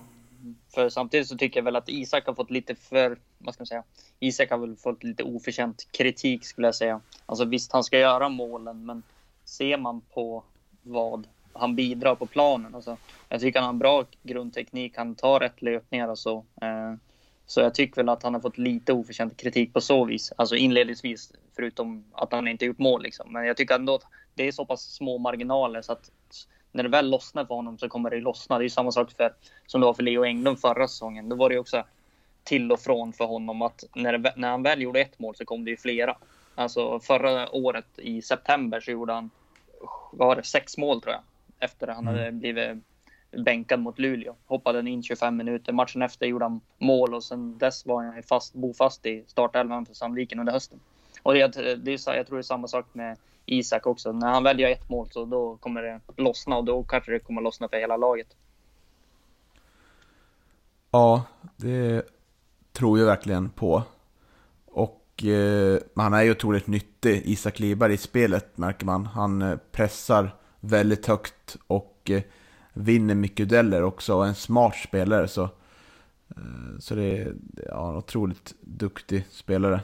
För 0.75 0.89
samtidigt 0.89 1.29
så 1.29 1.37
tycker 1.37 1.61
jag 1.61 1.65
väl 1.65 1.77
att 1.77 1.89
Isak 1.89 2.27
har 2.27 2.35
fått 2.35 2.51
lite 2.51 2.75
för, 2.75 3.19
vad 3.39 3.55
ska 3.55 3.61
man 3.61 3.67
säga, 3.67 3.83
Isak 4.21 4.51
har 4.51 4.59
väl 4.59 4.77
fått 4.77 5.05
lite 5.05 5.23
oförtjänt 5.23 5.89
kritik 5.91 6.45
skulle 6.45 6.67
jag 6.67 6.75
säga. 6.75 7.01
Alltså 7.27 7.45
visst, 7.45 7.73
han 7.73 7.85
ska 7.85 7.99
göra 7.99 8.29
målen, 8.29 8.87
men 8.87 9.03
ser 9.45 9.77
man 9.77 10.01
på 10.01 10.45
vad 10.83 11.27
han 11.53 11.77
bidrar 11.77 12.15
på 12.15 12.27
planen. 12.27 12.75
Alltså, 12.75 12.97
jag 13.29 13.41
tycker 13.41 13.59
han 13.59 13.67
har 13.67 13.73
en 13.73 13.79
bra 13.79 14.05
grundteknik, 14.23 14.97
han 14.97 15.15
tar 15.15 15.41
rätt 15.41 15.63
löpningar 15.63 16.09
och 16.09 16.19
så. 16.19 16.45
Eh, 16.61 16.95
så 17.49 17.61
jag 17.61 17.75
tycker 17.75 17.97
väl 17.97 18.09
att 18.09 18.23
han 18.23 18.35
har 18.35 18.41
fått 18.41 18.59
lite 18.59 18.93
oförtjänt 18.93 19.37
kritik 19.37 19.73
på 19.73 19.81
så 19.81 20.05
vis. 20.05 20.33
Alltså 20.37 20.57
inledningsvis, 20.57 21.33
förutom 21.57 22.05
att 22.13 22.33
han 22.33 22.49
inte 22.49 22.65
gjort 22.65 22.79
mål 22.79 23.03
liksom. 23.03 23.33
Men 23.33 23.47
jag 23.47 23.57
tycker 23.57 23.75
ändå 23.75 23.95
att 23.95 24.05
det 24.35 24.49
är 24.49 24.53
så 24.53 24.65
pass 24.65 24.83
små 24.83 25.19
marginaler 25.19 25.83
så 25.83 25.93
att 25.93 26.11
när 26.73 26.83
det 26.83 26.89
väl 26.89 27.11
lossnar 27.11 27.45
för 27.45 27.55
honom 27.55 27.79
så 27.79 27.89
kommer 27.89 28.11
det 28.11 28.21
lossna. 28.21 28.59
Det 28.59 28.65
är 28.65 28.69
samma 28.69 28.93
sak 28.93 29.11
för, 29.13 29.33
som 29.67 29.81
det 29.81 29.87
var 29.87 29.95
för 29.95 30.03
Leo 30.03 30.25
Englund 30.25 30.61
förra 30.61 30.89
säsongen. 30.89 31.29
Då 31.29 31.37
var 31.37 31.51
det 31.51 31.59
också 31.59 31.85
till 32.45 32.73
och 32.73 32.81
från 32.81 33.13
för 33.13 33.25
honom 33.25 33.63
att 33.63 33.85
när, 33.95 34.19
det, 34.19 34.33
när 34.37 34.51
han 34.51 34.63
väl 34.63 34.83
gjorde 34.83 35.01
ett 35.01 35.19
mål 35.19 35.37
så 35.37 35.45
kom 35.45 35.65
det 35.65 35.71
ju 35.71 35.77
flera. 35.77 36.17
Alltså 36.55 37.01
förra 37.01 37.55
året 37.55 37.99
i 37.99 38.23
september 38.23 38.81
så 38.81 38.91
gjorde 38.91 39.13
han, 39.13 39.31
vad 40.13 40.29
var 40.29 40.37
det, 40.37 40.43
sex 40.43 40.79
mål 40.79 41.01
tror 41.01 41.15
jag. 41.15 41.23
Efter 41.61 41.89
att 41.89 41.97
han 41.97 42.07
hade 42.07 42.23
mm. 42.23 42.39
blivit 42.39 42.77
bänkad 43.31 43.81
mot 43.81 43.99
Luleå. 43.99 44.35
Hoppade 44.47 44.91
in 44.91 45.03
25 45.03 45.37
minuter. 45.37 45.73
Matchen 45.73 46.03
efter 46.03 46.27
gjorde 46.27 46.45
han 46.45 46.61
mål 46.79 47.15
och 47.15 47.25
sen 47.25 47.59
dess 47.59 47.87
var 47.87 48.05
han 48.05 48.23
fast, 48.23 48.55
bofast 48.55 49.07
i 49.07 49.25
startelvan 49.27 49.87
för 49.87 49.95
Sandviken 49.95 50.41
under 50.41 50.53
hösten. 50.53 50.81
Och 51.23 51.35
det, 51.35 51.47
det 51.77 51.93
är, 51.93 52.17
jag 52.17 52.27
tror 52.27 52.37
det 52.37 52.41
är 52.41 52.43
samma 52.43 52.69
sak 52.69 52.87
med 52.93 53.17
Isak 53.47 53.87
också. 53.87 54.13
När 54.13 54.29
han 54.29 54.43
väljer 54.43 54.71
ett 54.71 54.89
mål 54.89 55.09
så 55.11 55.25
då 55.25 55.57
kommer 55.57 55.83
det 55.83 56.01
lossna 56.17 56.57
och 56.57 56.65
då 56.65 56.85
kanske 56.85 57.13
det 57.13 57.19
kommer 57.19 57.43
lossna 57.43 57.69
för 57.69 57.77
hela 57.77 57.97
laget. 57.97 58.37
Ja, 60.91 61.25
det 61.57 62.03
tror 62.73 62.99
jag 62.99 63.07
verkligen 63.07 63.51
på. 63.51 63.83
Och 64.67 65.25
eh, 65.25 65.79
han 65.97 66.15
är 66.15 66.23
ju 66.23 66.31
otroligt 66.31 66.67
nyttig, 66.67 67.23
Isak 67.25 67.59
Liberg, 67.59 67.95
i 67.95 67.97
spelet 67.97 68.59
märker 68.59 68.87
man. 68.87 69.07
Han 69.07 69.43
eh, 69.43 69.57
pressar 69.73 70.31
väldigt 70.61 71.07
högt 71.07 71.57
och 71.67 72.11
eh, 72.11 72.23
vinner 72.79 73.15
mycket 73.15 73.49
dueller 73.49 73.83
också 73.83 74.15
och 74.15 74.25
är 74.25 74.29
en 74.29 74.35
smart 74.35 74.77
spelare. 74.77 75.29
Så, 75.29 75.43
eh, 76.29 76.79
så 76.79 76.95
det 76.95 77.19
är 77.19 77.35
ja, 77.67 77.91
en 77.91 77.97
otroligt 77.97 78.55
duktig 78.61 79.27
spelare 79.31 79.81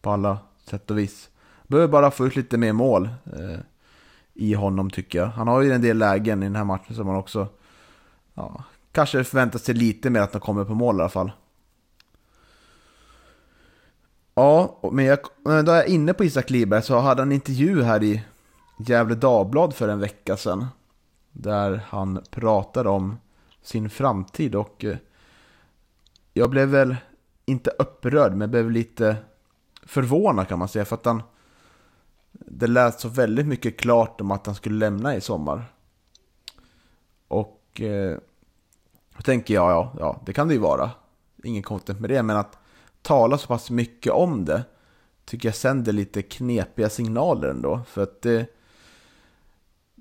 på 0.00 0.10
alla 0.10 0.38
sätt 0.64 0.90
och 0.90 0.98
vis. 0.98 1.30
Behöver 1.66 1.88
bara 1.88 2.10
få 2.10 2.26
ut 2.26 2.36
lite 2.36 2.58
mer 2.58 2.72
mål 2.72 3.08
eh, 3.26 3.58
i 4.34 4.54
honom 4.54 4.90
tycker 4.90 5.18
jag. 5.18 5.26
Han 5.26 5.48
har 5.48 5.60
ju 5.60 5.72
en 5.72 5.82
del 5.82 5.98
lägen 5.98 6.42
i 6.42 6.46
den 6.46 6.56
här 6.56 6.64
matchen 6.64 6.96
som 6.96 7.06
man 7.06 7.16
också 7.16 7.48
ja, 8.34 8.64
kanske 8.92 9.24
förväntar 9.24 9.58
sig 9.58 9.74
lite 9.74 10.10
mer 10.10 10.20
att 10.20 10.32
han 10.32 10.40
kommer 10.40 10.64
på 10.64 10.74
mål 10.74 10.96
i 10.96 11.00
alla 11.00 11.08
fall. 11.08 11.32
Ja, 14.34 14.80
men 14.92 15.04
jag, 15.04 15.18
då 15.44 15.50
är 15.50 15.76
jag 15.76 15.88
inne 15.88 16.14
på 16.14 16.24
Isak 16.24 16.50
Liberg 16.50 16.82
så 16.82 16.98
hade 16.98 17.20
han 17.20 17.28
en 17.28 17.32
intervju 17.32 17.82
här 17.82 18.02
i 18.02 18.22
Gävle 18.78 19.14
Dagblad 19.14 19.74
för 19.74 19.88
en 19.88 20.00
vecka 20.00 20.36
sedan. 20.36 20.66
Där 21.32 21.80
han 21.88 22.20
pratade 22.30 22.88
om 22.88 23.16
sin 23.62 23.90
framtid 23.90 24.54
och 24.54 24.84
eh, 24.84 24.96
jag 26.32 26.50
blev 26.50 26.68
väl 26.68 26.96
inte 27.44 27.70
upprörd 27.70 28.34
men 28.34 28.50
blev 28.50 28.70
lite 28.70 29.16
förvånad 29.82 30.48
kan 30.48 30.58
man 30.58 30.68
säga 30.68 30.84
för 30.84 30.96
att 30.96 31.06
han 31.06 31.22
det 32.32 32.66
lät 32.66 33.00
så 33.00 33.08
väldigt 33.08 33.46
mycket 33.46 33.76
klart 33.76 34.20
om 34.20 34.30
att 34.30 34.46
han 34.46 34.54
skulle 34.54 34.78
lämna 34.78 35.16
i 35.16 35.20
sommar. 35.20 35.64
Och 37.28 37.80
eh, 37.80 38.18
då 39.16 39.22
tänker 39.22 39.54
jag, 39.54 39.70
ja, 39.70 39.92
ja, 39.98 40.20
det 40.26 40.32
kan 40.32 40.48
det 40.48 40.54
ju 40.54 40.60
vara. 40.60 40.90
Ingen 41.44 41.62
content 41.62 42.00
med 42.00 42.10
det, 42.10 42.22
men 42.22 42.36
att 42.36 42.58
tala 43.02 43.38
så 43.38 43.46
pass 43.46 43.70
mycket 43.70 44.12
om 44.12 44.44
det 44.44 44.64
tycker 45.24 45.48
jag 45.48 45.56
sänder 45.56 45.92
lite 45.92 46.22
knepiga 46.22 46.88
signaler 46.88 47.48
ändå. 47.48 47.80
För 47.86 48.02
att 48.02 48.22
det, 48.22 48.46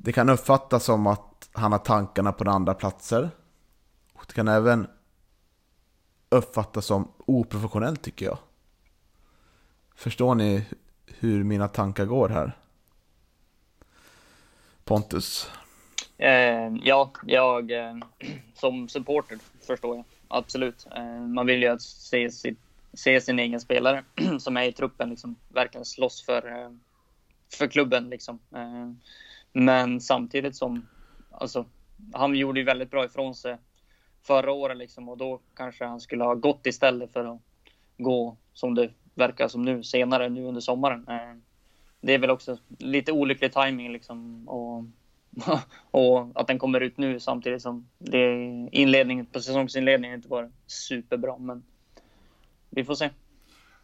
det 0.03 0.11
kan 0.11 0.29
uppfattas 0.29 0.83
som 0.83 1.07
att 1.07 1.49
han 1.53 1.71
har 1.71 1.79
tankarna 1.79 2.31
på 2.31 2.49
andra 2.49 2.73
platser. 2.73 3.29
Och 4.13 4.23
det 4.27 4.33
kan 4.33 4.47
även 4.47 4.87
uppfattas 6.29 6.85
som 6.85 7.11
oprofessionellt 7.17 8.01
tycker 8.01 8.25
jag. 8.25 8.37
Förstår 9.95 10.35
ni 10.35 10.65
hur 11.05 11.43
mina 11.43 11.67
tankar 11.67 12.05
går 12.05 12.29
här? 12.29 12.57
Pontus? 14.83 15.51
Eh, 16.17 16.75
ja, 16.83 17.11
jag 17.25 17.71
eh, 17.71 17.95
som 18.53 18.89
supporter 18.89 19.39
förstår 19.67 19.95
jag 19.95 20.05
absolut. 20.27 20.87
Eh, 20.95 21.21
man 21.21 21.45
vill 21.45 21.63
ju 21.63 21.79
se, 21.79 22.31
sitt, 22.31 22.59
se 22.93 23.21
sin 23.21 23.39
egen 23.39 23.61
spelare 23.61 24.03
som 24.39 24.57
är 24.57 24.63
i 24.63 24.71
truppen 24.71 25.09
liksom 25.09 25.35
verkligen 25.49 25.85
slåss 25.85 26.25
för, 26.25 26.47
eh, 26.47 26.71
för 27.53 27.67
klubben 27.67 28.09
liksom. 28.09 28.39
Eh, 28.55 28.91
men 29.53 30.01
samtidigt 30.01 30.55
som, 30.55 30.87
alltså, 31.31 31.65
han 32.13 32.35
gjorde 32.35 32.59
ju 32.59 32.65
väldigt 32.65 32.91
bra 32.91 33.05
ifrån 33.05 33.35
sig 33.35 33.57
förra 34.21 34.51
året 34.51 34.77
liksom 34.77 35.09
och 35.09 35.17
då 35.17 35.41
kanske 35.55 35.85
han 35.85 35.99
skulle 35.99 36.23
ha 36.23 36.33
gått 36.33 36.65
istället 36.65 37.13
för 37.13 37.25
att 37.25 37.41
gå 37.97 38.37
som 38.53 38.75
det 38.75 38.89
verkar 39.13 39.47
som 39.47 39.61
nu 39.61 39.83
senare 39.83 40.29
nu 40.29 40.43
under 40.43 40.61
sommaren. 40.61 41.07
Eh, 41.07 41.37
det 42.01 42.13
är 42.13 42.19
väl 42.19 42.29
också 42.29 42.57
lite 42.79 43.11
olycklig 43.11 43.53
timing 43.53 43.91
liksom 43.91 44.49
och, 44.49 44.85
och 45.91 46.31
att 46.35 46.47
den 46.47 46.59
kommer 46.59 46.81
ut 46.81 46.97
nu 46.97 47.19
samtidigt 47.19 47.61
som 47.61 47.87
det 47.97 48.33
inledningen 48.71 49.25
på 49.25 49.41
säsongsinledningen 49.41 50.15
inte 50.15 50.29
var 50.29 50.51
superbra. 50.67 51.37
Men 51.37 51.63
vi 52.69 52.83
får 52.83 52.95
se. 52.95 53.09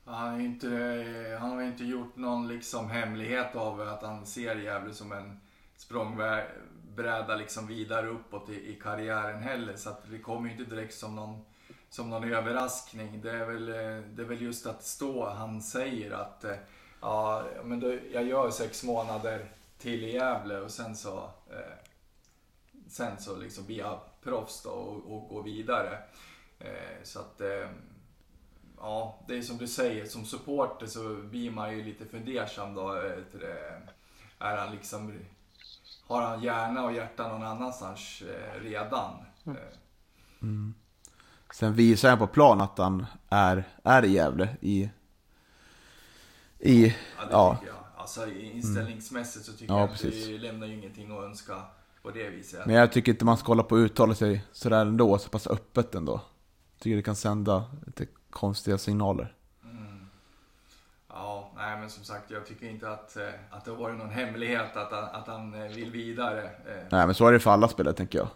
Han 0.05 0.31
har 0.31 0.39
inte, 0.39 0.67
eh, 0.67 1.39
han 1.39 1.51
har 1.51 1.63
inte 1.63 1.83
gjort 1.83 2.15
någon 2.15 2.47
liksom 2.47 2.89
hemlighet 2.89 3.55
av 3.55 3.81
att 3.81 4.03
han 4.03 4.25
ser 4.25 4.55
Gävle 4.55 4.93
som 4.93 5.11
en 5.11 5.39
språngbräda 5.77 7.35
liksom 7.35 7.67
vidare 7.67 8.07
uppåt 8.07 8.49
i, 8.49 8.71
i 8.71 8.79
karriären 8.83 9.41
heller. 9.41 9.75
Så 9.75 9.89
att 9.89 10.11
det 10.11 10.19
kommer 10.19 10.49
inte 10.49 10.63
direkt 10.63 10.93
som 10.93 11.15
någon, 11.15 11.45
som 11.89 12.09
någon 12.09 12.33
överraskning. 12.33 13.21
Det 13.21 13.31
är, 13.31 13.45
väl, 13.45 13.69
eh, 13.69 14.03
det 14.09 14.21
är 14.21 14.25
väl 14.25 14.41
just 14.41 14.65
att 14.65 14.83
stå, 14.83 15.29
han 15.29 15.61
säger 15.61 16.11
att 16.11 16.43
eh, 16.43 16.55
ja, 17.01 17.45
men 17.63 17.79
då, 17.79 17.97
jag 18.13 18.23
gör 18.23 18.49
sex 18.49 18.83
månader 18.83 19.45
till 19.77 20.03
i 20.03 20.13
Gävle 20.13 20.59
och 20.59 20.71
sen 20.71 20.95
så, 20.95 21.17
eh, 21.49 21.77
sen 22.89 23.19
så 23.19 23.35
liksom 23.35 23.65
bli 23.65 23.83
proffs 24.23 24.63
då 24.63 24.69
och, 24.69 25.17
och 25.17 25.29
går 25.29 25.43
vidare. 25.43 25.97
Eh, 26.59 27.03
så 27.03 27.19
att, 27.19 27.41
eh, 27.41 27.69
ja, 28.77 29.19
det 29.27 29.37
är 29.37 29.41
som 29.41 29.57
du 29.57 29.67
säger, 29.67 30.05
som 30.05 30.25
supporter 30.25 30.87
så 30.87 31.15
blir 31.15 31.51
man 31.51 31.77
ju 31.77 31.83
lite 31.83 32.05
fundersam 32.05 32.73
då. 32.73 32.95
Eh, 32.95 33.17
är 34.39 34.57
han 34.57 34.75
liksom, 34.75 35.19
har 36.07 36.21
han 36.21 36.43
hjärna 36.43 36.83
och 36.85 36.93
hjärta 36.93 37.27
någon 37.27 37.43
annanstans 37.43 38.21
eh, 38.21 38.61
redan? 38.61 39.11
Eh, 39.45 39.53
Sen 41.53 41.73
visar 41.73 42.09
han 42.09 42.17
på 42.17 42.27
plan 42.27 42.61
att 42.61 42.77
han 42.77 43.05
är, 43.29 43.63
är 43.83 44.05
i 44.05 44.11
Gävle 44.11 44.57
i... 44.61 44.89
I... 46.59 46.85
Ja, 46.87 47.25
det 47.25 47.31
Ja. 47.31 47.55
tycker 47.59 47.67
jag. 47.73 47.77
Alltså 47.97 48.31
inställningsmässigt 48.31 49.45
så 49.45 49.51
tycker 49.53 49.73
Ja, 49.73 49.79
jag 49.79 49.89
precis. 49.91 50.23
att 50.25 50.29
det 50.31 50.37
lämnar 50.37 50.67
ju 50.67 50.73
ingenting 50.73 51.17
att 51.17 51.23
önska 51.23 51.61
på 52.01 52.11
det 52.11 52.29
viset. 52.29 52.65
Men 52.65 52.75
jag 52.75 52.91
tycker 52.91 53.11
inte 53.11 53.25
man 53.25 53.37
ska 53.37 53.47
hålla 53.47 53.63
på 53.63 53.75
och 53.75 53.79
uttala 53.79 54.15
sig 54.15 54.43
sådär 54.51 54.81
ändå, 54.85 55.17
så 55.17 55.29
pass 55.29 55.47
öppet 55.47 55.95
ändå. 55.95 56.21
Tycker 56.79 56.95
det 56.95 57.01
kan 57.03 57.15
sända 57.15 57.65
lite 57.85 58.05
konstiga 58.29 58.77
signaler. 58.77 59.33
Ja, 61.19 61.51
nej 61.55 61.79
men 61.79 61.89
som 61.89 62.03
sagt 62.03 62.31
jag 62.31 62.45
tycker 62.45 62.69
inte 62.69 62.89
att, 62.89 63.15
eh, 63.17 63.29
att 63.49 63.65
det 63.65 63.71
har 63.71 63.77
varit 63.77 63.97
någon 63.97 64.09
hemlighet 64.09 64.75
att 64.77 64.91
han, 64.91 65.03
att 65.03 65.27
han 65.27 65.53
eh, 65.53 65.67
vill 65.67 65.91
vidare. 65.91 66.43
Eh, 66.43 66.83
Nej 66.91 67.05
men 67.05 67.15
så 67.15 67.27
är 67.27 67.31
det 67.31 67.39
för 67.39 67.51
alla 67.51 67.67
spelare 67.67 67.93
tänker 67.93 68.17
jag. 68.19 68.27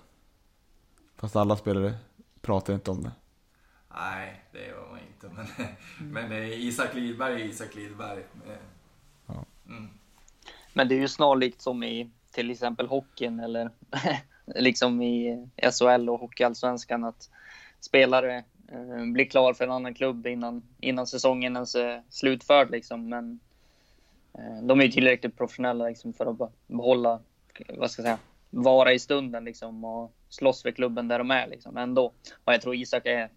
Fast 1.18 1.36
alla 1.36 1.56
spelare 1.56 1.94
pratar 2.42 2.74
inte 2.74 2.92
om 2.92 3.04
det. 3.04 3.12
Nej, 3.96 4.44
det 4.52 4.68
gör 4.68 4.88
man 4.90 5.00
inte. 5.00 5.30
Men, 6.00 6.30
men 6.30 6.44
Isak 6.44 6.94
Lidberg 6.94 7.42
är 7.42 7.46
Isak 7.46 7.76
Lidberg. 7.76 8.20
Eh, 8.48 8.56
Mm. 9.66 9.90
Men 10.74 10.88
det 10.88 10.96
är 10.96 11.00
ju 11.00 11.08
snarlikt 11.08 11.62
som 11.62 11.84
i 11.84 12.12
till 12.32 12.52
exempel 12.52 12.88
hockeyn 12.88 13.40
eller 13.40 13.70
liksom 14.46 15.02
i 15.02 15.48
SHL 15.72 16.10
och 16.10 16.20
Hockeyallsvenskan 16.20 17.04
att 17.04 17.30
spelare 17.80 18.44
Eh, 18.72 19.06
bli 19.06 19.26
klar 19.26 19.54
för 19.54 19.64
en 19.64 19.72
annan 19.72 19.94
klubb 19.94 20.28
innan, 20.28 20.64
innan 20.80 21.08
säsongen 21.08 21.56
ens 21.56 21.76
är 21.76 22.04
slutförd. 22.10 22.72
Liksom. 22.72 23.10
Men 23.10 23.40
eh, 24.34 24.64
de 24.64 24.80
är 24.80 24.86
ju 24.86 24.92
tillräckligt 24.92 25.38
professionella 25.38 25.88
liksom, 25.88 26.14
för 26.14 26.26
att 26.26 26.52
behålla, 26.68 27.20
vad 27.70 27.92
ska 27.92 28.02
jag 28.02 28.06
säga, 28.06 28.18
vara 28.50 28.94
i 28.94 29.00
stunden 29.00 29.46
liksom, 29.46 29.86
och 29.86 30.14
slåss 30.30 30.62
för 30.62 30.72
klubben 30.72 31.08
där 31.08 31.18
de 31.18 31.32
är 31.32 31.48
liksom, 31.48 31.78
ändå. 31.78 32.06
Och 32.44 32.54
jag 32.54 32.62
tror 32.62 32.76
Isak 32.76 33.06
är, 33.06 33.30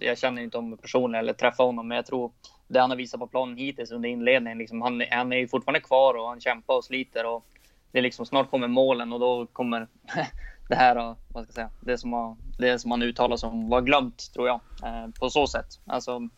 jag 0.00 0.18
känner 0.18 0.42
inte 0.42 0.58
honom 0.58 0.78
personligen 0.78 1.24
eller 1.24 1.32
träffar 1.32 1.64
honom, 1.64 1.88
men 1.88 1.96
jag 1.96 2.06
tror 2.06 2.32
det 2.68 2.80
han 2.80 2.90
har 2.90 2.96
visat 2.96 3.20
på 3.20 3.26
planen 3.26 3.56
hittills 3.56 3.90
under 3.90 4.08
inledningen, 4.08 4.58
liksom, 4.58 4.82
han, 4.82 5.02
han 5.10 5.32
är 5.32 5.36
ju 5.36 5.48
fortfarande 5.48 5.80
kvar 5.80 6.14
och 6.14 6.28
han 6.28 6.40
kämpar 6.40 6.74
och 6.74 6.84
sliter 6.84 7.26
och 7.26 7.44
det 7.92 7.98
är 7.98 8.02
liksom 8.02 8.26
snart 8.26 8.50
kommer 8.50 8.68
målen 8.68 9.12
och 9.12 9.20
då 9.20 9.46
kommer 9.46 9.86
det 10.68 10.76
här, 10.76 10.94
vad 10.94 11.16
ska 11.28 11.38
jag 11.38 11.54
säga, 11.54 11.70
det 11.80 11.98
som, 11.98 12.12
har, 12.12 12.36
det 12.58 12.78
som 12.78 12.88
man 12.88 13.02
uttalar 13.02 13.36
som 13.36 13.68
var 13.68 13.80
glömt 13.80 14.32
tror 14.32 14.46
jag, 14.46 14.60
eh, 14.82 15.10
på 15.20 15.30
så 15.30 15.46
sätt. 15.46 15.80
Alltså, 15.86 16.28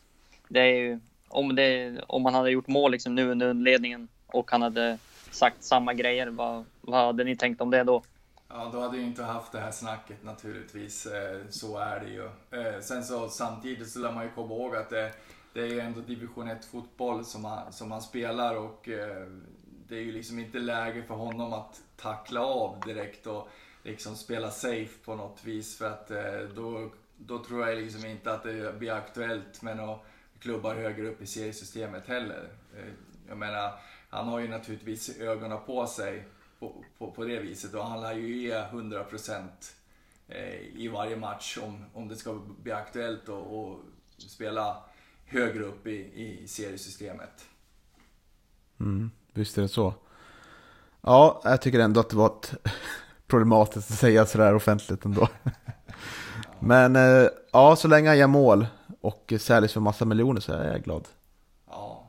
det 0.48 0.60
är 0.60 0.76
ju, 0.76 1.00
om, 1.28 1.54
det, 1.54 2.00
om 2.08 2.22
man 2.22 2.34
hade 2.34 2.50
gjort 2.50 2.66
mål 2.66 2.92
liksom 2.92 3.14
nu 3.14 3.30
under 3.30 3.54
ledningen 3.54 4.08
och 4.26 4.50
han 4.50 4.62
hade 4.62 4.98
sagt 5.30 5.64
samma 5.64 5.94
grejer, 5.94 6.26
vad, 6.26 6.64
vad 6.80 7.06
hade 7.06 7.24
ni 7.24 7.36
tänkt 7.36 7.60
om 7.60 7.70
det 7.70 7.84
då? 7.84 8.02
Ja, 8.48 8.70
då 8.72 8.80
hade 8.80 8.96
jag 8.96 9.06
inte 9.06 9.22
haft 9.22 9.52
det 9.52 9.60
här 9.60 9.70
snacket 9.70 10.24
naturligtvis. 10.24 11.06
Eh, 11.06 11.40
så 11.50 11.78
är 11.78 12.00
det 12.00 12.08
ju. 12.10 12.24
Eh, 12.60 12.80
sen 12.80 13.04
så 13.04 13.28
samtidigt 13.28 13.90
så 13.90 13.98
lär 13.98 14.12
man 14.12 14.24
ju 14.24 14.30
komma 14.30 14.54
ihåg 14.54 14.76
att 14.76 14.90
det, 14.90 15.12
det 15.54 15.60
är 15.60 15.66
ju 15.66 15.80
ändå 15.80 16.00
division 16.00 16.48
1 16.48 16.64
fotboll 16.64 17.24
som 17.24 17.44
han, 17.44 17.72
som 17.72 17.88
man 17.88 18.02
spelar 18.02 18.56
och 18.56 18.88
det 19.88 19.96
är 19.96 20.00
ju 20.00 20.12
liksom 20.12 20.38
inte 20.38 20.58
läge 20.58 21.02
för 21.02 21.14
honom 21.14 21.52
att 21.52 21.80
tackla 21.96 22.40
av 22.40 22.80
direkt 22.86 23.26
och 23.26 23.48
liksom 23.82 24.16
spela 24.16 24.50
safe 24.50 25.04
på 25.04 25.14
något 25.14 25.44
vis 25.44 25.78
för 25.78 25.90
att 25.90 26.10
eh, 26.10 26.40
då, 26.54 26.90
då 27.16 27.44
tror 27.44 27.68
jag 27.68 27.78
liksom 27.78 28.06
inte 28.06 28.32
att 28.32 28.42
det 28.42 28.78
blir 28.78 28.92
aktuellt 28.92 29.62
med 29.62 29.76
några 29.76 29.98
klubbar 30.38 30.74
högre 30.74 31.08
upp 31.08 31.22
i 31.22 31.26
seriesystemet 31.26 32.06
heller. 32.06 32.48
Eh, 32.76 32.92
jag 33.28 33.38
menar, 33.38 33.72
han 34.08 34.28
har 34.28 34.38
ju 34.40 34.48
naturligtvis 34.48 35.18
ögonen 35.18 35.58
på 35.66 35.86
sig 35.86 36.28
på, 36.58 36.84
på, 36.98 37.10
på 37.10 37.24
det 37.24 37.40
viset 37.40 37.74
och 37.74 37.86
han 37.86 38.00
lär 38.00 38.14
ju 38.14 38.36
ge 38.36 38.54
100% 38.54 39.48
eh, 40.28 40.60
i 40.60 40.88
varje 40.88 41.16
match 41.16 41.58
om, 41.62 41.84
om 41.94 42.08
det 42.08 42.16
ska 42.16 42.40
bli 42.62 42.72
aktuellt 42.72 43.28
och, 43.28 43.60
och 43.60 43.80
spela 44.16 44.84
högre 45.24 45.64
upp 45.64 45.86
i, 45.86 45.96
i 46.22 46.48
seriesystemet. 46.48 47.46
Mm, 48.80 49.10
visst 49.32 49.58
är 49.58 49.62
det 49.62 49.68
så. 49.68 49.94
Ja, 51.00 51.40
jag 51.44 51.62
tycker 51.62 51.78
ändå 51.78 52.00
att 52.00 52.10
det 52.10 52.16
var 52.16 52.26
ett 52.26 52.54
problematiskt 53.30 53.90
att 53.90 53.98
säga 53.98 54.26
sådär 54.26 54.54
offentligt 54.54 55.04
ändå. 55.04 55.28
Men 56.60 56.96
eh, 56.96 57.28
ja, 57.52 57.76
så 57.76 57.88
länge 57.88 58.08
han 58.08 58.18
gör 58.18 58.26
mål 58.26 58.66
och 59.00 59.32
säljs 59.40 59.72
för 59.72 59.80
massa 59.80 60.04
miljoner 60.04 60.40
så 60.40 60.52
är 60.52 60.72
jag 60.72 60.82
glad. 60.82 61.08
Ja, 61.70 62.06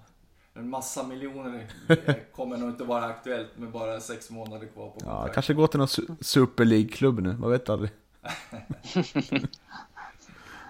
en 0.54 0.70
massa 0.70 1.04
miljoner 1.04 1.68
kommer 2.36 2.58
nog 2.58 2.70
inte 2.70 2.84
vara 2.84 3.06
aktuellt 3.06 3.58
med 3.58 3.70
bara 3.72 4.00
sex 4.00 4.30
månader 4.30 4.68
kvar 4.68 4.90
på 4.90 4.98
Ja, 5.06 5.28
kanske 5.34 5.54
gå 5.54 5.68
till 5.68 5.78
någon 5.78 5.88
su- 5.88 6.24
Super 6.24 6.66
League-klubb 6.66 7.20
nu, 7.20 7.34
man 7.34 7.52
vet 7.52 7.70
aldrig. 7.70 7.92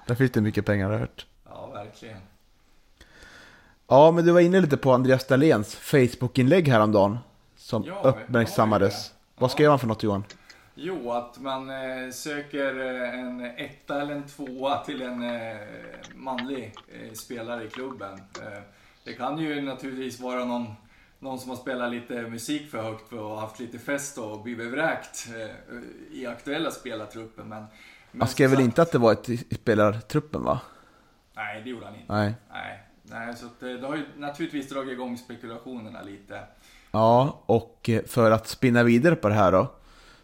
Där 0.08 0.16
finns 0.16 0.32
det 0.32 0.42
mycket 0.42 0.66
pengar 0.66 0.86
har 0.86 0.94
jag 0.94 1.00
hört. 1.00 1.26
Ja, 1.50 1.68
verkligen. 1.74 2.18
Ja, 3.88 4.12
men 4.12 4.26
du 4.26 4.32
var 4.32 4.40
inne 4.40 4.60
lite 4.62 4.78
på 4.78 4.92
Andreas 4.92 5.28
Dahléns 5.28 5.76
Facebook-inlägg 5.76 6.68
häromdagen. 6.68 7.18
Som 7.58 7.84
Ja, 7.86 8.02
uppmärksammades. 8.04 9.12
ja. 9.14 9.18
Vad 9.42 9.52
skrev 9.52 9.70
han 9.70 9.80
för 9.80 9.88
något 9.88 10.04
Johan? 10.04 10.24
Jo, 10.84 11.12
att 11.12 11.40
man 11.40 11.70
eh, 11.70 12.12
söker 12.12 12.80
eh, 12.80 13.20
en 13.20 13.42
etta 13.42 14.02
eller 14.02 14.16
en 14.16 14.28
tvåa 14.28 14.78
till 14.78 15.02
en 15.02 15.24
eh, 15.24 15.58
manlig 16.16 16.74
eh, 16.88 17.14
spelare 17.14 17.64
i 17.64 17.70
klubben. 17.70 18.14
Eh, 18.14 18.62
det 19.04 19.14
kan 19.14 19.38
ju 19.38 19.62
naturligtvis 19.62 20.20
vara 20.20 20.46
någon, 20.46 20.74
någon 21.20 21.40
som 21.40 21.50
har 21.50 21.58
spelat 21.58 21.92
lite 21.92 22.22
musik 22.22 22.72
för 22.72 22.82
högt 22.82 23.10
för 23.10 23.20
och 23.20 23.40
haft 23.40 23.60
lite 23.60 23.80
fest 23.80 24.18
och 24.18 24.44
blivit 24.44 24.72
vräkt 24.72 25.28
eh, 25.28 26.18
i 26.20 26.26
aktuella 26.26 26.72
spelartruppen. 26.72 27.50
Men, 27.50 27.66
men 28.12 28.22
Han 28.22 28.30
skrev 28.30 28.50
väl 28.50 28.60
inte 28.60 28.82
att 28.82 28.92
det 28.92 28.98
var 28.98 29.12
ett 29.12 29.30
i 29.30 29.38
spelartruppen 29.38 30.44
va? 30.44 30.62
Nej, 31.34 31.62
det 31.64 31.70
gjorde 31.70 31.86
han 31.86 31.96
inte. 31.96 32.14
Nej. 32.14 32.34
Nej, 32.52 32.84
Nej 33.04 33.36
så 33.36 33.46
eh, 33.46 33.74
det 33.74 33.88
har 33.88 33.96
ju 33.96 34.06
naturligtvis 34.18 34.70
dragit 34.70 34.92
igång 34.92 35.18
spekulationerna 35.18 36.02
lite. 36.02 36.40
Ja, 36.92 37.40
och 37.46 37.90
för 38.08 38.32
att 38.32 38.48
spinna 38.48 38.84
vidare 38.84 39.16
på 39.16 39.30
det 39.30 39.36
här 39.36 39.52
då. 39.52 39.68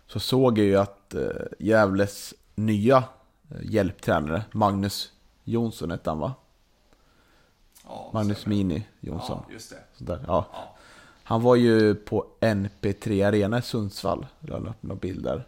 Så 0.08 0.20
såg 0.20 0.58
jag 0.58 0.66
ju 0.66 0.76
att 0.76 1.14
eh, 1.14 1.22
Gävles 1.60 2.34
nya 2.56 2.98
eh, 3.52 3.58
hjälptränare, 3.62 4.44
Magnus 4.52 5.12
Jonsson 5.44 5.92
hette 5.92 6.10
han 6.10 6.20
va? 6.20 6.34
Ja, 7.86 8.10
Magnus 8.14 8.38
stämmer. 8.40 8.56
Mini 8.56 8.88
Jonsson. 9.00 9.44
Ja, 9.48 9.54
just 9.54 9.70
det. 9.70 9.78
Sådär, 9.98 10.24
ja. 10.28 10.46
Ja. 10.54 10.76
Han 11.24 11.42
var 11.42 11.56
ju 11.56 11.96
på 11.96 12.26
NP3 12.40 13.28
Arena 13.28 13.58
i 13.60 13.62
Sundsvall. 13.62 14.26
Jag 14.40 14.64
la 14.64 14.70
upp 14.70 14.84
några 14.84 15.00
bilder. 15.00 15.48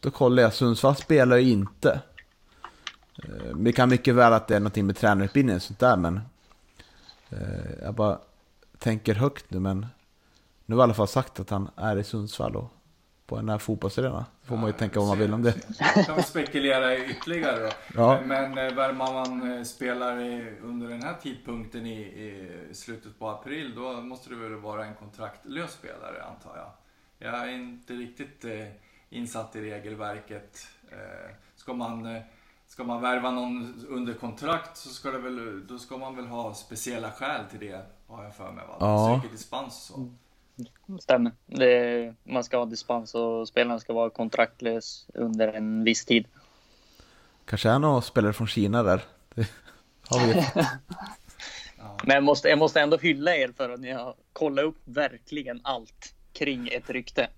Då 0.00 0.10
kollade 0.10 0.42
jag, 0.42 0.54
Sundsvall 0.54 0.96
spelar 0.96 1.36
ju 1.36 1.50
inte. 1.50 2.00
Eh, 3.24 3.56
Det 3.56 3.72
kan 3.72 3.88
mycket 3.88 4.14
väl 4.14 4.32
att 4.32 4.48
det 4.48 4.56
är 4.56 4.60
någonting 4.60 4.86
med 4.86 4.96
tränarutbildning 4.96 5.56
och 5.56 5.62
sånt 5.62 5.78
där, 5.78 5.96
men 5.96 6.20
jag 7.82 7.94
bara 7.94 8.18
tänker 8.78 9.14
högt 9.14 9.50
nu, 9.50 9.60
men 9.60 9.86
nu 10.66 10.74
har 10.76 10.82
i 10.82 10.84
alla 10.84 10.94
fall 10.94 11.08
sagt 11.08 11.40
att 11.40 11.50
han 11.50 11.70
är 11.76 11.96
i 11.96 12.04
Sundsvall 12.04 12.56
och 12.56 12.72
på 13.30 13.36
här 13.36 13.58
fotbollsarena. 13.58 14.26
Då 14.42 14.46
får 14.46 14.56
man 14.56 14.66
ju 14.66 14.72
tänka 14.72 15.00
vad 15.00 15.08
man 15.08 15.18
vill 15.18 15.34
om 15.34 15.42
det. 15.42 15.54
kan 16.06 16.16
vi 16.16 16.22
spekulera 16.22 16.98
ytterligare 16.98 17.60
då. 17.60 17.70
Ja. 17.94 18.20
Men 18.26 18.58
eh, 18.58 18.74
värmar 18.74 19.12
man 19.12 19.52
eh, 19.52 19.62
spelar 19.62 20.16
under 20.62 20.88
den 20.88 21.02
här 21.02 21.14
tidpunkten 21.22 21.86
i, 21.86 22.00
i 22.00 22.74
slutet 22.74 23.18
på 23.18 23.28
april, 23.28 23.74
då 23.74 23.92
måste 23.92 24.30
det 24.30 24.36
väl 24.36 24.54
vara 24.54 24.84
en 24.84 24.94
kontraktlös 24.94 25.72
spelare 25.72 26.24
antar 26.24 26.56
jag. 26.56 26.70
Jag 27.18 27.48
är 27.48 27.52
inte 27.52 27.92
riktigt 27.92 28.44
eh, 28.44 28.66
insatt 29.10 29.56
i 29.56 29.60
regelverket. 29.60 30.66
Ska 31.56 31.72
man 31.72 32.22
Ska 32.66 32.84
man 32.84 33.00
värva 33.00 33.30
någon 33.30 33.86
under 33.88 34.14
kontrakt 34.14 34.76
så 34.76 34.88
ska, 34.88 35.10
det 35.10 35.18
väl, 35.18 35.66
då 35.66 35.78
ska 35.78 35.96
man 35.96 36.16
väl 36.16 36.26
ha 36.26 36.54
speciella 36.54 37.10
skäl 37.10 37.44
till 37.50 37.60
det, 37.60 37.82
har 38.06 38.24
jag 38.24 38.34
för 38.34 38.52
mig. 38.52 38.64
Va? 38.68 38.76
Ja. 38.80 39.20
Söker 39.22 39.32
dispens 39.32 39.90
och 39.90 39.96
så. 39.96 40.10
Stämmer. 41.00 41.32
Det, 41.46 42.14
man 42.24 42.44
ska 42.44 42.58
ha 42.58 42.64
dispens 42.64 43.14
och 43.14 43.48
spelaren 43.48 43.80
ska 43.80 43.92
vara 43.92 44.10
kontraktlös 44.10 45.06
under 45.14 45.48
en 45.48 45.84
viss 45.84 46.04
tid. 46.04 46.26
Kanske 47.44 47.70
är 47.70 47.78
någon 47.78 48.02
spelare 48.02 48.32
från 48.32 48.46
Kina 48.46 48.82
där. 48.82 49.00
Det 49.34 49.48
har 50.08 50.26
vi 50.26 50.34
Men 52.04 52.14
jag 52.14 52.24
måste, 52.24 52.48
jag 52.48 52.58
måste 52.58 52.80
ändå 52.80 52.96
hylla 52.96 53.36
er 53.36 53.52
för 53.56 53.70
att 53.70 53.80
ni 53.80 53.92
har 53.92 54.14
kollat 54.32 54.64
upp 54.64 54.78
verkligen 54.84 55.60
allt 55.64 56.14
kring 56.32 56.68
ett 56.68 56.90
rykte. 56.90 57.28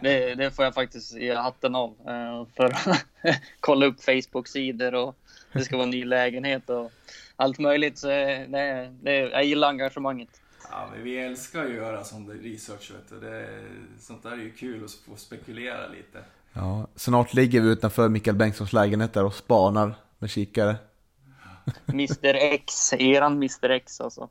Det, 0.00 0.34
det 0.34 0.50
får 0.50 0.64
jag 0.64 0.74
faktiskt 0.74 1.12
ge 1.14 1.34
hatten 1.34 1.74
av. 1.74 1.90
eh, 2.06 2.46
För 2.56 2.64
att 2.64 3.04
kolla 3.60 3.86
upp 3.86 4.04
Facebook-sidor 4.04 4.94
och 4.94 5.16
det 5.52 5.60
ska 5.64 5.76
vara 5.76 5.84
en 5.84 5.90
ny 5.90 6.04
lägenhet 6.04 6.70
och 6.70 6.92
allt 7.36 7.58
möjligt. 7.58 7.98
Så 7.98 8.10
eh, 8.10 8.48
det, 8.48 8.94
det, 9.02 9.12
jag 9.16 9.44
gillar 9.44 9.68
engagemanget. 9.68 10.40
Ja, 10.72 10.88
men 10.92 11.04
vi 11.04 11.18
älskar 11.18 11.64
ju 11.64 11.70
att 11.70 11.76
göra 11.76 12.04
sån 12.04 12.30
research. 12.30 12.90
Vet 12.90 13.08
du. 13.08 13.28
Det, 13.30 13.48
sånt 14.00 14.22
där 14.22 14.32
är 14.32 14.36
ju 14.36 14.52
kul 14.52 14.84
att 14.84 14.90
få 14.92 15.16
spekulera 15.16 15.86
lite. 15.88 16.24
Ja, 16.52 16.86
snart 16.96 17.34
ligger 17.34 17.60
vi 17.60 17.68
utanför 17.68 18.08
Mikael 18.08 18.36
Bengtssons 18.36 18.72
lägenhet 18.72 19.12
där 19.12 19.24
och 19.24 19.34
spanar 19.34 19.94
med 20.18 20.30
kikare. 20.30 20.76
Mr 21.86 22.34
X, 22.34 22.92
eran 22.92 23.32
Mr 23.32 23.70
X 23.70 24.00
alltså. 24.00 24.28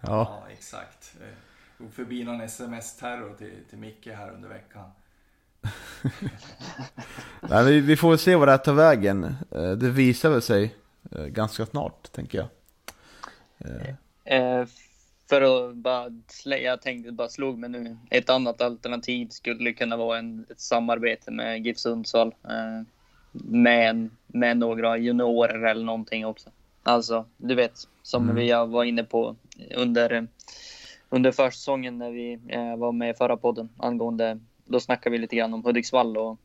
Ja, 0.00 0.08
Ja, 0.08 0.42
exakt. 0.52 1.14
Eh, 1.20 1.28
Gå 1.84 1.90
förbi 1.90 2.24
någon 2.24 2.40
sms-terror 2.40 3.34
till, 3.38 3.52
till 3.70 3.78
Micke 3.78 4.06
här 4.06 4.30
under 4.30 4.48
veckan. 4.48 4.90
Nej, 7.40 7.64
vi, 7.64 7.80
vi 7.80 7.96
får 7.96 8.08
väl 8.10 8.18
se 8.18 8.36
vad 8.36 8.48
det 8.48 8.52
här 8.52 8.58
tar 8.58 8.72
vägen. 8.74 9.24
Eh, 9.50 9.70
Det 9.70 9.90
visar 9.90 10.30
väl 10.30 10.42
sig 10.42 10.74
eh, 11.10 11.24
ganska 11.24 11.66
snart, 11.66 12.12
tänker 12.12 12.38
jag. 12.38 12.48
Eh, 14.24 14.66
för 15.32 15.70
att 15.70 15.74
bara 15.76 16.10
jag 16.44 16.82
tänkte 16.82 17.12
bara 17.12 17.28
slog 17.28 17.58
mig 17.58 17.70
nu. 17.70 17.96
Ett 18.10 18.30
annat 18.30 18.60
alternativ 18.60 19.28
skulle 19.28 19.72
kunna 19.72 19.96
vara 19.96 20.18
en, 20.18 20.46
ett 20.50 20.60
samarbete 20.60 21.30
med 21.30 21.66
GIF 21.66 21.78
Sundsvall. 21.78 22.34
Eh, 22.44 22.86
med, 23.32 24.10
med 24.26 24.56
några 24.56 24.98
juniorer 24.98 25.64
eller 25.64 25.84
någonting 25.84 26.26
också. 26.26 26.50
Alltså, 26.82 27.26
du 27.36 27.54
vet, 27.54 27.72
som 28.02 28.22
Mm. 28.22 28.36
vi 28.36 28.52
var 28.72 28.84
inne 28.84 29.04
på 29.04 29.36
under, 29.76 30.28
under 31.08 31.32
försäsongen 31.32 31.98
när 31.98 32.10
vi 32.10 32.38
eh, 32.48 32.76
var 32.76 32.92
med 32.92 33.10
i 33.10 33.14
förra 33.14 33.36
podden 33.36 33.68
angående, 33.76 34.38
då 34.64 34.80
snackade 34.80 35.12
vi 35.12 35.18
lite 35.18 35.36
grann 35.36 35.54
om 35.54 35.64
Hudiksvall 35.64 36.16
och, 36.16 36.38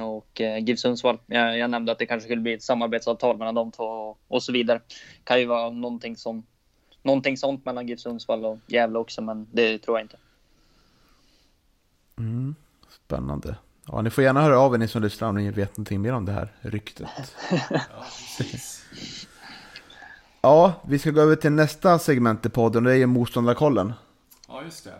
och 0.00 0.40
eh, 0.40 0.58
GIF 0.64 0.78
Sundsvall. 0.78 1.18
Jag, 1.26 1.58
jag 1.58 1.70
nämnde 1.70 1.92
att 1.92 1.98
det 1.98 2.06
kanske 2.06 2.24
skulle 2.24 2.42
bli 2.42 2.52
ett 2.52 2.62
samarbetsavtal 2.62 3.36
mellan 3.36 3.54
de 3.54 3.72
två 3.72 3.84
och, 3.84 4.18
och 4.28 4.42
så 4.42 4.52
vidare. 4.52 4.80
Kan 5.24 5.40
ju 5.40 5.46
vara 5.46 5.70
någonting 5.70 6.16
som 6.16 6.46
någonting 7.02 7.36
sånt 7.36 7.64
mellan 7.64 7.88
GIF 7.88 8.00
Sundsvall 8.00 8.44
och 8.44 8.58
Gävle 8.66 8.98
också, 8.98 9.22
men 9.22 9.46
det 9.52 9.78
tror 9.78 9.98
jag 9.98 10.04
inte. 10.04 10.16
Spännande. 13.06 13.56
Ja, 13.86 14.02
ni 14.02 14.10
får 14.10 14.24
gärna 14.24 14.42
höra 14.42 14.58
av 14.58 14.74
er 14.74 14.78
ni 14.78 14.88
som 14.88 15.02
lyssnar 15.02 15.28
om 15.28 15.34
ni 15.34 15.50
vet 15.50 15.76
någonting 15.76 16.00
mer 16.00 16.12
om 16.12 16.24
det 16.24 16.32
här 16.32 16.52
ryktet. 16.60 17.08
Ja. 17.70 18.04
Ja, 20.42 20.82
vi 20.86 20.98
ska 20.98 21.10
gå 21.10 21.20
över 21.20 21.36
till 21.36 21.52
nästa 21.52 21.98
segment 21.98 22.46
i 22.46 22.48
podden, 22.48 22.84
det 22.84 22.92
är 22.92 22.96
ju 22.96 23.06
motståndarkollen. 23.06 23.92
Ja, 24.48 24.62
just 24.64 24.84
det. 24.84 24.94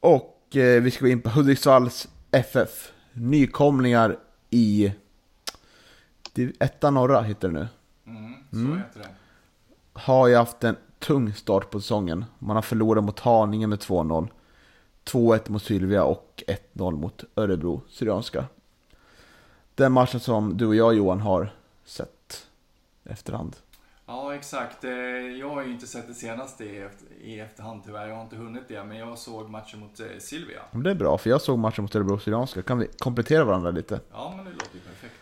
Och 0.00 0.56
eh, 0.56 0.82
vi 0.82 0.90
ska 0.90 1.04
gå 1.04 1.08
in 1.10 1.22
på 1.22 1.30
Hudiksvalls 1.30 2.08
FF. 2.30 2.92
Nykomlingar 3.12 4.18
i 4.50 4.92
etta 6.58 6.90
norra 6.90 7.22
heter 7.22 7.48
det 7.48 7.54
nu. 7.54 7.68
Mm, 8.06 8.34
så 8.50 8.76
heter 8.76 9.00
det. 9.00 9.08
Har 9.92 10.28
ju 10.28 10.36
haft 10.36 10.64
en 10.64 10.76
tung 10.98 11.34
start 11.34 11.70
på 11.70 11.80
säsongen. 11.80 12.24
Man 12.38 12.56
har 12.56 12.62
förlorat 12.62 13.04
mot 13.04 13.20
Haninge 13.20 13.66
med 13.66 13.78
2-0. 13.78 14.28
2-1 15.04 15.50
mot 15.50 15.62
Sylvia 15.62 16.04
och 16.04 16.42
1-0 16.74 16.96
mot 16.96 17.24
Örebro 17.36 17.82
Syrianska. 17.88 18.44
Den 19.74 19.92
matchen 19.92 20.20
som 20.20 20.56
du 20.56 20.66
och 20.66 20.74
jag 20.74 20.94
Johan 20.94 21.20
har 21.20 21.52
sett 21.84 22.46
efterhand. 23.04 23.56
Ja, 24.06 24.34
exakt. 24.34 24.84
Eh, 24.84 24.90
Jag 25.40 25.50
har 25.50 25.62
ju 25.62 25.72
inte 25.72 25.86
sett 25.86 26.08
det 26.08 26.14
senaste 26.14 26.64
i, 26.64 26.78
efter, 26.78 27.06
i 27.22 27.40
efterhand 27.40 27.82
tyvärr. 27.86 28.08
Jag 28.08 28.14
har 28.16 28.22
inte 28.22 28.36
hunnit 28.36 28.62
det, 28.68 28.84
men 28.84 28.96
jag 28.96 29.18
såg 29.18 29.50
matchen 29.50 29.80
mot 29.80 30.00
eh, 30.00 30.06
Silvia. 30.18 30.60
Men 30.72 30.82
Det 30.82 30.90
är 30.90 30.94
bra, 30.94 31.18
för 31.18 31.30
jag 31.30 31.40
såg 31.40 31.58
matchen 31.58 31.82
mot 31.84 31.94
Örebro 31.94 32.18
Syrianska. 32.18 32.62
Kan 32.62 32.78
vi 32.78 32.86
komplettera 32.98 33.44
varandra 33.44 33.70
lite? 33.70 34.00
Ja, 34.12 34.32
men 34.36 34.44
det 34.44 34.50
låter 34.50 34.74
ju 34.74 34.80
perfekt. 34.80 35.14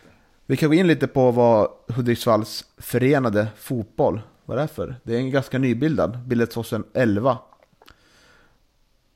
Vi 0.45 0.57
kan 0.57 0.69
gå 0.69 0.75
in 0.75 0.87
lite 0.87 1.07
på 1.07 1.31
vad 1.31 1.69
Hudiksvalls 1.87 2.65
förenade 2.77 3.47
fotboll, 3.57 4.21
vad 4.49 4.57
det 4.57 4.63
är 4.63 4.67
för. 4.67 4.95
Det 5.03 5.13
är 5.15 5.17
en 5.19 5.31
ganska 5.31 5.57
nybildad, 5.59 6.19
bildades 6.19 6.53
2011. 6.53 7.37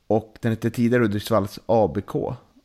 Och 0.06 0.36
den 0.40 0.52
heter 0.52 0.70
tidigare 0.70 1.02
Hudiksvalls 1.02 1.58
ABK 1.66 2.14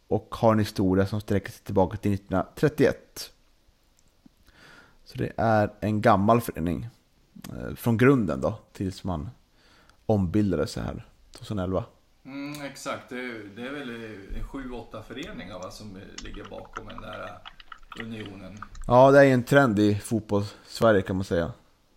och 0.07 0.35
har 0.35 0.53
en 0.53 0.59
historia 0.59 1.05
som 1.05 1.21
sträcker 1.21 1.51
sig 1.51 1.61
tillbaka 1.65 1.97
till 1.97 2.13
1931. 2.13 3.31
Så 5.03 5.17
det 5.17 5.31
är 5.37 5.73
en 5.79 6.01
gammal 6.01 6.41
förening 6.41 6.87
eh, 7.49 7.75
från 7.75 7.97
grunden 7.97 8.41
då, 8.41 8.59
tills 8.73 9.03
man 9.03 9.29
ombildade 10.05 10.67
sig 10.67 10.83
här 10.83 11.05
2011. 11.31 11.83
Mm, 12.25 12.61
exakt. 12.61 13.09
Det, 13.09 13.15
är- 13.15 13.49
det 13.55 13.61
är 13.61 13.71
väl 13.71 13.89
eh, 14.35 14.43
sju, 14.43 14.71
åtta 14.71 15.03
föreningar 15.03 15.59
va, 15.59 15.71
som 15.71 15.95
eh, 15.95 16.23
ligger 16.23 16.43
bakom 16.49 16.87
den 16.87 17.01
där 17.01 17.29
unionen. 18.01 18.57
Ja, 18.87 19.11
det 19.11 19.19
är 19.19 19.23
ju 19.23 19.31
en 19.31 19.43
trend 19.43 19.79
i 19.79 19.95
fotbolls-Sverige 19.95 21.01
kan 21.01 21.15
man 21.15 21.25
säga. 21.25 21.51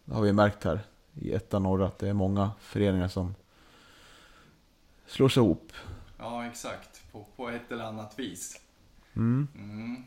Det 0.04 0.14
har 0.14 0.22
vi 0.22 0.32
märkt 0.32 0.64
här 0.64 0.80
i 1.14 1.32
ettan 1.32 1.62
norra, 1.62 1.86
att 1.86 1.98
det 1.98 2.08
är 2.08 2.12
många 2.12 2.50
föreningar 2.60 3.08
som 3.08 3.34
slår 5.06 5.28
sig 5.28 5.42
ihop. 5.42 5.72
Ja, 6.18 6.46
exakt. 6.46 7.12
På, 7.12 7.26
på 7.36 7.48
ett 7.48 7.72
eller 7.72 7.84
annat 7.84 8.18
vis. 8.18 8.60
Mm. 9.16 9.48
Mm. 9.54 10.04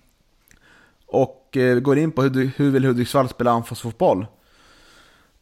Och 1.05 1.57
eh, 1.57 1.79
går 1.79 1.97
in 1.97 2.11
på 2.11 2.21
hur, 2.21 2.51
hur 2.55 2.71
vill 2.71 2.85
Hudiksvall 2.85 3.29
spela 3.29 3.51
anfallsfotboll? 3.51 4.25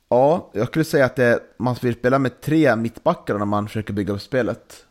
Ja, 0.09 0.49
jag 0.53 0.67
skulle 0.67 0.85
säga 0.85 1.05
att 1.05 1.15
det, 1.15 1.43
man 1.57 1.75
vill 1.81 1.95
spela 1.95 2.19
med 2.19 2.41
tre 2.41 2.75
mittbackar 2.75 3.37
när 3.37 3.45
man 3.45 3.67
försöker 3.67 3.93
bygga 3.93 4.13
upp 4.13 4.21
spelet. 4.21 4.85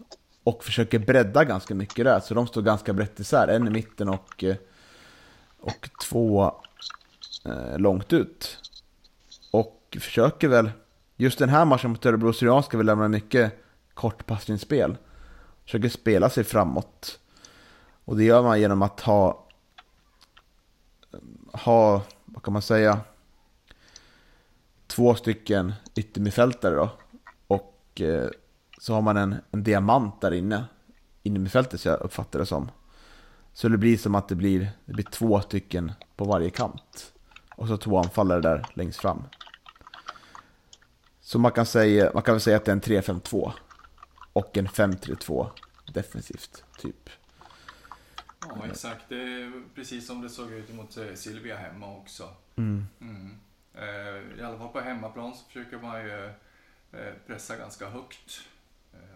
Och 0.45 0.65
försöker 0.65 0.99
bredda 0.99 1.45
ganska 1.45 1.75
mycket 1.75 2.05
där, 2.05 2.21
så 2.21 2.35
de 2.35 2.47
står 2.47 2.63
ganska 2.63 2.93
brett 2.93 3.21
isär. 3.21 3.49
En 3.49 3.69
i 3.69 3.71
mitten 3.71 4.09
och, 4.09 4.45
eh, 4.45 4.57
och 5.61 5.91
två 6.03 6.55
eh, 7.45 7.79
långt 7.79 8.13
ut. 8.13 8.59
Försöker 10.01 10.49
väl, 10.49 10.71
just 11.17 11.39
den 11.39 11.49
här 11.49 11.65
matchen 11.65 11.91
mot 11.91 12.07
Örebro 12.07 12.33
Syrianska 12.33 12.77
vill 12.77 12.87
lämna 12.87 13.09
mycket 13.09 13.65
kortpassningsspel. 13.95 14.97
Försöker 15.65 15.89
spela 15.89 16.31
sig 16.31 16.45
framåt. 16.45 17.19
Och 18.05 18.17
det 18.17 18.25
gör 18.25 18.43
man 18.43 18.61
genom 18.61 18.83
att 18.83 19.01
ha 19.01 19.43
ha, 21.53 22.03
vad 22.25 22.43
kan 22.43 22.53
man 22.53 22.63
säga, 22.63 23.01
två 24.87 25.15
stycken 25.15 25.73
yttermittfältare 25.95 26.75
då. 26.75 26.91
Och 27.47 28.01
eh, 28.01 28.29
så 28.79 28.95
har 28.95 29.03
man 29.03 29.17
en, 29.17 29.35
en 29.51 29.63
diamant 29.63 30.21
där 30.21 30.33
inne, 30.33 30.65
innermittfältet 31.23 31.81
så 31.81 31.89
jag 31.89 32.01
uppfattar 32.01 32.39
det 32.39 32.47
som. 32.47 32.71
Så 33.53 33.69
det 33.69 33.79
blir 33.79 33.97
som 33.97 34.15
att 34.15 34.29
det 34.29 34.35
blir, 34.35 34.71
det 34.85 34.93
blir 34.93 35.05
två 35.05 35.41
stycken 35.41 35.93
på 36.17 36.25
varje 36.25 36.51
kant. 36.51 37.13
Och 37.57 37.69
så 37.69 37.77
två 37.77 37.99
anfallare 37.99 38.41
där 38.41 38.67
längst 38.75 39.01
fram. 39.01 39.23
Så 41.33 41.39
man 41.39 41.53
kan 41.53 41.67
säga, 41.67 42.11
man 42.15 42.23
kan 42.23 42.35
väl 42.35 42.41
säga 42.41 42.57
att 42.57 42.65
det 42.65 42.71
är 42.71 42.75
en 42.75 42.81
3-5-2. 42.81 43.53
Och 44.33 44.57
en 44.57 44.69
5-3-2 44.69 45.51
defensivt, 45.93 46.65
typ. 46.79 47.11
Ja, 48.41 48.67
exakt. 48.67 49.05
Det 49.09 49.17
är 49.17 49.63
precis 49.75 50.07
som 50.07 50.23
det 50.23 50.29
såg 50.29 50.53
ut 50.53 50.75
mot 50.75 50.97
eh, 50.97 51.15
Silvia 51.15 51.57
hemma 51.57 51.97
också. 51.97 52.29
Mm. 52.57 52.87
Mm. 53.01 53.39
Eh, 53.75 54.39
I 54.41 54.43
alla 54.43 54.59
fall 54.59 54.69
på 54.69 54.81
hemmaplan 54.81 55.35
så 55.35 55.45
försöker 55.45 55.79
man 55.79 56.05
ju 56.05 56.27
eh, 56.93 57.13
pressa 57.27 57.57
ganska 57.57 57.89
högt. 57.89 58.41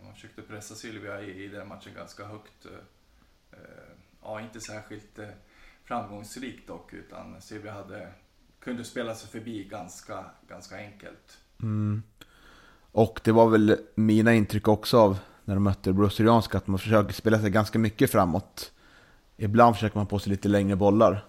Man 0.04 0.14
försökte 0.14 0.42
pressa 0.42 0.74
Silvia 0.74 1.22
i, 1.22 1.48
den 1.48 1.68
matchen 1.68 1.94
ganska 1.94 2.24
högt. 2.24 2.66
Ja, 4.22 4.40
inte 4.40 4.60
särskilt 4.60 5.18
framgångsrikt 5.84 6.68
dock, 6.68 6.92
utan 6.92 7.40
Silvia 7.40 7.72
hade, 7.72 8.12
kunde 8.60 8.84
spela 8.84 9.14
sig 9.14 9.30
förbi 9.30 9.64
ganska, 9.64 10.30
ganska 10.48 10.76
enkelt. 10.76 11.38
Och 12.92 13.20
det 13.24 13.32
var 13.32 13.48
väl 13.48 13.76
mina 13.94 14.34
intryck 14.34 14.68
också 14.68 14.98
av 14.98 15.18
när 15.44 15.54
de 15.54 15.64
mötte 15.64 15.92
Brasilianska 15.92 16.58
att 16.58 16.66
man 16.66 16.78
försöker 16.78 17.12
spela 17.12 17.40
sig 17.40 17.50
ganska 17.50 17.78
mycket 17.78 18.10
framåt. 18.10 18.72
Ibland 19.36 19.74
försöker 19.74 19.98
man 19.98 20.06
på 20.06 20.18
sig 20.18 20.30
lite 20.30 20.48
längre 20.48 20.76
bollar. 20.76 21.24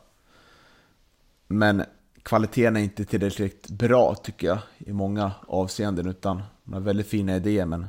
Men 1.47 1.83
kvaliteten 2.23 2.77
är 2.77 2.81
inte 2.81 3.05
tillräckligt 3.05 3.69
bra 3.69 4.15
tycker 4.15 4.47
jag 4.47 4.59
i 4.77 4.93
många 4.93 5.31
avseenden 5.47 6.07
utan 6.07 6.41
man 6.63 6.73
har 6.73 6.81
väldigt 6.81 7.07
fina 7.07 7.35
idéer 7.35 7.65
men 7.65 7.87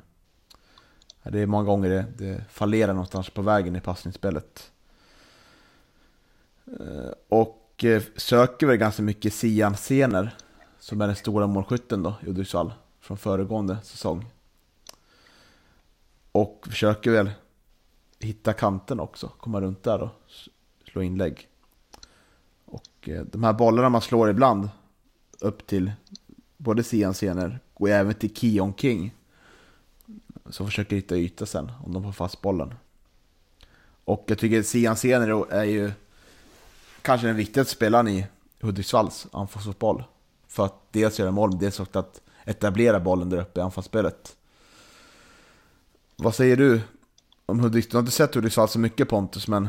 det 1.22 1.40
är 1.40 1.46
många 1.46 1.64
gånger 1.64 1.90
det, 1.90 2.06
det 2.18 2.44
fallerar 2.50 2.92
någonstans 2.92 3.30
på 3.30 3.42
vägen 3.42 3.76
i 3.76 3.80
passningsspelet. 3.80 4.70
Eh, 6.66 7.12
och 7.28 7.84
eh, 7.84 8.02
söker 8.16 8.66
väl 8.66 8.76
ganska 8.76 9.02
mycket 9.02 9.32
Sian-scener 9.32 10.36
som 10.88 11.00
är 11.00 11.06
den 11.06 11.16
stora 11.16 11.46
målskytten 11.46 12.02
då 12.02 12.14
i 12.22 12.26
Hudiksvall 12.26 12.72
från 13.00 13.18
föregående 13.18 13.78
säsong. 13.82 14.26
Och 16.32 16.66
försöker 16.70 17.10
väl 17.10 17.30
hitta 18.18 18.52
kanten 18.52 19.00
också, 19.00 19.28
komma 19.28 19.60
runt 19.60 19.82
där 19.82 20.02
och 20.02 20.10
slå 20.90 21.02
inlägg. 21.02 21.48
Och 22.64 23.08
eh, 23.08 23.24
de 23.24 23.44
här 23.44 23.52
bollarna 23.52 23.88
man 23.88 24.00
slår 24.00 24.30
ibland 24.30 24.68
upp 25.40 25.66
till 25.66 25.92
både 26.56 26.82
Sian 26.82 27.14
Sener 27.14 27.60
och 27.74 27.88
även 27.88 28.14
till 28.14 28.34
Kion 28.34 28.74
King. 28.74 29.14
Som 30.50 30.66
försöker 30.66 30.96
hitta 30.96 31.16
yta 31.16 31.46
sen 31.46 31.72
om 31.84 31.92
de 31.92 32.02
får 32.02 32.12
fast 32.12 32.40
bollen. 32.42 32.74
Och 34.04 34.24
jag 34.26 34.38
tycker 34.38 34.62
Sian 34.62 34.96
Sener 34.96 35.52
är 35.52 35.64
ju 35.64 35.92
kanske 37.02 37.26
den 37.26 37.36
viktigaste 37.36 37.72
spelaren 37.72 38.08
i 38.08 38.26
Hudiksvalls 38.60 39.26
anfallsfotboll. 39.32 40.04
För 40.48 40.64
att 40.64 40.92
dels 40.92 41.18
göra 41.18 41.30
mål, 41.30 41.50
men 41.50 41.58
dels 41.58 41.80
också 41.80 41.98
att 41.98 42.20
etablera 42.44 43.00
bollen 43.00 43.30
där 43.30 43.40
uppe 43.40 43.60
i 43.60 43.62
anfallsspelet. 43.62 44.36
Vad 46.16 46.34
säger 46.34 46.56
du 46.56 46.80
om 47.46 47.60
Hudik? 47.60 47.90
Du 47.90 47.96
har 47.96 48.00
inte 48.02 48.12
sett 48.12 48.34
Hudiksvall 48.34 48.68
så 48.68 48.78
mycket 48.78 49.08
Pontus, 49.08 49.48
men... 49.48 49.68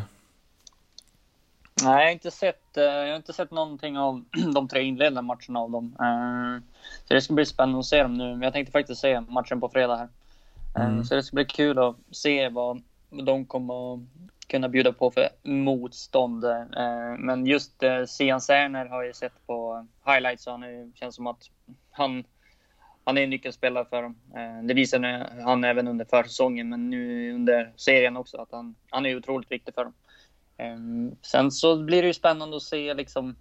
Nej, 1.84 1.94
jag 2.00 2.06
har 2.06 2.12
inte 2.12 2.32
sett, 2.32 2.78
eh, 2.78 2.84
jag 2.84 3.10
har 3.10 3.16
inte 3.16 3.34
sett 3.34 3.52
någonting 3.52 3.98
av 3.98 4.24
de 4.54 4.68
tre 4.68 4.84
inledande 4.84 5.22
matcherna 5.22 5.60
av 5.60 5.72
dem. 5.72 5.96
Eh, 6.00 6.64
så 7.08 7.14
det 7.14 7.22
ska 7.22 7.34
bli 7.34 7.46
spännande 7.46 7.80
att 7.80 7.86
se 7.86 8.04
dem 8.04 8.14
nu. 8.14 8.40
Jag 8.44 8.54
tänkte 8.54 8.72
faktiskt 8.72 9.02
se 9.02 9.22
matchen 9.22 9.60
på 9.60 9.70
fredag 9.70 9.96
här. 9.96 10.10
Eh, 10.76 10.86
Mm. 10.86 11.06
Så 11.06 11.16
det 11.16 11.24
ska 11.24 11.36
bli 11.36 11.46
kul 11.46 11.80
att 11.80 11.96
se 12.12 12.50
vad 12.50 12.82
de 13.10 13.46
kommer 13.46 13.94
att 13.94 14.00
kunna 14.50 14.70
bjuda 14.70 14.94
på 14.94 15.12
för 15.12 15.30
motstånd. 15.44 16.46
Eh, 16.46 17.18
Men 17.18 17.46
just 17.46 17.84
eh, 17.84 18.06
Sian 18.06 18.42
Serner 18.42 18.86
har 18.86 19.04
jag 19.04 19.16
sett 19.16 19.48
på 19.48 19.88
highlights 20.06 20.48
och 20.48 20.54
han 20.54 20.64
är, 20.64 20.92
känns 20.96 21.16
som 21.16 21.28
att 21.28 21.44
han, 21.92 22.24
han 23.04 23.18
är 23.18 23.24
en 23.24 23.30
nyckelspelare 23.30 23.86
för 23.86 24.02
dem. 24.02 24.16
Eh, 24.36 24.64
Det 24.64 24.74
visade 24.74 25.30
han 25.44 25.64
även 25.64 25.88
under 25.88 26.06
försäsongen, 26.06 26.70
men 26.70 26.90
nu 26.90 27.34
under 27.34 27.74
serien 27.76 28.18
också 28.18 28.38
att 28.38 28.52
han, 28.52 28.76
han 28.90 29.06
är 29.06 29.18
otroligt 29.18 29.52
viktig 29.52 29.74
för 29.74 29.84
dem. 29.84 29.94
Eh, 30.58 31.16
sen 31.22 31.52
så 31.52 31.84
blir 31.84 32.02
det 32.02 32.08
ju 32.08 32.14
spännande 32.14 32.58
att 32.58 32.64
se 32.64 32.94
liksom 32.94 33.36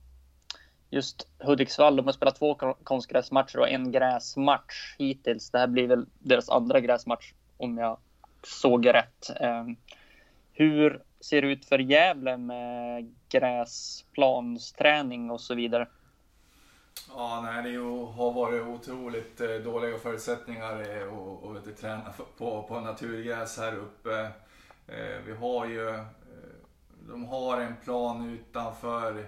just 0.91 1.29
Hudiksvall. 1.39 1.97
De 1.97 2.07
har 2.07 2.13
spelat 2.13 2.37
två 2.39 2.55
konstgräsmatcher 2.85 3.59
och 3.59 3.69
en 3.69 3.93
gräsmatch 3.93 4.97
hittills. 4.99 5.51
Det 5.51 5.59
här 5.59 5.67
blir 5.67 5.87
väl 5.89 6.07
deras 6.19 6.49
andra 6.49 6.81
gräsmatch 6.81 7.33
om 7.57 7.79
jag 7.79 7.99
såg 8.43 8.87
rätt. 8.89 9.31
Eh, 9.41 9.65
hur 10.59 11.03
ser 11.21 11.43
det 11.43 11.49
ut 11.49 11.65
för 11.65 11.79
Gävle 11.79 12.37
med 12.37 13.15
gräsplansträning 13.29 15.31
och 15.31 15.41
så 15.41 15.55
vidare? 15.55 15.89
Ja, 17.09 17.41
nej, 17.45 17.73
det 17.73 17.79
har 17.79 18.33
varit 18.33 18.63
otroligt 18.63 19.41
eh, 19.41 19.51
dåliga 19.51 19.99
förutsättningar 19.99 20.81
eh, 20.81 21.13
att 21.57 21.77
träna 21.77 22.13
på, 22.39 22.63
på 22.63 22.81
naturgräs 22.81 23.59
här 23.59 23.77
uppe. 23.77 24.31
Eh, 24.87 25.19
vi 25.27 25.33
har 25.33 25.67
ju, 25.67 26.05
de 27.09 27.25
har 27.25 27.61
en 27.61 27.77
plan 27.85 28.29
utanför, 28.29 29.27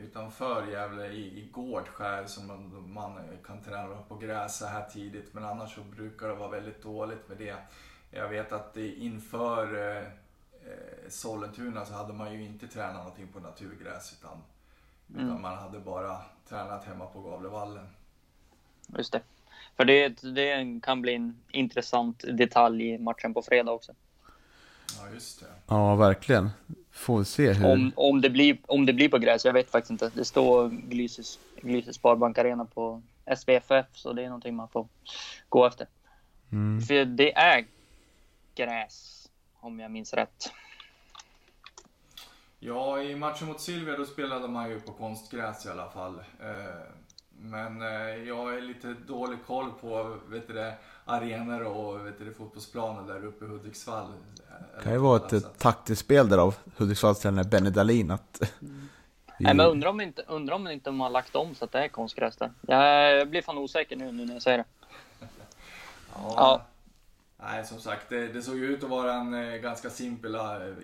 utanför 0.00 0.66
Gävle 0.72 1.06
i, 1.06 1.38
i 1.38 1.48
Gårdskär 1.52 2.26
som 2.26 2.46
man, 2.46 2.92
man 2.92 3.20
kan 3.46 3.62
träna 3.62 4.02
på 4.08 4.16
gräs 4.16 4.58
så 4.58 4.66
här 4.66 4.88
tidigt. 4.88 5.34
Men 5.34 5.44
annars 5.44 5.74
så 5.74 5.80
brukar 5.80 6.28
det 6.28 6.34
vara 6.34 6.50
väldigt 6.50 6.82
dåligt 6.82 7.28
med 7.28 7.38
det. 7.38 7.56
Jag 8.14 8.28
vet 8.28 8.52
att 8.52 8.74
det 8.74 8.94
inför 8.94 9.90
eh, 9.90 10.02
eh, 10.66 11.08
Sollentuna 11.08 11.84
så 11.84 11.94
hade 11.94 12.12
man 12.12 12.32
ju 12.32 12.44
inte 12.44 12.68
tränat 12.68 12.94
någonting 12.96 13.28
på 13.28 13.40
naturgräs 13.40 14.14
utan 14.20 14.38
utan 15.14 15.28
Mm. 15.28 15.42
man 15.42 15.58
hade 15.58 15.78
bara 15.78 16.16
tränat 16.48 16.84
hemma 16.84 17.06
på 17.06 17.20
Gavlevallen. 17.20 17.86
Just 18.96 19.12
det. 19.12 19.20
För 19.76 19.84
det, 19.84 20.08
det 20.08 20.80
kan 20.82 21.02
bli 21.02 21.14
en 21.14 21.36
intressant 21.50 22.24
detalj 22.32 22.88
i 22.88 22.98
matchen 22.98 23.34
på 23.34 23.42
fredag 23.42 23.72
också. 23.72 23.92
Ja, 24.98 25.10
just 25.14 25.40
det. 25.40 25.46
Ja, 25.66 25.94
verkligen. 25.96 26.50
Får 26.90 27.18
vi 27.18 27.24
se 27.24 27.52
hur... 27.52 27.72
Om, 27.72 27.92
om, 27.96 28.20
det 28.20 28.30
blir, 28.30 28.58
om 28.66 28.86
det 28.86 28.92
blir 28.92 29.08
på 29.08 29.18
gräs, 29.18 29.44
jag 29.44 29.52
vet 29.52 29.70
faktiskt 29.70 29.90
inte. 29.90 30.10
Det 30.14 30.24
står 30.24 30.68
Glysis, 30.68 31.38
Glysis 31.62 31.96
Sparbank 31.96 32.38
Arena 32.38 32.64
på 32.64 33.02
SVFF, 33.36 33.86
så 33.92 34.12
det 34.12 34.22
är 34.22 34.26
någonting 34.26 34.54
man 34.56 34.68
får 34.68 34.88
gå 35.48 35.66
efter. 35.66 35.86
Mm. 36.52 36.82
För 36.82 37.04
det 37.04 37.34
är 37.36 37.64
gräs, 38.54 39.28
om 39.60 39.80
jag 39.80 39.90
minns 39.90 40.14
rätt. 40.14 40.52
Ja, 42.58 43.02
i 43.02 43.14
matchen 43.16 43.46
mot 43.48 43.60
Silvia 43.60 43.96
då 43.96 44.04
spelade 44.04 44.48
man 44.48 44.70
ju 44.70 44.80
på 44.80 44.92
konstgräs 44.92 45.66
i 45.66 45.68
alla 45.68 45.90
fall. 45.90 46.18
Eh, 46.18 46.54
Men 47.38 47.82
eh, 47.82 47.88
jag 48.28 48.54
är 48.56 48.60
lite 48.60 48.94
dålig 49.06 49.38
koll 49.46 49.70
på 49.80 50.18
vet 50.26 50.46
du 50.46 50.52
det, 50.52 50.74
arenor 51.04 51.62
och 51.62 52.06
vet 52.06 52.18
du 52.18 52.24
det, 52.24 52.32
fotbollsplaner 52.32 53.14
där 53.14 53.24
uppe 53.26 53.44
i 53.44 53.48
Hudiksvall. 53.48 54.12
Det 54.76 54.82
kan 54.82 54.92
ju 54.92 54.98
vara 54.98 55.16
ett 55.16 55.30
Så 55.30 55.36
eh, 55.36 55.42
att- 55.42 55.58
taktiskt 55.58 56.00
spel 56.04 56.28
där 56.28 56.38
av 56.38 56.54
Hudiksvalls 56.76 57.20
tränare 57.20 57.44
Benny 57.44 57.70
Dahlin 57.70 58.10
att... 58.10 58.38
vi- 58.60 59.44
Nej, 59.44 59.54
men 59.54 59.66
undrar 59.66 59.90
om, 59.90 60.00
inte, 60.00 60.22
undrar 60.22 60.54
om 60.54 60.68
inte 60.68 60.90
de 60.90 61.00
har 61.00 61.10
lagt 61.10 61.36
om 61.36 61.54
så 61.54 61.64
att 61.64 61.72
det 61.72 61.84
är 61.84 61.88
konstgräs 61.88 62.36
där. 62.36 62.52
Jag, 62.60 63.16
jag 63.20 63.28
blir 63.28 63.42
fan 63.42 63.58
osäker 63.58 63.96
nu, 63.96 64.12
nu 64.12 64.24
när 64.26 64.32
jag 64.32 64.42
säger 64.42 64.58
det. 64.58 64.64
Ja. 66.14 66.32
Ja. 66.36 66.62
Nej, 67.44 67.66
som 67.66 67.80
sagt, 67.80 68.08
det, 68.08 68.28
det 68.28 68.42
såg 68.42 68.56
ju 68.56 68.66
ut 68.66 68.84
att 68.84 68.90
vara 68.90 69.14
en 69.14 69.34
eh, 69.34 69.56
ganska 69.56 69.90
simpel 69.90 70.34
eh, 70.34 70.40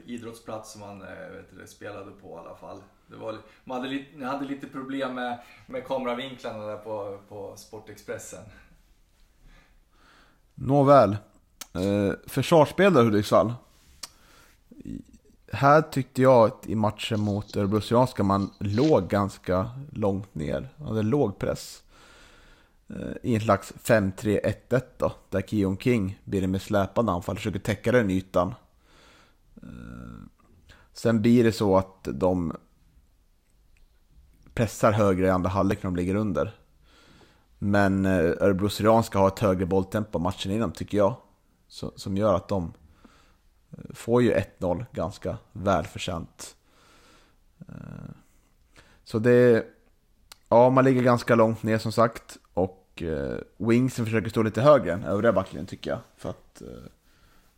idrottsplats 0.06 0.72
som 0.72 0.80
man 0.80 1.02
eh, 1.02 1.09
vet 1.09 1.59
du, 1.59 1.66
spelade 1.66 2.10
på 2.10 2.28
i 2.28 2.39
alla 2.47 2.56
fall. 2.56 2.82
Det 3.06 3.16
var, 3.16 3.36
man 3.64 3.76
hade, 3.76 3.89
lite, 3.89 4.24
hade 4.24 4.44
lite 4.44 4.66
problem 4.66 5.14
med, 5.14 5.39
med 5.66 5.86
kameravinklarna 5.86 6.66
där 6.66 6.76
på, 6.76 7.18
på 7.28 7.56
Sportexpressen. 7.56 8.44
Nåväl. 10.55 11.16
Eh, 11.74 12.12
försvarsspel 12.26 12.97
Hudiksvall. 12.97 13.55
Här 15.52 15.82
tyckte 15.82 16.22
jag 16.22 16.47
att 16.47 16.66
i 16.66 16.74
matchen 16.74 17.20
mot 17.20 17.56
Örebro 17.56 17.80
Syrianska 17.80 18.22
man 18.22 18.51
låg 18.59 19.09
ganska 19.09 19.70
långt 19.93 20.35
ner. 20.35 20.68
Man 20.76 20.89
hade 20.89 21.02
låg 21.02 21.39
press. 21.39 21.82
Eh, 22.90 23.12
I 23.23 23.35
en 23.35 23.40
slags 23.40 23.73
5-3-1-1 23.73 24.82
då. 24.97 25.12
Där 25.31 25.43
Kion 25.43 25.78
King 25.78 26.20
blir 26.24 26.40
det 26.40 26.47
med 26.47 26.62
släpande 26.62 27.12
anfall. 27.12 27.36
Försöker 27.36 27.59
täcka 27.59 27.93
den 27.93 28.10
ytan. 28.10 28.55
Eh, 29.62 29.69
sen 30.93 31.23
blir 31.23 31.44
det 31.44 31.52
så 31.52 31.77
att 31.77 32.05
de 32.05 32.56
pressar 34.55 34.93
högre 34.93 35.27
i 35.27 35.31
andra 35.31 35.51
halvlek 35.51 35.82
när 35.82 35.90
de 35.90 35.97
ligger 35.97 36.15
under. 36.15 36.55
Men 37.59 38.06
eh, 38.06 38.19
Örebro 38.19 38.69
Syrian 38.69 39.05
ska 39.05 39.19
ha 39.19 39.28
ett 39.28 39.39
högre 39.39 39.66
bolltempo 39.66 40.19
matchen 40.19 40.52
innan 40.52 40.73
tycker 40.73 40.98
jag. 40.98 41.15
Som 41.97 42.16
gör 42.16 42.35
att 42.35 42.48
de 42.48 42.73
får 43.94 44.23
ju 44.23 44.35
1-0 44.59 44.86
ganska 44.93 45.36
välförtjänt. 45.52 46.56
Så 49.05 49.19
det... 49.19 49.66
Ja, 50.48 50.70
man 50.70 50.85
ligger 50.85 51.02
ganska 51.02 51.35
långt 51.35 51.62
ner 51.62 51.78
som 51.78 51.93
sagt. 51.93 52.39
Och 52.99 53.03
eh, 53.03 53.39
Wingsen 53.57 54.05
försöker 54.05 54.31
stå 54.31 54.43
lite 54.43 54.62
högre 54.62 54.93
än 54.93 55.05
övriga 55.05 55.33
backlinjen 55.33 55.66
tycker 55.66 55.91
jag. 55.91 56.01
För 56.16 56.31
att 56.31 56.62
eh, 56.62 56.69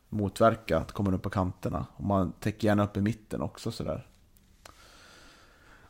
motverka 0.09 0.79
att 0.79 0.93
komma 0.93 1.13
upp 1.15 1.23
på 1.23 1.31
kanterna. 1.31 1.87
Och 1.97 2.05
man 2.05 2.33
täcker 2.33 2.67
gärna 2.69 2.85
upp 2.85 2.97
i 2.97 3.01
mitten 3.01 3.43
också 3.43 3.71
sådär. 3.71 4.07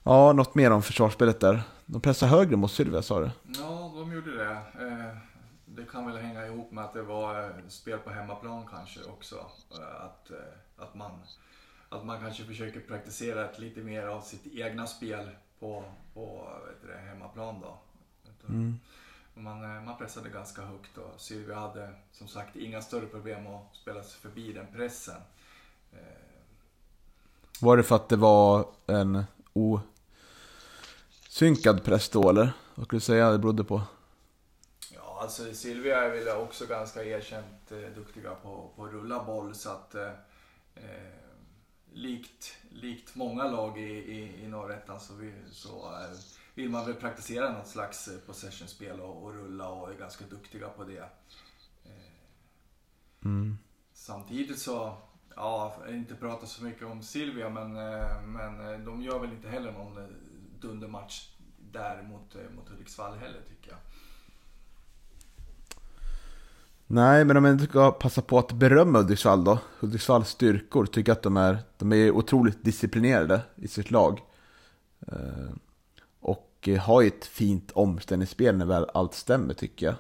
Ja, 0.03 0.33
något 0.33 0.55
mer 0.55 0.71
om 0.71 0.83
försvarsspelet 0.83 1.41
där. 1.41 1.63
De 1.87 2.01
pressar 2.01 2.27
högre 2.27 2.57
mot 2.57 2.71
Sylvia 2.73 3.03
sa 3.03 3.21
du? 3.21 3.31
Ja, 3.59 3.93
de 3.95 4.13
gjorde 4.13 4.37
det. 4.37 4.51
Eh, 4.87 5.17
Det 5.65 5.85
kan 5.85 6.07
väl 6.07 6.17
hänga 6.17 6.47
ihop 6.47 6.73
med 6.73 6.85
att 6.85 6.93
det 6.95 7.03
var 7.03 7.45
eh, 7.45 7.51
spel 7.69 7.99
på 7.99 8.11
hemmaplan 8.11 8.67
kanske 8.71 9.01
också. 9.05 9.35
Eh, 9.71 10.05
Att, 10.05 10.31
att, 10.77 10.95
man, 10.95 11.11
att 11.89 12.05
man 12.05 12.21
kanske 12.21 12.45
försöker 12.45 12.81
praktisera 12.81 13.45
ett 13.45 13.59
lite 13.59 13.81
mer 13.81 14.07
av 14.07 14.21
sitt 14.21 14.47
egna 14.55 14.87
spel 14.87 15.29
på, 15.61 15.85
på 16.15 16.49
vet 16.67 16.83
du 16.91 17.09
hemmaplan 17.09 17.61
då. 17.61 17.79
Mm. 18.49 18.79
Man, 19.41 19.65
eh, 19.77 19.83
man 19.83 19.99
pressade 19.99 20.29
ganska 20.29 20.63
högt 20.63 20.99
och 20.99 21.21
Sylvia 21.21 21.57
hade 21.59 21.95
som 22.13 22.29
sagt 22.29 22.57
inga 22.57 22.83
större 22.83 23.07
problem 23.07 23.47
att 23.47 23.77
spela 23.77 24.03
sig 24.03 24.21
förbi 24.21 24.53
den 24.53 24.67
pressen. 24.73 25.21
Eh, 25.93 25.99
Var 27.61 27.77
det 27.77 27.83
för 27.83 27.97
att 27.97 28.09
det 28.09 28.17
var 28.17 28.67
en 28.87 29.25
osynkad 31.29 31.85
press 31.85 32.09
då 32.09 32.31
eller? 32.31 32.53
Vad 32.75 32.87
skulle 32.87 32.97
du 32.97 33.01
säga 33.05 33.31
det 33.31 33.39
berodde 33.39 33.65
på? 33.65 33.83
Ja, 34.95 35.19
alltså 35.23 35.55
Silvia 35.55 36.05
är 36.05 36.11
väl 36.11 36.29
också 36.37 36.67
ganska 36.67 37.05
erkänt 37.05 37.73
eh, 37.73 37.79
duktiga 37.95 38.35
på, 38.35 38.71
på 38.77 38.85
att 38.85 38.93
rulla 38.93 39.25
boll 39.25 39.55
så 39.55 39.71
att 39.71 39.95
eh, 39.95 40.11
likt, 41.93 42.57
likt 42.71 43.15
många 43.15 43.45
lag 43.45 43.79
i, 43.79 43.91
i, 43.93 44.45
i 44.45 44.49
norrettan 44.49 45.01
så, 45.01 45.15
vi, 45.15 45.33
så 45.51 45.93
eh, 45.93 46.17
vill 46.61 46.71
man 46.71 46.87
väl 46.87 46.95
praktisera 46.95 47.53
något 47.53 47.67
slags 47.67 48.09
eh, 48.09 48.19
possessionspel 48.27 49.01
och, 49.01 49.25
och 49.25 49.35
rulla 49.35 49.69
och 49.69 49.91
är 49.91 49.95
ganska 49.95 50.25
duktiga 50.31 50.69
på 50.69 50.85
det. 50.85 51.05
Mm. 53.25 53.59
Samtidigt 53.93 54.59
så, 54.59 54.97
ja, 55.37 55.77
jag 55.87 55.97
inte 55.97 56.15
pratat 56.15 56.49
så 56.49 56.65
mycket 56.65 56.87
om 56.87 57.03
Silvia 57.03 57.49
men, 57.49 57.77
eh, 57.77 58.23
men 58.23 58.73
eh, 58.73 58.79
de 58.79 59.03
gör 59.03 59.19
väl 59.19 59.33
inte 59.33 59.49
heller 59.49 59.73
någon 59.73 59.99
eh, 59.99 60.09
dundermatch 60.61 61.29
där 61.73 62.03
mot, 62.03 62.35
eh, 62.35 62.57
mot 62.57 62.69
Hudiksvall 62.69 63.19
heller 63.19 63.41
tycker 63.49 63.71
jag. 63.71 63.79
Nej, 66.87 67.25
men 67.25 67.37
om 67.37 67.45
jag 67.45 67.61
ska 67.61 67.91
passa 67.91 68.23
på 68.23 68.39
att 68.39 68.53
berömma 68.53 68.99
Hudiksvall 68.99 69.45
då. 69.45 69.59
Hudiksvalls 69.81 70.29
styrkor 70.29 70.87
tycker 70.87 71.13
att 71.13 71.23
de 71.23 71.37
är, 71.37 71.59
de 71.79 71.93
är 71.93 72.11
otroligt 72.11 72.65
disciplinerade 72.65 73.41
i 73.57 73.69
sitt 73.69 73.91
lag. 73.91 74.21
Och 76.61 76.69
eh, 76.69 76.81
har 76.81 77.01
ju 77.01 77.09
ett 77.09 77.25
fint 77.25 77.71
omställningsspel 77.71 78.57
när 78.57 78.67
väl 78.67 78.87
allt 78.95 79.15
stämmer 79.15 79.55
tycker 79.55 79.87
jag. 79.87 79.95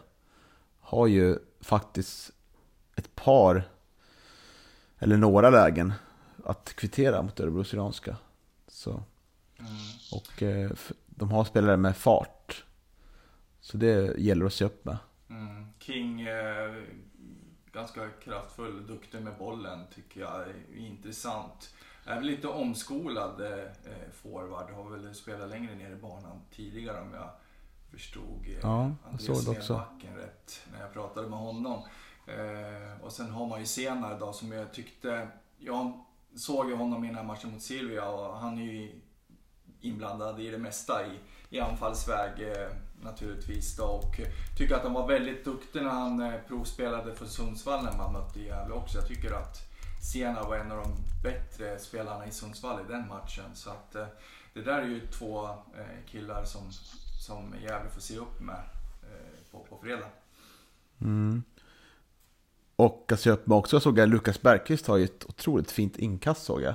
Har 0.81 1.07
ju 1.07 1.39
faktiskt 1.61 2.33
ett 2.97 3.15
par, 3.15 3.69
eller 4.99 5.17
några 5.17 5.51
lägen 5.51 5.93
att 6.45 6.75
kvittera 6.75 7.23
mot 7.23 7.41
Örebro 7.41 7.65
Syrianska. 7.65 8.17
Så. 8.69 9.03
Och 10.13 10.43
eh, 10.43 10.71
de 11.07 11.31
har 11.31 11.45
spelare 11.45 11.77
med 11.77 11.97
fart. 11.97 12.65
Så 13.61 13.77
det 13.77 14.19
gäller 14.19 14.47
att 14.47 14.55
se 14.55 14.65
upp 14.65 14.85
med. 14.85 14.99
Mm. 15.31 15.67
King, 15.79 16.21
eh, 16.21 16.83
ganska 17.73 18.09
kraftfull, 18.09 18.87
duktig 18.87 19.23
med 19.23 19.39
bollen 19.39 19.87
tycker 19.95 20.21
jag. 20.21 20.47
Intressant. 20.77 21.75
Är 22.05 22.15
väl 22.15 22.27
lite 22.27 22.49
omskolad 22.49 23.41
eh, 23.41 24.13
forward. 24.13 24.71
Har 24.71 24.91
väl 24.91 25.15
spelat 25.15 25.51
längre 25.51 25.75
ner 25.75 25.91
i 25.91 25.97
banan 25.97 26.41
tidigare 26.51 27.01
om 27.01 27.15
jag 27.15 27.31
förstod 27.91 28.47
eh, 28.47 28.59
Ja, 28.63 28.91
Andreas 29.11 29.49
också. 29.49 29.63
Smedbacken 29.63 30.17
rätt 30.17 30.67
när 30.73 30.81
jag 30.81 30.93
pratade 30.93 31.29
med 31.29 31.39
honom. 31.39 31.83
Eh, 32.27 33.05
och 33.05 33.13
sen 33.13 33.31
har 33.31 33.47
man 33.47 33.61
ju 33.61 33.67
senare 33.67 34.19
då 34.19 34.33
som 34.33 34.53
jag 34.53 34.73
tyckte, 34.73 35.29
jag 35.59 36.05
såg 36.35 36.69
ju 36.69 36.77
honom 36.77 37.05
i 37.05 37.07
den 37.07 37.17
här 37.17 37.25
matchen 37.25 37.53
mot 37.53 37.63
Silvia 37.63 38.09
och 38.09 38.37
han 38.37 38.59
är 38.59 38.63
ju 38.63 39.01
inblandad 39.81 40.41
i 40.41 40.51
det 40.51 40.59
mesta 40.59 41.07
i, 41.07 41.19
i 41.57 41.61
anfallsväg 41.61 42.31
eh, 42.43 42.69
naturligtvis 43.03 43.77
då 43.77 43.85
och 43.85 44.21
tycker 44.59 44.75
att 44.75 44.83
han 44.83 44.93
var 44.93 45.09
väldigt 45.09 45.45
duktig 45.45 45.83
när 45.83 45.91
han 45.91 46.21
eh, 46.21 46.41
provspelade 46.49 47.15
för 47.15 47.27
Sundsvall 47.27 47.85
när 47.85 47.97
man 47.97 48.13
mötte 48.13 48.41
Gävle 48.41 48.75
också. 48.75 48.99
Jag 48.99 49.09
tycker 49.09 49.33
att 49.33 49.70
Sena 50.01 50.43
var 50.43 50.57
en 50.57 50.73
av 50.73 50.79
de 50.79 50.93
bättre 51.23 51.79
spelarna 51.79 52.27
i 52.27 52.31
Sundsvall 52.31 52.81
i 52.81 52.93
den 52.93 53.09
matchen 53.09 53.45
så 53.55 53.71
att 53.71 53.95
eh, 53.95 54.07
det 54.55 54.63
där 54.63 54.79
är 54.79 54.87
ju 54.87 55.07
två 55.07 55.49
eh, 55.49 56.07
killar 56.07 56.45
som, 56.45 56.63
som 57.27 57.55
Gävle 57.63 57.91
får 57.91 58.01
se 58.01 58.17
upp 58.17 58.41
med 58.41 58.63
eh, 59.03 59.51
på, 59.51 59.67
på 59.69 59.79
fredag. 59.83 60.09
Mm. 61.01 61.43
Och 62.77 63.13
att 63.13 63.21
se 63.21 63.31
upp 63.31 63.47
med 63.47 63.59
också 63.59 63.81
såg 63.81 63.99
jag 63.99 64.09
Lukas 64.09 64.43
Bergqvist 64.43 64.87
har 64.87 64.97
ju 64.97 65.05
ett 65.05 65.25
otroligt 65.25 65.71
fint 65.71 65.97
inkast 65.97 66.45
såg 66.45 66.63
jag. 66.63 66.75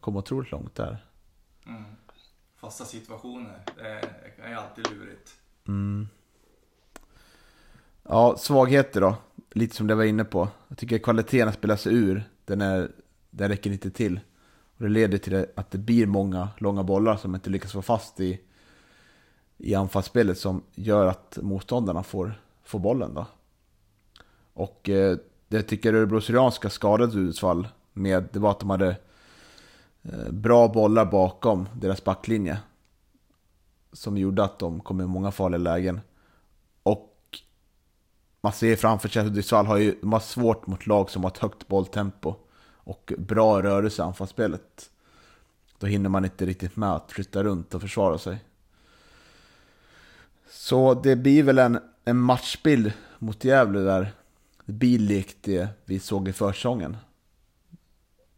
Kom 0.00 0.16
otroligt 0.16 0.50
långt 0.50 0.74
där. 0.74 1.06
Mm. 1.66 1.84
Fasta 2.56 2.84
situationer, 2.84 3.64
det 3.76 4.42
är 4.42 4.54
alltid 4.54 4.90
lurigt. 4.90 5.36
Mm. 5.68 6.08
Ja, 8.02 8.36
svagheter 8.38 9.00
då. 9.00 9.16
Lite 9.50 9.76
som 9.76 9.86
det 9.86 9.94
var 9.94 10.04
inne 10.04 10.24
på. 10.24 10.48
Jag 10.68 10.78
tycker 10.78 10.98
kvaliteten 10.98 11.48
att 11.48 11.54
spela 11.54 11.76
sig 11.76 11.94
ur, 11.94 12.24
den, 12.44 12.60
är, 12.60 12.90
den 13.30 13.48
räcker 13.48 13.70
inte 13.70 13.90
till. 13.90 14.20
Och 14.76 14.84
det 14.84 14.88
leder 14.88 15.18
till 15.18 15.46
att 15.54 15.70
det 15.70 15.78
blir 15.78 16.06
många 16.06 16.48
långa 16.58 16.82
bollar 16.82 17.16
som 17.16 17.34
inte 17.34 17.50
lyckas 17.50 17.72
få 17.72 17.82
fast 17.82 18.20
i, 18.20 18.40
i 19.56 19.74
anfallsspelet 19.74 20.38
som 20.38 20.62
gör 20.74 21.06
att 21.06 21.38
motståndarna 21.42 22.02
får, 22.02 22.40
får 22.64 22.78
bollen 22.78 23.14
då. 23.14 23.26
Och 24.52 24.88
eh, 24.88 25.16
det 25.48 25.62
tycker 25.62 25.94
Örebro 25.94 26.20
Syrianska 26.20 26.70
skadade 26.70 27.18
utfall 27.18 27.68
med, 27.92 28.28
det 28.32 28.38
var 28.38 28.50
att 28.50 28.60
de 28.60 28.70
hade 28.70 28.96
eh, 30.02 30.30
bra 30.30 30.68
bollar 30.68 31.04
bakom 31.04 31.68
deras 31.74 32.04
backlinje. 32.04 32.58
Som 33.92 34.18
gjorde 34.18 34.44
att 34.44 34.58
de 34.58 34.80
kom 34.80 35.00
i 35.00 35.06
många 35.06 35.30
farliga 35.30 35.58
lägen. 35.58 36.00
Man 38.40 38.52
ser 38.52 38.76
framför 38.76 39.08
sig 39.08 39.20
att 39.20 39.28
Hudiksvall 39.28 39.66
har 39.66 39.76
ju 39.76 39.98
de 40.00 40.12
har 40.12 40.20
svårt 40.20 40.66
mot 40.66 40.86
lag 40.86 41.10
som 41.10 41.24
har 41.24 41.30
ett 41.30 41.38
högt 41.38 41.68
bolltempo 41.68 42.34
och 42.72 43.12
bra 43.18 43.62
rörelse 43.62 44.02
i 44.02 44.04
anfallsspelet. 44.04 44.90
Då 45.78 45.86
hinner 45.86 46.08
man 46.08 46.24
inte 46.24 46.46
riktigt 46.46 46.76
med 46.76 46.92
att 46.92 47.12
flytta 47.12 47.44
runt 47.44 47.74
och 47.74 47.80
försvara 47.80 48.18
sig. 48.18 48.44
Så 50.50 50.94
det 50.94 51.16
blir 51.16 51.42
väl 51.42 51.58
en, 51.58 51.78
en 52.04 52.16
matchbild 52.16 52.92
mot 53.18 53.44
Gävle 53.44 53.80
där 53.80 54.12
det 54.64 54.72
blir 54.72 54.98
likt 54.98 55.36
det 55.40 55.68
vi 55.84 55.98
såg 55.98 56.28
i 56.28 56.32
försäsongen. 56.32 56.96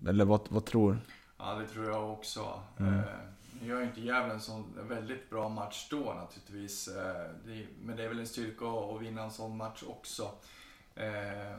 Eller 0.07 0.25
vad, 0.25 0.41
vad 0.49 0.65
tror 0.65 0.99
Ja, 1.39 1.55
det 1.55 1.67
tror 1.67 1.87
jag 1.87 2.13
också. 2.13 2.61
Mm. 2.79 2.95
Eh, 2.95 3.05
gör 3.66 3.81
ju 3.81 3.87
inte 3.87 4.01
Gävle 4.01 4.32
en 4.32 4.41
sån 4.41 4.89
väldigt 4.89 5.31
bra 5.31 5.49
match 5.49 5.89
då 5.91 6.15
naturligtvis. 6.15 6.89
Eh, 6.89 7.31
men 7.82 7.97
det 7.97 8.05
är 8.05 8.09
väl 8.09 8.19
en 8.19 8.27
styrka 8.27 8.66
att 8.66 9.03
vinna 9.03 9.23
en 9.23 9.31
sån 9.31 9.57
match 9.57 9.82
också. 9.87 10.31
Eh, 10.95 11.59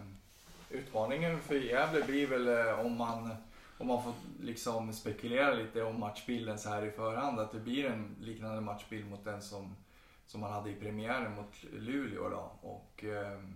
utmaningen 0.69 1.41
för 1.41 1.55
Gävle 1.55 2.03
blir 2.03 2.27
väl 2.27 2.47
eh, 2.47 2.85
om 2.85 2.97
man, 2.97 3.35
om 3.77 3.87
man 3.87 4.03
får 4.03 4.13
liksom 4.41 4.93
spekulera 4.93 5.53
lite 5.53 5.83
om 5.83 5.99
matchbilden 5.99 6.59
så 6.59 6.69
här 6.69 6.85
i 6.85 6.91
förhand. 6.91 7.39
Att 7.39 7.51
det 7.51 7.59
blir 7.59 7.85
en 7.85 8.15
liknande 8.21 8.61
matchbild 8.61 9.09
mot 9.09 9.23
den 9.23 9.41
som, 9.41 9.75
som 10.25 10.41
man 10.41 10.51
hade 10.51 10.69
i 10.69 10.75
premiären 10.75 11.35
mot 11.35 11.63
Luleå. 11.73 12.29
Då. 12.29 12.51
Och, 12.61 13.03
ehm, 13.03 13.55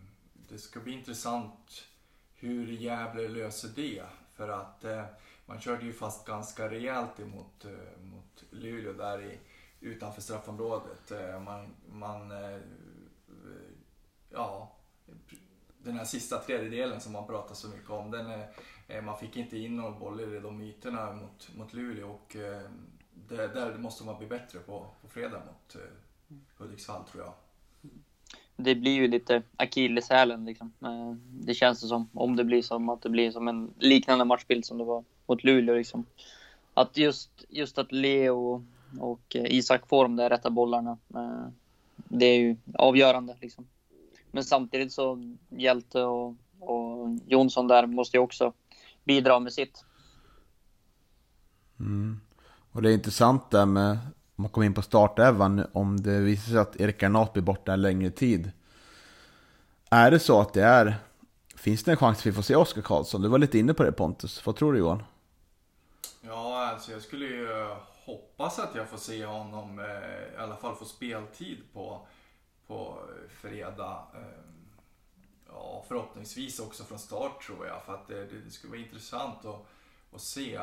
det 0.49 0.57
ska 0.57 0.79
bli 0.79 0.93
intressant 0.93 1.87
hur 2.35 2.67
Gävle 2.67 3.27
löser 3.27 3.69
det. 3.75 4.03
För 4.35 4.49
att 4.49 4.85
man 5.45 5.59
körde 5.59 5.85
ju 5.85 5.93
fast 5.93 6.27
ganska 6.27 6.71
rejält 6.71 7.19
emot 7.19 7.65
mot 8.03 8.24
mot 8.35 8.63
Luleå 8.63 8.93
där 8.93 9.21
i, 9.21 9.37
utanför 9.79 10.21
straffområdet. 10.21 11.11
Eh, 11.11 11.39
man, 11.39 11.67
man 11.91 12.31
eh, 12.31 12.59
ja, 14.29 14.71
den 15.77 15.97
här 15.97 16.05
sista 16.05 16.39
tredjedelen 16.39 17.01
som 17.01 17.13
man 17.13 17.27
pratar 17.27 17.55
så 17.55 17.67
mycket 17.67 17.89
om, 17.89 18.11
den, 18.11 18.31
eh, 18.87 19.01
man 19.01 19.17
fick 19.17 19.37
inte 19.37 19.57
in 19.57 19.75
några 19.75 19.91
bollar 19.91 20.35
i 20.35 20.39
de 20.39 20.61
ytorna 20.61 21.13
mot, 21.13 21.49
mot 21.57 21.73
Luleå 21.73 22.09
och 22.09 22.35
det, 23.27 23.47
där 23.47 23.77
måste 23.77 24.03
man 24.03 24.17
bli 24.17 24.27
bättre 24.27 24.59
på, 24.59 24.87
på 25.01 25.07
fredag 25.07 25.41
mot 25.45 25.75
Hudiksvall 26.57 27.03
tror 27.11 27.23
jag. 27.23 27.33
Det 28.55 28.75
blir 28.75 28.91
ju 28.91 29.07
lite 29.07 29.43
akilleshälen 29.57 30.45
liksom. 30.45 30.73
Det 31.29 31.53
känns 31.53 31.81
det 31.81 31.87
som, 31.87 32.09
om 32.13 32.35
det 32.35 32.43
blir 32.43 32.61
som 32.61 32.89
att 32.89 33.01
det 33.01 33.09
blir 33.09 33.31
som 33.31 33.47
en 33.47 33.73
liknande 33.79 34.25
matchbild 34.25 34.65
som 34.65 34.77
det 34.77 34.83
var 34.83 35.03
mot 35.25 35.43
Luleå 35.43 35.75
liksom. 35.75 36.05
Att 36.77 36.97
just, 36.97 37.45
just 37.49 37.77
att 37.77 37.91
Leo 37.91 38.65
och 38.99 39.35
eh, 39.35 39.45
Isak 39.45 39.87
får 39.87 40.03
de 40.03 40.15
där 40.15 40.29
rätta 40.29 40.49
bollarna, 40.49 40.97
eh, 41.15 41.47
det 41.95 42.25
är 42.25 42.39
ju 42.39 42.57
avgörande 42.73 43.37
liksom. 43.41 43.67
Men 44.31 44.43
samtidigt 44.43 44.93
så 44.93 45.35
Hjälte 45.49 46.03
och, 46.03 46.35
och 46.59 47.09
Jonsson 47.27 47.67
där 47.67 47.87
måste 47.87 48.17
ju 48.17 48.23
också 48.23 48.53
bidra 49.03 49.39
med 49.39 49.53
sitt. 49.53 49.85
Mm. 51.79 52.19
Och 52.71 52.81
det 52.81 52.89
är 52.89 52.93
intressant 52.93 53.51
där 53.51 53.65
med, 53.65 53.91
om 54.35 54.41
man 54.41 54.49
kommer 54.49 54.65
in 54.65 54.73
på 54.73 54.81
startelvan, 54.81 55.65
om 55.73 56.01
det 56.01 56.19
visar 56.19 56.51
sig 56.51 56.59
att 56.59 56.79
Erik 56.79 57.03
Arnath 57.03 57.33
blir 57.33 57.43
borta 57.43 57.73
en 57.73 57.81
längre 57.81 58.09
tid. 58.09 58.51
Är 59.89 60.11
det 60.11 60.19
så 60.19 60.41
att 60.41 60.53
det 60.53 60.63
är, 60.63 60.95
finns 61.55 61.83
det 61.83 61.91
en 61.91 61.97
chans 61.97 62.17
att 62.17 62.25
vi 62.25 62.31
får 62.31 62.41
se 62.41 62.55
Oskar 62.55 62.81
Karlsson? 62.81 63.21
Du 63.21 63.27
var 63.27 63.39
lite 63.39 63.59
inne 63.59 63.73
på 63.73 63.83
det 63.83 63.91
Pontus, 63.91 64.45
vad 64.45 64.55
tror 64.55 64.73
du 64.73 64.79
Johan? 64.79 65.03
Ja, 66.27 66.65
alltså 66.65 66.91
jag 66.91 67.01
skulle 67.01 67.25
ju 67.25 67.51
eh, 67.51 67.77
hoppas 68.05 68.59
att 68.59 68.75
jag 68.75 68.89
får 68.89 68.97
se 68.97 69.25
honom 69.25 69.79
eh, 69.79 70.33
i 70.33 70.37
alla 70.37 70.55
fall 70.55 70.75
få 70.75 70.85
speltid 70.85 71.63
på, 71.73 72.07
på 72.67 72.97
eh, 73.09 73.29
fredag. 73.29 74.07
Ja, 75.47 75.85
förhoppningsvis 75.87 76.59
också 76.59 76.83
från 76.83 76.99
start 76.99 77.41
tror 77.41 77.67
jag. 77.67 77.83
För 77.83 77.93
att 77.93 78.07
det, 78.07 78.25
det 78.25 78.51
skulle 78.51 78.71
vara 78.71 78.81
intressant 78.81 79.45
att, 79.45 79.65
att 80.11 80.21
se 80.21 80.59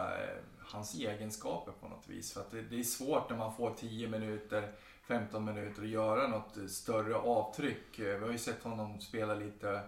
hans 0.59 0.94
egenskaper 0.94 1.72
på 1.72 1.89
något 1.89 2.09
vis. 2.09 2.32
För 2.32 2.40
att 2.40 2.51
det, 2.51 2.62
det 2.62 2.78
är 2.78 2.82
svårt 2.82 3.30
när 3.30 3.36
man 3.36 3.56
får 3.56 3.74
10 3.74 4.09
minuter, 4.09 4.72
15 5.02 5.44
minuter 5.44 5.82
att 5.82 5.89
göra 5.89 6.26
något 6.28 6.70
större 6.70 7.14
avtryck. 7.14 7.98
Vi 7.98 8.18
har 8.18 8.32
ju 8.32 8.39
sett 8.39 8.62
honom 8.62 9.01
spela 9.01 9.34
lite 9.34 9.80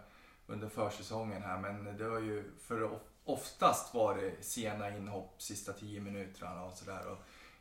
under 0.47 0.69
försäsongen 0.69 1.43
här 1.43 1.59
men 1.59 1.97
det 1.97 2.05
har 2.05 2.21
ju 2.21 2.51
för 2.61 2.83
of- 2.85 3.14
oftast 3.25 3.95
varit 3.95 4.45
sena 4.45 4.97
inhopp 4.97 5.35
sista 5.43 5.73
10 5.73 6.01
minuterna 6.01 6.63
och 6.63 6.73
sådär. 6.73 7.17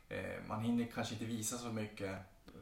Eh, 0.08 0.18
man 0.48 0.60
hinner 0.60 0.86
kanske 0.94 1.14
inte 1.14 1.24
visa 1.24 1.58
så 1.58 1.68
mycket 1.68 2.10
eh, 2.46 2.52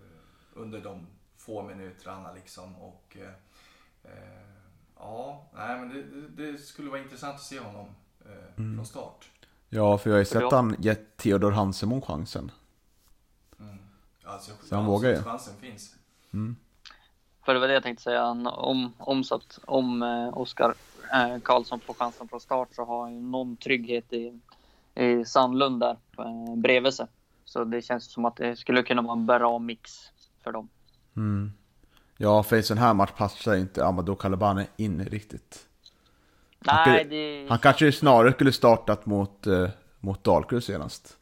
under 0.52 0.80
de 0.80 1.06
få 1.36 1.62
minuterna 1.62 2.32
liksom. 2.32 2.76
Och, 2.76 3.16
eh, 3.20 4.12
eh, 4.12 4.42
ja, 4.96 5.46
nej 5.54 5.80
men 5.80 5.88
det, 5.88 6.02
det, 6.02 6.52
det 6.52 6.58
skulle 6.58 6.90
vara 6.90 7.00
intressant 7.00 7.34
att 7.34 7.42
se 7.42 7.60
honom 7.60 7.86
eh, 8.24 8.54
från 8.76 8.86
start. 8.86 9.30
Ja, 9.68 9.98
för 9.98 10.10
jag 10.10 10.14
har 10.14 10.18
ju 10.18 10.24
sett 10.24 10.42
Ja. 10.42 10.50
han 10.52 10.76
gett 10.78 11.16
Theodor 11.16 11.50
Hansemon 11.50 12.02
chansen. 12.02 12.50
Mm. 13.58 13.78
Alltså, 14.24 14.52
Så 14.62 14.74
han 14.74 14.86
vågar 14.86 15.10
ju. 15.10 15.22
Chansen 15.22 15.54
finns. 15.60 15.94
För 17.44 17.54
det 17.54 17.60
var 17.60 17.68
det 17.68 17.74
jag 17.74 17.82
tänkte 17.82 18.02
säga. 18.02 18.26
Om, 18.26 18.92
om, 18.98 19.24
att, 19.30 19.58
om 19.64 20.02
eh, 20.02 20.38
Oskar 20.38 20.74
eh, 21.14 21.38
Karlsson 21.42 21.80
får 21.80 21.94
chansen 21.94 22.28
från 22.28 22.40
start 22.40 22.68
så 22.72 22.84
har 22.84 23.02
han 23.04 23.30
någon 23.30 23.56
trygghet 23.56 24.12
i, 24.12 24.40
i 24.94 25.24
Sandlund 25.24 25.80
där 25.80 25.96
eh, 26.18 26.56
bredvid 26.56 26.94
sig. 26.94 27.06
Så 27.44 27.64
det 27.64 27.82
känns 27.82 28.12
som 28.12 28.24
att 28.24 28.36
det 28.36 28.56
skulle 28.56 28.82
kunna 28.82 29.02
vara 29.02 29.12
en 29.12 29.26
bra 29.26 29.58
mix 29.58 29.90
för 30.44 30.52
dem. 30.52 30.68
Mm. 31.16 31.52
Ja, 32.16 32.42
för 32.42 32.56
i 32.56 32.58
en 32.58 32.64
sån 32.64 32.78
här 32.78 32.94
match 32.94 33.10
passar 33.16 33.54
inte 33.56 33.84
Amadou 33.84 34.14
Kalabane 34.16 34.66
in 34.76 35.04
riktigt. 35.04 35.66
Han 36.66 36.90
Nej, 36.90 37.04
skulle- 37.04 37.16
det... 37.16 37.48
Han 37.48 37.58
kanske 37.58 37.92
snarare 37.92 38.32
skulle 38.32 38.52
startat 38.52 39.06
mot, 39.06 39.46
eh, 39.46 39.68
mot 40.00 40.24
Dalkurd 40.24 40.62
senast. 40.62 41.16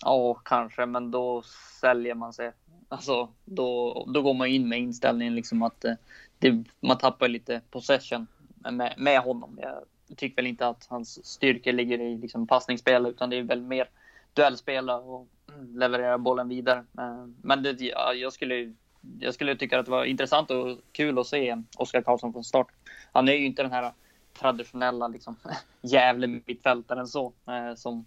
Ja, 0.00 0.34
kanske, 0.34 0.86
men 0.86 1.10
då 1.10 1.42
säljer 1.80 2.14
man 2.14 2.32
sig. 2.32 2.52
Alltså, 2.88 3.28
då, 3.44 4.04
då 4.14 4.22
går 4.22 4.34
man 4.34 4.48
in 4.48 4.68
med 4.68 4.78
inställningen 4.78 5.34
liksom 5.34 5.62
att 5.62 5.84
eh, 5.84 5.92
det, 6.38 6.64
man 6.80 6.98
tappar 6.98 7.28
lite 7.28 7.60
possession 7.70 8.26
med, 8.70 8.94
med 8.96 9.20
honom. 9.20 9.58
Jag 9.62 9.84
tycker 10.16 10.36
väl 10.36 10.46
inte 10.46 10.66
att 10.66 10.86
hans 10.90 11.26
styrka 11.26 11.72
ligger 11.72 12.00
i 12.00 12.18
liksom 12.18 12.46
passningsspel, 12.46 13.06
utan 13.06 13.30
det 13.30 13.36
är 13.36 13.42
väl 13.42 13.62
mer 13.62 13.88
duellspel 14.34 14.90
och 14.90 15.26
mm, 15.54 15.78
leverera 15.78 16.18
bollen 16.18 16.48
vidare. 16.48 16.84
Eh, 16.98 17.26
men 17.42 17.62
det, 17.62 17.80
ja, 17.80 18.12
jag, 18.12 18.32
skulle, 18.32 18.74
jag 19.20 19.34
skulle 19.34 19.56
tycka 19.56 19.78
att 19.78 19.84
det 19.84 19.90
var 19.90 20.04
intressant 20.04 20.50
och 20.50 20.78
kul 20.92 21.18
att 21.18 21.26
se 21.26 21.62
Oskar 21.76 22.02
Karlsson 22.02 22.32
från 22.32 22.44
start. 22.44 22.68
Han 23.12 23.28
är 23.28 23.32
ju 23.32 23.46
inte 23.46 23.62
den 23.62 23.72
här 23.72 23.92
traditionella 24.38 25.08
liksom, 25.08 25.36
jävla 25.82 26.26
mittfältaren 26.26 27.06
så 27.06 27.32
eh, 27.46 27.74
som, 27.74 28.06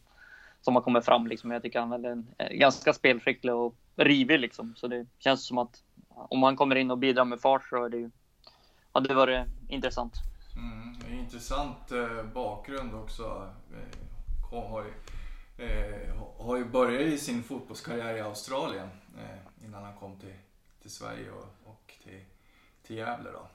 som 0.62 0.76
har 0.76 0.82
kommit 0.82 1.06
fram. 1.06 1.28
Liksom. 1.28 1.52
Jag 1.52 1.62
tycker 1.62 1.80
han 1.80 2.06
är 2.06 2.10
en, 2.10 2.28
eh, 2.38 2.49
ganska 2.58 2.94
spelskicklig 2.94 3.54
och 3.54 3.76
rivig 3.95 4.40
liksom. 4.40 4.74
Så 4.78 4.88
det 4.88 5.06
känns 5.20 5.45
som 5.45 5.58
att 5.58 5.84
om 6.18 6.44
han 6.44 6.56
kommer 6.56 6.76
in 6.76 6.91
och 6.91 6.98
bidrar 6.98 7.26
med 7.26 7.41
fart 7.41 7.68
så 7.69 7.85
är 7.85 7.89
det 7.89 7.98
ju, 7.98 8.11
ja, 8.94 8.99
det 8.99 9.14
var 9.14 9.45
intressant. 9.68 10.14
Mm, 10.56 11.19
intressant 11.19 11.91
eh, 11.91 12.23
bakgrund 12.34 12.95
också. 12.95 13.49
Eh, 13.73 13.98
har, 14.52 14.84
ju, 14.84 14.94
eh, 15.65 16.15
har 16.39 16.57
ju 16.57 16.65
börjat 16.65 17.02
i 17.02 17.18
sin 17.18 17.44
fotbollskarriär 17.44 18.15
i 18.15 18.22
Australien 18.22 18.89
eh, 19.18 19.65
innan 19.65 19.84
han 19.84 19.95
kom 19.95 20.19
till, 20.19 20.34
till 20.81 20.91
Sverige 20.91 21.31
och, 21.31 21.72
och 21.72 21.94
till, 22.03 22.22
till 22.84 22.95
Gävle. 22.95 23.30
Då. 23.31 23.48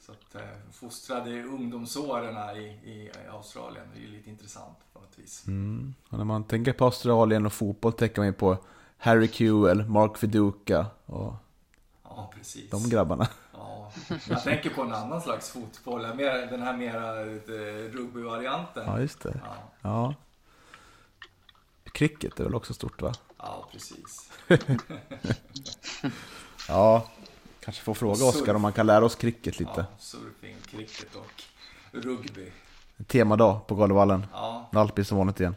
Så 0.00 0.12
att 0.12 0.34
eh, 0.34 0.72
fostrade 0.72 1.30
i 1.30 1.42
ungdomsåren 1.42 2.56
i, 2.56 2.60
i 2.62 3.10
Australien, 3.30 3.86
det 3.94 4.00
är 4.00 4.02
ju 4.02 4.08
lite 4.08 4.30
intressant 4.30 4.78
på 4.92 5.00
något 5.00 5.18
vis. 5.18 5.46
Mm. 5.46 5.94
Och 6.08 6.18
när 6.18 6.24
man 6.24 6.44
tänker 6.44 6.72
på 6.72 6.84
Australien 6.84 7.46
och 7.46 7.52
fotboll 7.52 7.92
tänker 7.92 8.20
man 8.20 8.26
ju 8.26 8.32
på 8.32 8.58
Harry 9.02 9.28
Kewell, 9.28 9.84
Mark 9.88 10.22
Viduka 10.22 10.86
och 11.06 11.34
ja, 12.04 12.30
precis. 12.34 12.70
de 12.70 12.88
grabbarna. 12.88 13.28
Ja, 13.52 13.92
jag 14.28 14.42
tänker 14.42 14.70
på 14.70 14.82
en 14.82 14.92
annan 14.92 15.20
slags 15.20 15.50
fotboll, 15.50 16.02
den 16.02 16.62
här 16.62 16.76
mera 16.76 17.20
eh, 17.20 17.92
rugbyvarianten. 17.92 18.84
Ja, 18.86 19.00
just 19.00 19.20
det. 19.20 19.40
Ja. 19.44 19.54
ja. 19.82 20.14
Cricket 21.92 22.40
är 22.40 22.44
väl 22.44 22.54
också 22.54 22.74
stort 22.74 23.02
va? 23.02 23.12
Ja, 23.38 23.68
precis. 23.72 24.30
ja, 26.68 27.06
kanske 27.60 27.82
får 27.82 27.94
fråga 27.94 28.24
Oskar 28.24 28.54
om 28.54 28.62
man 28.62 28.72
kan 28.72 28.86
lära 28.86 29.04
oss 29.04 29.14
cricket 29.14 29.58
lite. 29.58 29.72
Ja, 29.76 29.84
surfing, 29.98 30.56
cricket 30.70 31.16
och 31.16 31.42
rugby. 31.92 32.52
Temadag 33.06 33.66
på 33.66 33.74
Galevallen. 33.74 34.26
Ja. 34.32 34.90
Blir 34.94 35.04
som 35.04 35.18
vanligt 35.18 35.40
igen. 35.40 35.54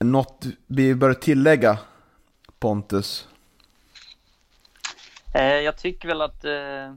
Något 0.00 0.46
vi 0.66 0.94
bör 0.94 1.14
tillägga 1.14 1.78
Pontus? 2.58 3.28
Eh, 5.34 5.42
jag 5.42 5.78
tycker 5.78 6.08
väl 6.08 6.20
att 6.20 6.44
eh, 6.44 6.94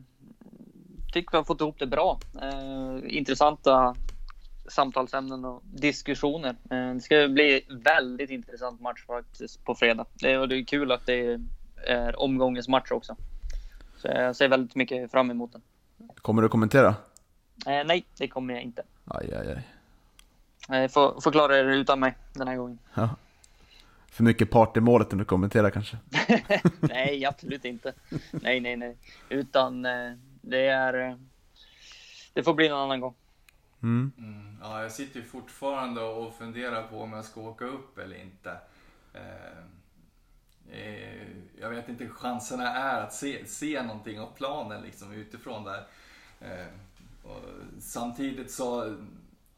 tycker 1.13 1.31
vi 1.31 1.37
har 1.37 1.43
fått 1.43 1.61
ihop 1.61 1.79
det 1.79 1.87
bra. 1.87 2.19
Eh, 2.41 3.17
intressanta 3.17 3.95
samtalsämnen 4.69 5.45
och 5.45 5.61
diskussioner. 5.63 6.55
Det 6.93 7.01
ska 7.01 7.27
bli 7.27 7.65
väldigt 7.69 8.29
intressant 8.29 8.81
match 8.81 9.05
faktiskt 9.07 9.65
på 9.65 9.75
fredag. 9.75 10.05
Det, 10.13 10.37
och 10.37 10.49
det 10.49 10.55
är 10.55 10.63
kul 10.63 10.91
att 10.91 11.05
det 11.05 11.39
är 11.87 12.19
omgångens 12.19 12.67
match 12.67 12.91
också. 12.91 13.15
Så 13.97 14.07
jag 14.07 14.35
ser 14.35 14.47
väldigt 14.47 14.75
mycket 14.75 15.11
fram 15.11 15.31
emot 15.31 15.51
den. 15.51 15.61
Kommer 16.15 16.41
du 16.41 16.49
kommentera? 16.49 16.95
Nej, 17.65 18.05
det 18.17 18.27
kommer 18.27 18.53
jag 18.53 18.63
inte. 18.63 18.83
Aj, 19.05 19.33
aj, 19.33 19.47
aj. 19.47 19.67
Jag 20.67 20.91
får, 20.91 21.21
får 21.21 21.31
klara 21.31 21.63
det 21.63 21.75
utan 21.75 21.99
mig 21.99 22.17
den 22.33 22.47
här 22.47 22.55
gången. 22.55 22.79
Ja. 22.93 23.09
För 24.11 24.23
mycket 24.23 24.49
part 24.49 24.77
i 24.77 24.79
målet 24.79 25.11
när 25.11 25.19
du 25.19 25.25
kommenterar 25.25 25.69
kanske? 25.69 25.97
nej, 26.79 27.25
absolut 27.25 27.65
inte. 27.65 27.93
Nej, 28.31 28.59
nej, 28.59 28.75
nej. 28.75 28.97
Utan 29.29 29.85
eh, 29.85 30.13
det 30.41 30.67
är... 30.67 31.09
Eh, 31.09 31.15
det 32.33 32.43
får 32.43 32.53
bli 32.53 32.69
någon 32.69 32.79
annan 32.79 32.99
gång. 32.99 33.15
Mm. 33.83 34.11
Mm. 34.17 34.57
Ja, 34.61 34.81
jag 34.81 34.91
sitter 34.91 35.19
ju 35.19 35.25
fortfarande 35.25 36.01
och 36.01 36.33
funderar 36.33 36.83
på 36.83 37.01
om 37.01 37.13
jag 37.13 37.25
ska 37.25 37.41
åka 37.41 37.65
upp 37.65 37.97
eller 37.97 38.21
inte. 38.21 38.57
Eh, 39.13 39.61
jag 41.59 41.69
vet 41.69 41.89
inte 41.89 42.03
hur 42.03 42.11
chanserna 42.11 42.67
är 42.75 43.01
att 43.01 43.13
se, 43.13 43.45
se 43.45 43.83
någonting 43.83 44.19
av 44.19 44.27
planen 44.37 44.81
liksom 44.81 45.11
utifrån 45.11 45.63
där. 45.63 45.83
samtidigt 47.79 48.51
så 48.51 48.95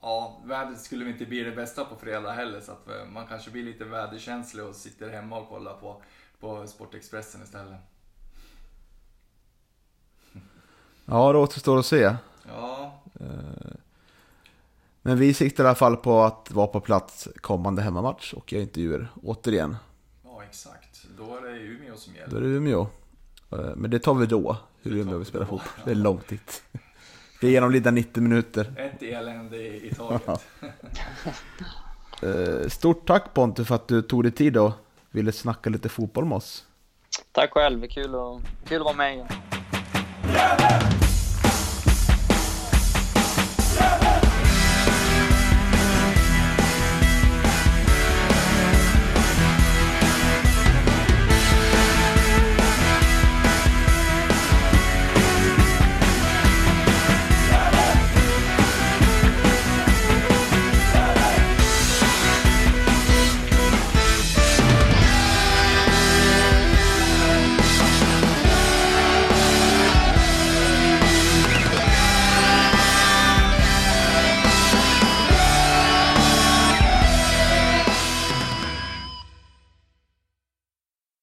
ja, 0.04 0.42
vädret 0.46 0.82
skulle 0.82 1.10
inte 1.10 1.26
bli 1.26 1.44
det 1.44 1.52
bästa 1.52 1.86
på 1.86 1.96
fredag 1.96 2.32
heller 2.32 2.62
så 2.62 2.72
att 2.72 2.90
eh, 2.90 3.06
man 3.06 3.28
kanske 3.28 3.52
blir 3.52 3.64
lite 3.64 3.86
väderkänslig 3.86 4.66
och 4.66 4.76
sitter 4.76 5.10
hemma 5.10 5.40
och 5.40 5.50
kollar 5.50 5.74
på, 5.74 6.02
på 6.40 6.68
Sportexpressen 6.68 7.44
istället. 7.44 7.80
Ja, 11.06 11.32
det 11.32 11.38
återstår 11.38 11.80
att 11.80 11.86
se. 11.86 12.16
Ja. 12.48 13.02
Eh, 13.20 13.76
men 15.02 15.18
vi 15.18 15.34
siktar 15.34 15.64
i 15.64 15.68
alla 15.68 15.76
fall 15.76 15.98
på 15.98 16.22
att 16.22 16.52
vara 16.52 16.68
på 16.68 16.80
plats 16.80 17.28
kommande 17.42 17.82
hemmamatch 17.82 18.34
och 18.34 18.54
göra 18.54 18.62
intervjuer 18.62 19.08
återigen. 19.24 19.76
Ja, 20.24 20.44
exakt. 20.44 21.06
Då 21.18 21.38
är 21.38 21.42
det 21.42 21.58
Umeå 21.58 21.96
som 21.96 22.16
gäller. 22.16 22.32
Då 22.32 22.38
är 22.38 22.42
det 22.42 22.48
Umeå. 22.48 22.88
Eh, 23.52 23.76
men 23.76 23.92
det 23.92 24.00
tar 24.00 24.14
vi 24.14 24.26
då, 24.26 24.58
hur 24.82 24.96
Umeå 24.96 25.18
vill 25.18 25.28
spela 25.28 25.46
fotboll. 25.46 25.86
Det 25.86 25.92
är 25.92 25.96
långt 25.96 26.32
är 27.48 27.52
genomlidda 27.52 27.92
90 27.92 28.24
minuter. 28.24 28.74
Ett 28.78 29.04
elände 29.04 29.58
i 29.58 29.94
taget. 29.98 30.46
Eh, 32.24 32.68
stort 32.70 33.08
tack 33.08 33.34
Pontus 33.34 33.68
för 33.68 33.76
att 33.76 33.88
du 33.88 34.02
tog 34.02 34.24
dig 34.24 34.32
tid 34.32 34.58
och 34.58 34.72
ville 35.12 35.32
snacka 35.32 35.70
lite 35.70 35.90
fotboll 35.90 36.26
med 36.26 36.36
oss. 36.36 36.66
Tack 37.32 37.52
själv, 37.52 37.88
kul 37.88 38.16
att, 38.16 38.68
kul 38.68 38.78
att 38.78 38.86
vara 38.86 38.96
med 38.96 39.14
igen. 39.14 39.28